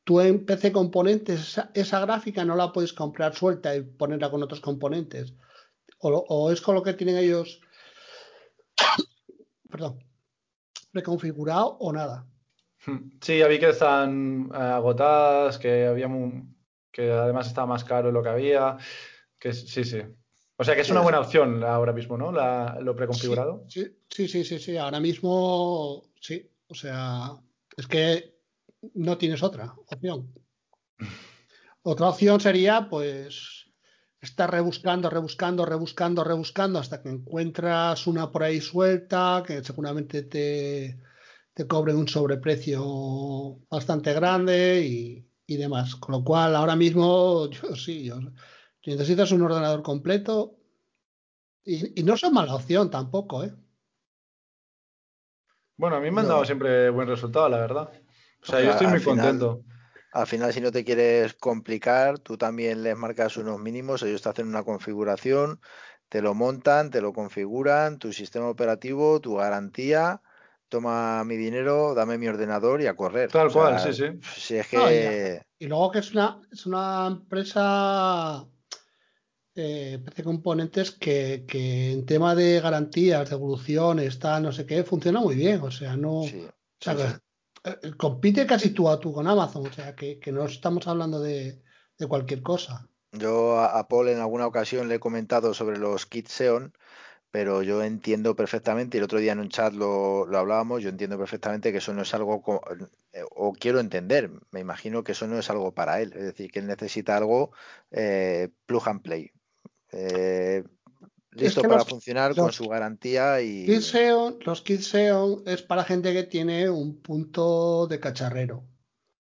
tú 0.04 0.22
en 0.22 0.46
PC 0.46 0.72
Componentes 0.72 1.60
esa, 1.74 2.00
gráfica 2.00 2.44
no 2.44 2.56
la 2.56 2.74
puedes 2.74 2.94
comprar 2.94 3.36
suelta 3.36 3.76
y 3.76 3.82
ponerla 3.82 4.32
con 4.32 4.42
otros 4.42 4.62
componentes. 4.62 5.34
O, 6.02 6.50
es 6.52 6.62
con 6.62 6.76
lo 6.76 6.84
que 6.84 6.94
tienen 6.94 7.18
ellos, 7.18 7.62
perdón, 9.70 10.04
preconfigurado 10.92 11.78
o 11.80 11.92
nada. 11.92 12.26
Sí, 13.20 13.38
ya 13.38 13.48
vi 13.48 13.60
que 13.60 13.70
están 13.70 14.50
eh, 14.54 14.58
agotadas, 14.58 15.58
que 15.58 15.86
había 15.86 16.08
que 16.92 17.12
además 17.12 17.48
estaba 17.48 17.68
más 17.68 17.84
caro 17.84 18.12
lo 18.12 18.24
que 18.24 18.30
había. 18.30 18.78
Sí, 19.42 19.84
sí. 19.84 20.02
O 20.62 20.66
sea 20.66 20.76
que 20.76 20.82
es 20.82 20.90
una 20.90 21.00
buena 21.00 21.22
opción 21.22 21.64
ahora 21.64 21.94
mismo, 21.94 22.18
¿no? 22.18 22.34
lo 22.34 22.94
preconfigurado. 22.94 23.64
Sí, 23.70 23.96
sí, 24.10 24.28
sí, 24.28 24.44
sí, 24.44 24.60
sí. 24.60 24.76
Ahora 24.76 25.00
mismo 25.00 26.12
sí. 26.20 26.52
O 26.68 26.76
sea, 26.76 27.32
es 27.78 27.88
que 27.88 28.36
no 28.96 29.18
tienes 29.18 29.42
otra 29.42 29.74
opción. 29.88 30.34
Otra 31.82 32.10
opción 32.10 32.42
sería, 32.42 32.90
pues, 32.90 33.68
estar 34.20 34.52
rebuscando, 34.52 35.10
rebuscando, 35.10 35.66
rebuscando, 35.66 36.26
rebuscando 36.26 36.80
hasta 36.80 37.02
que 37.02 37.08
encuentras 37.08 38.06
una 38.06 38.30
por 38.30 38.44
ahí 38.44 38.60
suelta, 38.60 39.42
que 39.48 39.64
seguramente 39.64 40.24
te, 40.24 41.00
te 41.54 41.68
cobre 41.68 41.96
un 41.96 42.10
sobreprecio 42.10 43.62
bastante 43.70 44.12
grande 44.12 44.86
y, 44.86 45.56
demás. 45.56 45.96
Con 45.96 46.16
lo 46.16 46.24
cual, 46.26 46.54
ahora 46.54 46.76
mismo, 46.76 47.50
yo 47.50 47.78
sí, 47.78 48.04
yo, 48.04 48.20
si 48.82 48.92
necesitas 48.92 49.32
un 49.32 49.42
ordenador 49.42 49.84
completo, 49.84 50.56
y, 51.64 52.04
no 52.04 52.14
es 52.14 52.32
mala 52.32 52.56
opción 52.56 52.90
tampoco, 52.90 53.44
¿eh? 53.44 53.54
Bueno, 55.78 55.98
a 55.98 56.00
mí 56.00 56.12
me 56.12 56.22
han 56.22 56.28
dado 56.28 56.44
siempre 56.44 56.90
buen 56.90 57.08
resultado, 57.08 57.48
la 57.48 57.58
verdad. 57.58 57.90
O 58.42 58.46
sea, 58.46 58.62
yo 58.62 58.72
estoy 58.72 58.88
muy 58.88 59.02
contento. 59.02 59.64
Al 60.12 60.28
final, 60.28 60.52
si 60.52 60.60
no 60.60 60.72
te 60.72 60.84
quieres 60.84 61.36
complicar, 61.36 62.20
tú 62.20 62.38
también 62.38 62.82
les 62.82 62.98
marcas 62.98 63.38
unos 63.38 63.60
mínimos, 63.60 64.02
ellos 64.02 64.22
te 64.22 64.30
hacen 64.30 64.48
una 64.48 64.64
configuración, 64.64 65.62
te 66.10 66.22
lo 66.22 66.34
montan, 66.34 66.90
te 66.90 67.00
lo 67.00 67.14
configuran, 67.14 68.00
tu 68.00 68.12
sistema 68.12 68.50
operativo, 68.50 69.22
tu 69.22 69.36
garantía, 69.36 70.22
toma 70.68 71.24
mi 71.24 71.38
dinero, 71.38 71.94
dame 71.94 72.18
mi 72.18 72.28
ordenador 72.28 72.82
y 72.82 72.88
a 72.88 72.96
correr. 72.96 73.32
Tal 73.32 73.52
cual, 73.52 73.80
sí, 73.80 73.94
sí. 73.94 74.20
Si 74.36 74.56
es 74.56 74.68
que... 74.68 75.42
y, 75.60 75.68
luego 75.68 75.92
que 75.92 76.00
es 76.00 76.12
una, 76.12 76.42
es 76.52 76.66
una 76.66 77.08
empresa 77.08 78.48
eh, 79.60 80.00
PC 80.00 80.24
Componentes 80.24 80.92
que, 80.92 81.46
que, 81.48 81.92
en 81.92 82.06
tema 82.06 82.34
de 82.36 82.62
garantías, 82.62 83.30
de 83.30 83.36
evoluciones, 83.36 84.18
tal, 84.20 84.44
no 84.44 84.52
sé 84.52 84.66
qué, 84.66 84.84
funciona 84.84 85.20
muy 85.20 85.36
bien. 85.36 85.62
O 85.62 85.72
sea, 85.72 85.96
no... 85.98 86.24
Eh, 87.64 87.92
compite 87.98 88.46
casi 88.46 88.70
tú 88.70 88.90
a 88.90 89.00
tú 89.00 89.14
con 89.14 89.28
Amazon, 89.28 89.68
o 89.68 89.74
sea 89.74 89.96
que, 89.96 90.20
no 90.32 90.46
estamos 90.46 90.88
hablando 90.88 91.20
de, 91.20 91.62
cualquier 92.08 92.42
cosa. 92.42 92.88
Yo 93.12 93.60
a, 93.60 93.88
Paul 93.88 94.10
en 94.10 94.20
alguna 94.20 94.48
ocasión 94.48 94.88
le 94.88 94.96
he 94.96 95.00
comentado 95.00 95.54
sobre 95.54 95.78
los 95.78 96.06
kits 96.06 96.32
Xeon, 96.32 96.74
pero 97.32 97.62
yo 97.62 97.84
entiendo 97.84 98.36
perfectamente, 98.36 98.98
y 98.98 99.00
el 99.00 99.04
otro 99.04 99.20
día 99.20 99.34
en 99.34 99.40
un 99.40 99.50
chat 99.50 99.74
lo, 99.74 100.26
hablábamos, 100.38 100.82
yo 100.82 100.90
entiendo 100.90 101.18
perfectamente 101.18 101.72
que 101.72 101.80
eso 101.80 101.94
no 101.94 102.04
es 102.04 102.14
algo, 102.14 102.42
eh, 103.12 103.24
o 103.32 103.54
quiero 103.54 103.80
entender, 103.80 104.32
me 104.52 104.62
imagino 104.62 105.04
que 105.04 105.12
eso 105.12 105.28
no 105.28 105.38
es 105.38 105.50
algo 105.50 105.74
para 105.74 106.02
él, 106.02 106.14
es 106.16 106.24
decir, 106.24 106.52
que 106.52 106.60
él 106.60 106.68
necesita 106.68 107.18
algo 107.18 107.52
eh, 107.92 108.50
plug 108.66 108.88
and 108.88 109.02
play. 109.02 109.32
Eh, 109.92 110.64
listo 111.32 111.62
para 111.62 111.86
funcionar 111.86 112.36
con 112.36 112.52
su 112.52 112.68
garantía 112.68 113.42
y. 113.42 113.66
los 113.68 114.62
kits 114.62 114.92
Xeon 114.92 115.44
es 115.46 115.62
para 115.62 115.84
gente 115.84 116.14
que 116.14 116.24
tiene 116.24 116.70
un 116.70 117.02
punto 117.02 117.88
de 117.88 118.00
cacharrero. 118.00 118.66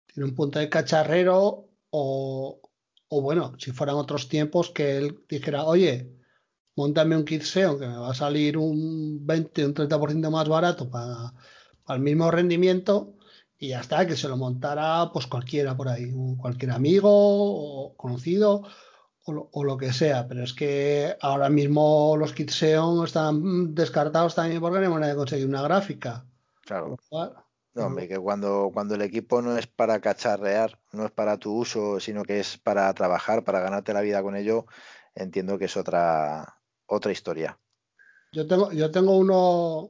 Tiene 0.07 0.29
un 0.29 0.35
punto 0.35 0.59
de 0.59 0.69
cacharrero 0.69 1.69
o, 1.91 2.61
o 3.09 3.21
bueno, 3.21 3.55
si 3.59 3.73
fueran 3.73 3.97
otros 3.97 4.29
tiempos 4.29 4.71
que 4.71 4.97
él 4.97 5.25
dijera, 5.29 5.65
oye, 5.65 6.15
montame 6.77 7.17
un 7.17 7.25
kit 7.25 7.43
Xeon 7.43 7.79
que 7.79 7.87
me 7.87 7.97
va 7.97 8.11
a 8.11 8.15
salir 8.15 8.59
un 8.59 9.25
20, 9.27 9.67
un 9.67 9.75
30% 9.75 10.31
más 10.31 10.49
barato 10.49 10.91
para, 10.91 11.35
para, 11.85 11.97
el 11.97 12.03
mismo 12.03 12.31
rendimiento 12.31 13.17
y 13.59 13.69
ya 13.69 13.81
está, 13.81 14.07
que 14.07 14.17
se 14.17 14.29
lo 14.29 14.37
montara 14.37 15.11
pues 15.13 15.27
cualquiera 15.27 15.77
por 15.77 15.89
ahí, 15.89 16.13
cualquier 16.37 16.73
amigo 16.73 17.11
o 17.11 17.97
conocido 17.97 18.65
o 19.27 19.65
lo, 19.65 19.77
que 19.79 19.93
sea, 19.93 20.29
pero 20.29 20.45
es 20.45 20.53
que 20.53 21.17
ahora 21.21 21.49
mismo 21.49 22.15
los 22.17 22.35
kits 22.35 22.59
Xeon 22.59 23.05
están 23.05 23.75
descartados 23.75 24.35
también 24.35 24.61
porque 24.61 24.79
no 24.79 24.85
hay 24.85 24.93
manera 24.93 25.13
de 25.13 25.17
conseguir 25.17 25.47
una 25.47 25.63
gráfica. 25.63 26.27
Claro. 26.63 26.97
No, 27.75 27.87
hombre, 27.87 28.07
que 28.07 28.19
cuando, 28.19 28.71
cuando 28.73 28.95
el 28.95 29.03
equipo 29.03 29.43
no 29.43 29.57
es 29.57 29.67
para 29.67 30.01
cacharrear, 30.01 30.79
no 30.93 31.07
es 31.07 31.11
para 31.11 31.39
tu 31.39 31.53
uso, 31.55 31.99
sino 31.99 32.23
que 32.23 32.39
es 32.39 32.59
para 32.59 32.93
trabajar, 32.95 33.45
para 33.45 33.61
ganarte 33.61 33.95
la 33.95 34.03
vida 34.03 34.23
con 34.23 34.37
ello, 34.37 34.67
entiendo 35.15 35.59
que 35.59 35.65
es 35.65 35.77
otra, 35.77 36.61
otra 36.87 37.11
historia. 37.11 37.59
Yo 38.33 38.47
tengo, 38.47 38.71
yo 38.73 38.91
tengo 38.91 39.17
uno, 39.17 39.89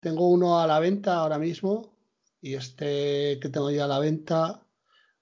tengo 0.00 0.28
uno 0.28 0.60
a 0.60 0.66
la 0.66 0.78
venta 0.78 1.16
ahora 1.16 1.38
mismo, 1.38 1.96
y 2.40 2.54
este 2.54 3.40
que 3.40 3.48
tengo 3.48 3.70
ya 3.70 3.86
a 3.86 3.88
la 3.88 3.98
venta, 3.98 4.62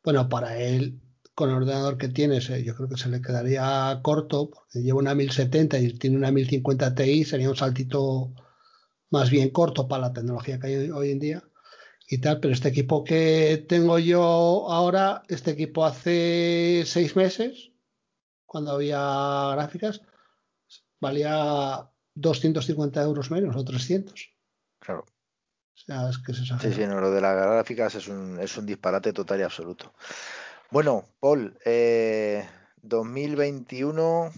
bueno, 0.03 0.29
para 0.29 0.59
él 0.59 1.01
con 1.37 1.51
el 1.51 1.57
ordenador 1.57 1.99
que 1.99 2.09
tienes, 2.09 2.49
yo 2.49 2.75
creo 2.75 2.89
que 2.89 2.97
se 2.97 3.11
le 3.11 3.21
quedaría 3.21 4.01
corto, 4.03 4.49
porque 4.49 4.81
lleva 4.81 5.01
una 5.01 5.15
1070 5.15 5.79
y 5.79 5.93
tiene 5.99 6.17
una 6.17 6.33
1050 6.33 6.95
Ti, 6.95 7.25
sería 7.27 7.51
un 7.51 7.57
saltito 7.57 8.33
más 9.11 9.29
bien 9.29 9.51
corto 9.51 9.87
para 9.87 10.09
la 10.09 10.13
tecnología 10.15 10.59
que 10.59 10.67
hay 10.67 10.91
hoy 10.91 11.11
en 11.11 11.19
día 11.19 11.45
y 12.09 12.23
tal, 12.23 12.41
pero 12.41 12.55
este 12.55 12.71
equipo 12.71 13.05
que 13.05 13.67
tengo 13.69 13.99
yo 13.99 14.71
ahora, 14.71 15.25
este 15.29 15.51
equipo 15.51 15.85
hace 15.85 16.85
seis 16.87 17.15
meses, 17.17 17.71
cuando 18.47 18.73
había 18.73 19.51
gráficas, 19.53 20.01
valía 20.99 21.87
250 22.15 23.03
euros 23.03 23.31
menos 23.31 23.55
o 23.57 23.63
300. 23.63 24.35
Claro. 24.79 25.05
O 25.05 25.79
sea, 25.79 26.09
es 26.09 26.17
que 26.17 26.33
se 26.33 26.47
Sí, 26.47 26.73
sí, 26.73 26.87
no, 26.87 26.99
lo 26.99 27.11
de 27.11 27.21
las 27.21 27.37
gráficas 27.37 27.95
es 27.97 28.09
un, 28.09 28.41
es 28.41 28.57
un 28.57 28.65
disparate 28.65 29.13
total 29.13 29.41
y 29.41 29.43
absoluto. 29.43 29.93
Bueno, 30.71 31.05
Paul, 31.21 31.57
2021, 32.83 34.33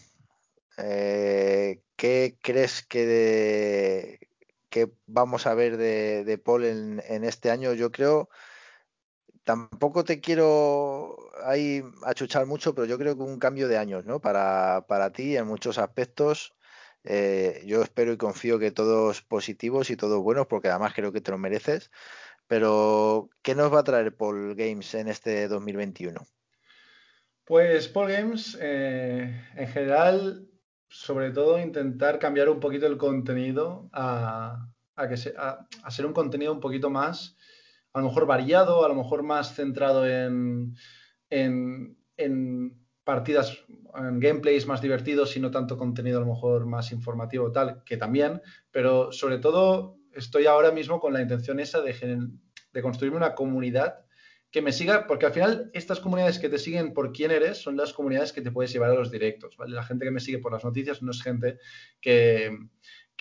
eh, 0.77 1.81
eh, 1.81 1.83
¿qué 1.97 2.39
crees 2.43 2.83
que, 2.83 4.29
que 4.69 4.93
vamos 5.07 5.47
a 5.47 5.55
ver 5.55 5.79
de, 5.79 6.39
Paul 6.45 6.65
en, 6.67 7.25
este 7.25 7.51
año? 7.51 7.73
Yo 7.73 7.91
creo, 7.91 8.29
tampoco 9.45 10.05
te 10.05 10.21
quiero 10.21 11.17
ahí 11.45 11.83
achuchar 12.05 12.45
mucho, 12.47 12.75
pero 12.75 12.87
yo 12.87 12.99
creo 12.99 13.17
que 13.17 13.23
un 13.23 13.39
cambio 13.39 13.67
de 13.67 13.79
años, 13.79 14.05
¿no? 14.05 14.21
Para, 14.21 14.85
para 14.87 15.13
ti 15.13 15.37
en 15.37 15.47
muchos 15.47 15.79
aspectos. 15.79 16.55
Eh, 17.05 17.63
yo 17.65 17.83
espero 17.83 18.13
y 18.13 18.19
confío 18.19 18.59
que 18.59 18.71
todos 18.71 19.23
positivos 19.23 19.89
y 19.91 19.97
todos 19.97 20.23
buenos, 20.23 20.47
porque 20.47 20.69
además 20.69 20.93
creo 20.95 21.11
que 21.13 21.23
te 21.23 21.31
lo 21.31 21.39
mereces. 21.39 21.91
Pero, 22.49 23.29
¿qué 23.43 23.55
nos 23.55 23.73
va 23.73 23.81
a 23.81 23.85
traer 23.85 24.17
Paul 24.17 24.55
Games 24.55 24.95
en 24.95 25.09
este 25.09 25.47
2021? 25.49 26.27
Pues 27.45 27.89
Paul 27.89 28.11
Games, 28.11 28.59
eh, 28.61 29.43
en 29.55 29.69
general, 29.69 30.49
sobre 30.89 31.31
todo 31.31 31.59
intentar 31.59 32.19
cambiar 32.19 32.49
un 32.49 32.59
poquito 32.59 32.87
el 32.87 32.97
contenido 32.97 33.91
a, 33.93 34.67
que 34.97 35.15
a, 35.37 35.91
ser 35.91 36.07
un 36.07 36.15
contenido 36.15 36.53
un 36.53 36.61
poquito 36.61 36.89
más, 36.89 37.37
a 37.93 38.01
lo 38.01 38.07
mejor 38.07 38.27
variado, 38.27 38.83
a 38.83 38.89
lo 38.89 38.95
mejor 38.95 39.23
más 39.23 39.55
centrado 39.55 40.09
en, 40.09 40.75
en, 41.29 41.99
en 42.17 42.79
partidas, 43.05 43.63
en 43.95 44.21
gameplays 44.21 44.67
más 44.67 44.81
divertidos 44.81 45.37
y 45.37 45.41
no 45.41 45.51
tanto 45.51 45.77
contenido 45.77 46.17
a 46.17 46.23
lo 46.23 46.33
mejor 46.33 46.65
más 46.65 46.93
informativo 46.93 47.53
tal, 47.53 47.83
que 47.85 47.99
también, 47.99 48.41
pero 48.71 49.13
sobre 49.13 49.39
todo 49.39 49.98
estoy 50.19 50.47
ahora 50.47 50.71
mismo 50.71 51.01
con 51.01 51.13
la 51.13 51.23
intención 51.23 51.61
esa 51.61 51.81
de, 51.81 51.95
de 52.73 52.83
construirme 52.83 53.17
una 53.17 53.35
comunidad 53.35 54.05
que 54.51 54.63
me 54.63 54.73
siga, 54.73 55.07
porque 55.07 55.27
al 55.27 55.33
final 55.33 55.71
estas 55.75 56.01
comunidades 56.01 56.39
que 56.39 56.49
te 56.49 56.59
siguen 56.59 56.95
por 56.95 57.13
quién 57.13 57.31
eres 57.31 57.59
son 57.59 57.77
las 57.77 57.93
comunidades 57.93 58.33
que 58.33 58.41
te 58.41 58.51
puedes 58.51 58.73
llevar 58.73 58.91
a 58.91 58.95
los 58.95 59.11
directos, 59.11 59.57
¿vale? 59.59 59.75
La 59.75 59.83
gente 59.83 60.07
que 60.07 60.11
me 60.11 60.21
sigue 60.21 60.39
por 60.39 60.53
las 60.53 60.65
noticias 60.65 61.03
no 61.03 61.11
es 61.11 61.23
gente 61.23 61.59
que, 62.01 62.57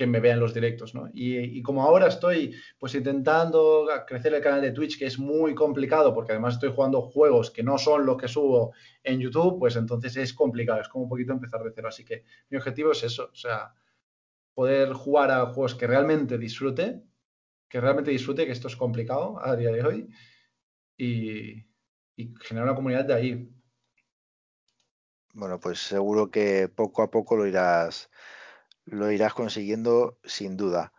me 0.07 0.19
vea 0.21 0.35
en 0.35 0.39
los 0.39 0.53
directos, 0.53 0.93
¿no? 0.93 1.09
Y, 1.13 1.61
como 1.63 1.83
ahora 1.83 2.07
estoy 2.07 2.55
pues 2.77 2.95
intentando 2.95 3.89
crecer 4.07 4.33
el 4.35 4.41
canal 4.41 4.61
de 4.61 4.71
Twitch, 4.71 4.97
que 4.97 5.07
es 5.07 5.19
muy 5.19 5.53
complicado, 5.53 6.13
porque 6.13 6.31
además 6.31 6.53
estoy 6.53 6.71
jugando 6.71 7.01
juegos 7.01 7.51
que 7.51 7.63
no 7.63 7.77
son 7.77 8.05
los 8.05 8.15
que 8.15 8.27
subo 8.29 8.73
en 9.03 9.19
YouTube, 9.19 9.59
pues 9.59 9.75
entonces 9.75 10.15
es 10.15 10.33
complicado, 10.33 10.79
es 10.79 10.87
como 10.87 11.05
un 11.05 11.09
poquito 11.09 11.33
empezar 11.33 11.61
de 11.61 11.71
cero. 11.75 11.89
Así 11.89 12.05
que 12.05 12.23
mi 12.49 12.57
objetivo 12.57 12.91
es 12.91 13.03
eso, 13.03 13.31
o 13.33 13.35
sea, 13.35 13.73
poder 14.57 14.91
jugar 14.93 15.29
a 15.29 15.45
juegos 15.45 15.75
que 15.75 15.85
realmente 15.85 16.35
disfrute, 16.39 17.03
que 17.69 17.79
realmente 17.79 18.09
disfrute, 18.09 18.47
que 18.47 18.51
esto 18.51 18.67
es 18.67 18.75
complicado 18.75 19.39
a 19.39 19.55
día 19.55 19.71
de 19.71 19.83
hoy, 19.83 20.09
y, 20.97 21.67
generar 22.41 22.69
una 22.69 22.75
comunidad 22.75 23.05
de 23.05 23.13
ahí. 23.13 23.51
Bueno, 25.35 25.59
pues 25.59 25.77
seguro 25.77 26.31
que 26.31 26.69
poco 26.69 27.03
a 27.03 27.11
poco 27.11 27.35
lo 27.35 27.45
irás, 27.45 28.09
lo 28.85 29.11
irás 29.11 29.35
consiguiendo 29.35 30.17
sin 30.23 30.57
duda. 30.57 30.91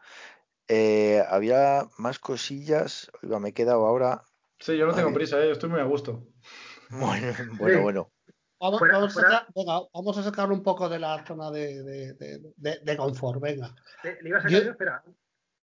Eh, 0.68 1.24
había 1.28 1.88
más 1.98 2.20
cosillas, 2.20 3.10
me 3.22 3.48
he 3.48 3.54
quedado 3.54 3.88
ahora 3.88 4.22
Sí, 4.60 4.76
yo 4.76 4.86
no 4.86 4.94
tengo 4.94 5.12
prisa, 5.12 5.40
¿eh? 5.40 5.46
yo 5.46 5.52
estoy 5.52 5.70
muy 5.70 5.80
a 5.80 5.84
gusto. 5.84 6.28
Bueno, 6.90 7.34
bueno, 7.58 7.82
bueno. 7.82 8.12
Vamos, 8.60 8.78
Fuera- 8.80 8.94
vamos 8.94 9.12
fuera- 9.14 9.28
A, 9.28 9.32
sacar, 9.32 9.52
venga, 9.54 9.80
vamos 9.94 10.18
a 10.18 10.22
sacar 10.22 10.50
un 10.50 10.62
poco 10.62 10.88
de 10.88 10.98
la 10.98 11.24
zona 11.24 11.50
de, 11.50 11.82
de- 11.84 12.14
de- 12.14 12.40
de- 12.56 12.78
de 12.82 12.96
confort, 12.96 13.40
venga. 13.40 13.74
Eh, 14.04 14.18
¿Le 14.22 14.28
ibas 14.30 14.44
a 14.44 14.48
Yo- 14.48 14.58
sacar? 14.58 14.72
Espera. 14.72 15.02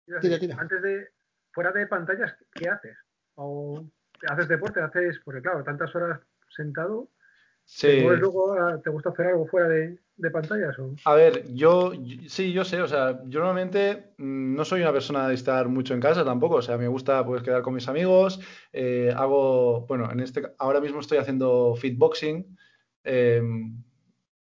Ibas 0.08 0.18
a 0.18 0.22
Tira, 0.22 0.34
decir, 0.34 0.50
tira. 0.50 0.62
Antes 0.62 0.82
de. 0.82 1.08
Fuera 1.52 1.72
de 1.72 1.86
pantallas, 1.88 2.34
¿qué 2.54 2.68
haces? 2.68 2.98
¿O 3.36 3.84
haces 4.28 4.48
deporte? 4.48 4.82
¿Haces.? 4.82 5.20
Porque 5.24 5.42
claro, 5.42 5.64
tantas 5.64 5.96
horas 5.96 6.20
sentado. 6.50 7.10
¿Te, 7.80 7.98
Sí. 7.98 8.02
mueves 8.02 8.20
luego 8.20 8.54
a- 8.60 8.82
¿Te 8.82 8.90
gusta 8.90 9.12
hacer 9.12 9.28
algo 9.28 9.46
fuera 9.48 9.70
de, 9.70 9.98
de 10.18 10.32
pantallas? 10.32 10.78
O... 10.80 10.96
A 11.06 11.16
ver, 11.16 11.46
yo, 11.54 11.94
yo- 11.94 12.28
sí, 12.28 12.52
yo 12.52 12.66
sé, 12.66 12.82
o 12.82 12.88
sea, 12.90 13.22
yo 13.28 13.40
normalmente 13.40 14.14
mm, 14.18 14.56
no 14.56 14.66
soy 14.66 14.82
una 14.82 14.92
persona 14.92 15.28
de 15.30 15.36
estar 15.36 15.70
mucho 15.70 15.94
en 15.94 16.02
casa 16.02 16.26
tampoco, 16.26 16.56
o 16.56 16.62
sea, 16.62 16.78
me 16.78 16.90
gusta 16.90 17.26
pues 17.26 17.42
quedar 17.44 17.62
con 17.62 17.74
mis 17.76 17.88
amigos, 17.88 18.42
eh, 18.74 19.14
hago, 19.16 19.86
bueno, 19.88 20.12
en 20.12 20.20
este, 20.20 20.42
ahora 20.58 20.82
mismo 20.82 21.00
estoy 21.00 21.20
haciendo 21.20 21.74
fitboxing, 21.76 22.58
eh, 23.04 23.42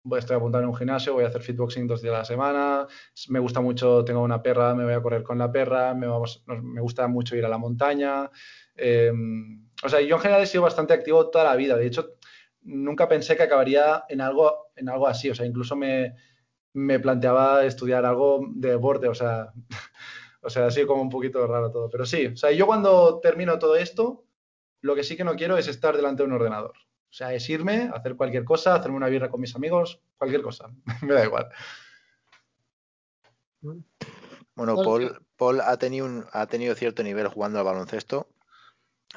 voy, 0.05 0.19
estoy 0.19 0.37
apuntado 0.37 0.63
en 0.63 0.71
un 0.71 0.77
gimnasio, 0.77 1.15
voy 1.15 1.25
a 1.25 1.29
hacer 1.29 1.43
fitboxing 1.43 1.87
dos 1.87 2.03
días 2.03 2.15
a 2.15 2.19
la 2.19 2.25
semana, 2.25 2.87
me 3.29 3.39
gusta 3.39 3.61
mucho, 3.61 4.05
tengo 4.05 4.23
una 4.23 4.43
perra, 4.43 4.75
me 4.75 4.85
voy 4.85 4.93
a 4.93 5.03
correr 5.03 5.23
con 5.23 5.39
la 5.39 5.51
perra, 5.51 5.95
me, 5.95 6.07
gusta 6.81 7.09
mucho 7.09 7.37
ir 7.37 7.45
a 7.45 7.49
la 7.49 7.59
montaña, 7.59 8.31
eh, 8.77 9.13
o 9.83 9.89
sea, 9.89 10.01
yo 10.01 10.17
en 10.17 10.23
general 10.23 10.43
he 10.43 10.47
sido 10.47 10.63
bastante 10.63 10.93
activo 10.93 11.31
toda 11.31 11.45
la 11.45 11.57
vida, 11.57 11.77
de 11.77 11.87
hecho, 11.87 12.17
nunca 12.61 13.09
pensé 13.09 13.37
que 13.37 13.45
acabaría 13.45 14.05
en 14.09 14.21
algo, 14.21 14.69
en 14.77 14.89
algo 14.89 15.09
así, 15.09 15.31
o 15.31 15.35
sea, 15.35 15.47
incluso 15.47 15.75
me, 15.75 16.15
me 16.75 17.01
planteaba 17.01 17.65
estudiar 17.65 18.05
algo 18.05 18.47
de 18.55 18.71
deporte, 18.71 19.09
o 19.09 19.15
sea, 19.15 19.53
o 20.43 20.51
sea, 20.51 20.67
así 20.67 20.85
como 20.85 21.01
un 21.01 21.11
poquito 21.11 21.47
raro 21.47 21.71
todo, 21.71 21.89
pero 21.89 22.05
sí, 22.05 22.27
o 22.27 22.37
sea, 22.37 22.53
yo 22.53 22.67
cuando 22.67 23.21
termino 23.21 23.59
todo 23.59 23.77
esto, 23.77 24.27
lo 24.83 24.95
que 24.95 25.03
sí 25.03 25.17
que 25.17 25.25
no 25.25 25.35
quiero 25.35 25.57
es 25.57 25.67
estar 25.67 25.97
delante 25.97 26.23
de 26.23 26.29
un 26.29 26.35
ordenador. 26.35 26.75
O 27.15 27.17
sea, 27.17 27.33
es 27.33 27.49
irme, 27.49 27.93
hacer 27.95 28.17
cualquier 28.17 28.45
cosa, 28.45 28.75
hacerme 28.75 28.97
una 28.97 29.07
birra 29.07 29.31
con 29.31 29.41
mis 29.41 29.55
amigos, 29.55 30.01
cualquier 30.19 30.43
cosa, 30.43 30.69
me 31.03 31.15
da 31.15 31.25
igual. 31.25 31.49
Bueno, 34.57 34.75
Paul, 34.83 35.25
Paul 35.37 35.61
ha 35.61 35.77
tenido 35.77 36.07
un, 36.07 36.25
ha 36.33 36.49
tenido 36.49 36.75
cierto 36.75 37.05
nivel 37.05 37.29
jugando 37.29 37.61
al 37.61 37.65
baloncesto. 37.65 38.27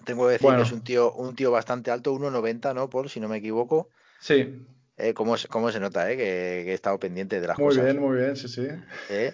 Tengo 0.05 0.25
que 0.27 0.33
decir 0.33 0.45
Bueno. 0.45 0.59
que 0.59 0.67
es 0.67 0.71
un 0.71 0.83
tío, 0.83 1.11
un 1.13 1.35
tío 1.35 1.49
bastante 1.49 1.89
alto, 1.89 2.13
1,90, 2.13 2.75
¿no, 2.75 2.87
Paul? 2.87 3.09
Si 3.09 3.19
no 3.19 3.27
me 3.27 3.37
equivoco. 3.37 3.89
Sí, 4.19 4.63
Eh, 4.97 5.15
¿cómo, 5.15 5.35
se- 5.35 5.47
cómo 5.47 5.71
se 5.71 5.79
nota, 5.79 6.11
eh? 6.11 6.17
Que, 6.17 6.23
que 6.65 6.71
he 6.71 6.73
estado 6.75 6.99
pendiente 6.99 7.41
de 7.41 7.47
las 7.47 7.57
muy 7.57 7.69
cosas. 7.69 7.83
bien, 7.83 7.99
muy 7.99 8.15
bien, 8.17 8.35
sí, 8.35 8.47
sí. 8.47 8.67
¿eh? 9.09 9.33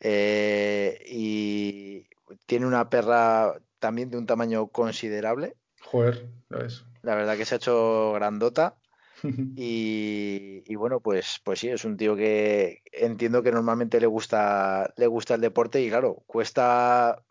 Eh, 0.00 1.04
y 1.08 2.08
tiene 2.46 2.66
una 2.66 2.90
perra 2.90 3.54
también 3.78 4.10
de 4.10 4.18
un 4.18 4.26
tamaño 4.26 4.66
considerable. 4.66 5.54
Joder, 5.82 6.26
ya 6.50 6.56
ves. 6.58 6.84
La 7.02 7.14
verdad 7.14 7.36
que 7.36 7.44
se 7.44 7.54
ha 7.54 7.58
hecho 7.58 8.12
grandota. 8.14 8.76
Y, 9.56 10.62
y 10.66 10.76
bueno, 10.76 11.00
pues, 11.00 11.40
pues 11.44 11.60
sí, 11.60 11.68
es 11.68 11.84
un 11.84 11.96
tío 11.96 12.16
que 12.16 12.82
entiendo 12.92 13.42
que 13.42 13.52
normalmente 13.52 14.00
le 14.00 14.06
gusta, 14.06 14.94
le 14.96 15.06
gusta 15.08 15.34
el 15.34 15.42
deporte 15.42 15.82
y 15.82 15.90
claro, 15.90 16.22
cuesta, 16.26 17.24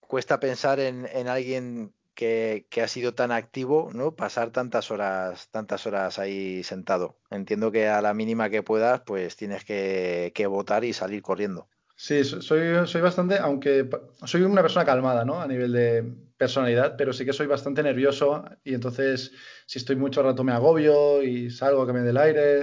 cuesta 0.00 0.40
pensar 0.40 0.80
en, 0.80 1.06
en 1.06 1.28
alguien 1.28 1.94
que, 2.14 2.66
que 2.70 2.82
ha 2.82 2.88
sido 2.88 3.14
tan 3.14 3.32
activo, 3.32 3.90
¿no? 3.94 4.16
Pasar 4.16 4.50
tantas 4.50 4.90
horas, 4.90 5.50
tantas 5.50 5.86
horas 5.86 6.18
ahí 6.18 6.64
sentado. 6.64 7.18
Entiendo 7.30 7.72
que 7.72 7.88
a 7.88 8.02
la 8.02 8.14
mínima 8.14 8.50
que 8.50 8.62
puedas, 8.64 9.02
pues 9.02 9.36
tienes 9.36 9.64
que, 9.64 10.32
que 10.34 10.46
votar 10.48 10.84
y 10.84 10.92
salir 10.92 11.22
corriendo. 11.22 11.68
Sí, 12.00 12.22
so- 12.22 12.40
soy, 12.40 12.86
soy 12.86 13.00
bastante, 13.00 13.38
aunque 13.38 13.88
soy 14.24 14.42
una 14.42 14.62
persona 14.62 14.84
calmada, 14.86 15.24
¿no? 15.24 15.40
A 15.40 15.48
nivel 15.48 15.72
de 15.72 16.04
personalidad, 16.36 16.94
pero 16.96 17.12
sí 17.12 17.24
que 17.24 17.32
soy 17.32 17.48
bastante 17.48 17.82
nervioso 17.82 18.44
y 18.62 18.74
entonces 18.74 19.32
si 19.66 19.78
estoy 19.80 19.96
mucho 19.96 20.22
rato 20.22 20.44
me 20.44 20.52
agobio 20.52 21.22
y 21.24 21.50
salgo 21.50 21.82
a 21.82 21.86
que 21.88 21.92
me 21.92 22.00
dé 22.02 22.10
el 22.10 22.16
aire. 22.18 22.62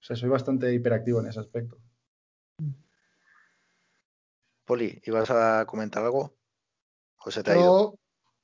O 0.00 0.04
sea, 0.04 0.16
soy 0.16 0.28
bastante 0.28 0.74
hiperactivo 0.74 1.20
en 1.20 1.28
ese 1.28 1.38
aspecto. 1.38 1.78
Poli, 4.64 5.00
¿ibas 5.04 5.30
a 5.30 5.64
comentar 5.66 6.02
algo? 6.04 6.34
¿O 7.24 7.30
se 7.30 7.44
te 7.44 7.52
ha 7.52 7.58
ido? 7.58 7.76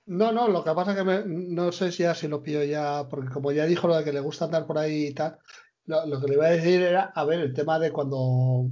No, 0.06 0.32
no, 0.32 0.48
lo 0.48 0.64
que 0.64 0.72
pasa 0.72 0.92
es 0.92 0.98
que 0.98 1.04
me- 1.04 1.24
no 1.26 1.72
sé 1.72 1.92
si 1.92 2.04
ya 2.04 2.14
si 2.14 2.28
lo 2.28 2.42
pillo 2.42 2.62
ya, 2.64 3.08
porque 3.10 3.28
como 3.30 3.52
ya 3.52 3.66
dijo 3.66 3.88
lo 3.88 3.96
de 3.96 4.04
que 4.04 4.12
le 4.12 4.20
gusta 4.20 4.46
andar 4.46 4.66
por 4.66 4.78
ahí 4.78 5.08
y 5.08 5.14
tal, 5.14 5.38
lo, 5.86 6.06
lo 6.06 6.20
que 6.20 6.28
le 6.28 6.34
iba 6.34 6.46
a 6.46 6.50
decir 6.50 6.80
era, 6.82 7.04
a 7.14 7.24
ver, 7.24 7.40
el 7.40 7.52
tema 7.54 7.78
de 7.78 7.92
cuando 7.92 8.70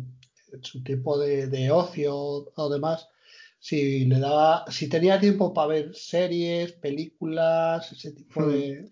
su 0.63 0.83
tiempo 0.83 1.19
de, 1.19 1.47
de 1.49 1.71
ocio 1.71 2.15
o 2.17 2.71
demás, 2.71 3.09
si 3.59 4.05
le 4.07 4.19
daba, 4.21 4.65
si 4.71 4.89
tenía 4.89 5.21
tiempo 5.21 5.53
para 5.55 5.69
ver 5.69 5.95
series, 5.95 6.73
películas, 6.73 7.93
ese 7.93 8.13
tipo 8.13 8.47
Hmm. 8.49 8.51
de... 8.51 8.91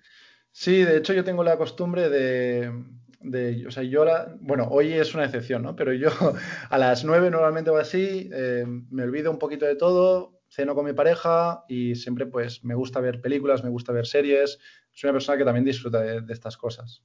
Sí, 0.52 0.84
de 0.84 0.98
hecho 0.98 1.12
yo 1.14 1.24
tengo 1.24 1.44
la 1.44 1.58
costumbre 1.58 2.08
de, 2.10 2.72
de- 3.20 3.66
o 3.66 3.70
sea, 3.70 3.82
yo 3.84 4.04
la, 4.04 4.36
bueno, 4.40 4.68
hoy 4.70 4.92
es 4.94 5.14
una 5.14 5.24
excepción, 5.26 5.62
¿no? 5.62 5.76
Pero 5.76 5.92
yo 5.94 6.10
a 6.70 6.78
las 6.78 7.04
nueve 7.04 7.30
normalmente 7.30 7.70
o 7.70 7.76
así, 7.78 8.30
eh, 8.32 8.64
me 8.66 9.04
olvido 9.04 9.30
un 9.30 9.38
poquito 9.38 9.66
de 9.66 9.76
todo, 9.76 10.40
ceno 10.48 10.74
con 10.74 10.86
mi 10.86 10.92
pareja 10.94 11.64
y 11.68 11.96
siempre 11.96 12.26
pues 12.26 12.64
me 12.64 12.74
gusta 12.76 13.00
ver 13.00 13.20
películas, 13.20 13.64
me 13.64 13.70
gusta 13.70 13.92
ver 13.92 14.06
series. 14.06 14.58
Soy 14.92 15.08
una 15.10 15.14
persona 15.14 15.38
que 15.38 15.44
también 15.44 15.64
disfruta 15.66 16.00
de, 16.02 16.20
de 16.22 16.32
estas 16.34 16.56
cosas. 16.56 17.04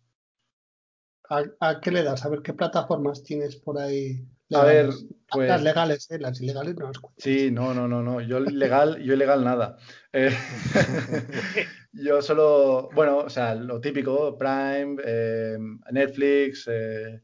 ¿A, 1.36 1.38
a 1.68 1.80
qué 1.82 1.91
le 1.91 2.04
das? 2.04 2.26
A 2.26 2.30
ver 2.30 2.41
qué 2.41 2.54
plataformas 2.54 3.24
tienes 3.24 3.56
por 3.56 3.80
ahí. 3.80 4.28
A 4.52 4.64
ver, 4.64 4.86
legales? 4.86 5.06
pues 5.32 5.50
Las 5.50 5.62
legales, 5.64 6.12
¿eh? 6.12 6.20
Las 6.20 6.41
ilegales 6.41 6.76
no 6.76 6.88
las 6.88 7.00
cuento. 7.00 7.22
sí, 7.22 7.52
no, 7.52 7.74
no, 7.74 7.88
no, 7.88 8.02
no, 8.02 8.22
yo 8.22 8.39
legal, 8.39 9.02
yo 9.04 9.14
ilegal 9.14 9.43
nada. 9.43 9.78
Eh, 10.12 10.32
yo 11.93 12.22
solo, 12.22 12.89
bueno, 12.93 13.18
o 13.20 13.30
sea, 13.30 13.56
lo 13.56 13.80
típico, 13.80 14.38
Prime, 14.38 14.97
eh, 15.06 15.58
Netflix, 15.91 16.68
eh, 16.68 17.22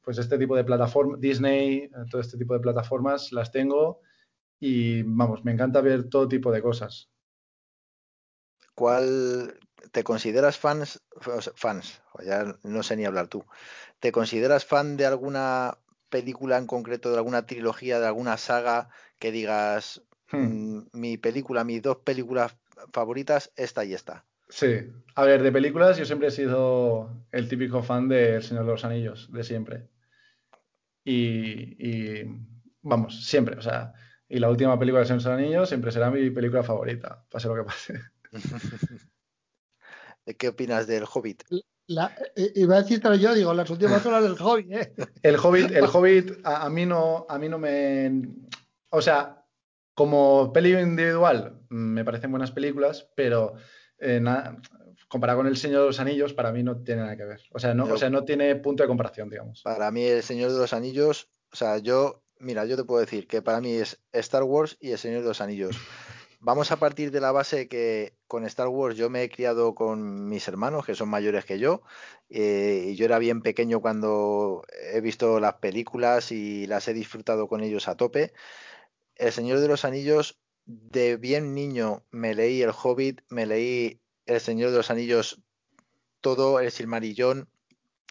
pues 0.00 0.18
este 0.18 0.38
tipo 0.38 0.54
de 0.54 0.64
plataformas, 0.64 1.20
Disney, 1.20 1.90
todo 2.10 2.20
este 2.20 2.38
tipo 2.38 2.54
de 2.54 2.60
plataformas 2.60 3.32
las 3.32 3.50
tengo 3.50 4.00
y 4.60 5.02
vamos, 5.02 5.44
me 5.44 5.52
encanta 5.52 5.80
ver 5.80 6.08
todo 6.08 6.28
tipo 6.28 6.52
de 6.52 6.62
cosas. 6.62 7.10
¿Cuál 8.74 9.58
te 9.90 10.04
consideras 10.04 10.58
fans, 10.58 11.02
fans? 11.54 12.02
o 12.12 12.22
Ya 12.22 12.58
no 12.62 12.82
sé 12.82 12.96
ni 12.96 13.04
hablar 13.04 13.28
tú. 13.28 13.44
¿Te 13.98 14.12
consideras 14.12 14.64
fan 14.64 14.96
de 14.96 15.06
alguna 15.06 15.78
película 16.08 16.58
en 16.58 16.66
concreto, 16.66 17.10
de 17.10 17.18
alguna 17.18 17.46
trilogía, 17.46 18.00
de 18.00 18.06
alguna 18.06 18.36
saga 18.36 18.88
que 19.18 19.32
digas 19.32 20.02
Hmm, 20.30 20.78
mm, 20.78 20.86
mi 20.92 21.18
película, 21.18 21.64
mis 21.64 21.82
dos 21.82 21.98
películas 21.98 22.56
favoritas, 22.92 23.52
esta 23.56 23.84
y 23.84 23.94
esta? 23.94 24.24
Sí, 24.48 24.92
a 25.14 25.24
ver, 25.24 25.42
de 25.42 25.52
películas 25.52 25.98
yo 25.98 26.04
siempre 26.04 26.28
he 26.28 26.30
sido 26.30 27.10
el 27.32 27.48
típico 27.48 27.82
fan 27.82 28.08
de 28.08 28.36
El 28.36 28.42
Señor 28.42 28.64
de 28.64 28.70
los 28.72 28.84
Anillos, 28.84 29.30
de 29.32 29.44
siempre. 29.44 29.88
Y, 31.04 31.76
y, 31.78 32.24
vamos, 32.82 33.24
siempre, 33.26 33.56
o 33.56 33.62
sea, 33.62 33.92
y 34.28 34.38
la 34.38 34.50
última 34.50 34.78
película 34.78 35.00
de 35.00 35.02
El 35.02 35.20
Señor 35.20 35.22
de 35.22 35.30
los 35.30 35.38
Anillos 35.38 35.68
siempre 35.68 35.92
será 35.92 36.10
mi 36.10 36.30
película 36.30 36.62
favorita, 36.62 37.24
pase 37.30 37.48
lo 37.48 37.54
que 37.54 37.64
pase. 37.64 38.00
¿Qué 40.38 40.48
opinas 40.48 40.86
del 40.86 41.04
Hobbit? 41.04 41.44
La, 41.88 42.14
eh, 42.34 42.52
iba 42.56 42.76
a 42.76 42.82
decírtelo 42.82 43.14
yo, 43.14 43.32
digo, 43.34 43.54
las 43.54 43.70
últimas 43.70 44.04
horas 44.04 44.22
del 44.24 44.36
hobby, 44.36 44.74
¿eh? 44.74 44.92
El 45.22 45.36
Hobbit, 45.36 45.70
el 45.70 45.84
Hobbit 45.84 46.32
a, 46.44 46.64
a 46.64 46.70
mí 46.70 46.84
no, 46.84 47.26
a 47.28 47.38
mí 47.38 47.48
no 47.48 47.58
me, 47.58 48.22
o 48.90 49.00
sea, 49.00 49.44
como 49.94 50.52
peli 50.52 50.72
individual 50.72 51.60
mm, 51.70 51.74
me 51.76 52.04
parecen 52.04 52.30
buenas 52.32 52.50
películas, 52.50 53.08
pero 53.14 53.54
eh, 53.98 54.18
na- 54.20 54.60
comparado 55.08 55.38
con 55.38 55.46
El 55.46 55.56
Señor 55.56 55.82
de 55.82 55.86
los 55.86 56.00
Anillos 56.00 56.32
para 56.34 56.50
mí 56.50 56.62
no 56.64 56.82
tiene 56.82 57.02
nada 57.02 57.16
que 57.16 57.24
ver. 57.24 57.40
O 57.52 57.58
sea, 57.60 57.72
no, 57.72 57.86
Yo- 57.86 57.94
o 57.94 57.96
sea, 57.98 58.10
no 58.10 58.24
tiene 58.24 58.56
punto 58.56 58.82
de 58.82 58.88
comparación, 58.88 59.30
digamos. 59.30 59.62
Para 59.62 59.90
mí, 59.92 60.04
El 60.04 60.22
Señor 60.24 60.50
de 60.52 60.58
los 60.58 60.72
Anillos, 60.72 61.30
o 61.52 61.56
sea, 61.56 61.78
yo, 61.78 62.24
mira, 62.40 62.64
yo 62.66 62.76
te 62.76 62.82
puedo 62.84 63.00
decir 63.00 63.28
que 63.28 63.42
para 63.42 63.60
mí 63.60 63.74
es 63.74 64.00
Star 64.12 64.42
Wars 64.42 64.76
y 64.80 64.90
El 64.90 64.98
Señor 64.98 65.22
de 65.22 65.28
los 65.28 65.40
Anillos. 65.40 65.76
Vamos 66.40 66.70
a 66.70 66.76
partir 66.76 67.10
de 67.10 67.20
la 67.20 67.32
base 67.32 67.68
que 67.68 68.14
con 68.28 68.44
Star 68.44 68.68
Wars 68.68 68.96
yo 68.96 69.10
me 69.10 69.22
he 69.22 69.30
criado 69.30 69.74
con 69.74 70.28
mis 70.28 70.46
hermanos, 70.48 70.84
que 70.84 70.94
son 70.94 71.08
mayores 71.08 71.44
que 71.44 71.58
yo, 71.58 71.82
eh, 72.28 72.88
y 72.88 72.96
yo 72.96 73.04
era 73.06 73.18
bien 73.18 73.42
pequeño 73.42 73.80
cuando 73.80 74.64
he 74.92 75.00
visto 75.00 75.40
las 75.40 75.54
películas 75.54 76.32
y 76.32 76.66
las 76.66 76.88
he 76.88 76.94
disfrutado 76.94 77.48
con 77.48 77.62
ellos 77.62 77.88
a 77.88 77.96
tope. 77.96 78.32
El 79.16 79.32
Señor 79.32 79.60
de 79.60 79.68
los 79.68 79.84
Anillos, 79.84 80.38
de 80.66 81.16
bien 81.16 81.54
niño 81.54 82.04
me 82.10 82.34
leí 82.34 82.62
El 82.62 82.70
Hobbit, 82.70 83.22
me 83.28 83.46
leí 83.46 84.00
El 84.26 84.40
Señor 84.40 84.70
de 84.70 84.76
los 84.76 84.90
Anillos 84.90 85.40
todo, 86.20 86.60
El 86.60 86.70
Silmarillón, 86.70 87.48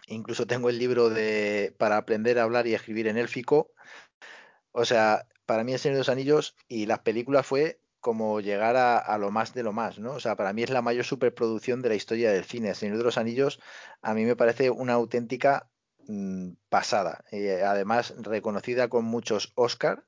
incluso 0.07 0.47
tengo 0.47 0.69
el 0.69 0.79
libro 0.79 1.09
de 1.09 1.75
para 1.77 1.97
aprender 1.97 2.39
a 2.39 2.43
hablar 2.43 2.67
y 2.67 2.73
escribir 2.73 3.07
en 3.07 3.17
élfico. 3.17 3.71
O 4.71 4.85
sea, 4.85 5.27
para 5.45 5.63
mí 5.63 5.73
El 5.73 5.79
Señor 5.79 5.95
de 5.95 5.99
los 5.99 6.09
Anillos 6.09 6.55
y 6.67 6.85
las 6.85 6.99
películas 6.99 7.45
fue 7.45 7.79
como 8.05 8.39
llegar 8.39 8.75
a, 8.75 8.99
a 8.99 9.17
lo 9.17 9.31
más 9.31 9.55
de 9.55 9.63
lo 9.63 9.73
más, 9.73 9.97
¿no? 9.97 10.11
O 10.13 10.19
sea, 10.19 10.35
para 10.35 10.53
mí 10.53 10.61
es 10.61 10.69
la 10.69 10.83
mayor 10.83 11.05
superproducción 11.05 11.81
de 11.81 11.89
la 11.89 11.95
historia 11.95 12.31
del 12.31 12.43
cine. 12.45 12.69
El 12.69 12.75
Señor 12.75 12.99
de 12.99 13.03
los 13.03 13.17
Anillos 13.17 13.59
a 14.03 14.13
mí 14.13 14.25
me 14.25 14.35
parece 14.35 14.69
una 14.69 14.93
auténtica 14.93 15.71
mm, 16.07 16.51
pasada. 16.69 17.23
Eh, 17.31 17.63
además, 17.65 18.13
reconocida 18.21 18.89
con 18.89 19.05
muchos 19.05 19.53
Oscar 19.55 20.03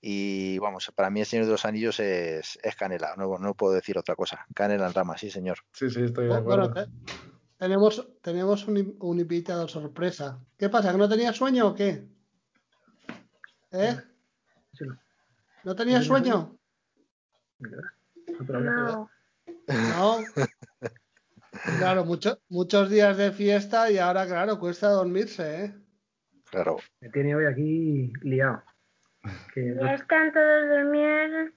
Y 0.00 0.58
vamos, 0.58 0.92
para 0.94 1.10
mí 1.10 1.18
el 1.18 1.26
Señor 1.26 1.46
de 1.46 1.52
los 1.52 1.64
Anillos 1.64 1.98
es, 1.98 2.60
es 2.62 2.76
canela, 2.76 3.14
no, 3.16 3.36
no 3.38 3.54
puedo 3.54 3.72
decir 3.74 3.98
otra 3.98 4.14
cosa. 4.14 4.46
Canela 4.54 4.86
en 4.86 4.94
rama, 4.94 5.18
sí, 5.18 5.28
señor. 5.28 5.58
Sí, 5.72 5.90
sí, 5.90 6.02
estoy 6.04 6.26
de 6.28 6.36
acuerdo. 6.36 6.68
bueno, 6.70 6.74
te- 6.74 6.90
tenemos, 7.58 8.06
tenemos 8.22 8.68
un, 8.68 8.96
un 9.00 9.18
invitado 9.18 9.66
sorpresa. 9.66 10.38
¿Qué 10.56 10.68
pasa? 10.68 10.92
¿Que 10.92 10.98
no 10.98 11.08
tenía 11.08 11.32
sueño 11.32 11.68
o 11.68 11.74
qué? 11.74 12.06
¿Eh? 13.72 13.96
Sí, 14.74 14.84
no. 14.84 14.94
¿No 15.64 15.74
tenía 15.74 15.98
¿No 15.98 16.02
tenía 16.02 16.02
sueño? 16.02 16.58
No 17.62 19.10
No. 19.68 20.18
Claro, 21.78 22.04
mucho- 22.04 22.40
muchos 22.48 22.88
días 22.90 23.16
de 23.18 23.30
fiesta 23.30 23.90
y 23.90 23.98
ahora, 23.98 24.26
claro, 24.26 24.58
cuesta 24.58 24.88
dormirse, 24.88 25.64
¿eh? 25.64 25.74
Claro. 26.50 26.78
Me 27.00 27.08
tiene 27.10 27.36
hoy 27.36 27.44
aquí 27.46 28.12
liado. 28.22 28.62
Que 29.54 29.74
ya 29.80 29.94
están 29.94 30.32
todos 30.32 30.68
durmiendo 30.68 31.52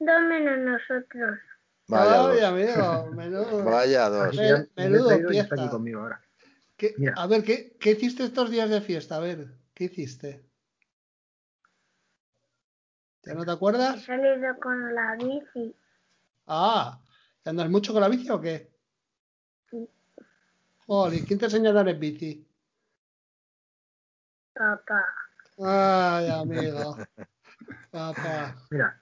menos 0.00 0.58
nosotros. 0.58 1.38
Vaya 1.88 2.20
Ay, 2.28 2.36
dos. 2.36 2.42
amenudo, 2.44 3.06
menudo. 3.16 3.64
Vaya 3.64 4.08
dos. 4.10 4.36
me 4.36 4.68
Menudo 4.76 5.10
está 5.10 5.28
fiesta. 5.28 5.54
aquí 5.56 5.68
conmigo 5.70 6.00
ahora. 6.00 6.20
¿Qué- 6.76 6.94
Mira. 6.98 7.14
a 7.16 7.26
ver, 7.26 7.42
¿qué, 7.42 7.76
¿qué 7.80 7.92
hiciste 7.92 8.24
estos 8.24 8.50
días 8.50 8.70
de 8.70 8.80
fiesta? 8.80 9.16
A 9.16 9.20
ver, 9.20 9.48
¿qué 9.74 9.84
hiciste? 9.84 10.47
¿Ya 13.28 13.34
no 13.34 13.44
te 13.44 13.50
He 13.50 13.54
acuerdas? 13.54 14.02
salido 14.04 14.56
con 14.58 14.94
la 14.94 15.14
bici. 15.16 15.76
Ah, 16.46 16.98
¿te 17.42 17.50
¿andas 17.50 17.68
mucho 17.68 17.92
con 17.92 18.00
la 18.00 18.08
bici 18.08 18.30
o 18.30 18.40
qué? 18.40 18.70
Sí. 19.70 19.86
Jolín, 20.86 21.26
¿quién 21.26 21.38
te 21.38 21.44
enseña 21.44 21.66
a 21.68 21.70
andar 21.72 21.88
en 21.90 22.00
bici? 22.00 22.48
Papá. 24.54 25.04
Ay, 25.58 26.30
amigo. 26.40 26.96
Papá. 27.90 28.54
Mira, 28.70 28.98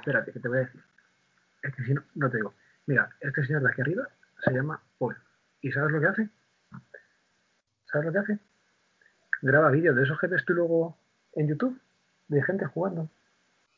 espérate, 0.00 0.32
que 0.32 0.40
te 0.40 0.48
voy 0.48 0.58
a 0.58 0.60
decir. 0.62 0.82
Es 1.62 1.74
que 1.76 1.84
si 1.84 1.94
no, 1.94 2.02
no 2.16 2.28
te 2.28 2.38
digo. 2.38 2.52
Mira, 2.86 3.08
este 3.20 3.46
señor 3.46 3.62
de 3.62 3.70
aquí 3.70 3.80
arriba 3.80 4.08
se 4.44 4.50
llama 4.50 4.82
Paul. 4.98 5.16
¿Y 5.60 5.70
sabes 5.70 5.92
lo 5.92 6.00
que 6.00 6.06
hace? 6.08 6.28
¿Sabes 7.92 8.06
lo 8.06 8.12
que 8.12 8.18
hace? 8.18 8.38
Graba 9.42 9.70
vídeos 9.70 9.94
de 9.94 10.02
esos 10.02 10.18
que 10.18 10.26
ves 10.26 10.44
tú 10.44 10.52
luego 10.54 10.98
en 11.34 11.46
YouTube, 11.46 11.80
de 12.26 12.42
gente 12.42 12.66
jugando 12.66 13.08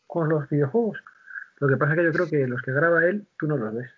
con 0.09 0.29
los 0.29 0.49
videojuegos. 0.49 0.99
Lo 1.59 1.69
que 1.69 1.77
pasa 1.77 1.93
es 1.93 1.99
que 1.99 2.05
yo 2.07 2.13
creo 2.13 2.31
que 2.31 2.47
los 2.49 2.63
que 2.63 2.73
graba 2.73 3.05
él, 3.05 3.29
tú 3.39 3.47
no 3.47 3.57
los 3.57 3.73
ves. 3.75 3.91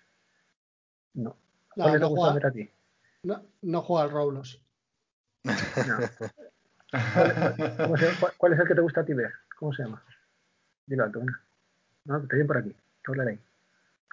No. 1.15 1.35
No, 1.75 1.83
¿Cuáles 1.83 1.99
te 1.99 2.03
no 2.03 2.09
gusta 2.09 2.21
juega, 2.31 2.35
ver 2.35 2.45
a 2.45 2.51
ti? 2.51 2.69
no, 3.23 3.45
no 3.63 3.81
juega 3.81 4.03
al 4.03 4.11
Roblox. 4.11 4.61
No. 5.43 5.53
¿Cuál, 7.13 7.55
cómo 7.77 7.97
se- 7.97 8.19
cuál- 8.19 8.33
cuál 8.37 8.53
es 8.53 8.59
el 8.59 8.67
que 8.67 8.75
te 8.75 8.81
gusta 8.81 9.01
a 9.01 9.05
ti 9.05 9.13
ver? 9.13 9.31
¿Cómo 9.57 9.73
se 9.73 9.83
llama? 9.83 10.03
Dilo 10.85 11.03
alto, 11.05 11.19
venga. 11.19 11.39
No, 12.05 12.19
te 12.27 12.35
viene 12.35 12.47
por 12.47 12.57
aquí. 12.57 12.69
Te 12.71 13.11
hablaré. 13.11 13.39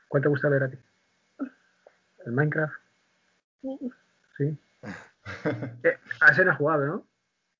¿Cuál 0.09 0.23
te 0.23 0.29
gusta 0.29 0.49
ver 0.49 0.63
a 0.63 0.71
ti? 0.71 0.79
¿El 2.25 2.33
Minecraft? 2.33 2.75
Sí. 3.63 3.79
Sí. 4.37 4.59
Eh, 5.83 5.99
a 6.21 6.31
ese 6.31 6.45
no 6.45 6.53
has 6.53 6.57
jugado, 6.59 6.87
¿no? 6.87 7.07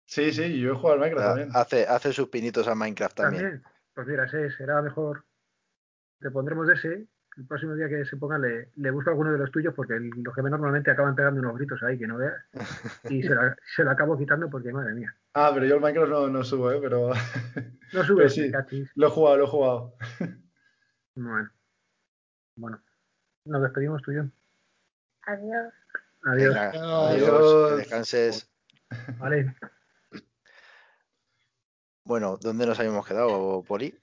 Sí, 0.07 0.33
sí, 0.33 0.61
yo 0.61 0.73
he 0.73 0.75
jugado 0.77 0.95
al 0.95 1.01
Minecraft 1.01 1.25
Ah, 1.27 1.29
también. 1.31 1.51
Hace, 1.55 1.87
hace 1.87 2.13
sus 2.13 2.29
pinitos 2.29 2.69
a 2.69 2.75
Minecraft 2.75 3.17
también. 3.17 3.63
Pues 3.99 4.07
mira, 4.07 4.27
ese 4.27 4.49
será 4.53 4.81
mejor. 4.81 5.25
Te 6.21 6.31
pondremos 6.31 6.69
de 6.69 6.75
ese. 6.75 7.09
El 7.37 7.47
próximo 7.49 7.75
día 7.75 7.89
que 7.89 8.05
se 8.05 8.17
ponga 8.17 8.39
le, 8.39 8.71
le 8.77 8.91
busco 8.93 9.11
alguno 9.11 9.33
de 9.33 9.39
los 9.39 9.51
tuyos 9.51 9.75
porque 9.75 9.95
el- 9.95 10.11
los 10.23 10.33
que 10.33 10.41
ven 10.41 10.53
normalmente 10.53 10.93
acaban 10.93 11.17
pegando 11.17 11.41
unos 11.41 11.57
gritos 11.57 11.83
ahí 11.83 11.99
que 11.99 12.07
no 12.07 12.17
veas. 12.17 12.37
Y 13.11 13.25
se, 13.25 13.35
la- 13.35 13.57
se 13.75 13.83
lo 13.83 13.91
acabo 13.91 14.17
quitando 14.17 14.49
porque, 14.49 14.73
madre 14.73 14.95
mía. 14.95 15.13
Ah, 15.35 15.51
pero 15.53 15.67
yo 15.67 15.75
el 15.75 15.81
Minecraft 15.81 16.11
no, 16.13 16.29
no 16.29 16.45
subo, 16.45 16.71
¿eh? 16.71 16.79
Pero 16.81 17.11
No 17.93 18.05
subes, 18.05 18.33
Pues 18.33 18.35
sí. 18.35 18.53
cachis. 18.53 18.89
lo 18.95 19.09
he 19.09 19.11
jugado, 19.11 19.37
lo 19.39 19.45
he 19.45 19.49
jugado. 19.49 19.95
Bueno. 21.17 21.51
Bueno. 22.55 22.81
Nos 23.47 23.63
despedimos 23.63 24.01
tú 24.03 24.13
y 24.13 24.15
yo. 24.15 24.23
Adiós. 25.27 25.75
Adiós. 26.25 26.55
Venga, 26.55 26.71
Adiós. 26.71 27.29
adiós, 27.29 27.71
que 27.71 27.77
descanses. 27.79 28.51
Vale. 29.19 29.57
Bueno, 32.09 32.39
¿dónde 32.41 32.65
nos 32.65 32.79
habíamos 32.81 33.07
quedado, 33.07 33.63
Poli? 33.69 33.95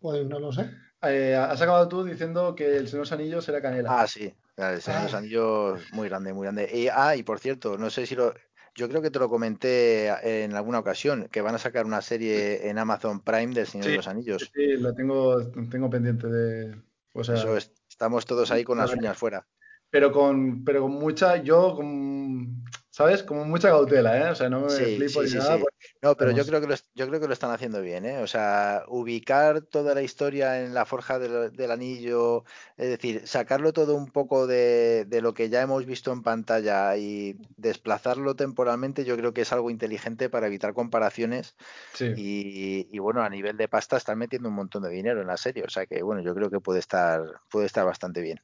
Pues 0.00 0.26
no 0.26 0.40
lo 0.40 0.50
sé. 0.52 0.68
Eh, 1.02 1.36
has 1.36 1.62
acabado 1.62 1.86
tú 1.86 2.02
diciendo 2.02 2.56
que 2.56 2.76
el 2.76 2.88
Señor 2.88 2.90
de 2.90 2.98
los 2.98 3.12
Anillos 3.12 3.48
era 3.48 3.62
canela. 3.62 4.00
Ah, 4.00 4.08
sí, 4.08 4.34
el 4.56 4.82
Señor 4.82 4.98
de 5.02 5.04
los 5.06 5.14
Ah. 5.14 5.18
Anillos, 5.18 5.80
muy 5.92 6.08
grande, 6.08 6.32
muy 6.32 6.42
grande. 6.42 6.68
Y, 6.76 6.88
ah, 6.88 7.14
y 7.14 7.22
por 7.22 7.38
cierto, 7.38 7.78
no 7.78 7.88
sé 7.88 8.04
si 8.06 8.16
lo. 8.16 8.34
Yo 8.74 8.88
creo 8.88 9.00
que 9.00 9.12
te 9.12 9.20
lo 9.20 9.28
comenté 9.28 10.08
en 10.42 10.54
alguna 10.56 10.80
ocasión, 10.80 11.28
que 11.30 11.40
van 11.40 11.54
a 11.54 11.58
sacar 11.58 11.86
una 11.86 12.02
serie 12.02 12.68
en 12.68 12.78
Amazon 12.78 13.20
Prime 13.20 13.54
del 13.54 13.68
Señor 13.68 13.84
Sí, 13.84 13.90
de 13.92 13.96
los 13.98 14.08
Anillos. 14.08 14.50
Sí, 14.52 14.72
lo 14.78 14.92
tengo, 14.92 15.40
tengo 15.70 15.88
pendiente 15.88 16.26
de. 16.26 16.82
O 17.12 17.22
sea, 17.22 17.36
Eso 17.36 17.56
es- 17.56 17.70
estamos 17.88 18.26
todos 18.26 18.50
ahí 18.50 18.64
con 18.64 18.78
las 18.78 18.92
uñas 18.92 19.16
fuera. 19.16 19.46
pero 19.88 20.10
con, 20.10 20.64
pero 20.64 20.82
con 20.82 20.90
mucha, 20.90 21.36
yo 21.36 21.76
con, 21.76 22.64
¿sabes? 22.94 23.24
Como 23.24 23.44
mucha 23.44 23.70
cautela, 23.70 24.16
¿eh? 24.16 24.30
O 24.30 24.36
sea, 24.36 24.48
no 24.48 24.60
me 24.60 24.70
Sí, 24.70 24.84
flipo 24.96 25.20
sí, 25.20 25.26
ni 25.26 25.28
sí, 25.30 25.38
nada. 25.38 25.58
porque- 25.58 25.74
No, 26.00 26.16
pero 26.16 26.30
yo 26.30 26.46
creo 26.46 26.60
que 26.60 26.68
lo, 26.68 26.74
yo 26.94 27.08
creo 27.08 27.20
que 27.20 27.26
lo 27.26 27.32
están 27.32 27.50
haciendo 27.50 27.80
bien, 27.82 28.04
¿eh? 28.04 28.18
O 28.18 28.28
sea, 28.28 28.84
ubicar 28.86 29.62
toda 29.62 29.96
la 29.96 30.02
historia 30.02 30.62
en 30.64 30.74
la 30.74 30.84
forja 30.86 31.18
del, 31.18 31.50
del 31.56 31.70
anillo, 31.72 32.44
es 32.76 32.90
decir, 32.90 33.26
sacarlo 33.26 33.72
todo 33.72 33.96
un 33.96 34.06
poco 34.12 34.46
de, 34.46 35.06
de 35.08 35.20
lo 35.22 35.34
que 35.34 35.48
ya 35.48 35.60
hemos 35.60 35.84
visto 35.86 36.12
en 36.12 36.22
pantalla 36.22 36.96
y 36.96 37.36
desplazarlo 37.56 38.36
temporalmente, 38.36 39.04
yo 39.04 39.16
creo 39.16 39.34
que 39.34 39.40
es 39.40 39.52
algo 39.52 39.70
inteligente 39.70 40.30
para 40.30 40.46
evitar 40.46 40.72
comparaciones 40.72 41.56
Sí. 41.94 42.12
y, 42.16 42.88
y, 42.92 42.98
bueno, 43.00 43.22
a 43.22 43.28
nivel 43.28 43.56
de 43.56 43.66
pasta 43.66 43.96
están 43.96 44.18
metiendo 44.18 44.48
un 44.50 44.54
montón 44.54 44.84
de 44.84 44.90
dinero 44.90 45.20
en 45.20 45.26
la 45.26 45.36
serie, 45.36 45.64
o 45.64 45.68
sea 45.68 45.84
que 45.86 46.00
bueno, 46.04 46.22
yo 46.22 46.32
creo 46.32 46.48
que 46.48 46.60
puede 46.60 46.78
estar, 46.78 47.22
puede 47.50 47.66
estar 47.66 47.84
bastante 47.84 48.20
bien. 48.20 48.40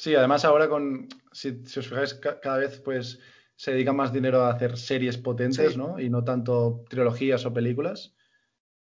Sí, 0.00 0.14
además 0.14 0.46
ahora 0.46 0.66
con, 0.66 1.08
si, 1.30 1.62
si 1.66 1.78
os 1.80 1.86
fijáis, 1.86 2.14
ca- 2.14 2.40
cada 2.40 2.56
vez 2.56 2.80
pues 2.80 3.18
se 3.54 3.72
dedica 3.72 3.92
más 3.92 4.14
dinero 4.14 4.40
a 4.40 4.50
hacer 4.50 4.78
series 4.78 5.18
potentes, 5.18 5.72
Sí. 5.72 5.78
¿no? 5.78 6.00
Y 6.00 6.08
no 6.08 6.24
tanto 6.24 6.86
trilogías 6.88 7.44
o 7.44 7.52
películas. 7.52 8.14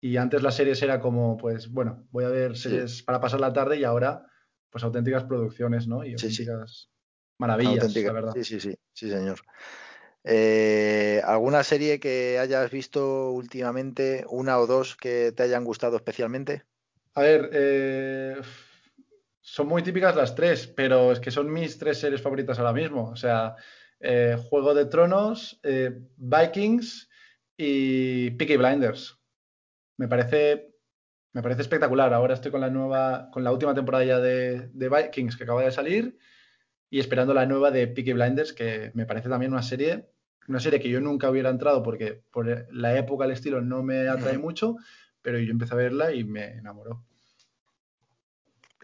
Y 0.02 0.18
antes 0.18 0.42
las 0.42 0.56
series 0.56 0.82
era 0.82 1.00
como, 1.00 1.38
pues, 1.38 1.70
bueno, 1.70 2.08
voy 2.10 2.24
a 2.26 2.30
ver 2.30 2.58
Sí. 2.58 2.64
series 2.70 3.04
para 3.04 3.20
pasar 3.22 3.40
la 3.42 3.54
tarde 3.54 3.78
y 3.78 3.84
ahora, 3.84 4.26
pues, 4.72 4.84
auténticas 4.84 5.24
producciones, 5.26 5.88
¿no? 5.88 6.04
Y 6.04 6.10
sí. 6.18 6.26
auténticas 6.26 6.90
maravillas, 7.38 7.84
Auténtica. 7.84 8.08
la 8.08 8.14
verdad. 8.14 8.34
Sí, 8.34 8.44
sí, 8.44 8.60
sí, 8.60 8.76
sí, 8.94 9.10
señor. 9.12 9.40
Eh, 10.24 11.22
¿Alguna 11.24 11.64
serie 11.64 12.00
que 12.00 12.40
hayas 12.40 12.72
visto 12.72 13.30
últimamente, 13.30 14.26
una 14.30 14.58
o 14.58 14.66
dos 14.66 14.96
que 14.96 15.32
te 15.32 15.44
hayan 15.44 15.64
gustado 15.64 15.96
especialmente? 15.98 16.64
A 17.14 17.22
ver, 17.22 17.50
eh, 17.54 18.42
son 19.44 19.68
muy 19.68 19.84
típicas 19.84 20.16
las 20.16 20.36
tres, 20.36 20.68
pero 20.68 21.12
es 21.12 21.20
que 21.20 21.30
son 21.30 21.52
mis 21.52 21.78
tres 21.78 22.00
series 22.00 22.22
favoritas 22.22 22.58
ahora 22.58 22.72
mismo. 22.72 23.10
O 23.10 23.16
sea, 23.18 23.58
eh, 24.00 24.38
Juego 24.50 24.74
de 24.74 24.86
Tronos, 24.86 25.60
eh, 25.64 25.92
Vikings 26.16 27.10
y 27.58 28.32
Peaky 28.32 28.56
Blinders. 28.56 29.20
Me 29.98 30.08
parece, 30.08 30.74
me 31.34 31.44
parece 31.44 31.62
espectacular. 31.62 32.14
Ahora 32.14 32.36
estoy 32.36 32.52
con 32.52 32.62
la 32.62 32.70
nueva, 32.70 33.30
con 33.34 33.44
la 33.44 33.52
última 33.52 33.74
temporada 33.74 34.06
ya 34.06 34.20
de, 34.20 34.70
de 34.74 34.90
Vikings 34.90 35.36
que 35.36 35.44
acaba 35.44 35.62
de 35.62 35.72
salir 35.72 36.18
y 36.90 37.00
esperando 37.00 37.34
la 37.34 37.46
nueva 37.46 37.70
de 37.70 37.88
Peaky 37.88 38.14
Blinders, 38.14 38.54
que 38.54 38.92
me 38.94 39.06
parece 39.06 39.28
también 39.28 39.52
una 39.52 39.62
serie, 39.62 40.10
una 40.48 40.62
serie 40.62 40.80
que 40.80 40.90
yo 40.90 41.02
nunca 41.02 41.30
hubiera 41.30 41.50
entrado 41.50 41.84
porque 41.84 42.24
por 42.32 42.66
la 42.74 42.98
época, 42.98 43.26
el 43.26 43.32
estilo 43.32 43.60
no 43.60 43.84
me 43.84 44.08
atrae 44.08 44.38
mucho, 44.38 44.78
pero 45.22 45.38
yo 45.38 45.52
empecé 45.52 45.74
a 45.74 45.78
verla 45.78 46.14
y 46.14 46.24
me 46.24 46.46
enamoró. 46.54 47.04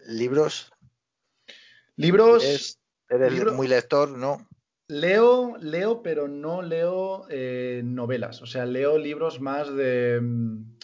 ¿Libros? 0.06 0.72
Libros, 1.96 2.44
¿Eres, 2.44 2.78
eres 3.08 3.32
libro- 3.32 3.52
muy 3.54 3.68
lector? 3.68 4.08
¿No? 4.10 4.46
leo, 4.90 5.56
leo, 5.58 6.02
pero 6.02 6.26
no 6.28 6.62
leo 6.62 7.26
eh, 7.30 7.80
novelas. 7.84 8.42
O 8.42 8.46
sea, 8.46 8.66
leo 8.66 8.98
libros 8.98 9.40
más 9.40 9.72
de, 9.74 10.18
mm, 10.20 10.78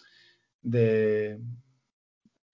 de, 0.63 1.41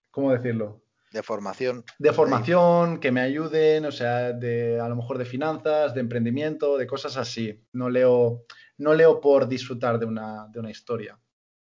¿cómo 0.09 0.31
decirlo? 0.31 0.83
De 1.11 1.21
formación. 1.21 1.83
De 1.99 2.11
formación, 2.11 2.99
que 2.99 3.11
me 3.11 3.21
ayuden, 3.21 3.85
o 3.85 3.91
sea, 3.91 4.33
de 4.33 4.79
a 4.79 4.89
lo 4.89 4.95
mejor 4.95 5.19
de 5.19 5.25
finanzas, 5.25 5.93
de 5.93 5.99
emprendimiento, 6.01 6.75
de 6.75 6.87
cosas 6.87 7.17
así. 7.17 7.63
No 7.71 7.87
leo, 7.87 8.45
no 8.79 8.95
leo 8.95 9.21
por 9.21 9.47
disfrutar 9.47 9.99
de 9.99 10.07
una, 10.07 10.47
de 10.47 10.59
una 10.59 10.71
historia. 10.71 11.19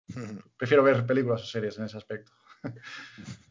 Prefiero 0.57 0.84
ver 0.84 1.03
películas 1.05 1.41
o 1.41 1.45
series 1.45 1.80
en 1.80 1.85
ese 1.85 1.97
aspecto. 1.97 2.31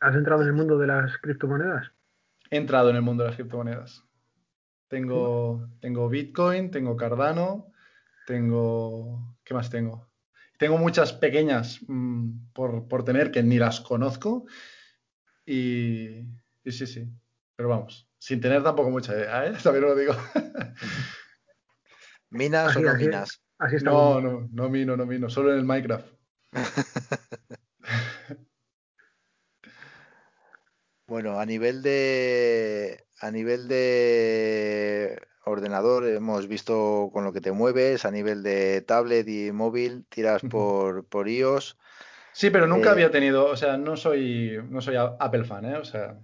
¿Has 0.00 0.14
entrado 0.14 0.42
en 0.42 0.48
el 0.48 0.54
mundo 0.54 0.78
de 0.78 0.86
las 0.86 1.16
criptomonedas? 1.18 1.90
He 2.50 2.56
entrado 2.56 2.90
en 2.90 2.96
el 2.96 3.02
mundo 3.02 3.22
de 3.24 3.30
las 3.30 3.36
criptomonedas. 3.36 4.04
Tengo, 4.88 5.68
tengo 5.80 6.08
Bitcoin, 6.08 6.70
tengo 6.70 6.96
Cardano, 6.96 7.72
tengo... 8.26 9.36
¿Qué 9.42 9.54
más 9.54 9.70
tengo? 9.70 10.08
Tengo 10.58 10.78
muchas 10.78 11.12
pequeñas 11.12 11.80
mm, 11.86 12.52
por, 12.52 12.88
por 12.88 13.04
tener 13.04 13.30
que 13.30 13.42
ni 13.42 13.58
las 13.58 13.80
conozco. 13.80 14.46
Y, 15.44 16.20
y 16.64 16.72
sí, 16.72 16.86
sí. 16.86 17.08
Pero 17.56 17.68
vamos, 17.70 18.08
sin 18.18 18.40
tener 18.40 18.62
tampoco 18.62 18.90
mucha 18.90 19.14
idea, 19.14 19.46
¿eh? 19.46 19.54
También 19.62 19.84
lo 19.84 19.94
digo. 19.94 20.14
¿Minas 22.30 22.70
Así, 22.70 22.78
o 22.80 22.82
no 22.82 22.90
así. 22.90 23.04
minas? 23.04 23.42
Así 23.58 23.76
está. 23.76 23.90
No, 23.90 24.20
no, 24.20 24.48
no 24.52 24.68
mino, 24.68 24.96
no 24.96 25.06
mino, 25.06 25.30
solo 25.30 25.52
en 25.52 25.58
el 25.58 25.64
Minecraft. 25.64 26.06
Bueno, 31.06 31.38
a 31.38 31.46
nivel 31.46 31.82
de 31.82 33.06
a 33.20 33.30
nivel 33.30 33.68
de 33.68 35.20
ordenador 35.44 36.06
hemos 36.08 36.48
visto 36.48 37.10
con 37.12 37.24
lo 37.24 37.32
que 37.32 37.40
te 37.40 37.52
mueves, 37.52 38.04
a 38.04 38.10
nivel 38.10 38.42
de 38.42 38.82
tablet 38.82 39.28
y 39.28 39.52
móvil 39.52 40.04
tiras 40.08 40.42
por, 40.44 41.06
por 41.06 41.28
iOS. 41.28 41.78
Sí, 42.32 42.50
pero 42.50 42.66
nunca 42.66 42.90
Eh, 42.90 42.92
había 42.92 43.10
tenido, 43.10 43.46
o 43.46 43.56
sea, 43.56 43.76
no 43.78 43.96
soy, 43.96 44.58
no 44.68 44.80
soy 44.80 44.96
Apple 44.96 45.44
fan, 45.44 45.64
¿eh? 45.64 45.76
O 45.76 45.84
sea, 45.84 46.18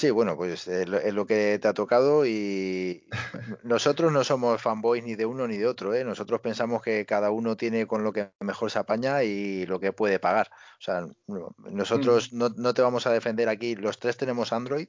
Sí, 0.00 0.08
bueno, 0.10 0.34
pues 0.34 0.66
es 0.66 0.88
lo, 0.88 0.96
es 0.96 1.12
lo 1.12 1.26
que 1.26 1.58
te 1.60 1.68
ha 1.68 1.74
tocado 1.74 2.24
y 2.24 3.04
nosotros 3.64 4.10
no 4.10 4.24
somos 4.24 4.62
fanboys 4.62 5.04
ni 5.04 5.14
de 5.14 5.26
uno 5.26 5.46
ni 5.46 5.58
de 5.58 5.66
otro, 5.66 5.92
¿eh? 5.92 6.04
Nosotros 6.04 6.40
pensamos 6.40 6.80
que 6.80 7.04
cada 7.04 7.30
uno 7.30 7.54
tiene 7.58 7.86
con 7.86 8.02
lo 8.02 8.10
que 8.10 8.30
mejor 8.40 8.70
se 8.70 8.78
apaña 8.78 9.22
y 9.24 9.66
lo 9.66 9.78
que 9.78 9.92
puede 9.92 10.18
pagar. 10.18 10.50
O 10.78 10.82
sea, 10.82 11.02
no- 11.26 11.54
nosotros 11.70 12.32
no, 12.32 12.48
no 12.56 12.72
te 12.72 12.80
vamos 12.80 13.06
a 13.06 13.12
defender 13.12 13.50
aquí. 13.50 13.76
Los 13.76 13.98
tres 13.98 14.16
tenemos 14.16 14.54
Android. 14.54 14.88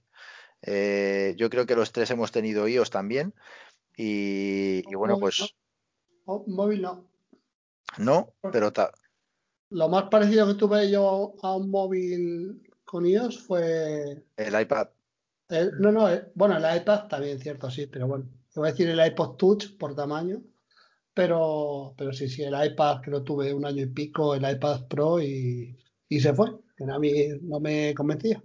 eh, 0.62 1.34
yo 1.38 1.50
creo 1.50 1.66
que 1.66 1.76
los 1.76 1.92
tres 1.92 2.10
hemos 2.12 2.32
tenido 2.32 2.66
iOS 2.70 2.90
también. 2.90 3.34
Y, 3.98 4.84
y 4.90 4.96
bueno, 4.96 5.18
pues 5.20 5.56
Oh, 6.26 6.46
móvil 6.48 6.84
no. 6.84 7.06
no, 7.98 8.30
pero 8.54 8.72
ta- 8.72 8.94
Lo 9.72 9.90
más 9.90 10.04
parecido 10.04 10.48
que 10.48 10.54
tuve 10.54 10.90
yo 10.90 11.34
a 11.42 11.56
un 11.58 11.70
móvil 11.70 12.62
con 12.86 13.06
iOS 13.06 13.40
fue. 13.46 14.24
el 14.38 14.62
iPad. 14.62 14.88
El- 15.52 15.80
no, 15.80 15.92
no, 15.92 16.10
el- 16.10 16.28
bueno, 16.36 16.58
el 16.58 16.78
iPad 16.78 17.08
también, 17.08 17.40
cierto, 17.40 17.70
sí, 17.70 17.88
pero 17.88 18.08
bueno. 18.08 18.26
Te 18.54 18.60
voy 18.60 18.70
a 18.70 18.72
decir 18.72 18.90
el 18.90 19.06
iPod 19.06 19.38
Touch 19.38 19.78
por 19.78 19.96
tamaño. 19.96 20.42
Pero, 21.14 21.94
pero 21.98 22.14
sí, 22.14 22.30
sí, 22.30 22.42
el 22.44 22.54
iPad 22.66 23.02
que 23.02 23.12
lo 23.12 23.24
tuve 23.24 23.54
un 23.54 23.66
año 23.66 23.84
y 23.84 23.88
pico, 23.88 24.34
el 24.34 24.50
iPad 24.50 24.88
Pro 24.88 25.22
y, 25.22 25.78
y 26.08 26.20
se 26.22 26.34
fue. 26.34 26.52
Que 26.76 26.86
a 26.90 27.00
mí 27.00 27.12
no 27.42 27.60
me 27.60 27.94
convencía. 27.94 28.42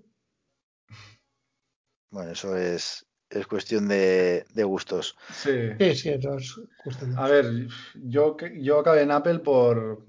Bueno, 2.11 2.33
eso 2.33 2.57
es, 2.57 3.07
es 3.31 3.47
cuestión 3.47 3.89
de, 3.89 4.45
de 4.55 4.65
gustos. 4.65 5.17
sí. 5.31 5.51
Sí, 5.79 5.95
sí, 5.95 6.09
eso 6.11 6.37
es 6.37 6.55
cuestión 6.83 7.13
de- 7.15 7.21
A 7.21 7.29
ver, 7.29 7.69
yo, 7.95 8.37
que- 8.37 8.61
yo 8.63 8.79
acabé 8.81 9.03
en 9.03 9.11
Apple 9.11 9.41
por, 9.41 10.05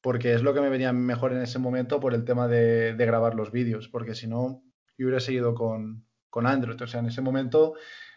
porque 0.00 0.34
es 0.34 0.42
lo 0.42 0.52
que 0.54 0.60
me 0.60 0.70
venía 0.70 0.92
mejor 0.92 1.32
en 1.32 1.42
ese 1.42 1.58
momento 1.58 2.00
por 2.00 2.14
el 2.14 2.24
tema 2.24 2.48
de, 2.48 2.94
de 2.94 3.06
grabar 3.06 3.34
los 3.34 3.52
vídeos, 3.52 3.88
porque 3.88 4.14
si 4.14 4.26
no, 4.26 4.62
yo 4.96 5.06
hubiera 5.06 5.20
seguido 5.20 5.54
con, 5.54 6.06
con 6.30 6.46
Android. 6.46 6.80
O 6.80 6.86
sea, 6.86 7.00
en 7.00 7.06
ese 7.06 7.20
momento 7.20 7.74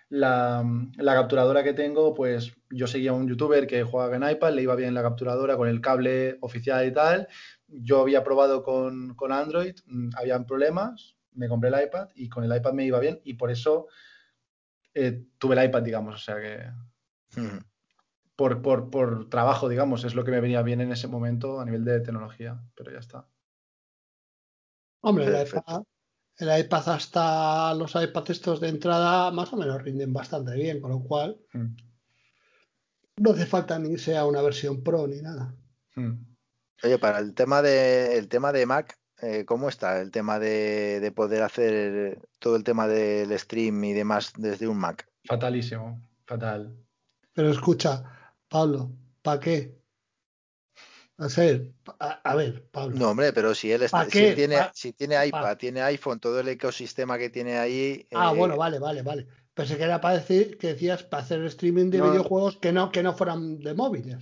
la, 0.09 0.63
la 0.95 1.13
capturadora 1.13 1.63
que 1.63 1.73
tengo, 1.73 2.13
pues 2.13 2.55
yo 2.69 2.87
seguía 2.87 3.11
a 3.11 3.13
un 3.13 3.27
youtuber 3.27 3.67
que 3.67 3.83
jugaba 3.83 4.15
en 4.15 4.29
iPad, 4.29 4.53
le 4.53 4.61
iba 4.61 4.75
bien 4.75 4.93
la 4.93 5.01
capturadora 5.01 5.57
con 5.57 5.67
el 5.67 5.81
cable 5.81 6.37
oficial 6.41 6.87
y 6.87 6.93
tal. 6.93 7.27
Yo 7.67 8.01
había 8.01 8.23
probado 8.23 8.63
con, 8.63 9.15
con 9.15 9.31
Android, 9.31 9.75
mm, 9.85 10.09
habían 10.17 10.45
problemas, 10.45 11.17
me 11.33 11.49
compré 11.49 11.69
el 11.69 11.83
iPad 11.85 12.09
y 12.15 12.29
con 12.29 12.43
el 12.43 12.55
iPad 12.55 12.73
me 12.73 12.85
iba 12.85 12.99
bien 12.99 13.19
y 13.23 13.33
por 13.33 13.51
eso 13.51 13.87
eh, 14.93 15.25
tuve 15.37 15.55
el 15.55 15.65
iPad, 15.65 15.83
digamos. 15.83 16.15
O 16.15 16.19
sea 16.19 16.35
que 16.41 16.71
por, 18.35 18.61
por, 18.61 18.89
por 18.89 19.29
trabajo, 19.29 19.67
digamos, 19.67 20.03
es 20.05 20.15
lo 20.15 20.23
que 20.23 20.31
me 20.31 20.39
venía 20.39 20.61
bien 20.61 20.79
en 20.81 20.91
ese 20.91 21.07
momento 21.07 21.59
a 21.59 21.65
nivel 21.65 21.83
de 21.83 21.99
tecnología, 21.99 22.61
pero 22.75 22.91
ya 22.91 22.99
está. 22.99 23.27
Hombre, 25.01 25.25
el 25.25 25.47
iPad, 25.47 25.83
el 26.37 26.59
iPad 26.59 26.89
hasta 26.89 27.73
los 27.73 27.95
iPads 27.95 28.29
estos 28.29 28.59
de 28.59 28.69
entrada 28.69 29.31
más 29.31 29.51
o 29.53 29.57
menos 29.57 29.81
rinden 29.81 30.13
bastante 30.13 30.53
bien, 30.55 30.81
con 30.81 30.91
lo 30.91 30.99
cual 31.01 31.39
Mm, 31.53 31.75
no 33.19 33.31
hace 33.31 33.45
falta 33.45 33.79
ni 33.79 33.97
sea 33.97 34.25
una 34.25 34.41
versión 34.41 34.83
Pro 34.83 35.07
ni 35.07 35.21
nada. 35.21 35.55
mm. 35.95 36.13
Oye, 36.83 36.99
para 36.99 37.19
el 37.19 37.33
tema 37.33 37.63
de 37.63 38.17
el 38.17 38.27
tema 38.27 38.51
de 38.51 38.65
Mac, 38.67 38.99
eh, 39.21 39.45
¿cómo 39.45 39.67
está 39.67 39.99
el 39.99 40.11
tema 40.11 40.37
de, 40.37 40.99
de 40.99 41.11
poder 41.11 41.41
hacer 41.41 42.19
todo 42.37 42.55
el 42.55 42.63
tema 42.63 42.87
del 42.87 43.37
stream 43.39 43.83
y 43.83 43.93
demás 43.93 44.33
desde 44.37 44.67
un 44.67 44.77
Mac? 44.77 45.09
Fatalísimo, 45.25 45.99
fatal. 46.25 46.77
Pero 47.33 47.49
escucha, 47.49 48.03
Pablo, 48.47 48.91
¿para 49.23 49.39
qué? 49.39 49.76
A 51.19 51.27
ver, 51.35 51.71
a, 51.99 52.09
a 52.31 52.35
ver, 52.35 52.67
Pablo. 52.71 52.95
No, 52.95 53.09
hombre, 53.09 53.33
pero 53.33 53.55
si 53.55 53.71
él, 53.71 53.81
está- 53.81 54.05
¿Pa 54.05 54.09
si 54.09 54.35
tiene, 54.35 54.57
Pa- 54.57 54.71
si 54.73 54.93
tiene 54.93 55.15
pa- 55.15 55.25
iPad, 55.25 55.57
tiene 55.57 55.81
iPhone, 55.81 56.19
todo 56.19 56.39
el 56.39 56.47
ecosistema 56.47 57.17
que 57.17 57.31
tiene 57.31 57.57
ahí. 57.57 58.07
Ah, 58.13 58.31
eh, 58.33 58.37
bueno, 58.37 58.55
vale, 58.55 58.77
vale, 58.77 59.01
vale. 59.01 59.27
Pensé 59.53 59.77
que 59.77 59.83
era 59.83 59.99
para 59.99 60.19
decir 60.19 60.59
que 60.59 60.67
decías 60.67 61.01
para 61.01 61.23
hacer 61.23 61.43
streaming 61.45 61.89
de 61.89 61.97
No. 61.97 62.11
videojuegos 62.11 62.57
que 62.57 62.71
no, 62.71 62.91
que 62.91 63.01
no 63.01 63.15
fueran 63.15 63.59
de 63.59 63.73
móviles. 63.73 64.17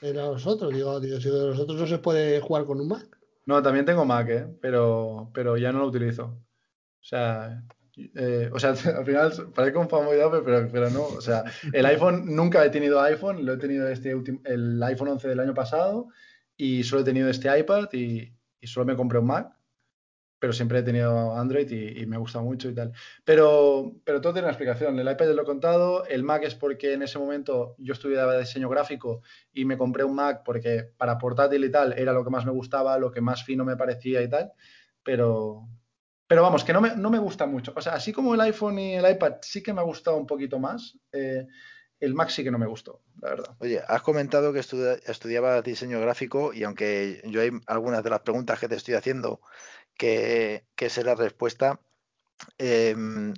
De 0.00 0.14
los 0.14 0.46
otros, 0.46 0.72
digo, 0.72 0.98
digo, 0.98 1.20
si 1.20 1.28
de 1.28 1.46
los 1.48 1.58
otros 1.58 1.78
no 1.78 1.86
se 1.86 1.98
puede 1.98 2.40
jugar 2.40 2.64
con 2.64 2.80
un 2.80 2.88
Mac. 2.88 3.06
No, 3.44 3.62
también 3.62 3.84
tengo 3.84 4.06
Mac, 4.06 4.26
¿eh? 4.30 4.46
pero, 4.62 5.30
pero 5.34 5.58
ya 5.58 5.72
no 5.72 5.80
lo 5.80 5.88
utilizo. 5.88 6.24
O 6.24 7.04
sea, 7.04 7.62
eh, 8.14 8.48
o 8.50 8.58
sea, 8.58 8.70
al 8.96 9.04
final 9.04 9.32
parece 9.54 9.76
un 9.76 9.90
fanboy 9.90 10.16
pero, 10.42 10.68
pero 10.72 10.88
no. 10.88 11.02
O 11.02 11.20
sea, 11.20 11.44
el 11.70 11.84
iPhone, 11.84 12.34
nunca 12.34 12.64
he 12.64 12.70
tenido 12.70 12.98
iPhone, 13.02 13.44
lo 13.44 13.52
he 13.52 13.58
tenido 13.58 13.86
este 13.88 14.14
último, 14.14 14.40
el 14.44 14.82
iPhone 14.82 15.08
11 15.08 15.28
del 15.28 15.40
año 15.40 15.52
pasado 15.52 16.08
y 16.60 16.84
solo 16.84 17.00
he 17.00 17.04
tenido 17.06 17.30
este 17.30 17.58
iPad 17.58 17.88
y, 17.94 18.34
solo 18.64 18.84
me 18.84 18.94
compré 18.94 19.18
un 19.18 19.26
Mac, 19.26 19.56
pero 20.38 20.52
siempre 20.52 20.80
he 20.80 20.82
tenido 20.82 21.34
Android 21.34 21.70
y, 21.70 22.02
y 22.02 22.06
me 22.06 22.18
gusta 22.18 22.40
mucho 22.40 22.68
y 22.68 22.74
tal. 22.74 22.92
Pero, 23.24 23.94
pero 24.04 24.20
todo 24.20 24.34
tiene 24.34 24.44
una 24.44 24.52
explicación. 24.52 24.98
El 24.98 25.10
iPad 25.10 25.28
ya 25.28 25.32
lo 25.32 25.42
he 25.42 25.46
contado, 25.46 26.04
el 26.04 26.22
Mac 26.22 26.42
es 26.44 26.54
porque 26.54 26.92
en 26.92 27.02
ese 27.02 27.18
momento 27.18 27.76
yo 27.78 27.94
estudiaba 27.94 28.36
diseño 28.36 28.68
gráfico 28.68 29.22
y 29.54 29.64
me 29.64 29.78
compré 29.78 30.04
un 30.04 30.14
Mac 30.14 30.42
porque 30.44 30.92
para 30.98 31.16
portátil 31.16 31.64
y 31.64 31.70
tal 31.70 31.94
era 31.94 32.12
lo 32.12 32.22
que 32.24 32.30
más 32.30 32.44
me 32.44 32.52
gustaba, 32.52 32.98
lo 32.98 33.10
que 33.10 33.22
más 33.22 33.42
fino 33.42 33.64
me 33.64 33.76
parecía 33.76 34.20
y 34.20 34.28
tal, 34.28 34.52
pero, 35.02 35.66
pero 36.26 36.42
vamos, 36.42 36.62
que 36.62 36.74
no 36.74 36.82
me, 36.82 36.94
no 36.94 37.08
me 37.08 37.18
gusta 37.18 37.46
mucho. 37.46 37.72
O 37.74 37.80
sea, 37.80 37.94
así 37.94 38.12
como 38.12 38.34
el 38.34 38.40
iPhone 38.42 38.78
y 38.78 38.96
el 38.96 39.10
iPad 39.10 39.36
sí 39.40 39.62
que 39.62 39.72
me 39.72 39.80
ha 39.80 39.84
gustado 39.84 40.18
un 40.18 40.26
poquito 40.26 40.58
más, 40.58 40.98
eh, 41.12 41.46
el 42.00 42.14
Mac 42.14 42.30
sí 42.30 42.42
que 42.44 42.50
no 42.50 42.58
me 42.58 42.66
gustó, 42.66 43.02
la 43.20 43.30
verdad. 43.30 43.56
Oye, 43.60 43.80
has 43.86 44.02
comentado 44.02 44.52
que 44.52 44.60
estudia- 44.60 44.98
estudiabas 45.06 45.62
diseño 45.64 46.00
gráfico 46.00 46.52
y 46.52 46.64
aunque 46.64 47.22
yo 47.26 47.40
hay 47.40 47.50
algunas 47.66 48.02
de 48.02 48.10
las 48.10 48.20
preguntas 48.20 48.58
que 48.58 48.68
te 48.68 48.76
estoy 48.76 48.94
haciendo 48.94 49.40
que, 49.96 50.66
que 50.76 50.90
sé 50.90 51.04
la 51.04 51.14
respuesta, 51.14 51.80
em, 52.58 53.34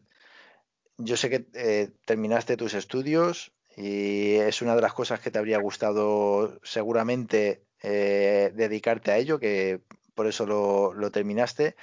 yo 0.99 1.17
sé 1.17 1.31
que 1.31 1.47
eh, 1.55 1.91
terminaste 2.05 2.57
tus 2.57 2.75
estudios 2.75 3.53
y 3.77 4.35
es 4.35 4.63
una 4.63 4.77
de 4.77 4.83
las 4.83 4.93
cosas 4.93 5.21
que 5.21 5.31
te 5.31 5.39
habría 5.39 5.59
gustado 5.59 6.61
seguramente 6.63 7.65
eh, 7.83 8.53
dedicarte 8.55 9.11
a 9.11 9.19
ello, 9.19 9.39
que 9.41 9.83
por 10.15 10.27
eso 10.27 10.47
lo, 10.47 10.93
lo 10.93 11.11
terminaste. 11.11 11.75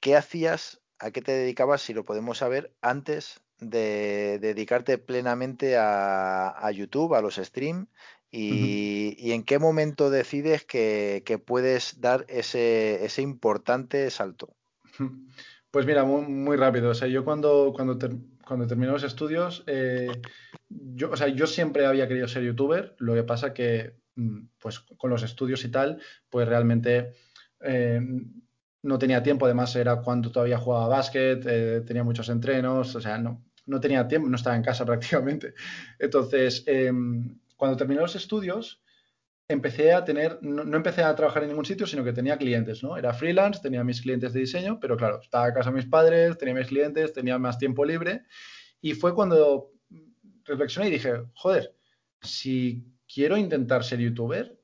¿Qué 0.00 0.16
hacías, 0.16 0.80
a 0.98 1.10
qué 1.12 1.22
te 1.22 1.32
dedicabas, 1.32 1.82
si 1.82 1.94
lo 1.94 2.04
podemos 2.04 2.38
saber, 2.38 2.74
antes 2.80 3.40
de 3.60 4.38
dedicarte 4.40 4.98
plenamente 4.98 5.76
a, 5.76 6.48
a 6.50 6.70
YouTube, 6.72 7.14
a 7.14 7.20
los 7.22 7.36
streams? 7.36 7.88
Y, 8.30 9.16
y 9.18 9.32
en 9.32 9.42
qué 9.42 9.58
momento 9.58 10.10
decides 10.10 10.64
que, 10.64 11.22
que 11.24 11.38
puedes 11.38 12.00
dar 12.00 12.26
ese, 12.28 13.04
ese 13.04 13.22
importante 13.22 14.10
salto? 14.10 14.54
Pues 15.70 15.86
mira, 15.86 16.04
muy, 16.04 16.22
muy 16.22 16.56
rápido. 16.56 16.90
O 16.90 16.94
sea, 16.94 17.08
yo 17.08 17.24
cuando, 17.24 17.72
cuando, 17.74 17.98
ter- 17.98 18.16
cuando 18.46 18.66
terminé 18.66 18.90
los 18.92 19.02
estudios, 19.02 19.64
eh, 19.66 20.08
yo, 20.68 21.10
o 21.10 21.16
sea, 21.16 21.28
yo 21.28 21.46
siempre 21.46 21.86
había 21.86 22.08
querido 22.08 22.28
ser 22.28 22.42
youtuber. 22.42 22.94
Lo 22.98 23.14
que 23.14 23.22
pasa 23.22 23.52
que, 23.52 23.96
mm, 24.16 24.40
pues 24.58 24.80
con 24.80 25.10
los 25.10 25.22
estudios 25.22 25.64
y 25.64 25.70
tal, 25.70 26.00
pues 26.30 26.48
realmente 26.48 27.12
eh, 27.60 28.00
no 28.82 28.98
tenía 28.98 29.22
tiempo. 29.22 29.44
Además, 29.46 29.74
era 29.76 29.96
cuando 30.02 30.30
todavía 30.32 30.58
jugaba 30.58 30.88
básquet, 30.88 31.44
eh, 31.46 31.82
tenía 31.86 32.04
muchos 32.04 32.28
entrenos, 32.28 32.94
o 32.94 33.00
sea, 33.00 33.18
no, 33.18 33.44
no 33.68 33.80
tenía 33.80 34.08
tiempo, 34.08 34.28
no 34.28 34.36
estaba 34.36 34.56
en 34.56 34.62
casa 34.62 34.84
prácticamente. 34.86 35.54
Entonces, 35.98 36.64
eh, 36.66 36.92
cuando 37.56 37.76
terminé 37.76 38.00
los 38.00 38.16
estudios, 38.16 38.82
empecé 39.48 39.92
a 39.92 40.04
tener, 40.04 40.38
no, 40.42 40.64
no, 40.64 40.76
empecé 40.76 41.02
a 41.02 41.14
trabajar 41.14 41.42
en 41.42 41.50
ningún 41.50 41.64
sitio, 41.64 41.86
sino 41.86 42.04
que 42.04 42.12
tenía 42.12 42.36
clientes, 42.36 42.82
¿no? 42.82 42.96
Era 42.96 43.14
freelance, 43.14 43.60
tenía 43.62 43.82
mis 43.82 44.02
clientes 44.02 44.32
de 44.32 44.40
diseño, 44.40 44.78
pero 44.78 44.96
claro, 44.96 45.20
estaba 45.22 45.46
a 45.46 45.54
casa 45.54 45.70
de 45.70 45.76
mis 45.76 45.86
padres, 45.86 46.36
tenía 46.36 46.54
mis 46.54 46.66
clientes, 46.66 47.12
tenía 47.12 47.38
más 47.38 47.58
tiempo 47.58 47.84
libre. 47.84 48.24
Y 48.80 48.92
fue 48.92 49.14
cuando 49.14 49.72
reflexioné 50.44 50.88
y 50.88 50.92
dije, 50.92 51.22
joder, 51.34 51.74
si 52.20 52.84
quiero 53.12 53.36
intentar 53.36 53.84
ser 53.84 54.00
youtuber, 54.00 54.57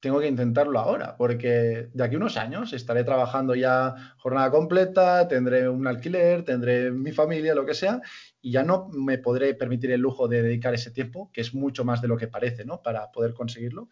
tengo 0.00 0.18
que 0.18 0.26
intentarlo 0.26 0.78
ahora, 0.78 1.16
porque 1.16 1.88
de 1.92 2.04
aquí 2.04 2.14
a 2.14 2.18
unos 2.18 2.38
años 2.38 2.72
estaré 2.72 3.04
trabajando 3.04 3.54
ya 3.54 3.94
jornada 4.16 4.50
completa, 4.50 5.28
tendré 5.28 5.68
un 5.68 5.86
alquiler, 5.86 6.42
tendré 6.42 6.90
mi 6.90 7.12
familia, 7.12 7.54
lo 7.54 7.66
que 7.66 7.74
sea, 7.74 8.00
y 8.40 8.52
ya 8.52 8.64
no 8.64 8.88
me 8.88 9.18
podré 9.18 9.54
permitir 9.54 9.90
el 9.90 10.00
lujo 10.00 10.26
de 10.26 10.42
dedicar 10.42 10.72
ese 10.72 10.90
tiempo, 10.90 11.30
que 11.32 11.42
es 11.42 11.54
mucho 11.54 11.84
más 11.84 12.00
de 12.00 12.08
lo 12.08 12.16
que 12.16 12.28
parece, 12.28 12.64
¿no? 12.64 12.82
Para 12.82 13.12
poder 13.12 13.34
conseguirlo. 13.34 13.90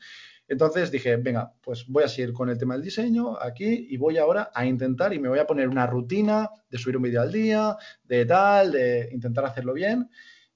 Entonces 0.49 0.91
dije, 0.91 1.17
venga, 1.17 1.53
pues 1.61 1.87
voy 1.87 2.05
a 2.05 2.09
seguir 2.09 2.33
con 2.33 2.49
el 2.49 2.57
tema 2.57 2.73
del 2.73 2.83
diseño 2.83 3.37
aquí 3.39 3.87
y 3.91 3.99
voy 3.99 4.17
ahora 4.17 4.51
a 4.55 4.65
intentar 4.65 5.13
y 5.13 5.19
me 5.19 5.29
voy 5.29 5.39
a 5.39 5.47
poner 5.47 5.69
una 5.69 5.87
rutina 5.87 6.49
de 6.71 6.79
subir 6.79 6.97
un 6.97 7.03
vídeo 7.03 7.21
al 7.21 7.31
día, 7.31 7.77
de 8.03 8.25
tal, 8.25 8.73
de 8.73 9.11
intentar 9.13 9.45
hacerlo 9.45 9.75
bien. 9.75 10.09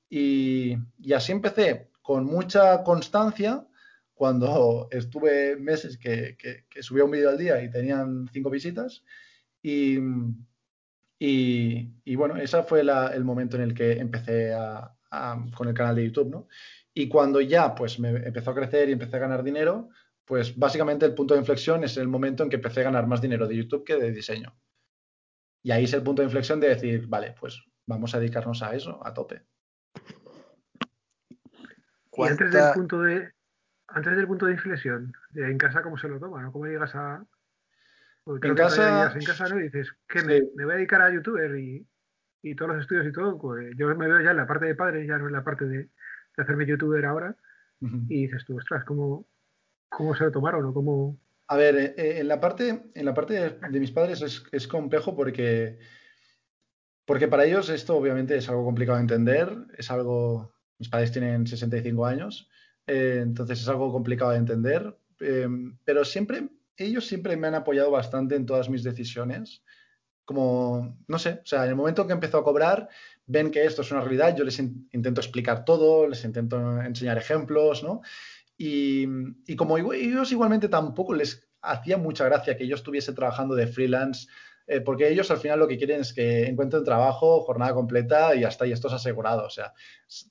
Y, 0.09 0.79
y, 0.99 1.13
así 1.13 1.33
empecé 1.33 1.91
con 2.01 2.25
mucha 2.25 2.83
constancia, 2.83 3.67
cuando 4.15 4.89
estuve 4.91 5.57
meses 5.57 5.99
que, 5.99 6.37
que, 6.39 6.83
subía 6.83 7.05
un 7.05 7.11
vídeo 7.11 7.31
al 7.31 7.39
día 7.39 7.63
y 7.63 7.71
tenían 7.71 8.29
cinco 8.33 8.51
visitas. 8.51 9.03
Y, 9.63 9.99
y, 11.19 12.17
bueno, 12.17 12.37
ese 12.37 12.63
fue 12.65 12.81
el 12.81 13.25
momento 13.25 13.57
en 13.57 13.63
el 13.63 13.75
que 13.75 13.93
empecé 13.93 14.55
con 15.57 15.69
el 15.69 15.75
canal 15.75 15.97
de 15.97 16.05
YouTube, 16.07 16.31
¿no? 16.31 16.49
Y 16.95 17.09
cuando 17.09 17.41
ya 17.41 17.75
pues 17.75 17.99
me 17.99 18.11
empezó 18.11 18.51
a 18.51 18.55
crecer 18.55 18.89
y 18.89 18.93
empecé 18.93 19.17
a 19.17 19.21
ganar 19.21 19.43
dinero, 19.43 19.89
pues 20.25 20.57
básicamente 20.57 21.07
el 21.07 21.15
punto 21.15 21.35
de 21.35 21.41
inflexión 21.41 21.85
es 21.85 21.97
el 21.97 22.09
momento 22.09 22.43
en 22.43 22.51
que 22.51 22.57
empecé 22.57 22.81
a 22.81 22.85
ganar 22.85 23.07
más 23.07 23.21
dinero 23.21 23.47
de 23.47 23.57
YouTube 23.57 23.85
que 23.85 23.97
de 23.97 24.13
diseño. 24.13 24.55
Y 25.63 25.71
ahí 25.71 25.85
es 25.85 25.93
el 25.95 26.03
punto 26.03 26.23
de 26.23 26.27
inflexión 26.27 26.61
de 26.61 26.69
decir, 26.69 27.07
vale, 27.07 27.35
pues 27.39 27.63
vamos 27.87 28.15
a 28.15 28.19
dedicarnos 28.19 28.63
a 28.63 28.75
eso, 28.75 29.01
a 29.05 29.15
tope. 29.15 29.43
Y 32.15 32.23
antes 32.23 32.51
del 32.53 32.73
punto 32.75 33.01
de 33.01 33.33
antes 33.95 34.17
del 34.17 34.27
punto 34.27 34.47
de 34.47 34.53
inflexión, 34.53 35.13
en 35.35 35.59
casa 35.59 35.83
cómo 35.83 35.99
se 35.99 36.09
lo 36.09 36.19
toma, 36.19 36.43
¿no? 36.43 36.53
¿Cómo 36.53 36.67
llegas 36.67 36.95
a 36.95 37.25
en 38.27 38.55
casa, 38.55 39.13
en 39.15 39.25
casa, 39.25 39.49
¿no? 39.49 39.59
Y 39.59 39.65
dices, 39.65 39.93
que 40.09 40.23
me, 40.23 40.41
voy 40.65 40.75
a 40.75 40.77
dedicar 40.77 41.03
a 41.03 41.13
youtuber 41.13 41.57
y, 41.59 41.87
y, 42.43 42.55
todos 42.55 42.73
los 42.73 42.83
estudios 42.83 43.07
y 43.07 43.13
todo, 43.13 43.39
pues 43.39 43.75
yo 43.77 43.95
me 43.97 44.07
veo 44.07 44.21
ya 44.21 44.31
en 44.31 44.37
la 44.37 44.47
parte 44.47 44.67
de 44.67 44.75
padre, 44.75 45.07
ya 45.07 45.19
no 45.19 45.27
en 45.27 45.33
la 45.33 45.43
parte 45.43 45.65
de, 45.65 45.89
hacerme 46.37 46.67
youtuber 46.67 47.05
ahora, 47.05 47.37
y 47.81 48.27
dices 48.27 48.45
tú, 48.45 48.57
ostras, 48.57 48.85
¿cómo, 48.85 49.27
¿cómo 49.89 50.15
se 50.15 50.23
lo 50.23 50.31
tomaron 50.31 50.65
o 50.67 50.73
cómo, 50.73 51.19
a 51.53 51.57
ver, 51.57 51.77
eh, 51.77 51.95
eh, 51.99 52.21
en 52.21 52.29
la 52.29 52.41
parte, 52.41 52.83
en 52.95 53.05
la 53.05 53.13
parte 53.13 53.59
de, 53.61 53.81
mis 53.81 53.91
padres 53.91 54.23
es, 54.53 54.69
complejo 54.69 55.15
porque, 55.15 55.79
porque 57.05 57.29
para 57.29 57.45
ellos 57.45 57.69
esto 57.69 57.95
obviamente 57.95 58.37
es 58.39 58.49
algo 58.49 58.65
complicado 58.65 58.97
de 58.97 59.03
entender, 59.03 59.55
es 59.77 59.91
algo, 59.91 60.55
mis 60.79 60.89
padres 60.89 61.13
tienen 61.13 61.47
65 61.47 62.07
años, 62.07 62.49
eh, 62.87 63.21
entonces 63.23 63.61
es 63.61 63.69
algo 63.69 63.93
complicado 63.93 64.33
de 64.33 64.39
entender, 64.39 64.97
pero 65.85 66.05
siempre, 66.05 66.49
ellos 66.77 67.07
siempre 67.07 67.37
me 67.37 67.47
han 67.47 67.55
apoyado 67.55 67.93
bastante 67.93 68.35
en 68.35 68.45
todas 68.45 68.69
mis 68.69 68.83
decisiones, 68.83 69.63
como, 70.25 70.99
no 71.07 71.19
sé, 71.19 71.41
o 71.43 71.47
sea, 71.47 71.65
en 71.65 71.71
el 71.71 71.77
momento 71.77 72.03
en 72.03 72.09
que 72.09 72.15
empezó 72.15 72.39
a 72.39 72.45
cobrar, 72.45 72.89
ven 73.27 73.51
que 73.51 73.65
esto 73.65 73.83
es 73.83 73.91
una 73.91 74.01
realidad, 74.01 74.37
yo 74.37 74.45
les 74.45 74.59
intento 74.59 75.21
explicar 75.21 75.65
todo, 75.65 76.09
les 76.09 76.25
intento 76.25 76.81
enseñar 76.83 77.19
ejemplos, 77.19 77.83
¿no? 77.83 78.03
Y, 78.57 79.07
como 79.57 79.77
ellos 79.77 80.31
igualmente 80.31 80.69
tampoco 80.69 81.15
les 81.15 81.49
hacía 81.63 81.97
mucha 81.99 82.25
gracia 82.25 82.57
que 82.57 82.67
yo 82.67 82.77
estuviese 82.77 83.13
trabajando 83.13 83.55
de 83.55 83.67
freelance, 83.67 84.29
eh, 84.73 84.81
porque 84.81 85.09
ellos 85.09 85.31
al 85.31 85.39
final 85.39 85.59
lo 85.59 85.69
que 85.69 85.77
quieren 85.77 86.01
es 86.01 86.13
que 86.13 86.47
encuentren 86.47 86.85
trabajo, 86.85 87.43
jornada 87.43 87.75
completa 87.75 88.35
y 88.35 88.45
hasta 88.45 88.65
ahí 88.65 88.73
esto 88.73 88.89
es 88.89 88.95
asegurado. 88.95 89.45
O 89.45 89.51
sea, 89.51 89.75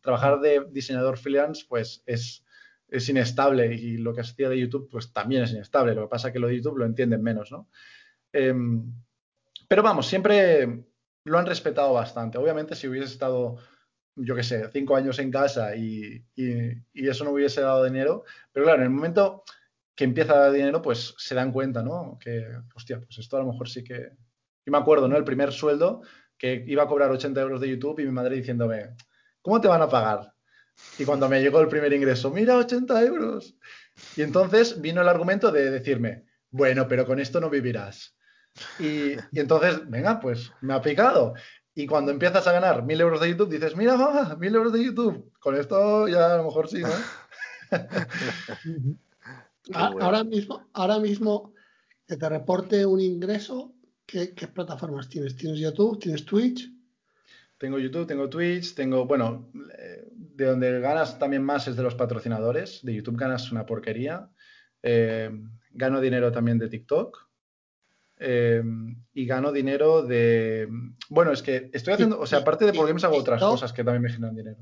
trabajar 0.02 0.40
de 0.40 0.66
diseñador 0.72 1.18
freelance 1.18 1.66
pues 1.68 2.02
es, 2.06 2.44
es 2.88 3.08
inestable 3.08 3.74
y 3.74 3.98
lo 3.98 4.14
que 4.14 4.22
hacía 4.22 4.50
de 4.50 4.60
YouTube 4.60 4.90
pues 4.90 5.14
también 5.14 5.44
es 5.44 5.52
inestable. 5.52 5.94
Lo 5.94 6.04
que 6.04 6.10
pasa 6.10 6.30
es 6.30 6.34
que 6.34 6.40
lo 6.40 6.48
de 6.48 6.56
YouTube 6.58 6.78
lo 6.78 6.86
entienden 6.86 7.22
menos, 7.22 7.52
¿no? 7.52 7.70
Em, 8.34 8.92
pero 9.68 9.84
vamos, 9.84 10.08
siempre 10.08 10.86
lo 11.24 11.38
han 11.38 11.46
respetado 11.46 11.94
bastante. 11.94 12.38
Obviamente 12.38 12.76
si 12.76 12.88
hubiese 12.88 13.14
estado 13.14 13.60
yo 14.16 14.36
qué 14.36 14.44
sé, 14.44 14.70
cinco 14.72 14.96
años 14.96 15.20
en 15.20 15.32
casa 15.32 15.76
y, 15.76 16.26
eso 16.94 17.24
no 17.24 17.32
hubiese 17.32 17.62
dado 17.62 17.84
dinero. 17.84 18.24
Pero 18.52 18.66
claro, 18.66 18.80
en 18.80 18.88
el 18.88 18.94
momento 18.94 19.44
que 19.96 20.04
empieza 20.04 20.34
a 20.34 20.40
dar 20.40 20.52
dinero, 20.52 20.82
pues 20.82 21.14
se 21.18 21.36
dan 21.36 21.52
cuenta, 21.52 21.84
¿no? 21.84 22.18
Que, 22.20 22.46
hostia, 22.76 23.00
pues 23.00 23.18
esto 23.20 23.38
a 23.38 23.42
lo 23.42 23.52
mejor 23.52 23.70
sí 23.70 23.84
que... 23.84 24.12
Yo 24.66 24.72
me 24.72 24.78
acuerdo, 24.78 25.08
¿no? 25.08 25.18
El 25.18 25.24
primer 25.24 25.52
sueldo 25.52 26.02
que 26.38 26.64
iba 26.68 26.84
a 26.84 26.88
cobrar 26.88 27.12
80 27.12 27.40
euros 27.42 27.62
de 27.62 27.70
YouTube 27.70 28.00
y 28.00 28.06
mi 28.06 28.12
madre 28.12 28.36
diciéndome, 28.36 28.96
¿cómo 29.42 29.62
te 29.62 29.68
van 29.68 29.82
a 29.82 29.90
pagar? 29.90 30.34
Y 30.98 31.06
cuando 31.06 31.30
me 31.30 31.42
llegó 31.42 31.60
el 31.62 31.68
primer 31.68 31.94
ingreso, 31.94 32.32
mira, 32.32 32.58
80 32.58 33.04
euros. 33.04 33.56
Y 34.16 34.22
entonces 34.22 34.82
vino 34.82 35.02
el 35.02 35.08
argumento 35.08 35.52
de 35.52 35.70
decirme, 35.70 36.26
bueno, 36.50 36.88
pero 36.88 37.06
con 37.06 37.20
esto 37.20 37.40
no 37.40 37.50
vivirás. 37.50 38.16
Y, 38.80 39.14
y 39.14 39.40
entonces, 39.40 39.90
venga, 39.90 40.20
pues 40.20 40.52
me 40.62 40.74
ha 40.74 40.82
picado. 40.82 41.34
Y 41.74 41.88
cuando 41.88 42.12
empiezas 42.12 42.46
a 42.48 42.52
ganar 42.52 42.84
mil 42.84 43.00
euros 43.00 43.22
de 43.22 43.30
YouTube, 43.30 43.50
dices, 43.50 43.76
mira, 43.76 43.96
mamá, 43.96 44.36
mil 44.36 44.54
euros 44.54 44.74
de 44.74 44.84
YouTube. 44.84 45.32
Con 45.40 45.56
esto 45.56 46.08
ya 46.08 46.34
a 46.34 46.38
lo 46.38 46.46
mejor 46.46 46.68
sí, 46.68 46.82
¿no? 46.82 46.90
Ah, 49.74 49.94
ahora 50.02 50.24
mismo, 50.24 50.68
ahora 50.74 50.98
mismo 50.98 51.54
que 52.08 52.18
te 52.18 52.28
reporte 52.28 52.86
un 52.86 53.00
ingreso, 53.00 53.76
¿qué, 54.12 54.48
plataformas 54.48 55.10
tienes? 55.10 55.36
¿Tienes 55.36 55.60
YouTube? 55.60 56.00
¿Tienes 56.00 56.26
Twitch? 56.26 56.70
Tengo 57.58 57.80
YouTube, 57.80 58.08
tengo 58.08 58.30
Twitch, 58.30 58.74
tengo, 58.74 59.06
bueno, 59.06 59.52
eh, 59.78 60.08
de 60.12 60.46
donde 60.46 60.80
ganas 60.80 61.20
también 61.20 61.44
más 61.44 61.68
es 61.68 61.76
de 61.76 61.84
los 61.84 61.96
patrocinadores. 61.96 62.84
De 62.84 62.94
YouTube 62.94 63.18
ganas 63.18 63.52
una 63.52 63.66
porquería. 63.66 64.30
Eh, 64.84 65.30
gano 65.72 66.02
dinero 66.02 66.32
también 66.32 66.58
de 66.58 66.70
TikTok. 66.70 67.30
Eh, 68.18 68.64
y 69.14 69.26
gano 69.26 69.52
dinero 69.52 70.04
de... 70.04 70.68
Bueno, 71.10 71.32
es 71.32 71.42
que 71.42 71.70
estoy 71.74 71.94
haciendo, 71.94 72.20
o 72.20 72.26
sea, 72.28 72.40
aparte 72.40 72.66
de 72.66 72.74
problemas 72.74 73.04
hago 73.04 73.18
otras 73.18 73.42
cosas 73.42 73.74
que 73.74 73.84
también 73.84 74.04
me 74.04 74.12
generan 74.12 74.36
dinero. 74.36 74.60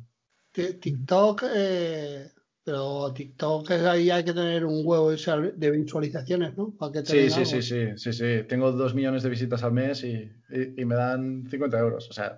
TikTok, 0.52 1.44
eh, 1.54 2.32
pero 2.70 3.12
TikTok 3.12 3.72
es 3.72 3.82
ahí 3.82 4.12
hay 4.12 4.24
que 4.24 4.32
tener 4.32 4.64
un 4.64 4.84
huevo 4.86 5.10
de 5.10 5.72
visualizaciones, 5.72 6.56
¿no? 6.56 6.72
sí, 7.04 7.28
sí, 7.32 7.44
sí, 7.44 7.64
sí, 7.64 7.98
sí, 7.98 8.14
sí. 8.14 8.44
Tengo 8.48 8.72
dos 8.72 8.94
millones 8.94 9.24
de 9.24 9.30
visitas 9.30 9.64
al 9.64 9.72
mes 9.72 10.04
y, 10.04 10.32
me 10.86 10.94
dan 10.94 11.48
50 11.50 11.80
euros. 11.80 12.08
O 12.12 12.14
sea, 12.14 12.38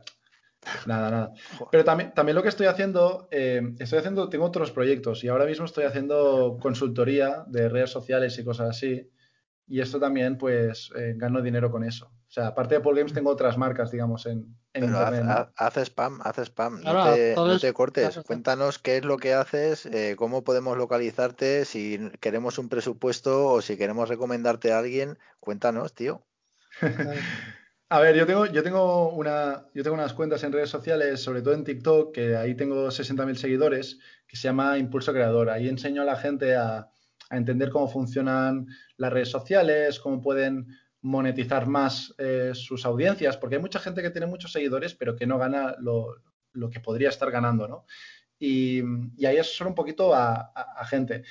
nada, 0.86 1.12
nada. 1.12 1.34
Pero 1.70 1.84
también, 1.84 2.14
también 2.14 2.38
lo 2.38 2.44
que 2.44 2.48
estoy 2.48 2.68
haciendo, 2.68 3.28
eh, 3.30 3.62
estoy 3.80 4.00
haciendo, 4.00 4.30
tengo 4.30 4.46
otros 4.46 4.72
proyectos 4.72 5.22
y 5.26 5.28
ahora 5.28 5.46
mismo 5.46 5.66
estoy 5.66 5.84
haciendo 5.84 6.58
consultoría 6.62 7.44
de 7.48 7.68
redes 7.68 7.90
sociales 7.90 8.40
y 8.40 8.46
cosas 8.46 8.70
así 8.70 9.10
y 9.72 9.80
esto 9.80 10.02
también, 10.02 10.38
pues, 10.38 10.92
eh, 10.98 11.14
gano 11.16 11.42
dinero 11.42 11.72
con 11.72 11.86
eso. 11.86 12.08
O 12.08 12.34
sea, 12.34 12.48
aparte 12.48 12.76
de 12.76 12.82
Paul 12.82 12.98
Games, 12.98 13.14
tengo 13.14 13.30
otras 13.30 13.58
marcas, 13.58 13.90
digamos, 13.90 14.26
en, 14.26 14.54
en 14.74 14.84
Internet. 14.84 15.24
Haz, 15.56 15.78
spam, 15.78 16.20
haz 16.22 16.40
spam, 16.40 16.82
no, 16.82 17.58
te, 17.58 17.74
cortes. 17.74 18.20
Cuéntanos 18.28 18.80
qué 18.80 18.98
es 18.98 19.06
lo 19.06 19.16
que 19.16 19.34
haces, 19.34 19.86
eh, 19.86 20.16
cómo 20.18 20.44
podemos 20.44 20.78
localizarte, 20.78 21.64
si 21.64 22.12
queremos 22.20 22.60
un 22.60 22.68
presupuesto 22.68 23.48
o 23.48 23.62
si 23.62 23.78
queremos 23.78 24.10
recomendarte 24.10 24.74
a 24.74 24.80
alguien, 24.80 25.18
cuéntanos, 25.40 25.94
tío. 25.94 26.26
A 27.88 28.00
ver, 28.00 28.16
yo 28.16 28.26
tengo, 28.26 28.46
yo 28.46 28.64
tengo 28.64 29.10
una, 29.14 29.68
yo 29.74 29.84
tengo 29.84 29.96
unas 29.96 30.14
cuentas 30.14 30.44
en 30.44 30.52
redes 30.52 30.70
sociales, 30.70 31.22
sobre 31.22 31.42
todo 31.42 31.54
en 31.54 31.64
TikTok, 31.64 32.14
que 32.14 32.36
ahí 32.36 32.56
tengo 32.56 32.88
60.000 32.88 33.36
seguidores, 33.36 34.00
que 34.28 34.36
se 34.36 34.44
llama 34.44 34.78
Impulso 34.78 35.14
Creador. 35.14 35.50
Ahí 35.50 35.70
enseño 35.70 36.02
a 36.02 36.06
la 36.06 36.16
gente 36.16 36.56
a, 36.56 36.90
a 37.32 37.38
entender 37.38 37.70
cómo 37.70 37.88
funcionan 37.88 38.68
las 38.98 39.12
redes 39.12 39.30
sociales, 39.30 40.00
cómo 40.00 40.22
pueden 40.22 40.68
monetizar 41.02 41.66
más 41.66 42.14
eh, 42.18 42.52
sus 42.54 42.86
audiencias, 42.86 43.38
porque 43.38 43.56
hay 43.56 43.62
mucha 43.62 43.80
gente 43.80 44.02
que 44.02 44.10
tiene 44.10 44.28
muchos 44.28 44.52
seguidores, 44.52 44.94
pero 44.94 45.16
que 45.16 45.26
no 45.26 45.38
gana 45.40 45.76
lo, 45.80 46.22
que 46.70 46.82
podría 46.82 47.08
estar 47.08 47.32
ganando, 47.32 47.68
¿no? 47.70 47.86
Y, 48.38 48.82
ahí 49.26 49.38
es 49.38 49.56
solo 49.56 49.70
un 49.70 49.76
poquito 49.76 50.14
a, 50.14 50.52
gente. 50.90 51.24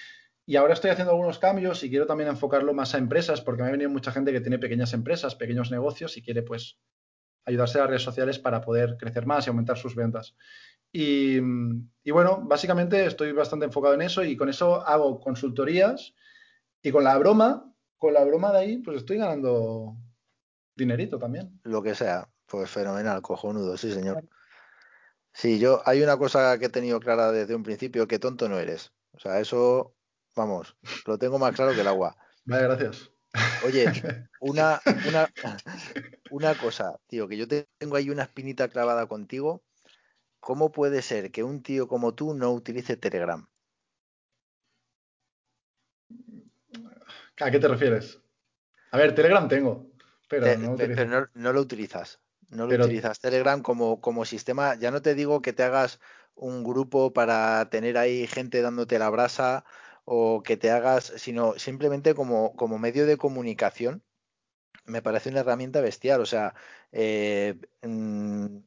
Y 0.47 0.57
ahora 0.57 0.73
estoy 0.73 0.91
haciendo 0.91 1.13
algunos 1.13 1.39
cambios 1.39 1.85
y 1.85 1.91
quiero 1.91 2.07
también 2.07 2.31
enfocarlo 2.31 2.73
más 2.73 2.95
a 2.95 2.99
empresas, 2.99 3.43
porque 3.43 3.63
me 3.63 3.69
ha 3.69 3.73
venido 3.73 3.91
mucha 3.91 4.11
gente 4.11 4.33
que 4.33 4.41
tiene 4.41 4.59
pequeñas 4.59 4.95
empresas, 4.95 5.35
pequeños 5.35 5.71
negocios 5.71 6.17
y 6.17 6.23
quiere, 6.23 6.43
pues, 6.43 6.79
ayudarse 7.45 7.79
a 7.79 7.83
las 7.83 7.91
redes 7.91 8.03
sociales 8.03 8.39
para 8.39 8.63
poder 8.63 8.97
crecer 8.97 9.27
más 9.27 9.47
y 9.47 9.51
aumentar 9.51 9.77
sus 9.77 9.95
ventas. 9.95 10.35
Y, 10.93 11.41
bueno, 12.11 12.43
básicamente 12.43 13.07
estoy 13.07 13.33
bastante 13.33 13.67
enfocado 13.67 13.95
en 13.95 14.03
eso 14.03 14.25
y 14.25 14.37
con 14.37 14.49
eso 14.49 14.87
hago 14.87 15.21
consultorías 15.21 16.15
y 16.83 16.91
con 16.91 17.05
la 17.05 17.17
broma, 17.19 17.73
con 17.97 18.15
la 18.15 18.25
broma 18.25 18.53
de 18.53 18.59
ahí, 18.59 18.79
pues 18.79 18.99
estoy 18.99 19.19
ganando 19.19 19.97
dinerito 20.75 21.19
también. 21.19 21.61
Lo 21.65 21.83
que 21.83 21.95
sea, 21.95 22.29
pues 22.47 22.71
fenomenal, 22.71 23.23
cojonudo, 23.23 23.77
sí 23.77 23.93
señor. 23.93 24.25
Sí, 25.33 25.61
yo 25.61 25.83
hay 25.87 26.03
una 26.03 26.17
cosa 26.17 26.59
que 26.59 26.67
he 26.67 26.71
tenido 26.71 26.99
clara 26.99 27.31
desde 27.31 27.55
un 27.55 27.63
principio, 27.63 28.09
que 28.09 28.19
tonto 28.19 28.49
no 28.49 28.59
eres. 28.59 28.93
O 29.13 29.21
sea, 29.21 29.39
eso, 29.39 29.95
vamos, 30.35 30.77
lo 31.07 31.19
tengo 31.19 31.39
más 31.39 31.55
claro 31.55 31.73
que 31.73 31.83
el 31.83 31.89
agua. 31.89 32.17
Vale, 32.45 32.65
gracias. 32.65 33.13
Oye, 33.65 33.85
una, 34.41 34.81
una, 35.07 35.29
una 36.31 36.55
cosa, 36.57 36.99
tío, 37.07 37.29
que 37.29 37.37
yo 37.37 37.47
tengo 37.47 37.95
ahí 37.95 38.11
una 38.11 38.25
espinita 38.25 38.67
clavada 38.67 39.07
contigo 39.07 39.63
¿cómo 40.41 40.73
puede 40.73 41.03
ser 41.03 41.31
que 41.31 41.45
un 41.45 41.63
tío 41.63 41.87
como 41.87 42.15
tú 42.15 42.35
no 42.35 42.53
utilice 42.53 42.97
Telegram? 42.97 43.47
¿A 47.39 47.51
qué 47.51 47.59
te 47.59 47.69
refieres? 47.69 48.21
A 48.91 48.99
ver, 48.99 49.15
Telegram 49.15 49.49
tengo, 49.49 49.91
pero, 50.29 50.47
no, 50.57 51.53
lo 51.53 51.61
utilizas. 51.61 52.21
No 52.51 52.67
lo 52.67 52.85
utilizas 52.85 53.21
Telegram 53.21 53.63
como, 53.63 54.01
como 54.01 54.25
sistema. 54.25 54.75
Ya 54.75 54.91
no 54.91 55.03
te 55.03 55.15
digo 55.15 55.41
que 55.41 55.53
te 55.53 55.63
hagas 55.63 56.01
un 56.35 56.65
grupo 56.65 57.13
para 57.13 57.69
tener 57.71 57.97
ahí 57.99 58.27
gente 58.27 58.63
dándote 58.63 58.99
la 58.99 59.11
brasa 59.11 59.65
o 60.05 60.43
que 60.43 60.57
te 60.57 60.71
hagas, 60.71 61.13
sino 61.17 61.59
simplemente 61.59 62.15
como, 62.15 62.55
como 62.57 62.79
medio 62.79 63.07
de 63.07 63.17
comunicación. 63.17 64.03
Me 64.85 65.03
parece 65.03 65.31
una 65.31 65.41
herramienta 65.41 65.81
bestial. 65.81 66.21
O 66.21 66.27
sea, 66.27 66.55
eh, 66.93 67.61
mm, 67.83 68.59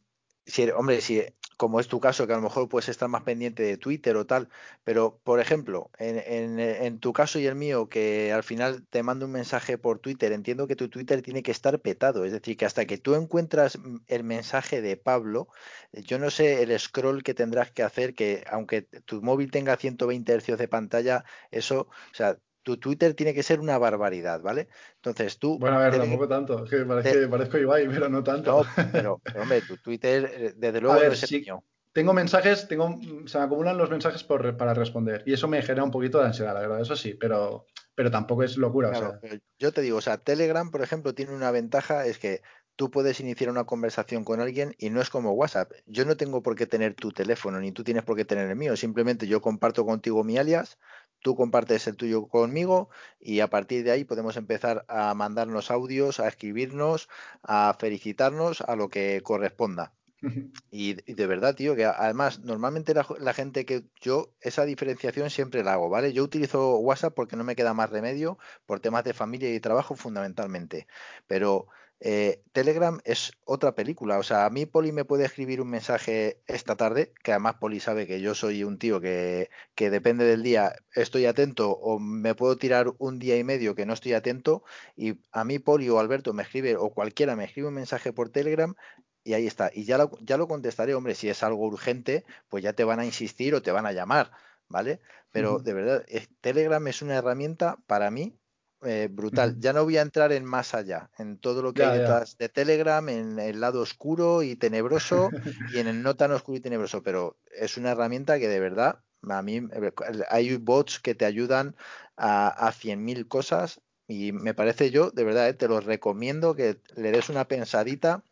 si, 0.45 0.69
hombre, 0.71 1.01
si 1.01 1.23
como 1.57 1.79
es 1.79 1.87
tu 1.87 1.99
caso, 1.99 2.27
que 2.27 2.33
a 2.33 2.37
lo 2.37 2.41
mejor 2.41 2.69
puedes 2.69 2.89
estar 2.89 3.09
más 3.09 3.23
pendiente 3.23 3.63
de 3.63 3.77
Twitter 3.77 4.15
o 4.15 4.25
tal, 4.25 4.49
pero 4.83 5.19
por 5.23 5.39
ejemplo, 5.39 5.91
en, 5.99 6.99
tu 6.99 7.13
caso 7.13 7.39
y 7.39 7.45
el 7.45 7.55
mío, 7.55 7.89
que 7.89 8.31
al 8.33 8.43
final 8.43 8.85
te 8.89 9.03
mando 9.03 9.25
un 9.25 9.31
mensaje 9.31 9.77
por 9.77 9.99
Twitter, 9.99 10.31
entiendo 10.31 10.67
que 10.67 10.75
tu 10.75 10.89
Twitter 10.89 11.21
tiene 11.21 11.43
que 11.43 11.51
estar 11.51 11.79
petado, 11.79 12.25
es 12.25 12.31
decir, 12.31 12.57
que 12.57 12.65
hasta 12.65 12.85
que 12.85 12.97
tú 12.97 13.15
encuentras 13.15 13.77
el 14.07 14.23
mensaje 14.23 14.81
de 14.81 14.97
Pablo, 14.97 15.47
yo 15.91 16.19
no 16.19 16.29
sé 16.31 16.63
el 16.63 16.77
scroll 16.79 17.23
que 17.23 17.33
tendrás 17.33 17.71
que 17.71 17.83
hacer, 17.83 18.15
que 18.15 18.43
aunque 18.49 18.81
tu 18.81 19.21
móvil 19.21 19.51
tenga 19.51 19.77
120 19.77 20.39
Hz 20.39 20.57
de 20.57 20.67
pantalla, 20.67 21.25
eso, 21.51 21.87
o 22.11 22.15
sea, 22.15 22.37
tu 22.63 22.77
Twitter 22.77 23.13
tiene 23.13 23.33
que 23.33 23.43
ser 23.43 23.59
una 23.59 23.77
barbaridad, 23.77 24.41
¿vale? 24.41 24.69
Entonces 24.95 25.37
tú... 25.37 25.59
Bueno, 25.59 25.77
a 25.77 25.89
ver, 25.89 25.97
tampoco 25.97 26.27
tanto, 26.27 26.63
que 26.63 26.85
parece, 26.85 27.27
parezco 27.27 27.57
Ibai, 27.57 27.87
pero 27.87 28.09
no 28.09 28.23
tanto. 28.23 28.65
No, 28.75 28.91
pero, 28.91 29.19
hombre, 29.41 29.61
tu 29.61 29.77
Twitter, 29.77 30.31
eh, 30.33 30.53
desde 30.55 30.81
luego, 30.81 30.95
no 30.95 31.01
es 31.01 31.31
el 31.31 31.45
Tengo 31.91 32.13
mensajes, 32.13 32.67
tengo, 32.67 32.99
se 33.25 33.37
me 33.37 33.43
acumulan 33.43 33.77
los 33.77 33.89
mensajes 33.89 34.23
por, 34.23 34.57
para 34.57 34.73
responder 34.73 35.23
y 35.25 35.33
eso 35.33 35.47
me 35.47 35.61
genera 35.61 35.83
un 35.83 35.91
poquito 35.91 36.19
de 36.19 36.25
ansiedad, 36.25 36.53
la 36.53 36.61
verdad, 36.61 36.81
eso 36.81 36.95
sí, 36.95 37.13
pero, 37.13 37.67
pero 37.93 38.09
tampoco 38.09 38.43
es 38.43 38.57
locura. 38.57 38.89
o 38.89 38.95
sea. 38.95 39.19
Yo 39.59 39.71
te 39.71 39.81
digo, 39.81 39.97
o 39.97 40.01
sea, 40.01 40.17
Telegram, 40.17 40.71
por 40.71 40.81
ejemplo, 40.81 41.13
tiene 41.13 41.35
una 41.35 41.51
ventaja, 41.51 42.05
es 42.05 42.17
que 42.17 42.41
tú 42.75 42.89
puedes 42.89 43.19
iniciar 43.19 43.49
una 43.49 43.65
conversación 43.65 44.23
con 44.23 44.39
alguien 44.39 44.75
y 44.77 44.89
no 44.89 45.01
es 45.01 45.09
como 45.09 45.31
WhatsApp. 45.31 45.71
Yo 45.85 46.05
no 46.05 46.17
tengo 46.17 46.41
por 46.41 46.55
qué 46.55 46.65
tener 46.65 46.95
tu 46.95 47.11
teléfono, 47.11 47.59
ni 47.59 47.71
tú 47.71 47.83
tienes 47.83 48.03
por 48.03 48.15
qué 48.15 48.25
tener 48.25 48.49
el 48.49 48.55
mío. 48.55 48.75
Simplemente 48.75 49.27
yo 49.27 49.41
comparto 49.41 49.85
contigo 49.85 50.23
mi 50.23 50.37
alias, 50.37 50.79
tú 51.23 51.35
compartes 51.35 51.87
el 51.87 51.95
tuyo 51.95 52.27
conmigo 52.27 52.89
y 53.19 53.39
a 53.39 53.49
partir 53.49 53.83
de 53.83 53.91
ahí 53.91 54.03
podemos 54.03 54.37
empezar 54.37 54.85
a 54.87 55.15
mandarnos 55.15 55.71
audios, 55.71 56.19
a 56.19 56.27
escribirnos, 56.27 57.09
a 57.41 57.75
felicitarnos, 57.79 58.61
a 58.61 58.75
lo 58.75 58.89
que 58.89 59.21
corresponda. 59.23 59.93
Y, 60.71 60.93
de 60.93 61.27
verdad, 61.27 61.53
tío, 61.55 61.75
que 61.75 61.85
además 61.85 62.39
normalmente 62.39 62.93
la, 62.93 63.33
gente 63.33 63.65
que 63.65 63.83
yo 64.01 64.33
esa 64.41 64.65
diferenciación 64.65 65.29
siempre 65.29 65.63
la 65.63 65.73
hago, 65.73 65.89
¿vale? 65.89 66.13
Yo 66.13 66.23
utilizo 66.23 66.77
WhatsApp 66.77 67.13
porque 67.13 67.35
no 67.35 67.43
me 67.43 67.55
queda 67.55 67.73
más 67.73 67.89
remedio 67.89 68.37
por 68.65 68.79
temas 68.79 69.03
de 69.03 69.13
familia 69.13 69.53
y 69.53 69.59
trabajo 69.59 69.95
fundamentalmente, 69.95 70.87
pero 71.27 71.67
eh, 72.05 72.43
Telegram 72.51 72.99
es 73.05 73.31
otra 73.45 73.75
película. 73.75 74.19
O 74.19 74.23
sea, 74.23 74.45
a 74.45 74.49
mí 74.49 74.65
Poli 74.65 74.91
me 74.91 75.05
puede 75.05 75.23
escribir 75.23 75.61
un 75.61 75.69
mensaje 75.69 76.41
esta 76.47 76.75
tarde, 76.75 77.13
que 77.23 77.31
además 77.31 77.55
Poli 77.61 77.79
sabe 77.79 78.05
que 78.05 78.19
yo 78.19 78.35
soy 78.35 78.65
un 78.65 78.77
tío 78.77 78.99
que, 78.99 79.49
que 79.73 79.89
depende 79.89 80.25
del 80.25 80.43
día, 80.43 80.75
estoy 80.95 81.25
atento 81.27 81.71
o 81.71 81.99
me 81.99 82.35
puedo 82.35 82.57
tirar 82.57 82.91
un 82.97 83.19
día 83.19 83.37
y 83.37 83.45
medio 83.45 83.73
que 83.73 83.85
no 83.85 83.93
estoy 83.93 84.11
atento 84.13 84.65
y 84.97 85.21
a 85.31 85.45
mí 85.45 85.59
Poli 85.59 85.87
o 85.87 85.97
Alberto 85.97 86.33
me 86.33 86.43
escribe 86.43 86.75
o 86.75 86.89
cualquiera 86.89 87.37
me 87.37 87.45
escribe 87.45 87.69
un 87.69 87.75
mensaje 87.75 88.11
por 88.11 88.29
Telegram 88.29 88.75
y 89.23 89.33
ahí 89.35 89.47
está. 89.47 89.71
Y 89.73 89.85
ya 89.85 89.97
lo, 89.97 90.11
ya 90.19 90.35
lo 90.35 90.49
contestaré, 90.49 90.95
hombre, 90.95 91.15
si 91.15 91.29
es 91.29 91.41
algo 91.41 91.65
urgente, 91.65 92.25
pues 92.49 92.63
ya 92.65 92.73
te 92.73 92.83
van 92.83 92.99
a 92.99 93.05
insistir 93.05 93.55
o 93.55 93.61
te 93.61 93.71
van 93.71 93.85
a 93.85 93.93
llamar, 93.93 94.31
¿vale? 94.67 94.99
Pero 95.31 95.59
de 95.59 95.73
verdad, 95.73 96.05
Telegram 96.41 96.85
es 96.85 97.01
una 97.01 97.15
herramienta 97.15 97.77
para 97.87 98.11
mí 98.11 98.37
eh, 98.85 99.07
brutal. 99.11 99.59
Ya 99.59 99.73
no 99.73 99.83
voy 99.83 99.97
a 99.97 100.01
entrar 100.01 100.31
en 100.31 100.45
más 100.45 100.73
allá, 100.73 101.09
en 101.17 101.37
todo 101.37 101.61
lo 101.61 101.73
que 101.73 101.83
hay 101.83 101.99
detrás 101.99 102.37
de 102.37 102.49
Telegram, 102.49 103.07
en 103.09 103.39
el 103.39 103.59
lado 103.59 103.81
oscuro 103.81 104.43
y 104.43 104.55
tenebroso 104.55 105.29
y 105.73 105.79
en 105.79 105.87
el 105.87 106.03
no 106.03 106.15
tan 106.15 106.31
oscuro 106.31 106.57
y 106.57 106.61
tenebroso, 106.61 107.03
pero 107.03 107.37
es 107.51 107.77
una 107.77 107.91
herramienta 107.91 108.39
que 108.39 108.47
de 108.47 108.59
verdad, 108.59 108.99
a 109.29 109.41
mí 109.41 109.57
eh, 109.57 109.91
hay 110.29 110.57
bots 110.57 110.99
que 110.99 111.15
te 111.15 111.25
ayudan 111.25 111.75
a, 112.17 112.47
a 112.47 112.71
100.000 112.71 113.27
cosas 113.27 113.81
y 114.07 114.31
me 114.31 114.53
parece 114.53 114.91
yo, 114.91 115.11
de 115.11 115.23
verdad, 115.23 115.49
eh, 115.49 115.53
te 115.53 115.67
lo 115.67 115.79
recomiendo 115.79 116.55
que 116.55 116.79
le 116.95 117.11
des 117.11 117.29
una 117.29 117.47
pensadita 117.47 118.23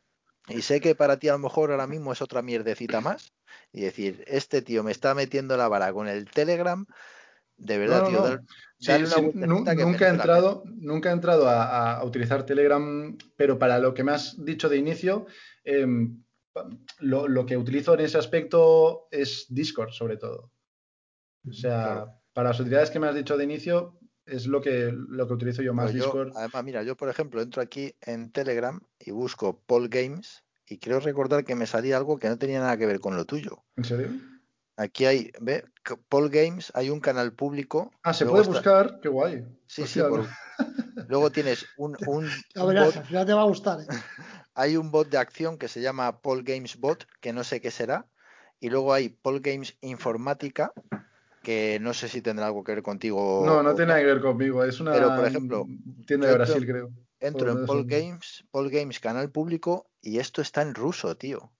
y 0.48 0.62
sé 0.64 0.82
que 0.82 0.96
para 0.96 1.18
ti 1.18 1.30
a 1.30 1.34
lo 1.34 1.40
mejor 1.40 1.72
ahora 1.72 1.88
mismo 1.88 2.12
es 2.12 2.22
otra 2.22 2.42
mierdecita 2.42 3.02
más 3.02 3.34
y 3.72 3.82
decir, 3.82 4.24
este 4.28 4.62
tío 4.62 4.84
me 4.84 4.92
está 4.92 5.14
metiendo 5.14 5.56
la 5.56 5.68
vara 5.68 5.94
con 5.94 6.08
el 6.08 6.30
Telegram 6.30 6.86
de 7.62 7.78
verdad, 7.78 8.08
tío. 8.08 8.40
nunca, 9.46 10.08
he 10.08 10.10
entrado, 10.10 10.64
nunca 10.66 11.10
he 11.10 11.14
entrado 11.14 11.48
a, 11.48 12.04
utilizar 12.04 12.46
Telegram, 12.46 13.16
pero 13.38 13.60
para 13.60 13.78
lo 13.80 13.94
que 13.94 14.04
me 14.04 14.12
has 14.12 14.44
dicho 14.44 14.68
de 14.68 14.78
inicio, 14.78 15.28
em, 15.64 16.24
lo, 17.00 17.46
que 17.46 17.56
utilizo 17.56 17.94
en 17.94 18.00
ese 18.02 18.18
aspecto 18.18 19.08
es 19.12 19.46
Discord, 19.50 19.92
sobre 19.92 20.18
todo. 20.18 20.52
O 21.48 21.54
sea, 21.54 22.08
para 22.34 22.50
las 22.50 22.60
utilidades 22.60 22.90
que 22.90 23.00
me 23.00 23.08
has 23.08 23.16
dicho 23.16 23.38
de 23.38 23.44
inicio, 23.44 24.00
es 24.26 24.48
lo 24.48 24.62
que, 24.62 24.92
lo 24.92 25.28
que 25.28 25.34
utilizo 25.34 25.62
yo 25.62 25.74
más 25.74 25.94
Discord. 25.94 26.32
Además, 26.36 26.64
mira, 26.64 26.84
yo 26.84 26.96
por 26.96 27.10
ejemplo 27.10 27.42
entro 27.42 27.62
aquí 27.62 27.96
en 28.02 28.32
Telegram 28.32 28.80
y 29.00 29.12
busco 29.12 29.62
Paul 29.68 29.90
Games 29.90 30.44
y 30.66 30.80
creo 30.80 31.00
recordar 31.00 31.44
que 31.44 31.56
me 31.56 31.68
salía 31.68 31.98
algo 31.98 32.18
que 32.18 32.30
no 32.30 32.38
tenía 32.38 32.60
nada 32.60 32.78
que 32.78 32.86
ver 32.86 33.00
con 33.00 33.16
lo 33.16 33.26
tuyo. 33.26 33.64
¿En 33.76 33.84
serio? 33.84 34.10
Aquí 34.82 35.06
hay, 35.06 35.32
ve, 35.40 35.64
Paul 36.10 36.32
Games, 36.32 36.72
hay 36.74 36.90
un 36.90 37.00
canal 37.00 37.34
público. 37.34 37.92
Ah, 38.02 38.16
se 38.16 38.26
puede 38.26 38.48
buscar, 38.48 39.00
qué 39.00 39.10
guay. 39.10 39.46
Sí, 39.68 39.86
sí. 39.86 40.02
Luego 41.08 41.32
tienes 41.32 41.68
un. 41.78 41.96
un, 42.08 42.28
bot... 42.56 42.94
te 43.10 43.34
va 43.34 43.42
a 43.42 43.46
gustar. 43.46 43.82
¿eh? 43.82 43.86
hay 44.56 44.78
un 44.78 44.90
bot 44.90 45.08
de 45.08 45.20
acción 45.20 45.60
que 45.60 45.68
se 45.68 45.82
llama 45.82 46.22
Paul 46.22 46.44
Games 46.44 46.78
Bot, 46.80 47.06
que 47.20 47.32
no 47.32 47.44
sé 47.44 47.62
qué 47.62 47.70
será. 47.70 48.08
Y 48.60 48.70
luego 48.70 48.92
hay 48.92 49.10
Paul 49.10 49.42
Games 49.42 49.78
Informática, 49.82 50.74
que 51.44 51.78
no 51.80 51.94
sé 51.94 52.08
si 52.08 52.24
tendrá 52.24 52.48
algo 52.48 52.64
que 52.64 52.74
ver 52.74 52.84
contigo. 52.84 53.44
No, 53.46 53.62
no 53.62 53.76
tiene 53.76 53.90
nada 53.90 54.00
que 54.00 54.08
ver 54.08 54.22
conmigo. 54.22 54.64
Es 54.64 54.80
una 54.80 54.94
Pero, 54.94 55.16
por 55.16 55.28
ejemplo, 55.28 55.68
tienda 56.08 56.28
de 56.28 56.34
Brasil, 56.34 56.66
creo. 56.66 56.90
Entro 57.20 57.52
en 57.52 57.68
Paul 57.68 57.86
Games, 57.86 58.46
Paul 58.50 58.72
Games, 58.72 59.00
canal 59.00 59.30
público, 59.30 59.92
y 60.02 60.18
esto 60.18 60.42
está 60.42 60.64
en 60.64 60.74
ruso, 60.74 61.16
tío. 61.18 61.52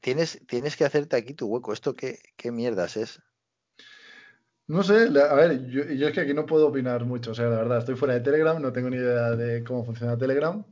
Tienes, 0.00 0.40
tienes 0.46 0.76
que 0.76 0.84
hacerte 0.84 1.16
aquí 1.16 1.34
tu 1.34 1.46
hueco. 1.46 1.72
¿Esto 1.72 1.94
qué, 1.94 2.18
qué 2.36 2.50
mierdas 2.50 2.96
es? 2.96 3.20
No 4.68 4.82
sé, 4.82 5.08
a 5.18 5.34
ver, 5.34 5.66
yo, 5.68 5.82
es 5.82 6.12
que 6.12 6.20
aquí 6.20 6.34
no 6.34 6.44
puedo 6.44 6.66
opinar 6.66 7.04
mucho, 7.04 7.30
o 7.30 7.34
sea, 7.34 7.46
la 7.46 7.58
verdad, 7.58 7.78
estoy 7.78 7.94
fuera 7.94 8.14
de 8.14 8.20
Telegram, 8.20 8.60
no 8.60 8.72
tengo 8.72 8.90
ni 8.90 8.96
idea 8.96 9.30
de 9.30 9.62
cómo 9.62 9.84
funciona 9.84 10.18
Telegram. 10.18 10.64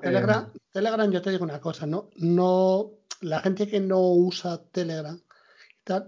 Telegram, 0.00 0.48
eh, 0.54 0.58
Telegram, 0.70 1.10
yo 1.10 1.20
te 1.20 1.30
digo 1.30 1.42
una 1.42 1.60
cosa, 1.60 1.86
no, 1.86 2.10
no, 2.18 2.92
la 3.22 3.40
gente 3.40 3.66
que 3.66 3.80
no 3.80 4.00
usa 4.00 4.62
Telegram 4.70 5.20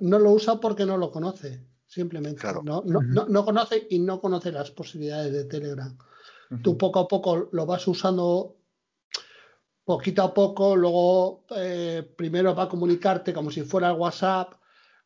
no 0.00 0.18
lo 0.18 0.32
usa 0.32 0.60
porque 0.60 0.86
no 0.86 0.96
lo 0.96 1.10
conoce, 1.10 1.64
simplemente. 1.86 2.46
No, 2.62 2.82
no, 2.84 3.00
no, 3.02 3.44
conoce 3.44 3.86
y 3.90 3.98
no 3.98 4.20
conoce 4.20 4.52
las 4.52 4.70
posibilidades 4.70 5.32
de 5.32 5.44
Telegram. 5.44 5.96
Tú 6.62 6.76
poco 6.76 7.00
a 7.00 7.08
poco 7.08 7.48
lo 7.50 7.64
vas 7.64 7.86
usando 7.88 8.56
poquito 9.84 10.22
a 10.22 10.34
poco, 10.34 10.76
luego 10.76 11.44
eh, 11.56 12.02
primero 12.16 12.54
va 12.54 12.64
a 12.64 12.68
comunicarte 12.68 13.32
como 13.32 13.50
si 13.50 13.62
fuera 13.62 13.90
el 13.90 13.96
WhatsApp, 13.96 14.54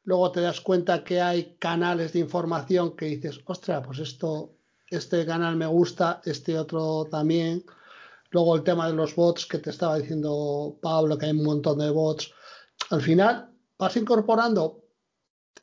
luego 0.05 0.31
te 0.33 0.41
das 0.41 0.61
cuenta 0.61 1.05
que 1.05 1.21
hay 1.21 1.57
canales 1.59 2.13
de 2.13 2.21
información 2.21 2.97
que 2.97 3.07
dices, 3.07 3.41
ostras, 3.47 3.83
pues 3.85 3.99
esto, 3.99 4.57
este 4.89 5.25
canal 5.27 5.57
me 5.57 5.67
gusta, 5.67 6.21
este 6.25 6.59
otro 6.59 7.07
también. 7.11 7.65
Luego 8.31 8.57
el 8.57 8.63
tema 8.63 8.89
de 8.89 8.95
los 8.95 9.15
bots 9.15 9.47
que 9.47 9.59
te 9.59 9.71
estaba 9.71 9.99
diciendo 9.99 10.79
Pablo, 10.83 11.17
que 11.17 11.27
hay 11.27 11.33
un 11.33 11.45
montón 11.45 11.79
de 11.79 11.91
bots. 11.91 12.33
Al 12.91 13.01
final 13.01 13.51
vas 13.79 13.97
incorporando 13.97 14.83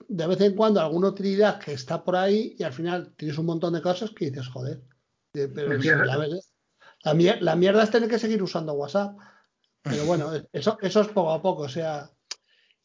de 0.07 0.27
vez 0.27 0.41
en 0.41 0.55
cuando 0.55 0.79
alguna 0.79 1.09
utilidad 1.09 1.59
que 1.59 1.73
está 1.73 2.03
por 2.03 2.15
ahí 2.15 2.55
y 2.57 2.63
al 2.63 2.73
final 2.73 3.13
tienes 3.15 3.37
un 3.37 3.45
montón 3.45 3.73
de 3.73 3.81
cosas 3.81 4.11
que 4.11 4.29
dices, 4.29 4.47
joder, 4.47 4.81
pero 5.31 5.77
la, 6.05 6.17
verdad, 6.17 6.39
la, 7.03 7.55
mierda 7.55 7.83
es 7.83 7.91
tener 7.91 8.09
que 8.09 8.19
seguir 8.19 8.41
usando 8.41 8.73
WhatsApp. 8.73 9.17
Pero 9.81 10.05
bueno, 10.05 10.31
eso, 10.51 10.77
eso 10.81 11.01
es 11.01 11.07
poco 11.09 11.31
a 11.31 11.41
poco, 11.41 11.63
o 11.63 11.69
sea, 11.69 12.09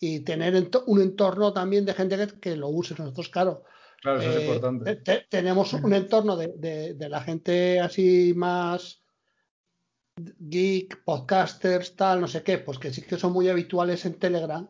y 0.00 0.20
tener 0.20 0.70
un 0.86 1.00
entorno 1.00 1.52
también 1.52 1.84
de 1.84 1.94
gente 1.94 2.28
que, 2.40 2.56
lo 2.56 2.68
use. 2.68 2.94
Nosotros, 2.98 3.28
claro, 3.28 3.64
claro 4.00 4.20
eso 4.20 4.30
es 4.30 4.36
eh, 4.36 4.46
importante. 4.46 5.24
tenemos 5.28 5.72
un 5.72 5.94
entorno 5.94 6.36
de, 6.36 6.96
la 6.98 7.20
gente 7.20 7.80
así 7.80 8.32
más 8.34 9.02
geek, 10.16 11.04
podcasters, 11.04 11.94
tal, 11.94 12.20
no 12.20 12.26
sé 12.26 12.42
qué, 12.42 12.58
pues 12.58 12.78
que 12.78 12.92
sí 12.92 13.02
que 13.02 13.18
son 13.18 13.32
muy 13.32 13.48
habituales 13.48 14.04
en 14.04 14.18
Telegram. 14.18 14.68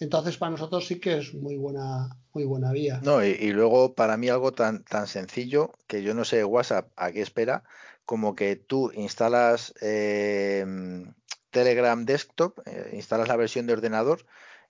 Entonces, 0.00 0.36
para 0.36 0.50
nosotros 0.50 0.86
sí 0.86 1.00
que 1.00 1.18
es 1.18 1.34
muy 1.34 1.56
buena, 1.56 2.08
muy 2.32 2.44
buena 2.44 2.70
vía. 2.70 3.00
No, 3.02 3.24
y, 3.24 3.30
y 3.30 3.52
luego 3.52 3.94
para 3.94 4.16
mí 4.16 4.28
algo 4.28 4.52
tan, 4.52 4.84
tan 4.84 5.08
sencillo 5.08 5.72
que 5.88 6.04
yo 6.04 6.14
no 6.14 6.24
sé 6.24 6.44
WhatsApp 6.44 6.90
a 6.96 7.10
qué 7.10 7.20
espera, 7.20 7.64
como 8.08 8.34
que 8.34 8.56
tú 8.56 8.90
instalas 8.94 9.74
em, 9.82 11.12
Telegram 11.50 12.06
Desktop, 12.06 12.58
eh, 12.66 12.92
instalas 12.94 13.28
la 13.28 13.36
versión 13.36 13.66
de 13.66 13.74
ordenador 13.74 14.24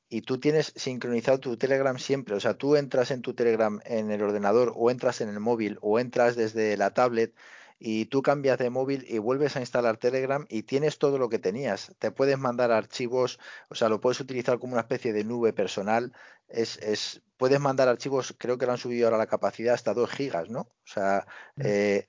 y 0.09 0.23
tú 0.23 0.41
tienes 0.41 0.73
sincronizado 0.75 1.39
tu 1.39 1.57
Telegram 1.57 1.97
siempre. 2.01 2.35
O 2.35 2.41
sea, 2.41 2.55
tú 2.55 2.75
entras 2.75 3.13
en 3.13 3.23
tu 3.23 3.35
Telegram 3.35 3.79
en 3.85 4.11
el 4.11 4.23
ordenador 4.23 4.73
o 4.75 4.91
entras 4.91 5.21
en 5.21 5.29
el 5.29 5.39
móvil 5.39 5.79
o 5.83 6.01
entras 6.01 6.35
desde 6.35 6.77
la 6.77 6.95
tablet 6.95 7.33
y 7.79 8.07
tú 8.07 8.23
cambias 8.23 8.59
de 8.59 8.71
móvil 8.71 9.05
y 9.09 9.19
vuelves 9.19 9.55
a 9.57 9.61
instalar 9.61 9.99
Telegram 9.99 10.45
y 10.49 10.65
tienes 10.65 10.99
todo 10.99 11.17
lo 11.17 11.29
que 11.29 11.39
tenías. 11.39 11.95
Te 12.01 12.11
puedes 12.11 12.39
mandar 12.39 12.73
archivos, 12.73 13.39
o 13.69 13.77
sea, 13.77 13.89
lo 13.89 14.01
puedes 14.01 14.19
utilizar 14.19 14.59
como 14.59 14.73
una 14.73 14.83
especie 14.83 15.13
de 15.13 15.23
nube 15.23 15.53
personal. 15.53 16.13
Es, 16.49 16.77
es 16.79 17.23
puedes 17.37 17.61
mandar 17.61 17.87
archivos, 17.87 18.35
creo 18.37 18.59
que 18.59 18.67
lo 18.67 18.73
han 18.73 18.79
subido 18.79 19.07
ahora 19.07 19.19
la 19.19 19.29
capacidad 19.29 19.75
hasta 19.75 19.95
2 19.95 20.11
gigas, 20.11 20.51
¿no? 20.51 20.63
O 20.63 20.87
sea, 20.87 21.25
eh, 21.57 22.09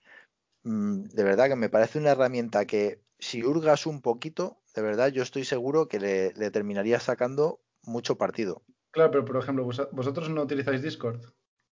de 0.63 1.23
verdad 1.23 1.47
que 1.47 1.55
me 1.55 1.69
parece 1.69 1.99
una 1.99 2.11
herramienta 2.11 2.65
que 2.65 3.01
si 3.19 3.43
hurgas 3.43 3.85
un 3.85 4.01
poquito, 4.01 4.61
de 4.75 4.81
verdad, 4.81 5.09
yo 5.09 5.23
estoy 5.23 5.45
seguro 5.45 5.87
que 5.87 5.99
le, 5.99 6.33
le 6.33 6.51
terminaría 6.51 6.99
sacando 6.99 7.59
mucho 7.83 8.17
partido. 8.17 8.63
Claro, 8.91 9.11
pero 9.11 9.25
por 9.25 9.37
ejemplo, 9.37 9.63
vos- 9.63 9.89
vosotros 9.91 10.29
no 10.29 10.41
utilizáis 10.43 10.81
Discord. 10.81 11.21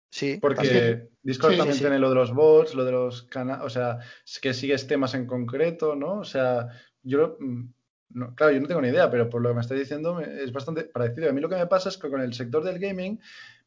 Sí, 0.09 0.39
Porque 0.39 0.55
también. 0.55 1.09
Discord 1.23 1.51
Sí, 1.53 1.57
también 1.57 1.77
sí. 1.77 1.84
tiene 1.84 1.99
lo 1.99 2.09
de 2.09 2.15
los 2.15 2.34
bots, 2.34 2.76
lo 2.76 2.85
de 2.85 2.91
los 2.91 3.23
canales, 3.23 3.65
o 3.65 3.69
sea, 3.69 3.99
es 4.26 4.39
que 4.39 4.53
sigues 4.53 4.88
temas 4.88 5.14
en 5.15 5.26
concreto, 5.27 5.95
¿no? 5.95 6.19
O 6.19 6.23
sea, 6.26 6.68
yo, 7.03 7.38
mm, 7.39 7.73
no, 8.09 8.35
claro, 8.35 8.53
yo 8.53 8.61
no 8.61 8.68
tengo 8.68 8.81
ni 8.81 8.89
idea, 8.89 9.09
pero 9.09 9.30
por 9.30 9.41
lo 9.41 9.49
que 9.49 9.55
me 9.55 9.61
estás 9.61 9.80
diciendo 9.80 10.19
es 10.22 10.51
bastante 10.53 10.85
parecido. 10.85 11.30
A 11.30 11.34
mí 11.34 11.41
lo 11.41 11.49
que 11.49 11.55
me 11.55 11.68
pasa 11.68 11.89
es 11.89 11.97
que 11.97 12.09
con 12.09 12.22
el 12.22 12.34
sector 12.34 12.64
del 12.64 12.80
gaming, 12.80 13.19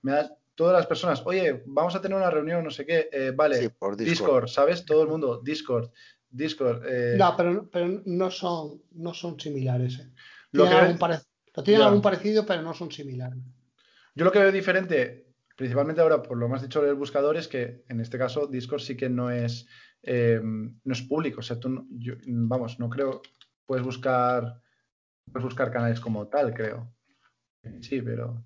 me 0.02 0.12
das 0.12 0.32
todas 0.60 0.74
las 0.76 0.86
personas, 0.86 1.22
oye, 1.24 1.62
vamos 1.64 1.94
a 1.94 2.02
tener 2.02 2.18
una 2.18 2.28
reunión, 2.28 2.62
no 2.62 2.70
sé 2.70 2.84
qué, 2.84 3.08
eh, 3.10 3.32
vale, 3.34 3.56
Sí, 3.62 3.68
por 3.70 3.96
Discord. 3.96 4.10
Discord. 4.44 4.48
¿sabes? 4.48 4.84
Todo 4.84 5.02
el 5.04 5.08
mundo, 5.08 5.40
Discord, 5.42 5.88
Discord. 6.28 6.82
eh, 6.86 7.14
No, 7.18 7.34
pero, 7.34 7.70
pero 7.70 8.02
no 8.04 8.30
son, 8.30 8.82
no 8.92 9.14
son 9.14 9.40
similares. 9.40 9.98
¿eh? 10.00 10.12
Lo 10.52 10.64
Tienen 10.64 10.78
que- 10.78 10.84
algún 10.84 10.98
pare- 10.98 11.18
no 11.56 11.62
tienen 11.62 11.80
Ya. 11.80 11.86
algún 11.86 12.02
parecido, 12.02 12.44
pero 12.44 12.60
no 12.60 12.74
son 12.74 12.90
similares. 12.92 13.38
Yo 14.14 14.22
lo 14.26 14.30
que 14.30 14.38
veo 14.38 14.52
diferente, 14.52 15.32
principalmente 15.56 16.02
ahora 16.02 16.20
por 16.20 16.36
lo 16.36 16.54
has 16.54 16.60
dicho 16.60 16.82
del 16.82 16.94
buscador, 16.94 17.38
es 17.38 17.48
que 17.48 17.82
en 17.88 18.00
este 18.02 18.18
caso 18.18 18.46
Discord 18.46 18.82
sí 18.82 18.98
que 18.98 19.08
no 19.08 19.30
es, 19.30 19.66
eh, 20.02 20.40
no 20.42 20.92
es 20.92 21.00
público. 21.00 21.40
O 21.40 21.42
sea, 21.42 21.58
tú, 21.58 21.70
no- 21.70 21.86
yo- 21.92 22.16
vamos, 22.26 22.78
no 22.78 22.90
creo, 22.90 23.22
puedes 23.64 23.82
buscar, 23.82 24.60
puedes 25.32 25.44
buscar 25.44 25.70
canales 25.72 26.00
como 26.00 26.28
tal, 26.28 26.52
creo. 26.52 26.92
Sí, 27.80 28.02
pero... 28.02 28.44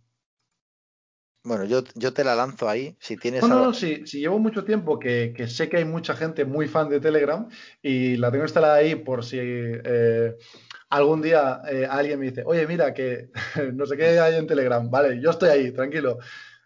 Bueno, 1.44 1.64
yo, 1.64 1.82
yo 1.94 2.12
te 2.14 2.24
la 2.24 2.34
lanzo 2.34 2.68
ahí. 2.68 2.96
Si 3.00 3.16
tienes 3.16 3.42
No, 3.42 3.48
no, 3.48 3.54
algo- 3.56 3.66
no, 3.66 3.74
sí, 3.74 4.06
sí 4.06 4.20
llevo 4.20 4.38
mucho 4.38 4.64
tiempo 4.64 4.98
que, 4.98 5.34
que 5.36 5.46
sé 5.46 5.68
que 5.68 5.76
hay 5.76 5.84
mucha 5.84 6.16
gente 6.16 6.44
muy 6.46 6.66
fan 6.68 6.88
de 6.88 7.00
Telegram 7.00 7.48
y 7.82 8.16
la 8.16 8.30
tengo 8.30 8.44
instalada 8.44 8.76
ahí 8.76 8.94
por 8.94 9.24
si 9.24 9.38
eh, 9.40 10.34
algún 10.88 11.20
día 11.20 11.60
eh, 11.70 11.86
alguien 11.88 12.18
me 12.18 12.26
dice, 12.30 12.42
oye, 12.46 12.66
mira 12.66 12.94
que 12.94 13.30
no 13.74 13.84
sé 13.84 13.96
qué 13.96 14.18
hay 14.18 14.36
en 14.36 14.46
Telegram. 14.46 14.90
Vale, 14.90 15.20
yo 15.20 15.30
estoy 15.30 15.50
ahí, 15.50 15.70
tranquilo. 15.72 16.18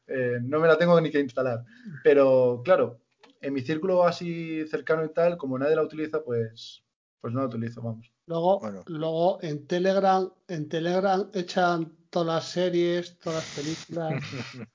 Eh, 0.06 0.38
no 0.42 0.60
me 0.60 0.68
la 0.68 0.78
tengo 0.78 1.00
ni 1.00 1.10
que 1.10 1.20
instalar. 1.20 1.64
Pero 2.04 2.62
claro, 2.64 3.00
en 3.40 3.52
mi 3.54 3.60
círculo 3.62 4.04
así 4.04 4.64
cercano 4.68 5.04
y 5.04 5.12
tal, 5.12 5.36
como 5.36 5.58
nadie 5.58 5.74
la 5.76 5.82
utiliza, 5.82 6.22
pues, 6.22 6.84
pues 7.20 7.34
no 7.34 7.40
la 7.40 7.46
utilizo, 7.46 7.82
vamos. 7.82 8.12
Luego, 8.28 8.60
Bueno. 8.60 8.82
luego 8.86 9.38
en 9.42 9.66
Telegram, 9.66 10.30
en 10.48 10.68
Telegram 10.68 11.30
echan 11.32 11.92
todas 12.10 12.26
las 12.28 12.44
series, 12.50 13.18
todas 13.18 13.42
las 13.42 13.54
películas. 13.56 14.22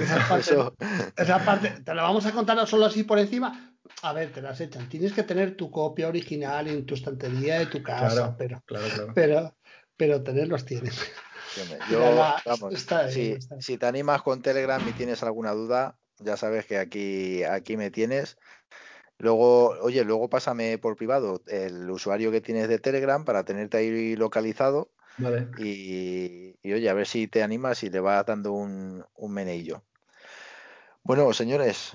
Esa 0.00 0.28
parte, 0.28 0.40
Eso, 0.52 0.74
esa 1.16 1.44
parte, 1.44 1.70
te 1.82 1.94
la 1.94 2.02
vamos 2.02 2.26
a 2.26 2.32
contar 2.32 2.66
solo 2.66 2.84
así 2.84 3.02
por 3.04 3.18
encima. 3.18 3.74
A 4.02 4.12
ver, 4.12 4.30
te 4.30 4.42
las 4.42 4.60
echan. 4.60 4.88
Tienes 4.90 5.14
que 5.14 5.22
tener 5.22 5.56
tu 5.56 5.70
copia 5.70 6.08
original 6.08 6.68
en 6.68 6.84
tu 6.84 6.94
estantería 6.94 7.58
de 7.58 7.66
tu 7.66 7.82
casa, 7.82 8.10
Claro, 8.14 8.34
pero, 8.36 8.62
claro, 8.66 8.86
claro. 8.94 9.12
pero, 9.14 9.56
pero 9.96 10.22
tenerlos 10.22 10.66
tienes. 10.66 10.98
yo, 11.90 11.98
vamos, 12.44 12.74
está 12.74 13.10
si, 13.10 13.32
está 13.32 13.58
si 13.62 13.78
te 13.78 13.86
animas 13.86 14.20
con 14.22 14.42
Telegram 14.42 14.86
y 14.86 14.92
tienes 14.92 15.22
alguna 15.22 15.52
duda, 15.52 15.96
ya 16.18 16.36
sabes 16.36 16.66
que 16.66 16.76
aquí, 16.78 17.42
aquí 17.44 17.78
me 17.78 17.90
tienes. 17.90 18.36
Luego, 19.20 19.76
oye, 19.82 20.02
luego 20.02 20.30
pásame 20.30 20.78
por 20.78 20.96
privado 20.96 21.42
el 21.46 21.88
usuario 21.90 22.30
que 22.30 22.40
tienes 22.40 22.68
de 22.68 22.78
Telegram 22.78 23.22
para 23.26 23.44
tenerte 23.44 23.76
ahí 23.76 24.16
localizado 24.16 24.92
Vale. 25.18 25.48
y, 25.58 26.56
y, 26.62 26.72
oye, 26.72 26.88
a 26.88 26.94
ver 26.94 27.06
si 27.06 27.28
te 27.28 27.42
animas 27.42 27.82
y 27.82 27.90
le 27.90 28.00
vas 28.00 28.24
dando 28.24 28.52
un, 28.52 29.04
un 29.14 29.32
meneillo. 29.32 29.82
Bueno, 31.02 31.30
señores, 31.34 31.92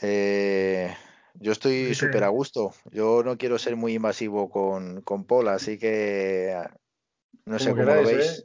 eh, 0.00 0.94
yo 1.34 1.50
estoy 1.50 1.96
súper 1.96 2.22
a 2.22 2.28
gusto. 2.28 2.72
Yo 2.92 3.24
no 3.24 3.36
quiero 3.38 3.58
ser 3.58 3.74
muy 3.74 3.94
invasivo 3.94 4.48
con, 4.48 5.02
con 5.02 5.24
Paul, 5.24 5.48
así 5.48 5.78
que 5.78 6.54
no 7.44 7.58
sé 7.58 7.70
cómo 7.70 7.82
lo 7.82 7.88
queráis, 7.88 8.06
veis. 8.06 8.38
¿eh? 8.38 8.44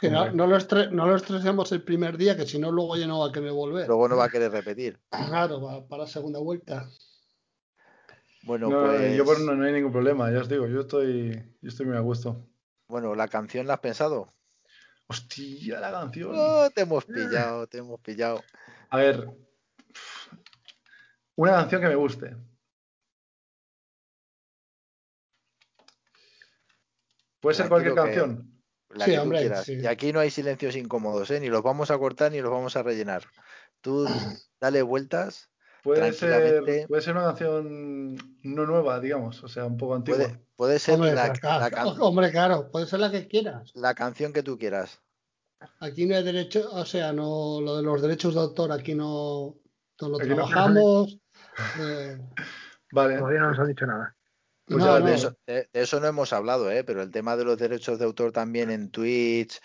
Sí, 0.00 0.08
no, 0.08 0.32
no 0.32 0.46
lo 0.46 0.58
no 0.92 1.06
lo 1.06 1.16
estresemos 1.16 1.72
el 1.72 1.82
primer 1.82 2.16
día, 2.16 2.38
que 2.38 2.46
si 2.46 2.58
no, 2.58 2.72
luego 2.72 2.96
ya 2.96 3.06
no 3.06 3.18
va 3.18 3.28
a 3.28 3.32
querer 3.32 3.52
volver. 3.52 3.86
Luego 3.86 4.08
no 4.08 4.16
va 4.16 4.26
a 4.26 4.30
querer 4.30 4.50
repetir. 4.50 4.98
Claro, 5.10 5.60
va 5.60 5.86
para 5.86 6.04
la 6.04 6.08
segunda 6.08 6.38
vuelta. 6.38 6.88
Bueno, 8.42 8.68
No, 8.68 8.86
pues, 8.86 9.16
yo 9.16 9.24
por 9.24 9.40
no, 9.40 9.54
no 9.54 9.64
hay 9.64 9.72
ningún 9.72 9.92
problema, 9.92 10.30
ya 10.30 10.40
os 10.40 10.48
digo, 10.48 10.66
yo 10.66 10.80
estoy, 10.80 11.32
yo 11.60 11.68
estoy 11.68 11.86
muy 11.86 11.96
a 11.96 12.00
gusto. 12.00 12.46
bueno, 12.88 13.14
la 13.14 13.28
canción 13.28 13.66
la 13.66 13.74
has 13.74 13.80
pensado. 13.80 14.32
Hostia, 15.06 15.80
la 15.80 15.90
canción. 15.90 16.30
Oh, 16.34 16.70
te 16.70 16.82
hemos 16.82 17.04
pillado, 17.04 17.66
te 17.66 17.78
hemos 17.78 18.00
pillado. 18.00 18.42
A 18.90 18.96
ver, 18.98 19.28
una 21.36 21.52
canción 21.52 21.80
que 21.82 21.88
me 21.88 21.94
guste. 21.96 22.36
Puede 27.40 27.56
ser 27.56 27.68
cualquier 27.68 27.94
canción. 27.94 28.62
La 28.90 29.04
Sí, 29.04 29.12
que 29.12 29.16
tú 29.16 29.22
hombre, 29.22 29.40
quieras. 29.40 29.64
sí. 29.64 29.74
Y 29.80 29.86
aquí 29.86 30.12
no 30.12 30.20
hay 30.20 30.30
silencios 30.30 30.76
incómodos, 30.76 31.30
¿eh? 31.30 31.40
Ni 31.40 31.48
los 31.48 31.62
vamos 31.62 31.90
a 31.90 31.98
cortar 31.98 32.32
ni 32.32 32.40
los 32.40 32.50
vamos 32.50 32.76
a 32.76 32.82
rellenar. 32.82 33.24
Tú 33.80 34.04
dale 34.60 34.82
vueltas. 34.82 35.49
Puede 35.82 36.12
ser, 36.12 36.86
puede 36.88 37.02
ser 37.02 37.14
una 37.16 37.24
canción 37.26 38.14
no 38.42 38.66
nueva, 38.66 39.00
digamos, 39.00 39.42
o 39.42 39.48
sea, 39.48 39.64
un 39.64 39.76
poco 39.76 39.94
antigua. 39.94 40.18
Puede, 40.18 40.40
puede 40.56 40.78
ser 40.78 40.94
Hombre, 40.96 41.14
la, 41.14 41.22
pero 41.28 41.34
claro, 41.40 41.60
la 41.60 41.70
can- 41.70 41.96
hombre, 42.00 42.30
claro, 42.30 42.70
puede 42.70 42.86
ser 42.86 43.00
la 43.00 43.10
que 43.10 43.26
quieras. 43.28 43.70
la 43.74 43.94
canción 43.94 44.32
que 44.32 44.42
tú 44.42 44.58
quieras. 44.58 45.00
Aquí 45.80 46.06
no 46.06 46.16
hay 46.16 46.22
derecho, 46.22 46.68
o 46.72 46.84
sea, 46.84 47.12
no 47.12 47.60
lo 47.60 47.76
de 47.76 47.82
los 47.82 48.00
derechos 48.02 48.34
de 48.34 48.40
autor 48.40 48.72
aquí 48.72 48.94
no, 48.94 49.56
no 50.00 50.08
lo 50.08 50.18
Aquí 50.18 50.28
no- 50.28 50.34
trabajamos. 50.36 51.18
eh, 51.80 52.18
Vale, 52.92 53.18
Todavía 53.18 53.40
no 53.40 53.50
nos 53.50 53.58
han 53.58 53.68
dicho 53.68 53.86
nada. 53.86 54.16
Pues 54.66 54.78
no, 54.78 54.86
ya 54.94 55.00
no, 55.00 55.06
De 55.06 55.14
eso, 55.14 55.36
de- 55.46 55.68
de 55.72 55.80
eso 55.82 56.00
no 56.00 56.06
hemos 56.06 56.32
hablado, 56.32 56.70
¿eh? 56.70 56.84
Pero 56.84 57.02
el 57.02 57.10
tema 57.10 57.36
de 57.36 57.44
los 57.44 57.58
derechos 57.58 57.98
de 57.98 58.04
autor 58.04 58.32
también 58.32 58.70
en 58.70 58.90
Twitch, 58.90 59.58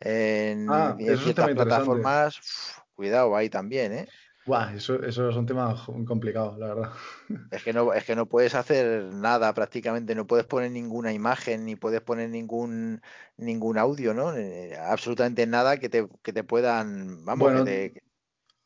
en, 0.00 0.66
Ah, 0.70 0.96
en 0.98 1.18
ciertas 1.18 1.50
plataformas, 1.50 2.38
uf, 2.38 2.78
cuidado 2.94 3.36
ahí 3.36 3.48
también, 3.50 3.92
¿eh? 3.92 4.08
Buah, 4.46 4.74
eso, 4.74 5.02
eso 5.02 5.28
es 5.28 5.36
un 5.36 5.46
tema 5.46 5.76
complicado, 6.06 6.56
la 6.58 6.74
verdad. 6.74 6.90
Es 7.50 7.62
que 7.62 7.72
no, 7.72 7.92
es 7.92 8.04
que 8.04 8.16
no 8.16 8.26
puedes 8.26 8.54
hacer 8.54 9.04
nada 9.12 9.52
prácticamente, 9.52 10.14
no 10.14 10.26
puedes 10.26 10.46
poner 10.46 10.70
ninguna 10.70 11.12
imagen, 11.12 11.66
ni 11.66 11.76
puedes 11.76 12.00
poner 12.00 12.30
ningún 12.30 13.00
ningún 13.36 13.78
audio, 13.78 14.14
¿no? 14.14 14.34
Eh, 14.36 14.76
absolutamente 14.76 15.46
nada 15.46 15.78
que 15.78 15.88
te, 15.88 16.08
que 16.22 16.32
te 16.32 16.44
puedan, 16.44 17.24
vamos, 17.24 17.50
Bueno, 17.50 17.64
que 17.64 17.92
te, 17.92 18.02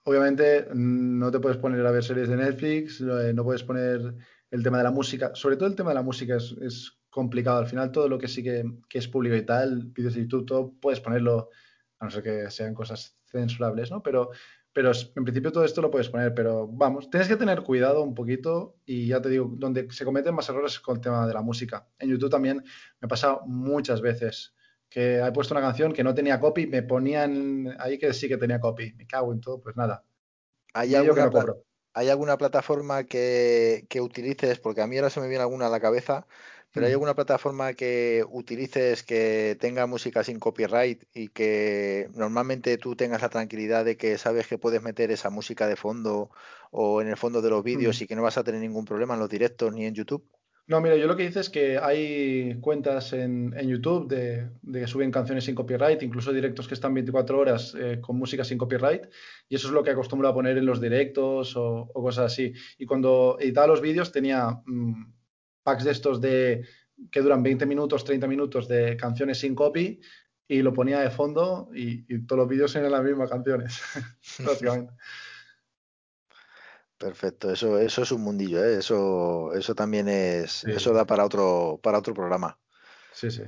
Obviamente 0.05 0.67
mm, 0.73 1.19
no 1.19 1.31
te 1.31 1.41
puedes 1.41 1.59
poner 1.59 1.85
a 1.85 1.91
ver 1.91 2.05
series 2.05 2.29
de 2.29 2.37
Netflix, 2.37 3.01
eh, 3.01 3.33
no 3.35 3.43
puedes 3.43 3.63
poner 3.63 4.15
el 4.51 4.63
tema 4.63 4.79
de 4.79 4.85
la 4.85 4.91
música. 4.91 5.35
Sobre 5.35 5.57
todo 5.57 5.69
el 5.69 5.75
tema 5.75 5.91
de 5.91 5.95
la 5.97 6.03
música 6.03 6.37
es, 6.37 6.55
es 6.61 7.01
complicado. 7.09 7.59
Al 7.59 7.67
final 7.67 7.91
todo 7.91 8.09
lo 8.09 8.19
que 8.19 8.29
sí 8.29 8.43
que, 8.43 8.65
que 8.89 8.99
es 8.99 9.09
público 9.09 9.35
y 9.35 9.47
tal, 9.47 9.87
vídeos 9.87 10.15
de 10.15 10.23
YouTube, 10.23 10.47
todo 10.47 10.75
puedes 10.81 11.01
ponerlo, 11.01 11.51
a 11.99 12.05
no 12.05 12.11
ser 12.11 12.23
que 12.23 12.51
sean 12.51 12.75
cosas 12.75 13.17
censurables, 13.25 13.91
¿no? 13.91 14.03
Pero, 14.03 14.31
pero 14.75 14.91
en 14.93 15.25
principio 15.25 15.53
todo 15.53 15.65
esto 15.65 15.81
lo 15.81 15.91
puedes 15.91 16.09
poner. 16.09 16.35
Pero 16.35 16.67
vamos, 16.67 17.09
tienes 17.09 17.29
que 17.29 17.37
tener 17.37 17.63
cuidado 17.63 18.03
un 18.03 18.13
poquito 18.13 18.77
y 18.85 19.07
ya 19.07 19.23
te 19.23 19.31
digo, 19.31 19.49
donde 19.57 19.91
se 19.91 20.05
cometen 20.05 20.35
más 20.35 20.49
errores 20.49 20.73
es 20.73 20.81
con 20.81 20.97
el 20.97 21.01
tema 21.01 21.27
de 21.27 21.33
la 21.33 21.43
música. 21.43 21.89
En 21.99 22.11
YouTube 22.11 22.31
también 22.31 22.57
me 22.59 23.07
ha 23.07 23.09
pasado 23.09 23.43
muchas 23.47 24.01
veces 24.01 24.53
que 24.91 25.19
he 25.19 25.33
puesto 25.33 25.55
una 25.55 25.61
canción 25.61 25.93
que 25.93 26.03
no 26.03 26.13
tenía 26.13 26.41
copy, 26.41 26.67
me 26.67 26.83
ponían 26.83 27.77
ahí 27.79 27.99
que 27.99 28.13
sí 28.13 28.29
que 28.29 28.37
tenía 28.37 28.59
copy. 28.59 28.93
Me 28.95 29.07
cago 29.07 29.33
en 29.33 29.41
todo, 29.41 29.61
pues 29.61 29.77
nada. 29.77 30.05
¿hay 30.73 30.91
Medio 30.91 31.15
que 31.15 31.21
alguna, 31.21 31.45
no. 31.45 31.57
¿hay 31.93 32.09
alguna 32.09 32.37
plataforma 32.37 33.05
que, 33.05 33.87
que 33.89 34.01
utilices? 34.01 34.59
Porque 34.59 34.83
a 34.83 34.89
mí 34.89 34.97
ahora 34.97 35.11
se 35.11 35.21
me 35.21 35.29
viene 35.29 35.43
alguna 35.43 35.69
a 35.69 35.71
la 35.71 35.79
cabeza, 35.79 36.27
pero 36.75 36.87
¿hay 36.87 36.93
Mm. 36.93 36.97
alguna 36.97 37.15
plataforma 37.15 37.73
que 37.75 38.25
utilices 38.31 39.03
que 39.05 39.57
tenga 39.61 39.87
música 39.87 40.25
sin 40.25 40.41
copyright 40.41 41.05
y 41.15 41.29
que 41.29 42.09
normalmente 42.15 42.77
tú 42.79 42.97
tengas 42.97 43.23
la 43.23 43.31
tranquilidad 43.31 43.85
de 43.87 43.97
que 43.97 44.19
sabes 44.19 44.47
que 44.49 44.59
puedes 44.59 44.83
meter 44.83 45.11
esa 45.13 45.31
música 45.31 45.67
de 45.69 45.77
fondo 45.77 46.31
o 46.73 47.01
en 47.01 47.09
el 47.09 47.17
fondo 47.17 47.41
de 47.41 47.51
los 47.51 47.63
vídeos 47.65 48.01
Mm. 48.01 48.05
y 48.05 48.07
que 48.09 48.17
no 48.17 48.23
vas 48.23 48.37
a 48.39 48.45
tener 48.45 48.61
ningún 48.61 48.85
problema 48.85 49.15
en 49.15 49.21
los 49.21 49.31
directos 49.31 49.73
ni 49.73 49.87
en 49.87 49.95
YouTube? 49.95 50.25
No, 50.67 50.81
mira, 50.81 50.97
yo 50.97 51.07
lo 51.07 51.15
que 51.15 51.27
hice 51.27 51.41
es 51.41 51.51
que 51.51 51.77
hay 51.79 52.59
cuentas 52.61 53.13
en, 53.13 53.53
en 53.55 53.69
YouTube 53.69 54.09
de, 54.09 54.49
de 54.63 54.81
que 54.81 54.87
suben 54.87 55.11
canciones 55.11 55.45
sin 55.45 55.55
copyright, 55.55 56.03
incluso 56.03 56.33
directos 56.33 56.67
que 56.67 56.73
están 56.75 56.95
24 56.95 57.39
horas 57.39 57.77
eh, 57.79 57.99
con 58.01 58.17
música 58.17 58.45
sin 58.45 58.57
copyright, 58.57 59.03
y 59.47 59.57
eso 59.57 59.69
es 59.69 59.75
lo 59.75 59.83
que 59.85 59.91
acostumbro 59.91 60.27
a 60.27 60.33
poner 60.35 60.57
en 60.57 60.65
los 60.65 60.81
directos 60.81 61.55
o, 61.57 61.91
o 61.93 62.03
cosas 62.03 62.33
así. 62.33 62.55
Y 62.79 62.87
cuando 62.87 63.37
editaba 63.39 63.67
los 63.67 63.83
vídeos 63.83 64.11
tenía 64.11 64.59
mm, 64.65 65.05
packs 65.65 65.83
de 65.85 65.91
estos 65.91 66.21
de 66.21 66.65
que 67.11 67.21
duran 67.21 67.43
20 67.43 67.67
minutos, 67.67 68.05
30 68.05 68.29
minutos 68.29 68.69
de 68.69 68.97
canciones 68.97 69.39
sin 69.39 69.57
copy, 69.57 70.01
y 70.47 70.63
lo 70.63 70.73
ponía 70.73 71.01
de 71.01 71.11
fondo 71.11 71.71
y, 71.75 72.05
y 72.15 72.27
todos 72.27 72.41
los 72.41 72.49
vídeos 72.49 72.77
eran 72.77 72.93
las 72.93 73.03
mismas 73.03 73.31
canciones. 73.31 73.81
Perfecto, 76.99 77.51
eso, 77.51 77.79
eso 77.79 78.03
es 78.03 78.13
un 78.13 78.23
mundillo, 78.23 78.65
¿eh? 78.65 78.79
Eso, 78.79 79.53
eso 79.55 79.75
también 79.75 80.09
es, 80.09 80.53
Sí. 80.53 80.71
eso 80.71 80.93
da 80.93 81.05
para 81.05 81.25
otro, 81.25 81.81
para 81.83 81.99
otro 81.99 82.15
programa. 82.15 82.59
Sí, 83.13 83.31
sí. 83.31 83.43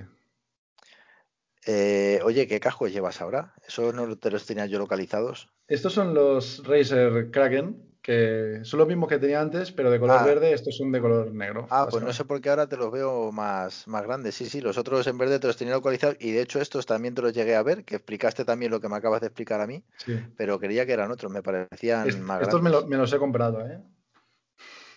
Eh, 1.64 2.20
oye, 2.22 2.47
¿qué 2.47 2.60
cascos 2.60 2.93
llevas 2.93 3.20
ahora? 3.20 3.55
¿Eso 3.66 3.93
no 3.93 4.16
te 4.18 4.30
los 4.30 4.47
tenía 4.47 4.66
yo 4.66 4.78
localizados? 4.78 5.48
Estos 5.68 5.93
son 5.94 6.14
los 6.14 6.62
Razer 6.64 7.30
Kraken, 7.30 7.95
que 8.06 8.60
son 8.62 8.78
los 8.78 8.86
mismos 8.86 9.08
que 9.08 9.18
tenía 9.18 9.40
antes, 9.40 9.72
pero 9.72 9.90
de 9.90 9.98
color 9.98 10.20
Ah. 10.20 10.24
verde, 10.24 10.52
estos 10.52 10.76
son 10.76 10.92
de 10.92 11.00
color 11.00 11.34
negro. 11.34 11.66
Ah, 11.68 11.88
pues 11.90 12.04
no 12.04 12.12
sé 12.12 12.24
por 12.24 12.40
qué 12.40 12.50
ahora 12.50 12.68
te 12.68 12.76
los 12.76 12.92
veo 12.92 13.32
más, 13.32 13.88
más 13.88 14.04
grandes. 14.04 14.36
Sí, 14.36 14.46
sí, 14.48 14.60
los 14.60 14.78
otros 14.78 15.04
en 15.08 15.18
verde 15.18 15.40
te 15.40 15.48
los 15.48 15.56
tenía 15.56 15.74
localizados 15.74 16.16
y 16.20 16.30
de 16.30 16.42
hecho 16.42 16.60
estos 16.60 16.86
también 16.86 17.14
te 17.16 17.22
los 17.22 17.32
llegué 17.32 17.56
a 17.56 17.64
ver, 17.64 17.84
que 17.84 17.96
explicaste 17.96 18.44
también 18.44 18.70
lo 18.70 18.80
que 18.80 18.88
me 18.88 18.96
acabas 18.96 19.20
de 19.22 19.26
explicar 19.26 19.60
a 19.60 19.66
mí, 19.66 19.82
Sí. 19.96 20.16
pero 20.36 20.60
creía 20.60 20.86
que 20.86 20.92
eran 20.92 21.10
otros, 21.10 21.32
me 21.32 21.42
parecían 21.42 22.06
Est- 22.06 22.20
más 22.20 22.40
estos 22.42 22.62
me, 22.62 22.70
grandes. 22.70 22.82
lo- 22.84 22.88
me 22.88 22.96
los 22.96 23.12
he 23.12 23.18
comprado, 23.18 23.66
¿eh? 23.66 23.82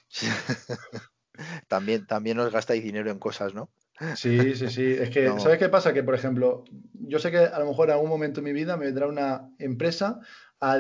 También, 1.68 2.06
también 2.06 2.40
os 2.40 2.52
gastáis 2.52 2.84
dinero 2.84 3.10
en 3.12 3.20
cosas, 3.20 3.54
¿no? 3.54 3.70
Sí, 4.16 4.56
sí, 4.56 4.70
sí. 4.70 4.94
Es 4.94 5.10
que, 5.10 5.26
No. 5.30 5.40
¿sabes 5.40 5.58
qué 5.58 5.70
pasa? 5.70 5.94
Que, 5.94 6.04
por 6.04 6.16
ejemplo, 6.16 6.64
yo 6.94 7.20
sé 7.20 7.32
que 7.32 7.38
a 7.40 7.60
lo 7.60 7.66
mejor 7.66 7.90
en 7.90 7.94
algún 7.96 8.10
momento 8.10 8.40
en 8.40 8.46
mi 8.46 8.54
vida 8.54 8.78
me 8.78 8.86
vendrá 8.86 9.08
una 9.08 9.50
empresa 9.58 10.20
a, 10.62 10.78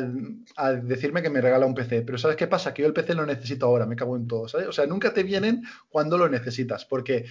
a 0.57 0.71
decirme 0.73 1.21
que 1.21 1.29
me 1.29 1.41
regala 1.41 1.65
un 1.65 1.75
PC. 1.75 2.01
Pero 2.01 2.17
¿sabes 2.17 2.35
qué 2.37 2.47
pasa? 2.47 2.73
Que 2.73 2.81
yo 2.81 2.87
el 2.87 2.93
PC 2.93 3.13
lo 3.13 3.25
necesito 3.25 3.65
ahora, 3.65 3.85
me 3.85 3.95
cago 3.95 4.15
en 4.17 4.27
todo, 4.27 4.47
¿sabes? 4.47 4.67
O 4.67 4.71
sea, 4.73 4.85
nunca 4.85 5.13
te 5.13 5.23
vienen 5.23 5.63
cuando 5.89 6.17
lo 6.17 6.27
necesitas. 6.29 6.85
Porque 6.85 7.25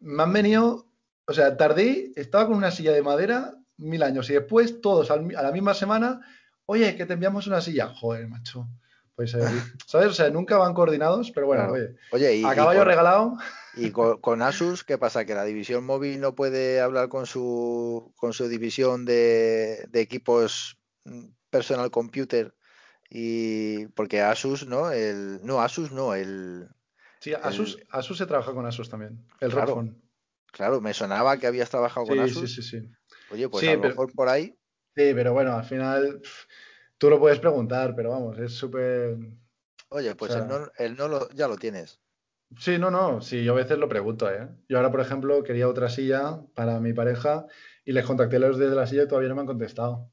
me 0.00 0.22
han 0.22 0.32
venido, 0.32 0.86
o 1.26 1.32
sea, 1.32 1.56
tardé, 1.56 2.12
estaba 2.16 2.46
con 2.46 2.56
una 2.56 2.70
silla 2.70 2.92
de 2.92 3.02
madera 3.02 3.54
mil 3.76 4.02
años 4.02 4.28
y 4.30 4.34
después 4.34 4.80
todos 4.80 5.10
al 5.10 5.34
a 5.36 5.42
la 5.42 5.52
misma 5.52 5.72
semana, 5.74 6.20
oye, 6.66 6.96
que 6.96 7.06
te 7.06 7.14
enviamos 7.14 7.46
una 7.46 7.60
silla. 7.60 7.88
Joder, 7.88 8.28
macho. 8.28 8.66
Pues, 9.14 9.34
eh, 9.34 9.40
¿sabes? 9.86 10.08
O 10.08 10.12
sea, 10.14 10.30
nunca 10.30 10.56
van 10.56 10.72
coordinados, 10.74 11.30
pero 11.32 11.46
bueno, 11.46 11.64
Claro. 11.68 11.74
oye, 11.74 11.96
Oye, 12.12 12.36
y, 12.36 12.44
a 12.44 12.52
y 12.52 12.56
caballo 12.56 12.80
con, 12.80 12.88
regalado. 12.88 13.36
y 13.74 13.90
con- 13.90 14.18
con 14.22 14.40
Asus, 14.42 14.84
¿qué 14.84 14.96
pasa? 14.96 15.26
¿Que 15.26 15.34
la 15.34 15.44
división 15.44 15.84
móvil 15.84 16.20
no 16.20 16.34
puede 16.34 16.80
hablar 16.80 17.08
con 17.10 17.26
su, 17.26 18.12
con 18.16 18.32
su 18.32 18.48
división 18.48 19.04
de, 19.04 19.86
de 19.90 20.00
equipos 20.00 20.78
mm, 21.04 21.24
personal 21.50 21.90
computer? 21.90 22.54
Y 23.08 23.86
porque 23.88 24.20
Asus, 24.22 24.66
¿no? 24.66 24.90
El, 24.92 25.40
no, 25.44 25.60
Asus 25.60 25.90
no, 25.92 26.14
el, 26.14 26.68
Sí, 27.20 27.34
Asus, 27.34 27.76
el- 27.76 27.86
Asus 27.90 28.18
se 28.18 28.26
trabaja 28.26 28.52
con 28.54 28.64
Asus 28.66 28.88
también. 28.88 29.26
El 29.40 29.50
Claro. 29.50 29.84
Claro, 30.52 30.80
me 30.80 30.94
sonaba 30.94 31.36
que 31.38 31.46
habías 31.46 31.70
trabajado 31.70 32.06
con 32.06 32.18
Asus. 32.20 32.52
sí, 32.54 32.62
sí, 32.62 32.80
sí. 32.80 32.88
Oye, 33.30 33.48
pues 33.48 33.60
Sí, 33.62 33.68
a 33.68 33.74
lo 33.74 33.80
pero- 33.82 33.94
mejor 33.94 34.12
por 34.14 34.28
ahí, 34.28 34.56
Sí, 34.96 35.12
pero 35.14 35.32
bueno, 35.32 35.52
al 35.56 35.64
final 35.64 36.20
tú 36.98 37.08
lo 37.10 37.20
puedes 37.20 37.38
preguntar, 37.38 37.94
pero 37.94 38.10
vamos, 38.10 38.36
es 38.38 38.52
súper... 38.54 39.16
oye, 39.90 40.14
pues 40.16 40.32
sea- 40.32 40.42
el 40.42 40.48
no, 40.48 40.68
el 40.78 40.96
no 40.96 41.06
lo, 41.08 41.30
ya 41.30 41.46
lo 41.46 41.56
tienes. 41.56 42.00
Sí, 42.58 42.76
no, 42.78 42.90
no, 42.90 43.20
sí, 43.20 43.44
yo 43.44 43.52
a 43.52 43.56
veces 43.56 43.78
lo 43.78 43.88
pregunto, 43.88 44.28
¿eh? 44.28 44.48
Yo 44.68 44.78
ahora, 44.78 44.90
por 44.90 45.00
ejemplo, 45.00 45.44
quería 45.44 45.68
otra 45.68 45.88
silla 45.88 46.40
para 46.54 46.80
mi 46.80 46.92
pareja 46.92 47.46
y 47.84 47.92
les 47.92 48.04
contacté 48.04 48.36
a 48.36 48.40
los 48.40 48.58
de 48.58 48.68
la 48.70 48.86
silla 48.88 49.04
y 49.04 49.08
todavía 49.08 49.28
no 49.28 49.36
me 49.36 49.42
han 49.42 49.46
contestado. 49.46 50.10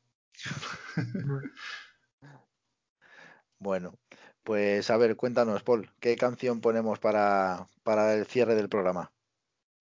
Bueno, 3.59 3.97
pues 4.43 4.89
a 4.91 4.97
ver, 4.97 5.15
cuéntanos, 5.15 5.64
Paul, 5.64 5.89
¿qué 5.99 6.15
canción 6.15 6.61
ponemos 6.61 6.99
para, 6.99 7.68
para 7.84 8.14
el 8.14 8.26
cierre 8.26 8.55
del 8.55 8.69
programa? 8.69 9.11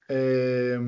Eh, 0.09 0.79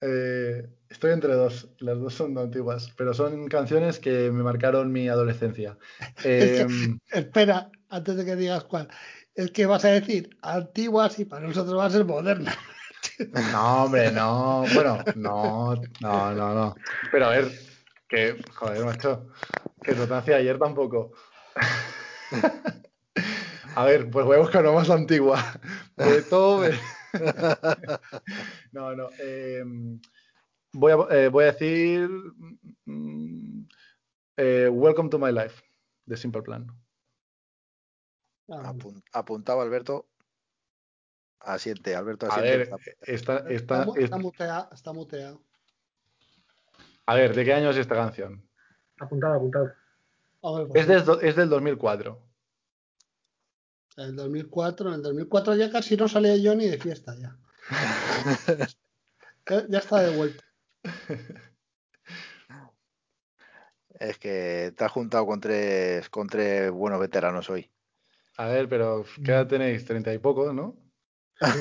eh, 0.00 0.66
estoy 0.88 1.12
entre 1.12 1.34
dos, 1.34 1.68
las 1.78 1.98
dos 1.98 2.14
son 2.14 2.36
antiguas, 2.38 2.92
pero 2.96 3.12
son 3.12 3.48
canciones 3.48 3.98
que 3.98 4.30
me 4.30 4.42
marcaron 4.42 4.92
mi 4.92 5.08
adolescencia. 5.08 5.76
Es 6.24 6.24
Eh, 6.24 6.66
Espera, 7.10 7.70
antes 7.88 8.16
de 8.16 8.24
que 8.24 8.36
digas 8.36 8.64
cuál. 8.64 8.88
Es 9.34 9.50
que 9.50 9.66
vas 9.66 9.84
a 9.84 9.88
decir 9.88 10.36
antiguas 10.42 11.18
y 11.18 11.24
para 11.26 11.46
nosotros 11.46 11.78
va 11.78 11.86
a 11.86 11.90
ser 11.90 12.04
moderna. 12.04 12.54
No, 13.52 13.84
hombre, 13.84 14.10
no. 14.12 14.64
Bueno, 14.74 15.02
no, 15.14 15.74
no, 16.00 16.34
no, 16.34 16.54
no. 16.54 16.74
Pero 17.10 17.26
a 17.26 17.30
ver, 17.30 17.50
que, 18.10 18.36
joder, 18.54 18.84
macho, 18.84 19.28
que 19.82 19.94
no 19.94 20.06
te 20.06 20.14
hacía 20.14 20.36
ayer 20.36 20.58
tampoco. 20.58 21.12
A 23.76 23.84
ver, 23.84 24.10
pues 24.10 24.26
voy 24.26 24.36
a 24.36 24.40
buscar 24.40 24.62
una 24.64 24.72
más 24.72 24.90
antigua. 24.90 25.40
Beethoven. 25.96 26.76
No, 28.72 28.94
no. 28.96 29.08
eh, 29.20 29.62
voy, 30.72 30.92
a, 30.92 30.96
eh, 31.14 31.28
voy 31.28 31.44
a 31.44 31.52
decir 31.52 32.08
mm, 32.84 33.62
eh, 34.36 34.68
Welcome 34.72 35.08
to 35.10 35.18
My 35.20 35.30
Life, 35.32 35.62
de 36.04 36.16
Simple 36.16 36.42
Plan. 36.42 36.66
Apun- 38.48 39.02
apuntaba 39.12 39.62
Alberto. 39.62 40.08
Asiente, 41.38 41.94
Alberto 41.94 42.26
A 42.26 42.30
asiente. 42.30 42.56
ver, 42.58 42.68
esta, 43.02 43.36
está, 43.38 43.50
esta, 43.50 43.84
mu- 43.86 43.94
es- 43.94 44.04
está 44.04 44.18
muteado, 44.18 44.68
está 44.72 44.92
muteado. 44.92 45.42
A 47.10 47.14
ver, 47.14 47.34
¿de 47.34 47.44
qué 47.44 47.52
año 47.52 47.70
es 47.70 47.76
esta 47.76 47.96
canción? 47.96 48.40
Apuntado, 49.00 49.34
apuntado. 49.34 49.64
Ver, 49.66 50.68
pues, 50.68 50.82
Es 50.82 50.86
del, 50.86 51.04
do- 51.04 51.20
es 51.20 51.34
del 51.34 51.48
2004. 51.48 52.22
En 53.96 54.04
el 54.04 54.16
2004, 54.16 54.88
en 54.90 54.94
el 54.94 55.02
2004 55.02 55.56
ya 55.56 55.70
casi 55.72 55.96
no 55.96 56.06
salía 56.08 56.36
yo 56.36 56.54
ni 56.54 56.66
de 56.68 56.78
fiesta 56.78 57.14
ya. 57.16 57.36
Ya, 59.48 59.66
ya 59.68 59.78
está 59.78 60.00
de 60.02 60.16
vuelta. 60.16 60.44
Es 63.98 64.18
que 64.18 64.72
te 64.76 64.84
has 64.84 64.92
juntado 64.92 65.26
con 65.26 65.40
tres, 65.40 66.08
con 66.08 66.26
tres 66.28 66.70
buenos 66.70 67.00
veteranos 67.00 67.50
hoy. 67.50 67.70
A 68.36 68.46
ver, 68.46 68.68
pero 68.68 69.04
¿qué 69.24 69.32
edad 69.32 69.46
tenéis? 69.48 69.84
Treinta 69.84 70.12
y 70.14 70.18
poco, 70.18 70.52
¿no? 70.52 70.76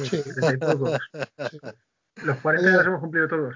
Sí, 0.03 0.05
Sí. 0.05 0.23
treinta 0.23 0.53
y 0.53 0.57
pocos. 0.57 0.99
Sí. 1.51 1.57
Los 2.23 2.39
40 2.41 2.69
ya 2.69 2.77
los 2.77 2.85
hemos 2.85 2.99
cumplido 3.01 3.27
todos. 3.27 3.55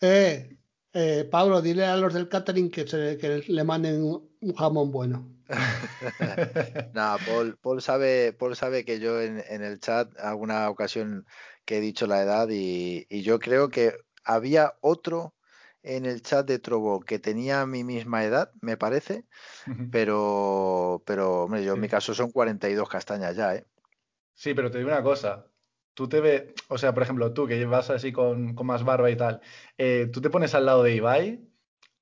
Eh, 0.00 0.56
eh, 1.00 1.24
Pablo, 1.30 1.62
dile 1.62 1.84
a 1.84 1.96
los 1.96 2.12
del 2.14 2.28
catering 2.28 2.70
que, 2.70 2.86
se- 2.86 3.16
que 3.18 3.42
le 3.46 3.64
manden 3.64 4.02
un, 4.02 4.28
jamón 4.56 4.90
bueno. 4.90 5.28
Nada, 6.94 7.18
Paul, 7.24 7.56
Paul 7.58 7.80
sabe, 7.82 8.32
Paul 8.32 8.56
sabe 8.56 8.84
que 8.84 8.98
yo 9.00 9.20
en, 9.20 9.42
en 9.48 9.62
el 9.62 9.78
chat 9.80 10.08
alguna 10.18 10.68
ocasión 10.70 11.26
que 11.64 11.78
he 11.78 11.80
dicho 11.80 12.06
la 12.06 12.22
edad 12.22 12.48
y, 12.50 13.06
y 13.08 13.22
yo 13.22 13.38
creo 13.38 13.68
que 13.68 13.94
había 14.24 14.74
otro 14.80 15.34
en 15.82 16.06
el 16.06 16.22
chat 16.22 16.46
de 16.46 16.58
Trovo 16.58 17.00
que 17.00 17.18
tenía 17.18 17.64
mi 17.66 17.84
misma 17.84 18.24
edad, 18.24 18.50
me 18.60 18.76
parece, 18.76 19.24
pero, 19.90 21.02
pero 21.06 21.44
hombre, 21.44 21.64
yo 21.64 21.74
en 21.74 21.76
Sí. 21.76 21.82
mi 21.82 21.88
caso 21.88 22.14
son 22.14 22.30
42 22.32 22.88
castañas 22.88 23.36
ya, 23.36 23.54
¿eh? 23.54 23.66
Sí, 24.34 24.54
pero 24.54 24.70
te 24.70 24.78
digo 24.78 24.88
una 24.90 25.02
cosa. 25.02 25.46
Tú 25.98 26.08
te 26.08 26.20
ves, 26.20 26.44
o 26.68 26.78
sea, 26.78 26.94
por 26.94 27.02
ejemplo, 27.02 27.32
tú 27.32 27.48
que 27.48 27.64
vas 27.64 27.90
así 27.90 28.12
con, 28.12 28.54
con 28.54 28.68
más 28.68 28.84
barba 28.84 29.10
y 29.10 29.16
tal, 29.16 29.40
eh, 29.78 30.08
tú 30.12 30.20
te 30.20 30.30
pones 30.30 30.54
al 30.54 30.64
lado 30.64 30.84
de 30.84 30.94
Ibai, 30.94 31.40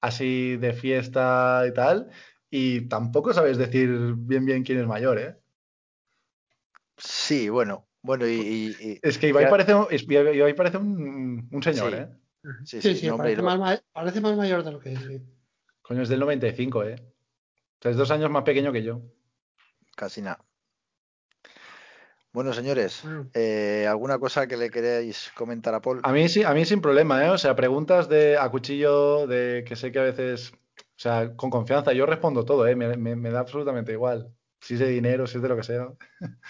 así 0.02 0.58
de 0.58 0.74
fiesta 0.74 1.64
y 1.66 1.72
tal, 1.72 2.10
y 2.50 2.88
tampoco 2.88 3.32
sabes 3.32 3.56
decir 3.56 3.88
bien 4.18 4.44
bien 4.44 4.64
quién 4.64 4.80
es 4.80 4.86
mayor, 4.86 5.18
¿eh? 5.18 5.36
Sí, 6.98 7.48
bueno, 7.48 7.88
bueno, 8.02 8.26
y, 8.26 8.32
y- 8.34 8.76
y- 8.86 8.98
Es 9.02 9.16
que 9.16 9.28
Ibai 9.28 9.44
Ya- 9.44 9.50
parece, 9.50 9.72
es- 9.90 10.02
Ibai 10.06 10.54
parece 10.54 10.76
un, 10.76 11.48
un 11.50 11.62
señor, 11.62 11.92
Sí. 11.92 11.96
¿eh? 11.96 12.08
sí, 12.66 12.82
Sí, 12.82 12.94
sí, 12.96 13.10
parece, 13.16 13.40
más, 13.40 13.58
ma- 13.58 13.80
parece 13.94 14.20
más 14.20 14.36
mayor 14.36 14.62
de 14.62 14.72
lo 14.72 14.78
que 14.78 14.92
es. 14.92 15.00
sí. 15.00 15.22
Coño, 15.80 16.02
es 16.02 16.10
del 16.10 16.20
95, 16.20 16.84
¿eh? 16.84 16.96
O 16.98 17.78
sea, 17.80 17.92
es 17.92 17.96
dos 17.96 18.10
años 18.10 18.28
más 18.30 18.42
pequeño 18.42 18.74
que 18.74 18.82
yo. 18.82 19.00
casi 19.96 20.20
nada. 20.20 20.44
Bueno, 22.36 22.52
señores, 22.52 23.00
Bueno. 23.02 23.30
eh, 23.32 23.86
¿alguna 23.88 24.18
cosa 24.18 24.46
que 24.46 24.58
le 24.58 24.68
queréis 24.68 25.32
comentar 25.34 25.74
a 25.74 25.80
Paul? 25.80 26.00
A 26.02 26.12
mí 26.12 26.28
sí, 26.28 26.44
a 26.44 26.52
mí 26.52 26.66
sin 26.66 26.82
problema, 26.82 27.24
¿eh? 27.24 27.30
O 27.30 27.38
sea, 27.38 27.56
preguntas 27.56 28.10
de 28.10 28.36
a 28.36 28.50
cuchillo, 28.50 29.26
de 29.26 29.64
que 29.66 29.74
sé 29.74 29.90
que 29.90 30.00
a 30.00 30.02
veces, 30.02 30.52
o 30.52 30.82
sea, 30.96 31.34
con 31.34 31.48
confianza, 31.48 31.94
yo 31.94 32.04
respondo 32.04 32.44
todo, 32.44 32.66
¿eh? 32.66 32.76
Me, 32.76 32.94
me- 32.98 33.16
me 33.16 33.30
da 33.30 33.40
absolutamente 33.40 33.92
igual. 33.92 34.34
Si 34.60 34.74
es 34.74 34.80
de 34.80 34.88
dinero, 34.88 35.26
si 35.26 35.38
es 35.38 35.42
de 35.42 35.48
lo 35.48 35.56
que 35.56 35.62
sea. 35.62 35.88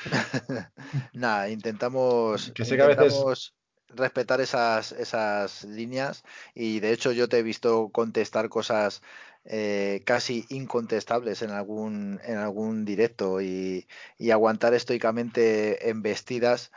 Nada, 1.13 1.51
intentamos, 1.51 2.51
Que 2.53 2.65
sé 2.65 2.75
que 2.77 2.83
a 2.83 2.87
veces- 2.89 3.13
intentamos 3.13 3.55
respetar 3.89 4.41
esas, 4.41 4.91
esas 4.91 5.63
líneas 5.63 6.25
y 6.53 6.81
de 6.81 6.91
hecho 6.91 7.13
yo 7.13 7.29
te 7.29 7.39
he 7.39 7.43
visto 7.45 7.91
contestar 7.91 8.49
cosas 8.49 9.03
eh, 9.49 10.03
casi 10.05 10.45
incontestables 10.49 11.43
en 11.43 11.51
algún, 11.51 12.21
en 12.25 12.39
algún 12.39 12.85
directo 12.85 13.41
y, 13.41 13.87
y 14.19 14.31
aguantar 14.31 14.75
estoicamente 14.75 15.89
embestidas 15.89 16.73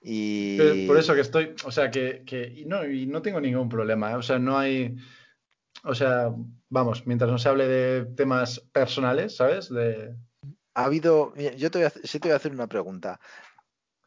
y 0.00 0.56
Pero 0.56 0.86
Por 0.86 0.98
eso 0.98 1.14
que 1.14 1.20
estoy, 1.20 1.54
o 1.64 1.70
sea, 1.72 1.90
que, 1.90 2.22
que 2.24 2.46
y 2.46 2.64
no, 2.64 2.84
y 2.86 3.06
no 3.06 3.22
tengo 3.22 3.40
ningún 3.40 3.68
problema, 3.68 4.12
¿eh? 4.12 4.14
O 4.14 4.22
sea, 4.22 4.38
no 4.38 4.56
hay, 4.56 4.94
o 5.82 5.96
sea, 5.96 6.32
vamos, 6.68 7.06
mientras 7.06 7.28
no 7.28 7.38
se 7.38 7.48
hable 7.48 7.66
de 7.66 8.04
temas 8.14 8.60
personales, 8.72 9.34
¿sabes? 9.34 9.68
De, 9.68 10.14
ha 10.76 10.84
habido, 10.84 11.34
yo 11.34 11.70
te 11.70 11.78
voy 11.78 11.86
a, 11.86 11.90
sí 11.90 12.20
te 12.20 12.28
voy 12.28 12.34
a 12.34 12.36
hacer 12.36 12.52
una 12.52 12.66
pregunta 12.66 13.18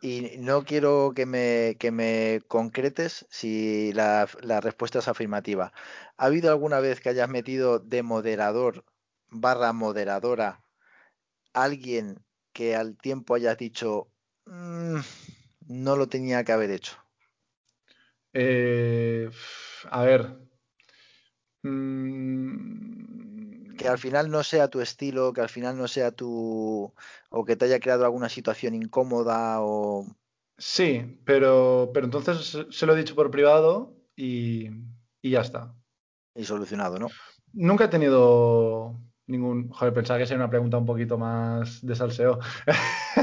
y 0.02 0.38
no 0.40 0.64
quiero 0.64 1.14
que 1.16 1.26
me, 1.26 1.76
que 1.80 1.92
me 1.92 2.42
concretes 2.48 3.26
si 3.30 3.92
la, 3.94 4.26
respuesta 4.62 5.00
es 5.00 5.08
afirmativa. 5.08 5.74
¿Ha 6.18 6.26
habido 6.26 6.52
alguna 6.52 6.80
vez 6.80 7.02
que 7.02 7.10
hayas 7.10 7.30
metido 7.30 7.80
de 7.80 8.04
moderador 8.04 8.86
barra 9.30 9.74
moderadora 9.74 10.64
alguien 11.54 12.24
que 12.54 12.76
al 12.76 12.98
tiempo 12.98 13.36
hayas 13.36 13.58
dicho 13.58 14.12
"Mm, 14.46 15.00
no 15.68 15.96
lo 15.98 16.10
tenía 16.10 16.44
que 16.44 16.52
haber 16.54 16.72
hecho? 16.72 16.98
eh, 18.34 19.30
a 19.92 20.04
ver, 20.04 20.38
mm, 21.64 23.29
que 23.80 23.88
al 23.88 23.98
final 23.98 24.30
no 24.30 24.44
sea 24.44 24.68
tu 24.68 24.82
estilo, 24.82 25.32
que 25.32 25.40
al 25.40 25.48
final 25.48 25.78
no 25.78 25.88
sea 25.88 26.12
tu. 26.12 26.94
o 27.30 27.46
que 27.46 27.56
te 27.56 27.66
haya 27.66 27.80
creado 27.80 28.04
alguna 28.04 28.28
situación 28.28 28.76
incómoda 28.76 29.62
o. 29.62 30.06
Sí, 30.58 31.22
pero, 31.24 31.92
pero 31.94 32.06
entonces 32.06 32.58
se 32.70 32.86
lo 32.86 32.94
he 32.94 32.98
dicho 32.98 33.16
por 33.16 33.32
privado 33.32 33.96
y, 34.18 34.68
y 35.22 35.30
ya 35.32 35.40
está. 35.40 35.74
Y 36.36 36.44
solucionado, 36.44 37.00
¿no? 37.00 37.08
Nunca 37.54 37.86
he 37.86 37.88
tenido 37.88 39.00
ningún. 39.28 39.70
Joder, 39.70 39.94
pensaba 39.94 40.20
que 40.20 40.26
sería 40.26 40.44
una 40.44 40.50
pregunta 40.50 40.78
un 40.78 40.86
poquito 40.86 41.18
más 41.18 41.84
de 41.86 41.96
salseo. 41.96 42.40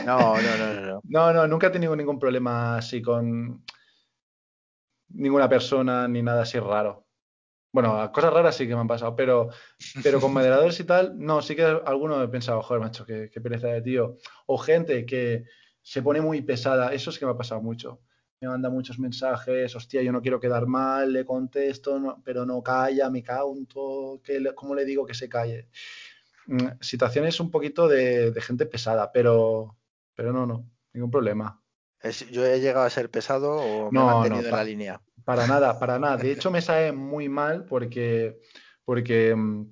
No, 0.07 0.19
no, 0.35 0.41
no, 0.41 0.81
no. 0.81 1.01
No, 1.05 1.33
no, 1.35 1.47
nunca 1.47 1.67
he 1.67 1.71
tenido 1.71 1.95
ningún 1.95 2.19
problema 2.19 2.79
así 2.79 3.03
con 3.03 3.63
ninguna 5.11 5.51
persona 5.51 6.09
ni 6.09 6.23
nada 6.23 6.43
así 6.43 6.59
raro. 6.59 7.06
Bueno, 7.77 8.11
cosas 8.13 8.33
raras 8.33 8.57
sí 8.57 8.67
que 8.67 8.75
me 8.75 8.81
han 8.81 8.89
pasado, 8.89 9.15
pero, 9.15 9.51
pero 10.03 10.21
con 10.21 10.33
moderadores 10.33 10.81
y 10.81 10.85
tal, 10.85 11.19
no, 11.19 11.43
sí 11.43 11.55
que 11.55 11.63
alguno 11.63 12.23
he 12.23 12.29
pensado, 12.29 12.63
joder, 12.63 12.81
macho, 12.83 13.05
qué, 13.05 13.29
qué 13.31 13.41
pereza 13.41 13.69
de 13.69 13.83
tío. 13.83 14.17
O 14.47 14.57
gente 14.59 15.05
que 15.05 15.45
se 15.83 16.03
pone 16.03 16.21
muy 16.23 16.41
pesada, 16.43 16.93
eso 16.95 17.11
es 17.11 17.19
que 17.19 17.27
me 17.27 17.33
ha 17.33 17.37
pasado 17.37 17.61
mucho. 17.61 18.01
Me 18.41 18.49
manda 18.49 18.71
muchos 18.71 18.99
mensajes, 18.99 19.75
hostia, 19.77 20.03
yo 20.03 20.13
no 20.13 20.23
quiero 20.23 20.41
quedar 20.41 20.67
mal, 20.67 21.13
le 21.13 21.25
contesto, 21.25 21.99
no, 21.99 22.23
pero 22.25 22.47
no 22.47 22.63
calla, 22.63 23.11
me 23.11 23.23
caunto, 23.23 24.21
que 24.25 24.41
le, 24.41 24.55
¿cómo 24.55 24.75
le 24.75 24.85
digo 24.85 25.05
que 25.07 25.15
se 25.15 25.29
calle? 25.29 25.69
Mm, 26.47 26.69
situaciones 26.81 27.41
un 27.41 27.51
poquito 27.51 27.89
de, 27.89 28.31
de 28.33 28.41
gente 28.41 28.67
pesada, 28.67 29.13
pero, 29.13 29.77
pero 30.15 30.33
no, 30.33 30.47
no, 30.47 30.71
ningún 30.95 31.11
problema. 31.11 31.63
¿Yo 32.31 32.47
he 32.47 32.61
llegado 32.61 32.87
a 32.87 32.91
ser 32.91 33.11
pesado 33.11 33.51
o 33.53 33.93
me 33.93 34.01
he 34.03 34.05
No, 34.05 34.05
mantenido 34.05 34.45
no, 34.45 34.49
en 34.49 34.55
la 34.55 34.65
línea? 34.65 35.03
Para 35.27 35.49
nada, 35.49 35.77
para 35.77 35.99
nada. 35.99 36.17
De 36.17 36.31
hecho, 36.31 36.53
me 36.53 36.63
sabe 36.63 36.93
muy 36.93 37.29
mal 37.29 37.65
porque, 37.65 38.41
porque, 38.85 39.35
mm, 39.35 39.67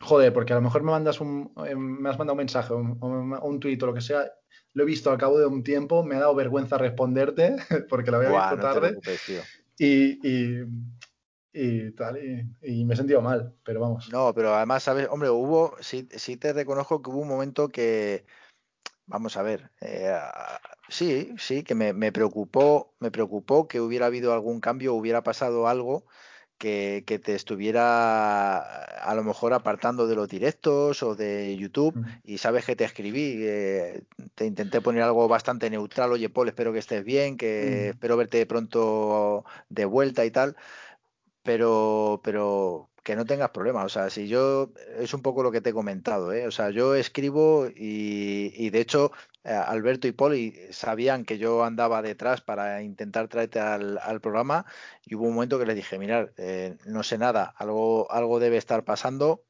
joder, 0.00 0.34
porque 0.34 0.52
a 0.52 0.56
lo 0.56 0.62
mejor 0.62 0.82
me 0.82 0.90
mandas 0.90 1.18
un, 1.22 1.50
eh, 1.66 1.74
me 1.74 2.10
has 2.10 2.18
mandado 2.18 2.34
un 2.34 2.44
mensaje 2.44 2.74
o 2.74 2.76
un, 2.76 3.38
un 3.42 3.58
tuit 3.58 3.82
o 3.82 3.86
lo 3.86 3.94
que 3.94 4.02
sea, 4.02 4.30
lo 4.74 4.82
he 4.82 4.86
visto 4.86 5.10
al 5.10 5.16
cabo 5.16 5.38
de 5.38 5.46
un 5.46 5.64
tiempo, 5.64 6.04
me 6.04 6.16
ha 6.16 6.20
dado 6.20 6.34
vergüenza 6.34 6.76
responderte 6.76 7.56
porque 7.88 8.10
lo 8.10 8.18
había 8.18 8.28
Buah, 8.28 8.50
visto 8.50 8.56
no 8.56 8.62
tarde 8.62 8.98
y, 9.78 10.28
y, 10.28 10.64
y 11.54 11.90
tal, 11.92 12.18
y, 12.18 12.46
y 12.60 12.84
me 12.84 12.92
he 12.92 12.96
sentido 12.98 13.22
mal, 13.22 13.54
pero 13.64 13.80
vamos. 13.80 14.10
No, 14.12 14.34
pero 14.34 14.54
además, 14.54 14.82
¿sabes? 14.82 15.08
Hombre, 15.10 15.30
hubo, 15.30 15.74
sí, 15.80 16.06
sí 16.10 16.36
te 16.36 16.52
reconozco 16.52 17.00
que 17.00 17.08
hubo 17.08 17.20
un 17.20 17.28
momento 17.28 17.68
que, 17.68 18.26
vamos 19.06 19.38
a 19.38 19.42
ver, 19.42 19.70
eh, 19.80 20.14
sí, 20.88 21.34
sí, 21.38 21.62
que 21.62 21.74
me, 21.74 21.92
me 21.92 22.12
preocupó, 22.12 22.94
me 23.00 23.10
preocupó 23.10 23.68
que 23.68 23.80
hubiera 23.80 24.06
habido 24.06 24.32
algún 24.32 24.60
cambio, 24.60 24.94
hubiera 24.94 25.22
pasado 25.22 25.68
algo 25.68 26.04
que, 26.58 27.04
que 27.06 27.18
te 27.18 27.34
estuviera 27.34 28.58
a 28.58 29.14
lo 29.14 29.22
mejor 29.24 29.52
apartando 29.54 30.06
de 30.08 30.16
los 30.16 30.28
directos 30.28 31.02
o 31.02 31.14
de 31.14 31.56
YouTube 31.56 31.94
y 32.24 32.38
sabes 32.38 32.64
que 32.64 32.76
te 32.76 32.84
escribí, 32.84 33.36
eh, 33.40 34.02
te 34.34 34.46
intenté 34.46 34.80
poner 34.80 35.02
algo 35.02 35.28
bastante 35.28 35.70
neutral, 35.70 36.12
oye 36.12 36.28
Paul, 36.30 36.48
espero 36.48 36.72
que 36.72 36.80
estés 36.80 37.04
bien, 37.04 37.36
que 37.36 37.88
Mm. 37.88 37.90
espero 37.90 38.16
verte 38.16 38.44
pronto 38.46 39.44
de 39.68 39.84
vuelta 39.84 40.24
y 40.24 40.30
tal 40.30 40.56
pero, 41.42 42.20
pero 42.24 42.90
que 43.02 43.16
no 43.16 43.24
tengas 43.24 43.50
problemas. 43.50 43.86
O 43.86 43.88
sea, 43.88 44.10
si 44.10 44.28
yo, 44.28 44.72
es 44.98 45.14
un 45.14 45.22
poco 45.22 45.42
lo 45.42 45.50
que 45.50 45.60
te 45.60 45.70
he 45.70 45.72
comentado, 45.72 46.32
¿eh? 46.32 46.46
O 46.46 46.50
sea, 46.50 46.70
yo 46.70 46.94
escribo 46.94 47.66
y, 47.74 48.52
y 48.54 48.70
de 48.70 48.80
hecho, 48.80 49.12
Alberto 49.56 50.08
y 50.08 50.12
Poli 50.12 50.54
sabían 50.70 51.24
que 51.24 51.38
yo 51.38 51.64
andaba 51.64 52.02
detrás 52.02 52.40
para 52.40 52.82
intentar 52.82 53.28
traerte 53.28 53.60
al, 53.60 53.98
al 53.98 54.20
programa 54.20 54.66
y 55.04 55.14
hubo 55.14 55.26
un 55.26 55.34
momento 55.34 55.58
que 55.58 55.66
les 55.66 55.76
dije, 55.76 55.98
mirad, 55.98 56.28
eh, 56.36 56.76
no 56.86 57.02
sé 57.02 57.18
nada, 57.18 57.54
algo, 57.56 58.10
algo 58.10 58.40
debe 58.40 58.56
estar 58.56 58.84
pasando. 58.84 59.44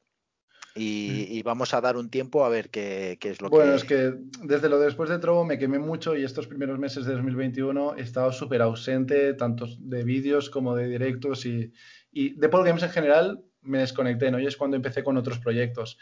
Y, 0.75 1.25
y 1.27 1.41
vamos 1.41 1.73
a 1.73 1.81
dar 1.81 1.97
un 1.97 2.09
tiempo 2.09 2.45
a 2.45 2.49
ver 2.49 2.69
qué, 2.69 3.17
qué 3.19 3.31
es 3.31 3.41
lo 3.41 3.49
Bueno, 3.49 3.71
que... 3.71 3.77
es 3.77 3.83
que 3.83 4.13
desde 4.43 4.69
lo 4.69 4.79
de 4.79 4.85
después 4.85 5.09
de 5.09 5.17
Trovo 5.17 5.43
me 5.43 5.57
quemé 5.57 5.79
mucho 5.79 6.15
y 6.15 6.23
estos 6.23 6.47
primeros 6.47 6.77
meses 6.77 7.05
de 7.05 7.13
2021 7.13 7.95
he 7.97 8.01
estado 8.01 8.31
súper 8.31 8.61
ausente, 8.61 9.33
tanto 9.33 9.65
de 9.79 10.03
vídeos 10.03 10.49
como 10.49 10.75
de 10.75 10.87
directos 10.87 11.45
y, 11.45 11.73
y 12.11 12.39
de 12.39 12.49
Paul 12.49 12.65
Games 12.65 12.83
en 12.83 12.91
general 12.91 13.43
me 13.61 13.79
desconecté, 13.79 14.31
¿no? 14.31 14.39
Y 14.39 14.45
es 14.45 14.57
cuando 14.57 14.77
empecé 14.77 15.03
con 15.03 15.17
otros 15.17 15.39
proyectos. 15.39 15.97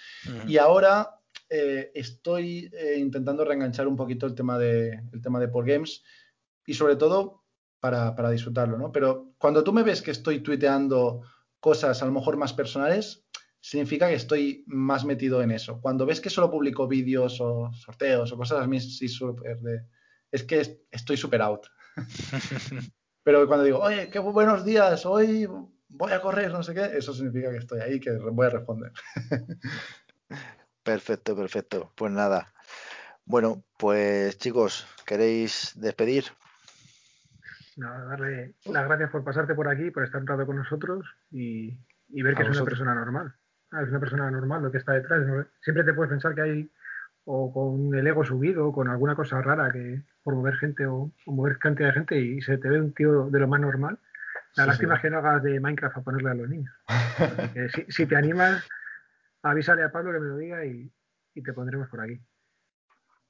Y 0.48 0.58
ahora 0.58 1.22
eh, 1.50 1.92
estoy 1.96 2.70
eh, 2.74 2.98
intentando 2.98 3.46
reenganchar 3.46 3.88
un 3.88 3.96
poquito 3.96 4.26
el 4.26 4.36
tema 4.36 4.58
de, 4.58 5.02
el 5.14 5.22
tema 5.22 5.40
de 5.40 5.48
Paul 5.48 5.66
Games 5.66 6.04
y 6.66 6.74
sobre 6.74 6.96
todo 6.96 7.44
para, 7.80 8.16
para 8.16 8.30
disfrutarlo, 8.32 8.78
¿no? 8.78 8.92
Pero 8.92 9.34
cuando 9.38 9.64
tú 9.64 9.72
me 9.74 9.84
ves 9.84 10.02
que 10.02 10.12
estoy 10.12 10.40
tuiteando 10.42 11.22
cosas 11.60 12.02
a 12.02 12.06
lo 12.06 12.12
mejor 12.12 12.38
más 12.38 12.54
personales, 12.54 13.26
significa 13.60 14.08
que 14.08 14.16
estoy 14.16 14.64
más 14.68 15.06
metido 15.06 15.42
en 15.42 15.52
eso. 15.52 15.80
Cuando 15.82 16.06
ves 16.06 16.22
que 16.22 16.30
solo 16.30 16.50
publico 16.50 16.88
vídeos 16.88 17.40
o 17.42 17.72
sorteos 17.74 18.32
o 18.32 18.38
cosas 18.38 18.68
así, 18.68 19.08
súper 19.08 19.60
de... 19.60 19.82
Es 20.32 20.44
que 20.44 20.60
es- 20.62 20.78
estoy 20.92 21.18
super 21.18 21.42
out. 21.42 21.68
Pero 23.24 23.46
cuando 23.48 23.66
digo, 23.66 23.80
oye, 23.80 24.10
qué 24.10 24.20
buenos 24.20 24.64
días, 24.64 25.06
hoy 25.06 25.48
voy 25.90 26.12
a 26.12 26.22
correr, 26.22 26.52
no 26.52 26.64
sé 26.64 26.74
qué, 26.74 26.98
eso 26.98 27.14
significa 27.14 27.52
que 27.52 27.58
estoy 27.58 27.80
ahí, 27.82 28.00
que 28.00 28.12
voy 28.12 28.46
a 28.48 28.50
responder. 28.52 28.92
Perfecto, 30.88 31.36
perfecto. 31.36 31.92
Pues 31.98 32.14
nada. 32.14 32.48
Bueno, 33.26 33.62
pues 33.78 34.38
chicos, 34.38 34.88
¿queréis 35.06 35.74
despedir? 35.76 36.24
Nada, 37.76 38.06
darle 38.06 38.56
las 38.64 38.88
gracias 38.88 39.10
por 39.12 39.26
pasarte 39.26 39.54
por 39.54 39.68
aquí, 39.68 39.92
por 39.92 40.06
estar 40.06 40.22
un 40.22 40.28
rato 40.28 40.46
con 40.46 40.56
nosotros 40.56 41.06
y, 41.30 41.78
y 42.08 42.22
ver 42.22 42.36
que 42.36 42.44
es 42.44 42.50
una 42.50 42.64
persona 42.64 42.96
normal. 42.96 43.36
Ah, 43.74 43.84
es 43.84 43.90
una 43.90 44.00
persona 44.00 44.32
normal 44.32 44.64
lo 44.64 44.72
que 44.72 44.78
está 44.78 44.94
detrás. 44.94 45.28
¿no? 45.28 45.46
Siempre 45.62 45.84
te 45.84 45.94
puedes 45.94 46.10
pensar 46.10 46.34
que 46.34 46.42
hay 46.42 46.72
o 47.26 47.52
con 47.52 47.94
el 47.94 48.08
ego 48.08 48.24
subido, 48.24 48.70
o 48.70 48.74
con 48.74 48.88
alguna 48.88 49.14
cosa 49.14 49.42
rara 49.42 49.70
que 49.70 50.04
por 50.24 50.36
mover 50.36 50.56
gente 50.56 50.86
o, 50.86 51.12
o 51.26 51.32
mover 51.34 51.58
cantidad 51.58 51.90
de 51.90 51.96
gente 51.96 52.18
y 52.18 52.42
se 52.42 52.58
te 52.58 52.70
ve 52.70 52.80
un 52.80 52.94
tío 52.94 53.30
de 53.30 53.40
lo 53.40 53.50
más 53.50 53.60
normal. 53.60 54.00
La 54.56 54.64
Sí, 54.64 54.70
lástima 54.70 54.94
sí. 54.94 54.96
es 54.96 55.02
que 55.02 55.10
no 55.10 55.18
hagas 55.18 55.44
de 55.44 55.60
Minecraft 55.60 55.98
a 55.98 56.02
ponerle 56.02 56.30
a 56.32 56.34
los 56.34 56.48
niños. 56.48 56.74
Si 57.90 58.06
te 58.06 58.16
animas, 58.16 58.66
avísale 59.50 59.84
a 59.84 59.92
Pablo 59.92 60.12
que 60.14 60.20
me 60.20 60.30
lo 60.30 60.38
diga 60.38 60.66
y, 60.66 60.92
y 61.34 61.42
te 61.44 61.54
pondremos 61.54 61.90
por 61.90 62.02
aquí. 62.02 62.20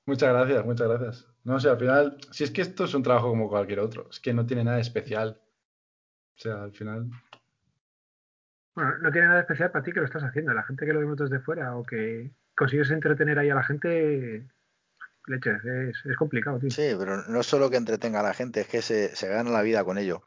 Muchas 0.05 0.29
gracias, 0.33 0.65
muchas 0.65 0.87
gracias. 0.87 1.27
No 1.43 1.59
sé, 1.59 1.69
al 1.69 1.77
final, 1.77 2.17
si 2.31 2.43
es 2.45 2.51
que 2.51 2.61
esto 2.61 2.85
es 2.85 2.93
un 2.93 3.03
trabajo 3.03 3.29
como 3.29 3.49
cualquier 3.49 3.79
otro, 3.79 4.07
es 4.09 4.19
que 4.19 4.33
no 4.33 4.45
tiene 4.45 4.63
nada 4.63 4.79
especial. 4.79 5.41
O 6.35 6.39
sea, 6.39 6.63
al 6.63 6.71
final, 6.71 7.09
Bueno, 8.75 8.97
no 8.99 9.11
tiene 9.11 9.27
nada 9.27 9.41
especial 9.41 9.71
para 9.71 9.83
ti 9.83 9.91
que 9.91 9.99
lo 9.99 10.05
estás 10.05 10.23
haciendo. 10.23 10.53
La 10.53 10.63
gente 10.63 10.85
que 10.85 10.93
lo 10.93 10.99
vemos 10.99 11.17
desde 11.17 11.39
fuera 11.39 11.75
o 11.75 11.83
que 11.83 12.31
consigues 12.55 12.91
entretener 12.91 13.37
ahí 13.39 13.49
a 13.49 13.55
la 13.55 13.63
gente, 13.63 14.47
leches, 15.25 15.65
es, 15.65 16.05
es 16.05 16.15
complicado, 16.15 16.59
tío. 16.59 16.69
Sí, 16.69 16.93
pero 16.97 17.23
no 17.27 17.43
solo 17.43 17.69
que 17.69 17.77
entretenga 17.77 18.19
a 18.19 18.23
la 18.23 18.33
gente, 18.33 18.61
es 18.61 18.67
que 18.67 18.81
se, 18.81 19.15
se 19.15 19.27
gana 19.27 19.49
la 19.49 19.61
vida 19.63 19.83
con 19.83 19.97
ello. 19.97 20.23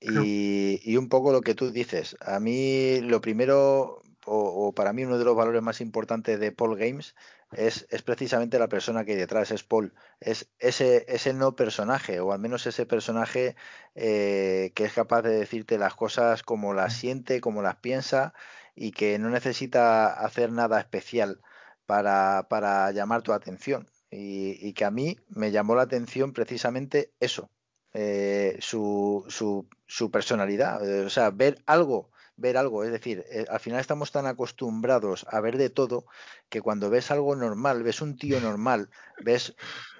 No. 0.00 0.22
Y 0.24 0.96
un 0.96 1.08
poco 1.08 1.32
lo 1.32 1.42
que 1.42 1.54
tú 1.54 1.70
dices, 1.70 2.16
a 2.20 2.40
mí 2.40 3.00
lo 3.02 3.20
primero, 3.20 4.02
o, 4.26 4.72
para 4.74 4.92
mí 4.92 5.04
uno 5.04 5.18
de 5.18 5.24
los 5.24 5.36
valores 5.36 5.62
más 5.62 5.80
importantes 5.80 6.38
de 6.38 6.52
Paul 6.52 6.76
Games 6.76 7.14
es, 7.52 7.86
es 7.90 8.02
precisamente 8.02 8.58
la 8.58 8.68
persona 8.68 9.04
que 9.04 9.12
hay 9.12 9.18
detrás, 9.18 9.50
es 9.50 9.62
Paul, 9.62 9.94
es 10.20 10.48
ese, 10.58 11.04
ese 11.08 11.32
no 11.34 11.56
personaje, 11.56 12.20
o 12.20 12.32
al 12.32 12.38
menos 12.38 12.66
ese 12.66 12.86
personaje 12.86 13.56
eh, 13.94 14.72
que 14.74 14.84
es 14.84 14.92
capaz 14.92 15.22
de 15.22 15.36
decirte 15.38 15.78
las 15.78 15.94
cosas 15.94 16.42
como 16.42 16.72
las 16.74 16.94
siente, 16.94 17.40
como 17.40 17.62
las 17.62 17.76
piensa, 17.76 18.32
y 18.74 18.92
que 18.92 19.18
no 19.18 19.28
necesita 19.30 20.12
hacer 20.12 20.50
nada 20.52 20.80
especial 20.80 21.40
para, 21.86 22.46
para 22.48 22.90
llamar 22.92 23.22
tu 23.22 23.32
atención. 23.32 23.88
Y, 24.10 24.58
y 24.66 24.74
que 24.74 24.84
a 24.84 24.90
mí 24.90 25.18
me 25.28 25.50
llamó 25.50 25.74
la 25.74 25.82
atención 25.82 26.32
precisamente 26.32 27.12
eso, 27.20 27.50
eh, 27.94 28.56
su, 28.60 29.24
su, 29.28 29.68
su, 29.86 30.10
personalidad. 30.10 30.82
O 31.04 31.10
sea, 31.10 31.30
ver 31.30 31.62
algo, 31.66 32.10
ver 32.42 32.58
algo. 32.58 32.84
Es 32.84 32.92
decir, 32.92 33.24
eh, 33.30 33.46
al 33.48 33.60
final 33.60 33.80
estamos 33.80 34.12
tan 34.12 34.26
acostumbrados 34.26 35.24
a 35.30 35.40
ver 35.40 35.56
de 35.56 35.70
todo 35.70 36.04
que 36.50 36.60
cuando 36.60 36.90
ves 36.90 37.10
algo 37.10 37.34
normal, 37.34 37.82
ves 37.82 38.02
un 38.02 38.18
tío 38.18 38.40
normal, 38.40 38.90
ves, 39.24 39.54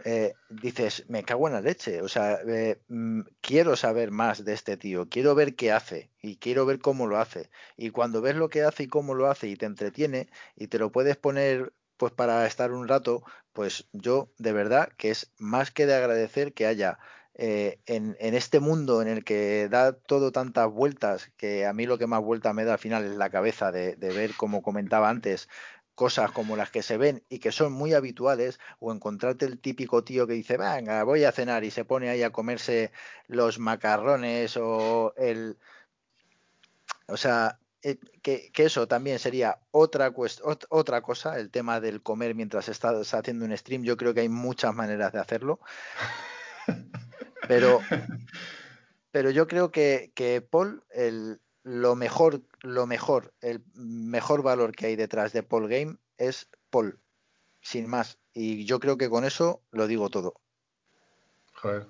eh, 0.04 0.34
dices, 0.50 1.04
me 1.08 1.22
cago 1.22 1.46
en 1.46 1.54
la 1.54 1.62
leche. 1.62 2.02
O 2.02 2.08
sea, 2.08 2.40
eh, 2.46 2.82
mm, 2.88 3.22
quiero 3.40 3.76
saber 3.76 4.10
más 4.10 4.44
de 4.44 4.52
este 4.52 4.76
tío, 4.76 5.08
quiero 5.08 5.34
ver 5.34 5.54
qué 5.54 5.72
hace 5.72 6.10
y 6.20 6.36
quiero 6.36 6.66
ver 6.66 6.80
cómo 6.80 7.06
lo 7.06 7.18
hace. 7.18 7.48
Y 7.76 7.90
cuando 7.90 8.20
ves 8.20 8.36
lo 8.36 8.50
que 8.50 8.64
hace 8.64 8.82
y 8.84 8.88
cómo 8.88 9.14
lo 9.14 9.28
hace 9.28 9.48
y 9.48 9.56
te 9.56 9.66
entretiene 9.66 10.28
y 10.56 10.66
te 10.66 10.78
lo 10.78 10.92
puedes 10.92 11.16
poner 11.16 11.72
pues 11.96 12.12
para 12.12 12.44
estar 12.46 12.72
un 12.72 12.88
rato, 12.88 13.22
pues 13.52 13.88
yo 13.92 14.32
de 14.38 14.52
verdad 14.52 14.90
que 14.96 15.10
es 15.10 15.30
más 15.38 15.70
que 15.70 15.86
de 15.86 15.94
agradecer 15.94 16.52
que 16.52 16.66
haya 16.66 16.98
eh, 17.34 17.78
en, 17.86 18.16
este 18.20 18.60
mundo 18.60 19.02
en 19.02 19.08
el 19.08 19.24
que 19.24 19.68
da 19.68 19.92
todo 19.92 20.32
tantas 20.32 20.70
vueltas, 20.70 21.30
que 21.36 21.66
a 21.66 21.72
mí 21.72 21.86
lo 21.86 21.98
que 21.98 22.06
más 22.06 22.22
vuelta 22.22 22.52
me 22.52 22.64
da 22.64 22.74
al 22.74 22.78
final 22.78 23.04
es 23.04 23.16
la 23.16 23.30
cabeza 23.30 23.72
de, 23.72 23.96
de 23.96 24.12
ver, 24.12 24.34
como 24.36 24.62
comentaba 24.62 25.08
antes, 25.08 25.48
cosas 25.94 26.30
como 26.32 26.56
las 26.56 26.70
que 26.70 26.82
se 26.82 26.96
ven 26.96 27.22
y 27.28 27.38
que 27.38 27.52
son 27.52 27.72
muy 27.72 27.94
habituales, 27.94 28.58
o 28.80 28.92
encontrarte 28.92 29.44
el 29.46 29.58
típico 29.58 30.04
tío 30.04 30.26
que 30.26 30.34
dice, 30.34 30.56
venga, 30.56 31.02
voy 31.04 31.24
a 31.24 31.32
cenar 31.32 31.64
y 31.64 31.70
se 31.70 31.84
pone 31.84 32.08
ahí 32.08 32.22
a 32.22 32.30
comerse 32.30 32.92
los 33.28 33.58
macarrones 33.58 34.56
o 34.56 35.14
el... 35.16 35.58
O 37.08 37.16
sea, 37.16 37.58
eh, 37.82 37.98
que, 38.22 38.50
eso 38.56 38.86
también 38.86 39.18
sería 39.18 39.58
otra, 39.72 40.12
otra 40.70 41.02
cosa, 41.02 41.38
el 41.38 41.50
tema 41.50 41.80
del 41.80 42.02
comer 42.02 42.34
mientras 42.34 42.68
estás 42.68 43.12
haciendo 43.12 43.44
un 43.44 43.56
stream. 43.56 43.82
Yo 43.82 43.96
creo 43.96 44.14
que 44.14 44.20
hay 44.20 44.28
muchas 44.28 44.74
maneras 44.74 45.12
de 45.12 45.20
hacerlo. 45.20 45.60
Pero, 47.48 47.80
pero 49.10 49.30
yo 49.30 49.46
creo 49.46 49.70
que, 49.70 50.12
que 50.14 50.40
Paul, 50.40 50.84
el, 50.90 51.40
lo 51.62 51.94
mejor, 51.94 52.42
lo 52.62 52.86
mejor, 52.86 53.34
el 53.40 53.62
mejor 53.74 54.42
valor 54.42 54.72
que 54.72 54.86
hay 54.86 54.96
detrás 54.96 55.32
de 55.32 55.42
Paul 55.42 55.68
Game 55.68 55.96
es 56.18 56.48
Paul, 56.70 57.00
sin 57.60 57.88
más. 57.88 58.18
Y 58.32 58.64
yo 58.64 58.80
creo 58.80 58.96
que 58.96 59.10
con 59.10 59.24
eso 59.24 59.62
lo 59.70 59.86
digo 59.86 60.08
todo. 60.08 60.34
Joder, 61.54 61.86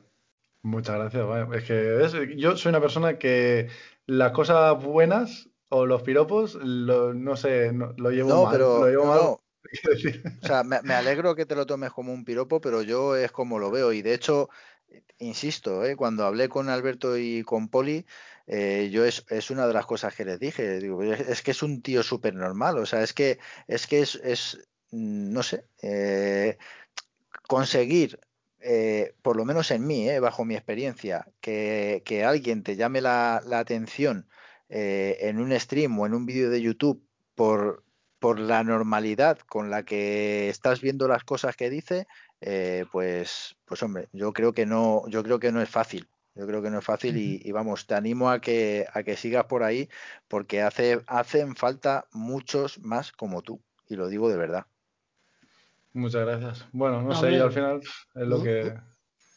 muchas 0.63 0.97
gracias. 0.97 1.27
Es 1.55 1.65
que 1.65 2.37
yo 2.37 2.57
soy 2.57 2.71
una 2.71 2.81
persona 2.81 3.19
que 3.19 3.69
las 4.07 4.33
cosas 4.33 4.83
buenas 4.83 5.49
o 5.69 5.87
los 5.87 6.03
piropos, 6.03 6.57
no 6.57 7.37
sé, 7.37 7.73
lo 7.73 8.11
llevo 8.11 8.45
mal. 8.45 8.53
Pero, 8.53 8.79
lo 8.81 8.89
llevo 8.89 9.07
mal. 9.07 9.21
O 10.43 10.47
sea, 10.47 10.65
me, 10.65 10.93
alegro 10.93 11.35
que 11.35 11.47
te 11.47 11.55
lo 11.55 11.65
tomes 11.65 11.93
como 11.93 12.13
un 12.13 12.25
piropo, 12.25 12.61
pero 12.61 12.83
yo 12.83 13.17
es 13.17 13.33
como 13.33 13.59
lo 13.59 13.71
veo. 13.71 13.93
Y 13.93 14.03
de 14.03 14.13
hecho, 14.13 14.51
insisto, 15.19 15.85
¿eh? 15.85 15.97
cuando 15.97 16.25
hablé 16.25 16.49
con 16.49 16.69
Alberto 16.69 17.17
y 17.17 17.43
con 17.43 17.69
Poli, 17.69 18.07
eh, 18.47 18.91
yo 18.93 19.05
es, 19.05 19.25
es, 19.29 19.51
una 19.51 19.67
de 19.67 19.75
las 19.75 19.87
cosas 19.87 20.15
que 20.15 20.25
les 20.25 20.39
dije. 20.41 20.81
Digo, 20.81 21.03
es, 21.03 21.43
que 21.43 21.53
es 21.53 21.63
un 21.63 21.83
tío 21.83 22.03
súper 22.03 22.35
normal. 22.35 22.79
O 22.79 22.87
sea, 22.87 23.03
es 23.03 23.13
que 23.13 23.39
es, 23.69 23.87
que 23.87 24.01
es, 24.01 24.59
mm, 24.91 25.33
no 25.33 25.43
sé, 25.43 25.65
eh, 25.83 26.59
conseguir, 27.49 28.19
por 29.23 29.37
lo 29.37 29.45
menos 29.45 29.71
en 29.73 29.87
mí, 29.87 30.09
bajo 30.21 30.45
mi 30.45 30.55
experiencia, 30.55 31.27
que, 31.41 32.03
que 32.05 32.25
alguien 32.25 32.63
te 32.63 32.77
llame 32.77 33.01
la, 33.01 33.43
la 33.45 33.59
atención 33.59 34.29
en 34.69 35.41
un 35.41 35.59
stream 35.59 35.99
o 35.99 36.07
en 36.07 36.15
un 36.15 36.27
vídeo 36.27 36.49
de 36.49 36.63
YouTube 36.63 37.05
por, 37.35 37.85
por 38.23 38.39
la 38.39 38.63
normalidad 38.63 39.39
con 39.41 39.69
la 39.69 39.85
que 39.85 40.49
estás 40.49 40.81
viendo 40.81 41.09
las 41.09 41.25
cosas 41.25 41.57
que 41.57 41.69
dice, 41.71 42.07
pues, 42.91 43.57
pues 43.65 43.83
hombre, 43.83 44.09
yo 44.13 44.33
creo 44.33 44.53
que 44.53 44.67
no, 44.67 45.07
yo 45.09 45.23
creo 45.23 45.39
que 45.39 45.53
no 45.53 45.61
es 45.63 45.69
fácil. 45.69 46.09
Yo 46.35 46.47
creo 46.47 46.63
que 46.63 46.71
no 46.71 46.79
es 46.79 46.85
fácil 46.85 47.17
y, 47.19 47.53
vamos, 47.53 47.87
te 47.87 47.95
animo 47.95 48.31
a 48.31 48.41
que, 48.41 48.87
a 48.93 49.03
que 49.03 49.17
sigas 49.17 49.45
por 49.45 49.63
ahí 49.63 49.91
porque 50.29 50.63
hace, 50.63 51.03
hacen 51.07 51.57
falta 51.57 52.07
muchos 52.13 52.79
más 52.79 53.13
como 53.13 53.43
tú 53.43 53.61
y 53.87 53.97
lo 53.97 54.09
digo 54.09 54.31
de 54.31 54.37
verdad. 54.37 54.67
Muchas 55.93 56.27
gracias. 56.27 56.67
Bueno, 56.73 57.03
no, 57.03 57.15
sé, 57.15 57.39
al 57.39 57.53
final 57.53 57.81
es 57.81 58.27
lo 58.27 58.43
que... 58.43 58.75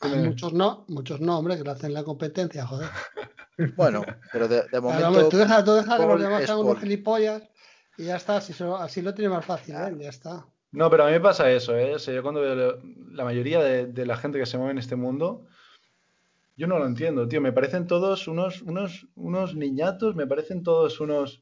Muchos 0.02 0.54
no, 0.54 0.86
muchos 0.88 1.20
no, 1.20 1.40
hombre, 1.40 1.58
que 1.58 1.64
lo 1.64 1.72
hacen 1.72 1.94
la 1.94 2.04
competencia, 2.04 2.66
joder. 2.66 2.90
bueno, 3.76 4.04
pero 4.32 4.48
de, 4.48 4.64
momento... 4.80 5.30
tú 5.30 5.38
dejas, 5.38 5.66
tú 5.66 5.74
deja 5.74 5.98
que 5.98 6.06
los 6.06 6.22
demás 6.22 6.46
sean 6.46 6.60
unos 6.60 6.80
gilipollas 6.80 7.44
y 7.98 8.06
ya 8.06 8.16
está, 8.16 8.38
así, 8.38 8.54
así 8.80 9.02
lo 9.02 9.14
tiene 9.14 9.30
más 9.30 9.44
fácil, 9.44 9.76
¿eh? 9.76 9.96
ya 10.00 10.10
está. 10.10 10.46
No, 10.76 10.90
pero 10.90 11.04
a 11.04 11.08
mí 11.08 11.14
me 11.14 11.22
pasa 11.22 11.50
eso, 11.52 11.78
¿eh? 11.78 11.96
yo 11.98 12.22
cuando 12.22 12.42
veo 12.42 12.82
la 13.12 13.24
mayoría 13.24 13.64
de, 13.64 13.88
de 13.88 14.06
la 14.06 14.18
gente 14.18 14.38
que 14.38 14.46
se 14.46 14.58
mueve 14.58 14.74
en 14.74 14.78
este 14.78 14.96
mundo, 14.96 15.48
yo 16.58 16.68
no 16.68 16.80
lo 16.80 16.86
entiendo, 16.86 17.28
tío. 17.28 17.42
Me 17.42 17.52
parecen 17.52 17.88
todos 17.88 18.28
unos, 18.28 18.62
unos, 18.62 19.08
unos 19.16 19.56
niñatos, 19.56 20.16
me 20.16 20.28
parecen 20.28 20.64
todos 20.64 21.00
unos, 21.00 21.42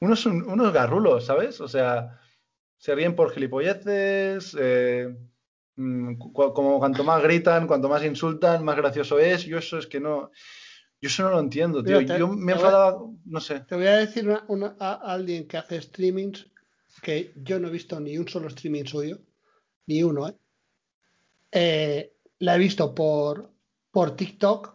unos, 0.00 0.26
unos 0.26 0.72
garrulos, 0.72 1.24
¿sabes? 1.24 1.60
O 1.60 1.68
sea, 1.68 2.20
se 2.76 2.94
ríen 2.94 3.14
por 3.14 3.30
gilipolleces, 3.32 4.56
eh, 4.58 5.14
mm, 5.76 6.16
como 6.32 6.78
cuanto 6.78 7.04
más 7.04 7.22
gritan, 7.22 7.66
cuanto 7.66 7.88
más 7.88 8.04
insultan, 8.04 8.64
más 8.64 8.76
gracioso 8.76 9.18
es. 9.18 9.44
Yo 9.44 9.58
eso 9.58 9.78
es 9.78 9.86
que 9.86 10.00
no, 10.00 10.30
yo 11.00 11.08
eso 11.08 11.22
no 11.22 11.30
lo 11.30 11.40
entiendo, 11.40 11.82
tío. 11.82 12.00
yo 12.00 12.28
me 12.28 12.52
enfadaba, 12.52 12.98
no 13.24 13.40
sé. 13.40 13.60
Te 13.60 13.74
voy 13.74 13.86
a 13.86 13.96
decir 13.96 14.28
una, 14.48 14.76
a 14.78 14.94
alguien 15.12 15.48
que 15.48 15.56
hace 15.56 15.80
streamings 15.80 16.46
que 17.00 17.32
yo 17.36 17.58
no 17.58 17.68
he 17.68 17.70
visto 17.70 17.98
ni 18.00 18.16
un 18.18 18.28
solo 18.28 18.48
streaming 18.48 18.84
suyo, 18.84 19.18
ni 19.86 20.02
uno, 20.02 20.28
¿eh? 20.28 20.34
eh 21.52 22.16
la 22.38 22.56
he 22.56 22.58
visto 22.58 22.94
por, 22.94 23.50
por 23.90 24.16
TikTok, 24.16 24.74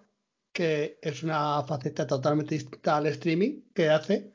que 0.52 1.00
es 1.02 1.24
una 1.24 1.64
faceta 1.64 2.08
totalmente 2.08 2.56
distinta 2.56 2.98
al 2.98 3.08
streaming 3.08 3.62
que 3.74 3.90
hace 3.90 4.32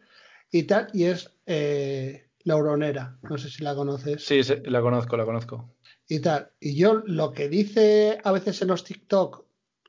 y 0.51 0.65
tal, 0.65 0.89
y 0.93 1.05
es 1.05 1.31
eh, 1.47 2.31
Lauronera. 2.45 3.19
No 3.23 3.39
sé 3.39 3.51
si 3.51 3.63
la 3.63 3.75
conoces. 3.75 4.25
Sí, 4.25 4.41
la 4.65 4.81
conozco, 4.81 5.17
la 5.17 5.25
conozco. 5.25 5.75
Y 6.09 6.21
tal. 6.21 6.51
Y 6.59 6.77
yo 6.77 7.03
lo 7.07 7.33
que 7.33 7.49
dice 7.49 8.19
a 8.25 8.33
veces 8.33 8.61
en 8.63 8.69
los 8.69 8.85
TikTok, 8.85 9.45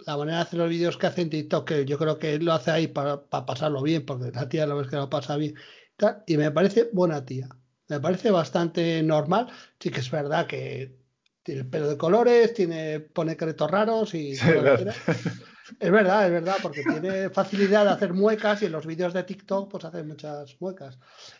la 0.05 0.17
manera 0.17 0.37
de 0.37 0.43
hacer 0.43 0.59
los 0.59 0.69
vídeos 0.69 0.97
que 0.97 1.07
hace 1.07 1.21
en 1.21 1.29
TikTok, 1.29 1.67
que 1.67 1.85
yo 1.85 1.97
creo 1.97 2.19
que 2.19 2.37
lo 2.39 2.53
hace 2.53 2.71
ahí 2.71 2.87
para, 2.87 3.23
pasarlo 3.25 3.81
bien, 3.81 4.05
porque 4.05 4.31
la 4.31 4.49
tía 4.49 4.65
lo 4.65 4.77
ves 4.77 4.87
que 4.87 4.97
lo 4.97 5.09
pasa 5.09 5.37
bien. 5.37 5.55
Y, 5.55 5.97
tal, 5.97 6.23
y 6.27 6.37
me 6.37 6.51
parece 6.51 6.89
buena 6.93 7.25
tía. 7.25 7.49
Me 7.91 7.99
parece 7.99 8.31
bastante 8.31 9.03
normal. 9.03 9.47
Sí 9.77 9.89
que 9.89 9.99
es 9.99 10.09
verdad 10.09 10.47
que 10.47 10.95
tiene 11.43 11.59
el 11.61 11.67
pelo 11.67 11.89
de 11.89 11.97
colores, 11.97 12.53
tiene, 12.53 13.01
pone 13.01 13.35
cretos 13.35 13.69
raros 13.69 14.13
y... 14.13 14.31
es 14.31 15.91
verdad, 15.91 16.25
es 16.25 16.31
verdad, 16.31 16.55
porque 16.61 16.83
tiene 16.83 17.29
facilidad 17.31 17.83
de 17.83 17.91
hacer 17.91 18.13
muecas 18.13 18.61
y 18.61 18.67
en 18.67 18.71
los 18.71 18.85
vídeos 18.85 19.13
de 19.13 19.23
TikTok 19.23 19.69
pues 19.69 19.83
hace 19.83 20.03
muchas 20.03 20.55
muecas 20.61 20.99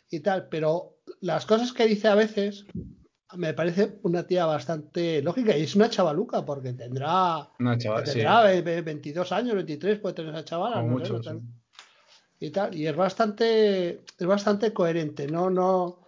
y 0.10 0.20
tal, 0.20 0.50
pero 0.50 0.98
las 1.22 1.46
cosas 1.46 1.72
que 1.72 1.88
dice 1.88 2.10
a 2.10 2.16
veces 2.16 2.66
me 3.38 3.54
parece 3.54 4.00
una 4.04 4.28
tía 4.28 4.46
bastante 4.46 5.22
lógica 5.22 5.56
y 5.56 5.64
es 5.64 5.76
una 5.78 5.90
chavaluca 5.90 6.44
porque 6.44 6.74
tendrá, 6.74 7.50
tendrá 8.04 8.42
22 8.44 9.32
años, 9.32 9.56
23 9.56 10.00
puede 10.00 10.16
tener 10.16 10.36
esa 10.36 10.44
chavala. 10.44 10.84
y 12.42 12.50
tal, 12.50 12.76
y 12.76 12.88
es 12.88 12.96
bastante, 12.98 14.04
es 14.18 14.28
bastante 14.28 14.74
coherente, 14.74 15.28
no, 15.28 15.50
no, 15.50 16.02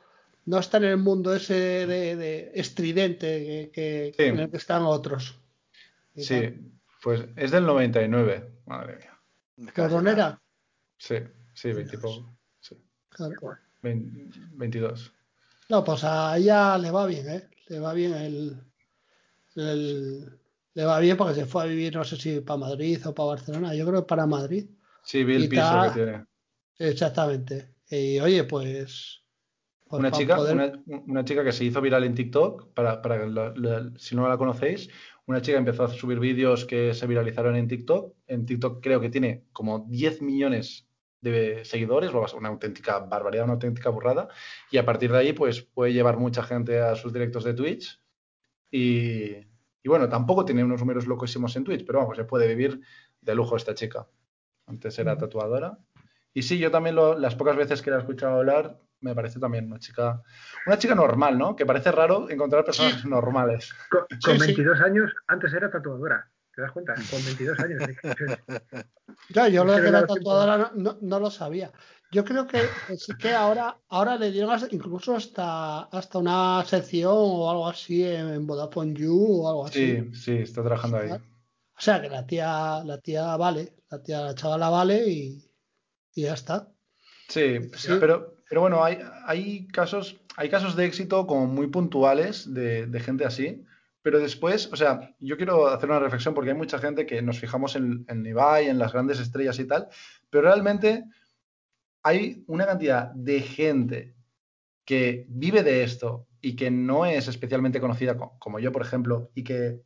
no 0.46 0.60
está 0.60 0.78
en 0.78 0.84
el 0.86 0.98
mundo 0.98 1.34
ese 1.34 1.54
de, 1.88 2.52
estridente 2.56 3.72
que, 3.74 4.14
en 4.18 4.40
el 4.40 4.50
que 4.50 4.58
están 4.58 4.84
otros. 4.84 5.40
Sí, 6.16 6.54
pues 7.02 7.26
es 7.36 7.52
del 7.52 7.66
99, 7.66 8.62
madre 8.66 8.98
mía. 8.98 9.72
¿Carbonera? 9.74 10.42
Sí, 10.98 11.16
sí, 11.54 11.72
20 11.72 11.98
Sí. 12.60 12.78
22. 14.54 15.14
No, 15.70 15.84
pues 15.84 16.04
a 16.04 16.38
ella 16.38 16.78
le 16.78 16.92
va 16.92 17.06
bien, 17.06 17.30
¿eh? 17.30 17.50
Le 17.68 17.80
va 17.80 17.94
bien 17.94 18.14
el, 19.56 20.40
Le 20.74 20.86
va 20.86 21.00
bien 21.00 21.18
porque 21.18 21.36
se 21.36 21.46
fue 21.46 21.64
a 21.64 21.66
vivir, 21.68 21.96
no 21.96 22.04
sé 22.04 22.18
si 22.18 22.42
para 22.42 22.58
Madrid 22.58 23.06
o 23.06 23.14
para 23.14 23.28
Barcelona. 23.28 23.74
Yo 23.76 23.86
creo 23.86 24.02
que 24.02 24.08
para 24.08 24.26
Madrid. 24.26 24.70
Sí, 25.04 25.24
vi 25.24 25.36
el 25.36 25.50
piso 25.50 25.82
que 25.84 25.90
tiene. 25.92 26.26
Exactamente. 26.80 27.76
Y 27.90 28.20
oye, 28.20 28.44
pues 28.46 29.23
una, 29.90 30.12
chica, 30.12 30.38
una, 31.06 31.26
chica 31.26 31.44
que 31.44 31.52
se 31.52 31.66
hizo 31.66 31.82
viral 31.82 32.04
en 32.04 32.16
TikTok, 32.16 32.74
para, 32.74 33.02
para 33.02 33.54
si 33.98 34.16
no 34.16 34.28
la 34.28 34.38
conocéis, 34.38 34.90
una 35.26 35.42
chica 35.42 35.58
empezó 35.58 35.84
a 35.84 35.90
subir 35.90 36.20
vídeos 36.20 36.66
que 36.66 36.94
se 36.94 37.08
viralizaron 37.08 37.56
en 37.56 37.68
TikTok. 37.68 38.14
En 38.28 38.46
TikTok 38.46 38.82
creo 38.82 39.00
que 39.00 39.10
tiene 39.10 39.46
como 39.54 39.86
10 39.88 40.22
millones 40.22 40.88
de 41.22 41.64
seguidores, 41.64 42.12
una 42.34 42.50
auténtica 42.50 43.00
barbaridad, 43.00 43.46
una 43.46 43.54
auténtica 43.54 43.90
burrada. 43.90 44.28
Y 44.70 44.78
a 44.78 44.86
partir 44.86 45.12
de 45.12 45.20
ahí, 45.20 45.34
pues 45.34 45.62
puede 45.62 45.94
llevar 45.94 46.18
mucha 46.18 46.44
gente 46.44 46.82
a 46.82 46.96
sus 46.96 47.14
directos 47.14 47.46
de 47.46 47.54
Twitch. 47.54 48.02
Y, 48.70 49.36
y 49.84 49.90
bueno, 49.90 50.10
tampoco 50.10 50.44
tiene 50.44 50.64
unos 50.64 50.82
números 50.82 51.08
locísimos 51.08 51.56
en 51.56 51.64
Twitch, 51.64 51.86
pero 51.86 52.00
vamos, 52.00 52.18
se 52.18 52.26
puede 52.26 52.48
vivir 52.48 52.82
de 53.22 53.36
lujo 53.36 53.56
esta 53.56 53.74
chica. 53.74 54.08
Antes 54.66 55.00
era 55.00 55.18
tatuadora. 55.18 55.78
Y 56.34 56.42
sí, 56.42 56.58
yo 56.58 56.72
también 56.72 56.96
las 56.96 57.36
pocas 57.36 57.56
veces 57.56 57.82
que 57.82 57.92
la 57.92 57.98
he 57.98 58.00
escuchado 58.00 58.40
hablar, 58.40 58.82
me 59.04 59.14
parece 59.14 59.40
también 59.40 59.68
una 59.68 59.80
chica, 59.80 60.22
una 60.66 60.78
chica 60.78 60.96
normal, 60.96 61.38
¿no? 61.38 61.56
Que 61.56 61.66
parece 61.66 61.92
raro 61.92 62.30
encontrar 62.30 62.64
personas 62.64 63.06
normales. 63.06 63.72
Con, 63.90 64.38
22 64.38 64.82
años, 64.82 65.14
antes 65.28 65.54
era 65.54 65.70
tatuadora. 65.70 66.30
¿Te 66.56 66.62
das 66.62 66.72
cuenta? 66.72 66.94
Con 66.94 67.24
22 67.26 67.60
años. 67.60 67.84
ya, 69.30 69.48
yo 69.50 69.66
lo 69.66 69.74
de 69.74 69.82
que 69.82 69.88
era 69.88 70.06
tatuadora 70.06 70.72
no, 70.76 71.20
lo 71.20 71.32
sabía. 71.32 71.72
Yo 72.12 72.24
creo 72.24 72.46
que 72.46 72.60
sí 72.96 73.14
que 73.18 73.34
ahora, 73.34 73.76
ahora 73.90 74.18
le 74.18 74.32
dieron 74.32 74.56
incluso 74.70 75.16
hasta, 75.16 75.82
hasta 75.86 76.20
una 76.20 76.64
sección 76.64 77.12
o 77.16 77.50
algo 77.50 77.68
así 77.68 78.06
en 78.06 78.46
Vodafone 78.46 78.94
You 78.94 79.42
o 79.42 79.50
algo 79.50 79.66
así. 79.66 79.98
Sí, 79.98 80.14
sí, 80.14 80.36
está 80.38 80.64
trabajando 80.64 80.98
ahí. 80.98 81.10
O 81.12 81.82
sea 81.82 82.00
que 82.00 82.10
la 82.10 82.26
tía, 82.26 82.84
la 82.86 83.00
tía 83.00 83.36
vale, 83.36 83.78
la 83.90 84.02
tía, 84.02 84.22
la 84.22 84.36
chavala 84.36 84.70
vale 84.70 85.10
y, 85.10 85.44
y 86.14 86.22
ya 86.22 86.36
está. 86.36 86.72
Sí, 87.28 87.72
sí, 87.76 87.94
pero 88.00 88.33
pero 88.54 88.62
bueno, 88.62 88.84
hay, 88.84 89.00
hay, 89.26 89.66
casos, 89.66 90.22
hay 90.38 90.48
casos 90.48 90.76
de 90.76 90.86
éxito 90.86 91.26
como 91.26 91.48
muy 91.48 91.66
puntuales 91.66 92.54
de, 92.54 93.00
gente 93.04 93.26
así, 93.26 93.66
pero 94.04 94.20
después, 94.20 94.72
o 94.72 94.76
sea, 94.76 95.16
yo 95.20 95.38
quiero 95.38 95.70
hacer 95.70 95.90
una 95.90 95.98
reflexión 95.98 96.36
porque 96.36 96.52
hay 96.52 96.56
mucha 96.56 96.78
gente 96.78 97.08
que 97.08 97.24
nos 97.24 97.40
fijamos 97.40 97.76
en, 97.76 98.06
en 98.08 98.24
Ibai, 98.24 98.68
en 98.68 98.78
las 98.78 98.94
grandes 98.94 99.20
estrellas 99.20 99.58
y 99.58 99.66
tal, 99.66 99.88
pero 100.30 100.44
realmente 100.44 101.04
hay 102.04 102.44
una 102.46 102.68
cantidad 102.68 103.10
de 103.16 103.42
gente 103.42 104.14
que 104.86 105.26
vive 105.30 105.64
de 105.64 105.82
esto 105.82 106.28
y 106.40 106.56
que 106.56 106.70
no 106.70 107.08
es 107.08 107.28
especialmente 107.28 107.82
conocida 107.82 108.16
como 108.38 108.60
yo, 108.60 108.72
por 108.72 108.84
ejemplo, 108.84 109.32
y 109.34 109.44
que, 109.44 109.82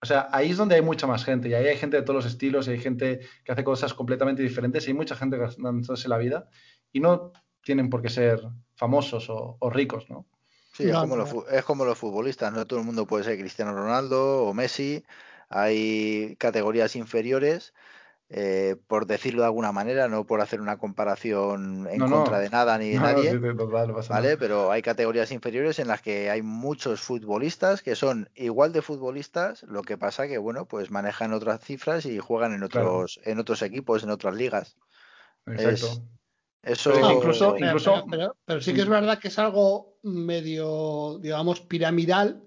o 0.00 0.06
sea, 0.06 0.28
ahí 0.32 0.52
es 0.52 0.56
donde 0.56 0.76
hay 0.76 0.82
mucha 0.82 1.06
más 1.06 1.26
gente 1.26 1.50
y 1.50 1.52
ahí 1.52 1.66
hay 1.66 1.76
gente 1.76 1.98
de 1.98 2.04
todos 2.04 2.24
los 2.24 2.32
estilos 2.32 2.68
y 2.68 2.70
hay 2.70 2.78
gente 2.78 3.20
que 3.44 3.52
hace 3.52 3.64
cosas 3.64 3.92
completamente 3.92 4.42
diferentes 4.42 4.86
y 4.86 4.92
hay 4.92 4.96
mucha 4.96 5.14
gente 5.14 5.36
gastándose 5.36 6.08
la 6.08 6.16
vida 6.16 6.48
y 6.90 7.00
no 7.00 7.34
tienen 7.62 7.90
por 7.90 8.02
qué 8.02 8.08
ser 8.08 8.40
famosos 8.74 9.26
o, 9.28 9.70
ricos, 9.70 10.08
¿no? 10.08 10.26
Sí, 10.72 10.88
es, 10.88 10.96
como 10.96 11.16
Los, 11.16 11.34
es 11.50 11.64
como 11.64 11.84
los 11.84 11.98
futbolistas, 11.98 12.52
no 12.52 12.66
todo 12.66 12.78
el 12.78 12.84
mundo 12.84 13.06
puede 13.06 13.24
ser 13.24 13.38
Cristiano 13.38 13.74
Ronaldo 13.74 14.44
o 14.44 14.54
Messi, 14.54 15.04
hay 15.48 16.36
categorías 16.38 16.94
inferiores 16.94 17.72
eh, 18.30 18.76
por 18.88 19.06
decirlo 19.06 19.40
de 19.40 19.46
alguna 19.46 19.72
manera, 19.72 20.06
no 20.06 20.26
por 20.26 20.42
hacer 20.42 20.60
una 20.60 20.76
comparación 20.76 21.88
en 21.90 21.98
contra 21.98 22.38
de 22.40 22.50
nada 22.50 22.76
ni 22.76 22.90
de 22.90 22.98
nadie, 23.00 23.40
¿vale? 24.10 24.36
Pero 24.36 24.70
hay 24.70 24.82
categorías 24.82 25.32
inferiores 25.32 25.78
en 25.78 25.88
las 25.88 26.02
que 26.02 26.28
hay 26.28 26.42
muchos 26.42 27.00
futbolistas 27.00 27.80
que 27.82 27.96
son 27.96 28.28
igual 28.34 28.74
de 28.74 28.82
futbolistas, 28.82 29.62
lo 29.62 29.80
que 29.80 29.96
pasa 29.96 30.28
que, 30.28 30.36
bueno, 30.36 30.66
pues 30.66 30.90
manejan 30.90 31.32
otras 31.32 31.64
cifras 31.64 32.04
y 32.04 32.18
juegan 32.18 32.52
en 32.52 32.64
otros, 32.64 33.18
en 33.24 33.38
otros 33.38 33.62
equipos, 33.62 34.02
en 34.02 34.10
otras 34.10 34.34
ligas. 34.34 34.76
Exacto. 35.46 36.02
Eso 36.62 36.92
incluso, 37.12 37.56
incluso... 37.56 38.04
Pero, 38.44 38.60
sí 38.60 38.74
que 38.74 38.82
es 38.82 38.88
verdad 38.88 39.18
que 39.18 39.28
es 39.28 39.38
algo 39.38 39.98
medio, 40.02 41.18
digamos, 41.20 41.60
piramidal 41.60 42.42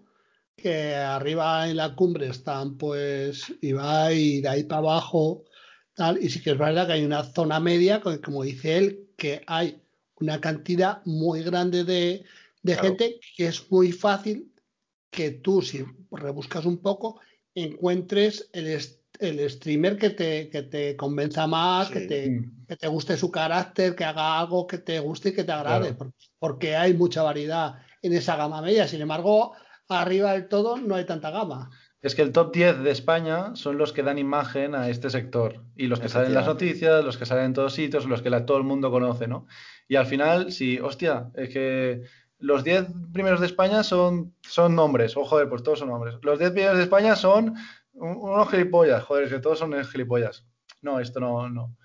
que 0.55 0.95
arriba 0.95 1.69
en 1.69 1.77
la 1.77 1.95
cumbre 1.95 2.27
están 2.27 2.77
pues 2.77 3.51
Ibai, 3.61 4.41
de 4.41 4.47
ahí 4.47 4.63
para 4.63 4.79
abajo 4.79 5.45
y 6.19 6.29
sí 6.29 6.41
que 6.41 6.51
es 6.51 6.57
verdad 6.57 6.87
que 6.87 6.93
hay 6.93 7.05
una 7.05 7.23
zona 7.23 7.59
media, 7.59 8.01
como 8.01 8.43
dice 8.43 8.77
él, 8.77 9.09
que 9.17 9.41
hay 9.45 9.81
una 10.15 10.39
cantidad 10.39 11.01
muy 11.05 11.43
grande 11.43 11.83
de, 11.83 12.23
gente 12.63 13.19
que 13.35 13.47
es 13.47 13.69
muy 13.71 13.91
fácil 13.91 14.51
que 15.09 15.31
tú, 15.31 15.61
si 15.61 15.83
rebuscas 16.11 16.65
un 16.65 16.77
poco, 16.77 17.19
encuentres 17.53 18.49
el, 18.53 18.79
el 19.21 19.49
streamer 19.49 19.97
que 19.97 20.09
te, 20.09 20.49
que 20.49 20.63
te 20.63 20.95
convenza 20.95 21.47
más, 21.47 21.89
que, 21.89 22.01
te, 22.01 22.29
mm. 22.29 22.65
que, 22.67 22.75
te, 22.75 22.87
guste 22.87 23.17
su 23.17 23.31
carácter, 23.31 23.95
que 23.95 24.03
haga 24.03 24.39
algo 24.39 24.67
que 24.67 24.79
te 24.79 24.99
guste 24.99 25.29
y 25.29 25.33
que 25.33 25.43
te 25.43 25.51
agrade, 25.51 25.95
porque 26.39 26.75
hay 26.75 26.93
mucha 26.93 27.23
variedad 27.23 27.75
en 28.01 28.13
esa 28.13 28.35
gama 28.35 28.61
media. 28.61 28.87
Sin 28.87 29.01
embargo, 29.01 29.53
arriba 29.89 30.33
del 30.33 30.47
todo 30.47 30.77
no 30.77 30.95
hay 30.95 31.05
tanta 31.05 31.29
gama 31.31 31.69
es 32.01 32.15
que 32.15 32.23
el 32.23 32.31
top 32.31 32.51
10 32.51 32.79
de 32.83 32.91
España 32.91 33.55
son 33.55 33.77
los 33.77 33.93
que 33.93 34.01
dan 34.01 34.17
imagen 34.17 34.73
a 34.73 34.89
este 34.89 35.09
sector 35.09 35.63
y 35.75 35.85
los 35.85 35.99
que 35.99 36.09
salen 36.09 36.29
en 36.29 36.33
las 36.33 36.47
noticias, 36.47 37.05
los 37.05 37.17
que 37.17 37.27
salen 37.27 37.45
en 37.45 37.53
todos 37.53 37.73
sitios, 37.73 38.05
los 38.05 38.23
que 38.23 38.31
todo 38.41 38.57
el 38.57 38.63
mundo 38.63 38.89
conoce, 38.89 39.27
¿no? 39.27 39.45
Y 39.87 39.97
al 39.97 40.07
final, 40.07 40.51
sí, 40.51 40.79
hostia, 40.79 41.29
es 41.35 41.49
que 41.49 42.01
los 42.39 42.63
10 42.63 42.87
primeros 43.13 43.39
de 43.39 43.45
España 43.45 43.83
son, 43.83 44.33
son 44.41 44.75
nombres, 44.75 45.15
o 45.15 45.23
joder, 45.23 45.47
pues 45.47 45.61
todos 45.61 45.79
son 45.79 45.89
nombres. 45.89 46.15
Los 46.23 46.39
10 46.39 46.51
primeros 46.51 46.77
de 46.77 46.83
España 46.83 47.15
son 47.15 47.53
unos 47.93 48.49
gilipollas, 48.49 49.03
joder, 49.03 49.29
que 49.29 49.39
todos 49.39 49.59
son 49.59 49.73
gilipollas. 49.83 50.45
No, 50.81 50.99
esto 50.99 51.19
no, 51.19 51.49
no, 51.49 51.75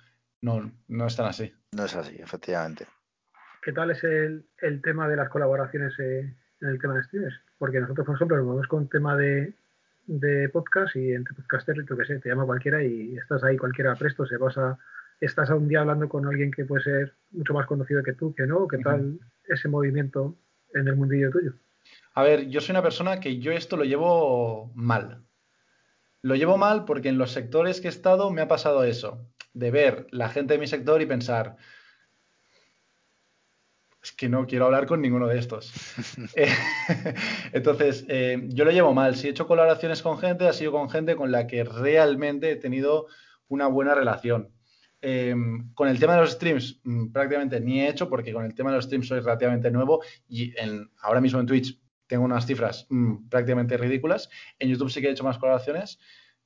no, 0.41 0.73
no 0.89 1.07
es 1.07 1.17
tan 1.17 1.27
así. 1.27 1.53
No 1.73 1.85
es 1.85 1.95
así, 1.95 2.17
efectivamente. 2.19 2.87
¿Qué 3.63 3.73
tal 3.73 3.91
es 3.91 4.03
el, 4.05 4.47
el 4.63 4.81
tema 4.81 5.09
de 5.09 5.17
las 5.17 5.29
colaboraciones 5.29 5.93
eh, 5.99 6.35
en 6.61 6.69
el 6.69 6.81
tema 6.81 6.95
de 6.95 7.03
streamers? 7.03 7.35
Porque 7.59 7.81
nosotros, 7.81 8.07
por 8.07 8.17
ejemplo, 8.17 8.37
nos 8.37 8.47
vamos 8.47 8.69
con 8.69 8.85
el 8.85 8.89
tema 8.89 9.17
de, 9.17 9.55
de 10.07 10.49
podcast 10.51 10.95
y 10.97 11.13
entre 11.13 11.35
podcaster, 11.35 11.85
tú 11.85 11.97
que 11.97 12.05
sé, 12.05 12.19
te 12.21 12.29
llama 12.29 12.47
cualquiera 12.47 12.83
y 12.83 13.17
estás 13.17 13.43
ahí 13.45 13.57
cualquiera 13.57 13.95
presto, 13.97 14.25
se 14.27 14.39
pasa, 14.39 14.79
estás 15.21 15.51
a 15.51 15.57
un 15.57 15.69
día 15.69 15.81
hablando 15.81 16.09
con 16.09 16.27
alguien 16.27 16.51
que 16.51 16.65
puede 16.65 16.85
ser 16.85 17.15
mucho 17.33 17.55
más 17.55 17.67
conocido 17.67 18.03
que 18.03 18.13
tú, 18.13 18.35
que 18.35 18.47
no, 18.47 18.69
¿qué 18.69 18.79
tal 18.79 19.19
ese 19.49 19.69
movimiento 19.69 20.37
en 20.75 20.89
el 20.89 20.97
mundillo 20.97 21.31
tuyo? 21.31 21.53
A 22.15 22.23
ver, 22.23 22.49
yo 22.49 22.61
soy 22.61 22.73
una 22.73 22.83
persona 22.83 23.21
que 23.21 23.39
yo 23.39 23.53
esto 23.53 23.77
lo 23.77 23.85
llevo 23.85 24.73
mal. 24.75 25.26
Lo 26.27 26.35
llevo 26.35 26.57
mal 26.57 26.85
porque 26.87 27.09
en 27.09 27.19
los 27.19 27.31
sectores 27.31 27.81
que 27.81 27.87
he 27.87 27.89
estado 27.89 28.33
me 28.33 28.43
ha 28.43 28.49
pasado 28.49 28.83
eso, 28.83 29.25
de 29.53 29.71
ver 29.71 30.09
la 30.11 30.29
gente 30.29 30.55
de 30.55 30.59
mi 30.59 30.67
sector 30.67 31.01
y 31.01 31.07
pensar, 31.07 31.57
es 34.03 34.11
que 34.11 34.29
no 34.29 34.45
quiero 34.45 34.65
hablar 34.65 34.87
con 34.87 35.01
ninguno 35.01 35.29
de 35.29 35.39
estos. 35.39 35.73
Eh, 36.35 36.49
entonces, 37.53 38.05
eh, 38.09 38.43
yo 38.49 38.65
lo 38.65 38.73
llevo 38.73 38.93
mal. 38.93 39.15
Si 39.15 39.29
he 39.29 39.31
hecho 39.31 39.47
colaboraciones 39.47 40.03
con 40.03 40.19
gente, 40.19 40.49
ha 40.49 40.53
sido 40.53 40.73
con 40.73 40.91
gente 40.91 41.15
con 41.15 41.31
la 41.31 41.47
que 41.47 41.63
realmente 41.63 42.51
he 42.51 42.57
tenido 42.57 43.07
una 43.47 43.69
buena 43.69 43.95
relación. 43.95 44.51
Em, 45.01 45.73
con 45.75 45.87
el 45.87 46.01
tema 46.01 46.17
de 46.17 46.23
los 46.23 46.33
streams, 46.33 46.81
mm, 46.83 47.13
prácticamente 47.13 47.61
ni 47.61 47.83
he 47.83 47.89
hecho, 47.89 48.11
porque 48.11 48.33
con 48.33 48.45
el 48.45 48.53
tema 48.53 48.71
de 48.71 48.79
los 48.79 48.87
streams 48.87 49.07
soy 49.07 49.21
relativamente 49.21 49.71
nuevo 49.71 50.03
y 50.29 50.53
ahora 51.03 51.21
mismo 51.21 51.39
en 51.39 51.47
Twitch 51.47 51.79
tengo 52.07 52.25
unas 52.25 52.47
cifras 52.47 52.87
mm, 52.89 53.29
prácticamente 53.29 53.77
ridículas. 53.77 54.31
En 54.59 54.69
YouTube 54.69 54.91
sí 54.91 55.01
que 55.01 55.09
he 55.09 55.13
hecho 55.13 55.25
más 55.25 55.39
colaboraciones. 55.39 55.99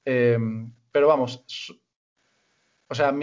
Em, 0.04 0.72
pero 0.92 1.08
vamos, 1.08 1.44
o 2.88 2.94
sea, 2.94 3.14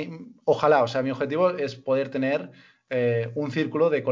ojalá, 0.46 0.84
o 0.84 0.88
sea, 0.88 1.02
mi 1.02 1.12
objetivo 1.12 1.50
es 1.50 1.76
poder 1.76 2.10
tener 2.10 2.52
eh, 2.90 3.32
un 3.36 3.52
círculo 3.52 3.90
de, 3.90 4.04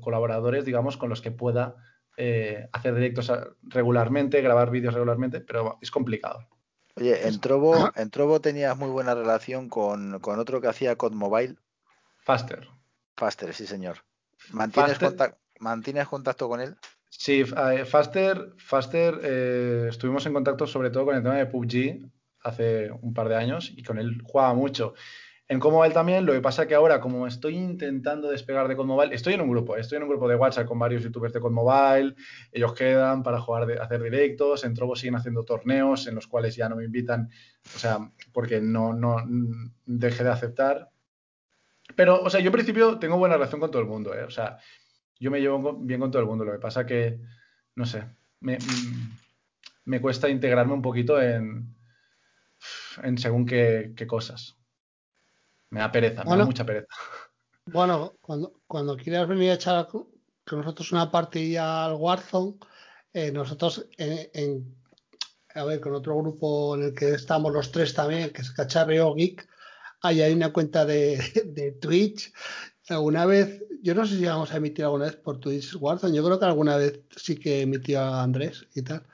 colaboradores, 0.00 0.64
digamos, 0.64 0.96
con 0.96 1.08
los 1.08 1.20
que 1.20 1.32
pueda 1.32 1.74
eh, 2.16 2.68
hacer 2.72 2.94
directos 2.94 3.32
regularmente, 3.62 4.40
grabar 4.42 4.70
vídeos 4.70 4.94
regularmente, 4.94 5.40
pero 5.40 5.78
es 5.80 5.90
complicado. 5.90 6.46
Oye, 6.94 7.26
en 7.26 7.40
Trovo, 7.40 7.90
en 7.96 8.10
Trovo 8.10 8.40
tenías 8.40 8.76
muy 8.76 8.90
buena 8.90 9.14
relación 9.14 9.68
con, 9.68 10.20
otro 10.22 10.60
que 10.60 10.68
hacía 10.68 10.96
Code 10.96 11.16
Mobile. 11.16 11.56
Faster. 12.20 12.68
Faster, 13.16 13.52
sí, 13.54 13.66
señor. 13.66 14.04
¿Mantienes, 14.52 14.98
¿mantienes 15.58 16.06
contacto 16.06 16.48
con 16.48 16.60
él? 16.60 16.76
Sí, 17.14 17.42
eh, 17.42 17.84
Faster, 17.84 18.54
Faster 18.56 19.14
estuvimos 19.88 20.24
en 20.26 20.32
contacto 20.32 20.66
sobre 20.66 20.90
todo 20.90 21.04
con 21.04 21.16
el 21.16 21.22
tema 21.22 21.36
de 21.36 21.46
PUBG 21.46 22.10
hace 22.40 22.90
un 22.90 23.14
par 23.14 23.28
de 23.28 23.36
años 23.36 23.72
y 23.76 23.82
con 23.82 23.98
él 23.98 24.20
jugaba 24.24 24.54
mucho. 24.54 24.94
En 25.52 25.60
Comobile 25.60 25.92
también, 25.92 26.24
lo 26.24 26.32
que 26.32 26.40
pasa 26.40 26.66
que 26.66 26.74
ahora, 26.74 26.98
como 26.98 27.26
estoy 27.26 27.56
intentando 27.56 28.30
despegar 28.30 28.68
de 28.68 28.76
Comobile, 28.76 29.14
estoy 29.14 29.34
en 29.34 29.42
un 29.42 29.50
grupo, 29.50 29.76
estoy 29.76 29.96
en 29.96 30.04
un 30.04 30.08
grupo 30.08 30.26
de 30.26 30.36
WhatsApp 30.36 30.66
con 30.66 30.78
varios 30.78 31.02
youtubers 31.02 31.34
de 31.34 31.40
Comobile, 31.40 32.14
ellos 32.52 32.72
quedan 32.72 33.22
para 33.22 33.38
jugar, 33.38 33.70
hacer 33.80 34.02
directos, 34.02 34.64
en 34.64 34.72
Trovo 34.72 34.96
siguen 34.96 35.16
haciendo 35.16 35.44
torneos 35.44 36.06
en 36.06 36.14
los 36.14 36.26
cuales 36.26 36.56
ya 36.56 36.70
no 36.70 36.76
me 36.76 36.84
invitan, 36.84 37.28
o 37.74 37.78
sea, 37.78 37.98
porque 38.32 38.62
no, 38.62 38.94
no 38.94 39.16
dejé 39.84 40.24
de 40.24 40.30
aceptar. 40.30 40.88
Pero, 41.96 42.22
o 42.22 42.30
sea, 42.30 42.40
yo 42.40 42.46
en 42.46 42.52
principio 42.52 42.98
tengo 42.98 43.18
buena 43.18 43.34
relación 43.34 43.60
con 43.60 43.70
todo 43.70 43.82
el 43.82 43.88
mundo, 43.88 44.14
¿eh? 44.14 44.22
o 44.22 44.30
sea, 44.30 44.58
yo 45.22 45.30
me 45.30 45.40
llevo 45.40 45.74
bien 45.74 46.00
con 46.00 46.10
todo 46.10 46.20
el 46.20 46.28
mundo, 46.28 46.44
lo 46.44 46.52
que 46.52 46.58
pasa 46.58 46.84
que, 46.84 47.20
no 47.76 47.86
sé, 47.86 48.04
me, 48.40 48.58
me 49.84 50.00
cuesta 50.00 50.28
integrarme 50.28 50.72
un 50.72 50.82
poquito 50.82 51.22
en, 51.22 51.76
en 53.04 53.18
según 53.18 53.46
qué 53.46 54.04
cosas. 54.08 54.56
Me 55.70 55.78
da 55.78 55.92
pereza, 55.92 56.24
me 56.24 56.36
da 56.36 56.44
mucha 56.44 56.66
pereza. 56.66 56.88
Bueno, 57.66 58.14
cuando, 58.20 58.60
cuando 58.66 58.96
quieras 58.96 59.28
venir 59.28 59.50
a 59.50 59.54
echar 59.54 59.86
con 59.88 60.08
nosotros 60.50 60.90
una 60.90 61.10
partida 61.10 61.84
al 61.84 61.94
Warzone, 61.94 62.56
eh, 63.12 63.30
nosotros 63.30 63.86
en, 63.96 64.74
a 65.54 65.64
ver, 65.64 65.80
con 65.80 65.94
otro 65.94 66.18
grupo 66.18 66.74
en 66.74 66.82
el 66.82 66.94
que 66.94 67.10
estamos 67.10 67.52
los 67.52 67.70
tres 67.70 67.94
también, 67.94 68.30
que 68.30 68.42
es 68.42 68.50
Cacharreo 68.50 69.14
Geek, 69.14 69.48
ahí 70.02 70.20
hay 70.20 70.32
una 70.32 70.52
cuenta 70.52 70.84
de, 70.84 71.22
de 71.46 71.72
Twitch. 71.72 72.32
Alguna 72.88 73.26
vez, 73.26 73.62
yo 73.82 73.94
no 73.94 74.04
sé 74.06 74.16
si 74.16 74.24
vamos 74.24 74.52
a 74.52 74.56
emitir 74.56 74.84
alguna 74.84 75.06
vez 75.06 75.16
por 75.16 75.38
Twitch 75.38 75.76
Warzone, 75.76 76.16
yo 76.16 76.24
creo 76.24 76.38
que 76.38 76.44
alguna 76.44 76.76
vez 76.76 77.00
sí 77.16 77.36
que 77.36 77.62
emitió 77.62 78.00
a 78.00 78.22
Andrés 78.22 78.66
y 78.74 78.82
tal. 78.82 79.04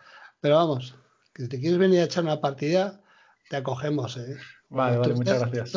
Pero 0.40 0.57
vamos, 0.57 0.95
que 1.35 1.43
si 1.43 1.49
te 1.49 1.61
quieres 1.61 1.78
venir 1.78 2.01
a 2.01 2.05
echar 2.05 2.24
una 2.24 2.40
partida, 2.40 3.01
te 3.49 3.57
acogemos, 3.57 4.16
¿eh? 4.16 4.36
Vale, 4.70 4.99
vale, 4.99 5.15
muchas 5.15 5.40
gracias. 5.40 5.73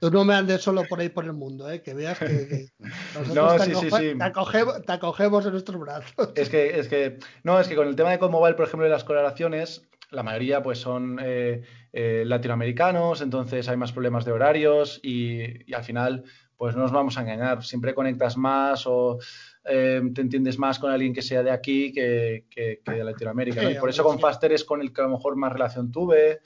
Tú, 0.00 0.10
no 0.10 0.24
me 0.24 0.34
andes 0.34 0.62
solo 0.62 0.84
por 0.88 1.00
ahí 1.00 1.08
por 1.08 1.24
el 1.24 1.32
mundo, 1.32 1.68
¿eh? 1.68 1.82
que 1.82 1.94
veas 1.94 2.18
que, 2.18 2.68
nosotros 3.14 3.64
te, 3.64 4.92
acogemos, 4.92 5.46
en 5.46 5.52
nuestros 5.52 5.80
brazos. 5.80 6.12
Es 6.36 6.48
que, 6.48 6.78
es 6.78 6.86
que, 6.86 7.18
no, 7.42 7.58
es 7.58 7.66
que 7.66 7.74
con 7.74 7.88
el 7.88 7.96
tema 7.96 8.10
de 8.10 8.18
Mobile, 8.18 8.54
por 8.54 8.66
ejemplo, 8.66 8.84
de 8.84 8.90
las 8.90 9.02
colaboraciones, 9.02 9.88
la 10.10 10.22
mayoría 10.22 10.62
pues 10.62 10.78
son 10.78 11.18
eh, 11.20 11.62
eh, 11.92 12.22
latinoamericanos, 12.24 13.20
entonces 13.20 13.68
hay 13.68 13.76
más 13.76 13.92
problemas 13.92 14.24
de 14.24 14.32
horarios 14.32 15.00
y, 15.02 15.72
al 15.74 15.82
final 15.82 16.24
pues 16.56 16.74
no 16.74 16.82
nos 16.82 16.92
vamos 16.92 17.18
a 17.18 17.20
engañar, 17.20 17.64
siempre 17.64 17.94
conectas 17.94 18.36
más 18.36 18.86
o 18.86 19.18
eh, 19.64 20.00
te 20.14 20.20
entiendes 20.20 20.58
más 20.58 20.78
con 20.78 20.90
alguien 20.90 21.12
que 21.12 21.22
sea 21.22 21.42
de 21.42 21.50
aquí 21.50 21.92
que, 21.92 22.46
de 22.54 23.04
Latinoamérica. 23.04 23.70
Y 23.70 23.74
por 23.74 23.90
eso 23.90 24.04
con 24.04 24.18
Faster 24.18 24.52
es 24.52 24.64
con 24.64 24.80
el 24.80 24.92
que 24.92 25.02
a 25.02 25.04
lo 25.04 25.10
mejor 25.10 25.36
más 25.36 25.52
relación 25.52 25.90
tuve. 25.90 26.40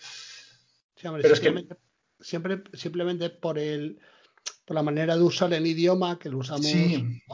Pero 1.03 1.19
es 1.19 1.41
que 1.41 1.67
siempre 2.21 2.63
simplemente 2.75 3.31
por 3.31 3.59
el 3.59 3.99
por 4.65 4.75
la 4.75 4.83
manera 4.83 5.17
de 5.17 5.23
usar 5.23 5.53
el 5.53 5.67
idioma 5.67 6.19
que 6.19 6.29
lo 6.29 6.39
usamos 6.39 6.67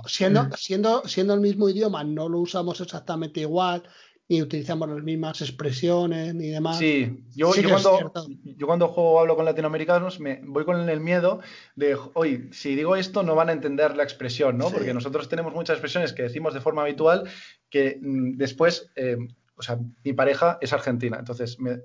siendo 0.06 0.44
mm. 0.44 0.52
siendo 0.56 1.02
siendo 1.06 1.34
el 1.34 1.40
mismo 1.40 1.68
idioma 1.68 2.02
no 2.04 2.28
lo 2.28 2.38
usamos 2.38 2.80
exactamente 2.80 3.40
igual 3.40 3.82
ni 4.28 4.42
utilizamos 4.42 4.88
las 4.88 5.02
mismas 5.02 5.40
expresiones 5.40 6.34
ni 6.34 6.48
demás. 6.48 6.78
Sí, 6.78 7.24
yo, 7.34 7.52
cuando, 7.68 8.12
yo 8.44 8.66
cuando 8.66 8.88
juego 8.88 9.12
o 9.12 9.20
hablo 9.20 9.36
con 9.36 9.44
latinoamericanos 9.44 10.18
me 10.18 10.40
voy 10.44 10.64
con 10.64 10.88
el 10.88 11.00
miedo 11.00 11.40
de, 11.76 11.96
oye, 12.14 12.48
si 12.52 12.74
digo 12.74 12.96
esto 12.96 13.22
no 13.22 13.34
van 13.34 13.50
a 13.50 13.52
entender 13.52 13.96
la 13.96 14.02
expresión, 14.02 14.58
¿no? 14.58 14.70
Porque 14.70 14.92
nosotros 14.92 15.28
tenemos 15.28 15.54
muchas 15.54 15.74
expresiones 15.74 16.12
que 16.12 16.24
decimos 16.24 16.54
de 16.54 16.60
forma 16.60 16.82
habitual 16.82 17.30
que 17.70 17.98
mm, 18.00 18.36
después, 18.36 18.90
eh, 18.96 19.16
o 19.56 19.62
sea, 19.62 19.78
mi 20.02 20.12
pareja 20.12 20.58
es 20.60 20.72
argentina, 20.72 21.18
entonces 21.18 21.60
me, 21.60 21.82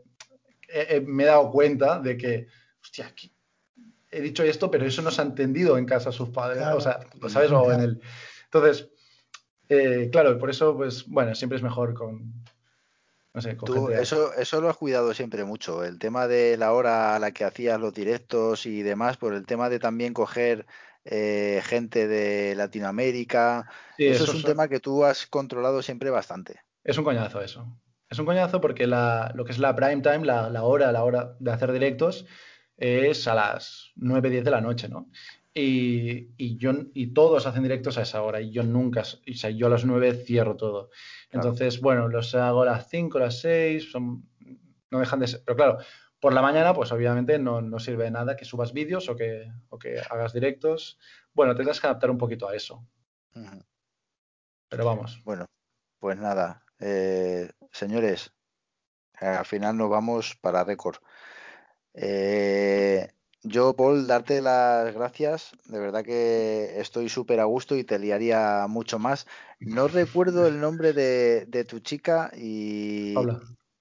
me 1.05 1.23
he 1.23 1.27
dado 1.27 1.51
cuenta 1.51 1.99
de 1.99 2.17
que 2.17 2.47
hostia, 2.81 3.13
he 4.09 4.21
dicho 4.21 4.43
esto, 4.43 4.71
pero 4.71 4.85
eso 4.85 5.01
no 5.01 5.11
se 5.11 5.21
ha 5.21 5.25
entendido 5.25 5.77
en 5.77 5.85
casa 5.85 6.09
de 6.09 6.15
sus 6.15 6.29
padres, 6.29 6.57
Claro. 6.57 6.77
o 6.77 6.81
sea, 6.81 6.99
¿sabes? 7.29 7.51
O 7.51 7.71
en 7.71 7.81
el... 7.81 8.01
Entonces, 8.45 8.89
eh, 9.71 10.09
claro, 10.11 10.37
por 10.37 10.49
eso, 10.49 10.75
pues, 10.75 11.07
bueno, 11.07 11.33
siempre 11.33 11.55
es 11.55 11.63
mejor 11.63 11.93
con, 11.93 12.33
no 13.33 13.41
sé, 13.41 13.55
con 13.55 13.67
Tú, 13.67 13.87
gente... 13.87 14.01
eso, 14.01 14.33
eso 14.33 14.59
lo 14.59 14.69
has 14.69 14.75
cuidado 14.75 15.13
siempre 15.13 15.45
mucho. 15.45 15.85
El 15.85 15.97
tema 15.97 16.27
de 16.27 16.57
la 16.57 16.73
hora 16.73 17.15
a 17.15 17.19
la 17.19 17.31
que 17.31 17.45
hacías 17.45 17.79
los 17.79 17.93
directos 17.93 18.65
y 18.65 18.81
demás, 18.83 19.15
por 19.15 19.33
el 19.33 19.45
tema 19.45 19.69
de 19.69 19.79
también 19.79 20.13
coger 20.13 20.65
eh, 21.05 21.61
gente 21.63 22.09
de 22.09 22.53
Latinoamérica. 22.55 23.69
Sí, 23.95 24.07
eso, 24.07 24.25
eso 24.25 24.33
es 24.33 24.39
un 24.39 24.43
tema 24.43 24.67
que 24.67 24.81
tú 24.81 25.05
has 25.05 25.25
controlado 25.25 25.81
siempre 25.81 26.09
bastante. 26.09 26.59
Es 26.83 26.97
un 26.97 27.05
coñazo 27.05 27.41
eso. 27.41 27.65
Es 28.09 28.19
un 28.19 28.25
coñazo 28.25 28.59
porque 28.59 28.87
la, 28.87 29.31
lo 29.35 29.45
que 29.45 29.53
es 29.53 29.59
la 29.59 29.73
prime 29.73 30.01
time, 30.01 30.25
la, 30.25 30.49
la 30.49 30.63
hora, 30.63 30.91
la 30.91 31.05
hora 31.05 31.37
de 31.39 31.51
hacer 31.51 31.71
directos, 31.71 32.25
es 32.75 33.25
a 33.29 33.35
las 33.35 33.91
9, 33.95 34.29
10 34.29 34.43
de 34.43 34.51
la 34.51 34.59
noche, 34.59 34.89
¿no? 34.89 35.07
Y, 35.53 36.29
y 36.37 36.57
yo, 36.57 36.71
y 36.93 37.07
todos 37.07 37.45
hacen 37.45 37.63
directos 37.63 37.97
a 37.97 38.03
esa 38.03 38.21
hora 38.23 38.39
y 38.39 38.51
yo 38.51 38.63
nunca, 38.63 39.01
o 39.01 39.33
sea, 39.33 39.49
yo 39.49 39.67
a 39.67 39.69
las 39.69 39.83
9 39.83 40.13
cierro 40.25 40.55
todo. 40.55 40.89
Claro. 41.29 41.49
Entonces, 41.49 41.81
bueno, 41.81 42.07
los 42.07 42.33
hago 42.35 42.61
a 42.61 42.65
las 42.65 42.89
5, 42.89 43.17
a 43.17 43.21
las 43.21 43.41
6, 43.41 43.91
son, 43.91 44.29
no 44.89 44.99
dejan 44.99 45.19
de 45.19 45.27
ser, 45.27 45.43
pero 45.45 45.57
claro, 45.57 45.77
por 46.21 46.33
la 46.33 46.41
mañana, 46.41 46.73
pues 46.73 46.91
obviamente 46.91 47.39
no, 47.39 47.61
no 47.61 47.79
sirve 47.79 48.05
de 48.05 48.11
nada 48.11 48.37
que 48.37 48.45
subas 48.45 48.71
vídeos 48.71 49.09
o 49.09 49.15
que, 49.15 49.51
o 49.69 49.79
que 49.79 49.99
hagas 49.99 50.31
directos. 50.31 50.99
Bueno, 51.33 51.55
tendrás 51.55 51.81
que 51.81 51.87
adaptar 51.87 52.11
un 52.11 52.17
poquito 52.17 52.47
a 52.47 52.55
eso, 52.55 52.85
pero 54.69 54.85
vamos. 54.85 55.21
Bueno, 55.25 55.47
pues 55.99 56.17
nada, 56.17 56.63
eh, 56.79 57.49
señores, 57.71 58.31
al 59.15 59.45
final 59.45 59.75
nos 59.77 59.89
vamos 59.89 60.35
para 60.35 60.63
récord. 60.63 60.97
Eh, 61.93 63.11
yo, 63.43 63.75
Paul, 63.75 64.07
darte 64.07 64.41
las 64.41 64.93
gracias. 64.93 65.51
De 65.65 65.79
verdad 65.79 66.03
que 66.03 66.79
estoy 66.79 67.09
súper 67.09 67.39
a 67.39 67.45
gusto 67.45 67.75
y 67.75 67.83
te 67.83 67.99
liaría 67.99 68.65
mucho 68.67 68.99
más. 68.99 69.27
No 69.59 69.87
recuerdo 69.87 70.47
el 70.47 70.59
nombre 70.59 70.93
de, 70.93 71.45
de 71.47 71.63
tu 71.65 71.79
chica 71.79 72.31
y 72.35 73.15
Paula. 73.15 73.39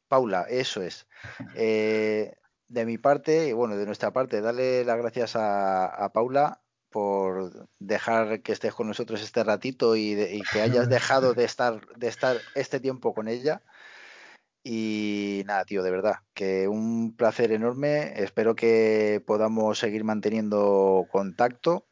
Paula, 0.09 0.43
eso 0.49 0.83
es. 0.83 1.07
Eh, 1.53 2.35
de 2.69 2.87
mi 2.87 2.99
parte, 2.99 3.49
y 3.49 3.53
bueno, 3.53 3.77
de 3.77 3.87
nuestra 3.87 4.13
parte, 4.13 4.41
darle 4.41 4.85
las 4.85 4.97
gracias 4.99 5.37
a, 5.37 5.87
a 5.87 6.13
Paula 6.13 6.63
por 6.91 7.69
dejar 7.79 8.43
que 8.43 8.53
estés 8.53 8.75
con 8.75 8.89
nosotros 8.89 9.23
este 9.23 9.45
ratito 9.45 9.95
y, 9.97 10.15
de- 10.15 10.35
y 10.37 10.43
que 10.43 10.61
hayas 10.61 10.89
dejado 10.89 11.35
de 11.35 11.45
estar, 11.45 11.87
de 11.97 12.09
estar 12.09 12.45
este 12.55 12.81
tiempo 12.81 13.15
con 13.15 13.29
ella. 13.29 13.63
Y 14.63 15.43
nada, 15.47 15.65
tío, 15.65 15.83
de 15.83 15.91
verdad, 15.91 16.17
que 16.35 16.69
un 16.69 17.17
placer 17.17 17.53
enorme. 17.53 18.13
Espero 18.23 18.55
que 18.55 19.23
podamos 19.27 19.79
seguir 19.79 20.05
manteniendo 20.05 21.07
contacto 21.11 21.87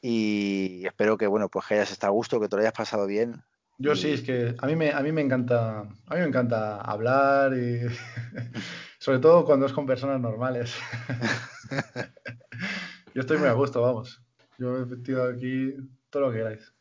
y 0.00 0.86
espero 0.86 1.18
que, 1.18 1.26
bueno, 1.26 1.48
pues 1.48 1.66
que 1.66 1.74
hayas 1.74 1.90
estado 1.90 2.12
a 2.12 2.14
gusto, 2.14 2.40
que 2.40 2.48
te 2.48 2.56
lo 2.56 2.62
hayas 2.62 2.72
pasado 2.72 3.06
bien. 3.06 3.42
Yo 3.78 3.92
Y- 3.92 3.96
sí, 3.96 4.12
es 4.12 4.22
que 4.22 4.54
a 4.58 4.66
mí 4.66 4.76
me, 4.76 4.92
a 4.92 5.00
mí 5.00 5.12
me 5.12 5.20
encanta, 5.22 5.80
a 5.80 6.14
mí 6.14 6.20
me 6.20 6.24
encanta 6.26 6.80
hablar 6.80 7.52
y 7.54 7.80
sobre 8.98 9.18
todo 9.18 9.44
cuando 9.44 9.66
es 9.66 9.72
con 9.72 9.86
personas 9.86 10.20
normales. 10.20 10.74
Yo 13.14 13.20
estoy 13.22 13.38
muy 13.38 13.48
a 13.48 13.52
gusto, 13.52 13.82
vamos. 13.82 14.22
Yo 14.58 14.76
he 14.78 14.86
metido 14.86 15.28
aquí 15.28 15.74
todo 16.10 16.26
lo 16.26 16.30
que 16.32 16.38
queráis. 16.38 16.72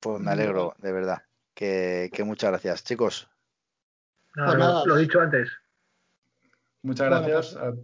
Pues 0.00 0.20
me 0.20 0.30
alegro, 0.30 0.74
de 0.78 0.92
verdad. 0.92 1.22
Que, 1.54 2.10
que 2.12 2.24
muchas 2.24 2.50
gracias. 2.50 2.84
Chicos, 2.84 3.28
Nada, 4.38 4.46
Pues 4.50 4.58
lo- 4.58 4.64
nada. 4.72 4.84
lo 4.86 4.96
he 4.96 5.00
dicho 5.00 5.20
antes. 5.20 5.48
Muchas 6.82 7.08
Bueno, 7.08 7.26
gracias. 7.26 7.58
pues- 7.60 7.74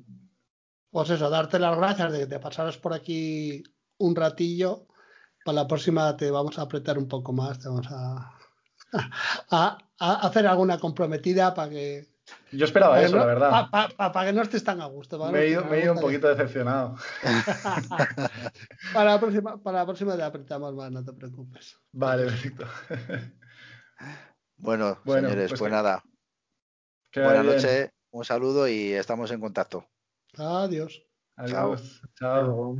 Pues 0.91 1.11
eso, 1.11 1.29
darte 1.29 1.59
las 1.59 1.77
gracias 1.77 2.13
de 2.13 2.21
que 2.21 2.27
te 2.29 2.39
pasaras 2.39 2.79
por 2.79 2.93
aquí 2.95 3.65
un 3.99 4.15
ratillo. 4.15 4.87
Para 5.45 5.57
la 5.57 5.67
próxima 5.67 6.17
te 6.17 6.31
vamos 6.31 6.57
a 6.59 6.63
apretar 6.63 6.97
un 6.99 7.09
poco 7.09 7.33
más, 7.33 7.59
te 7.59 7.69
vamos 7.69 7.89
a, 7.91 8.39
a, 9.51 9.79
a 9.99 10.13
hacer 10.27 10.47
alguna 10.47 10.79
comprometida 10.79 11.53
para 11.53 11.69
que, 11.71 12.07
Yo 12.53 12.65
esperaba 12.65 13.03
eso, 13.03 13.15
no, 13.17 13.23
la 13.23 13.27
verdad. 13.27 13.51
pa- 13.51 13.71
pa- 13.71 13.89
pa- 13.89 14.13
para 14.13 14.27
que 14.31 14.33
no 14.37 14.43
estés 14.43 14.63
tan 14.63 14.81
a 14.81 14.87
gusto. 14.87 15.19
Me 15.33 15.41
he 15.41 15.49
ido, 15.51 15.65
me 15.65 15.79
he 15.79 15.83
ido 15.83 15.95
un 15.95 16.01
poquito 16.01 16.29
decepcionado. 16.29 16.97
para, 18.95 19.11
la 19.11 19.19
próxima, 19.21 19.61
para 19.61 19.79
la 19.79 19.85
próxima 19.87 20.17
te 20.17 20.23
apretamos 20.23 20.73
más, 20.75 20.93
no 20.93 21.05
te 21.05 21.13
preocupes. 21.13 21.77
Vale, 21.93 22.25
perfecto. 22.27 22.67
bueno, 24.57 24.99
Bueno, 25.05 25.29
señores, 25.29 25.51
pues 25.51 25.61
pues 25.61 25.69
que- 25.71 25.75
nada. 25.77 26.05
Buenas 27.15 27.45
noches, 27.45 27.91
un 28.11 28.25
saludo 28.25 28.67
y 28.67 28.93
estamos 28.93 29.31
en 29.31 29.41
contacto. 29.41 29.87
Adiós. 30.37 31.01
Adiós. 31.37 32.03
Chao. 32.19 32.77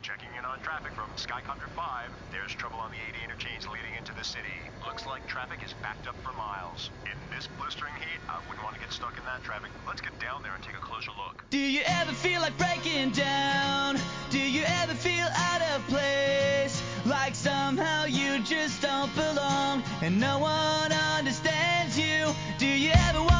Checking 0.00 0.32
in 0.38 0.44
on 0.44 0.58
traffic 0.60 0.92
from 0.94 1.10
Skycopter 1.16 1.68
5. 1.76 2.10
There's 2.32 2.54
trouble 2.54 2.78
on 2.78 2.90
the 2.92 2.96
80 2.96 3.24
interchange 3.24 3.66
leading 3.66 3.94
into 3.98 4.14
the 4.14 4.24
city. 4.24 4.56
Looks 4.86 5.04
like 5.04 5.26
traffic 5.26 5.60
is 5.62 5.74
backed 5.82 6.08
up 6.08 6.16
for 6.22 6.32
miles. 6.32 6.90
In 7.04 7.18
this 7.34 7.48
blistering 7.58 7.92
heat, 8.00 8.20
I 8.26 8.40
wouldn't 8.48 8.64
want 8.64 8.76
to 8.76 8.80
get 8.80 8.92
stuck 8.92 9.18
in 9.18 9.24
that 9.24 9.44
traffic. 9.44 9.70
Let's 9.86 10.00
get 10.00 10.18
down 10.18 10.42
there 10.42 10.54
and 10.54 10.62
take 10.64 10.76
a 10.76 10.80
closer 10.80 11.10
look. 11.12 11.44
Do 11.50 11.58
you 11.58 11.82
ever 11.84 12.12
feel 12.12 12.40
like 12.40 12.56
breaking 12.56 13.10
down? 13.10 13.98
Do 14.30 14.40
you 14.40 14.64
ever 14.80 14.94
feel 14.94 15.28
out 15.34 15.60
of 15.60 15.86
place? 15.88 16.80
Like 17.04 17.34
somehow 17.34 18.06
you 18.06 18.40
just 18.44 18.80
don't 18.80 19.14
belong 19.14 19.82
and 20.00 20.18
no 20.18 20.38
one 20.38 20.92
understands? 21.18 21.65
Do 22.58 22.66
you 22.66 22.90
ever 23.08 23.35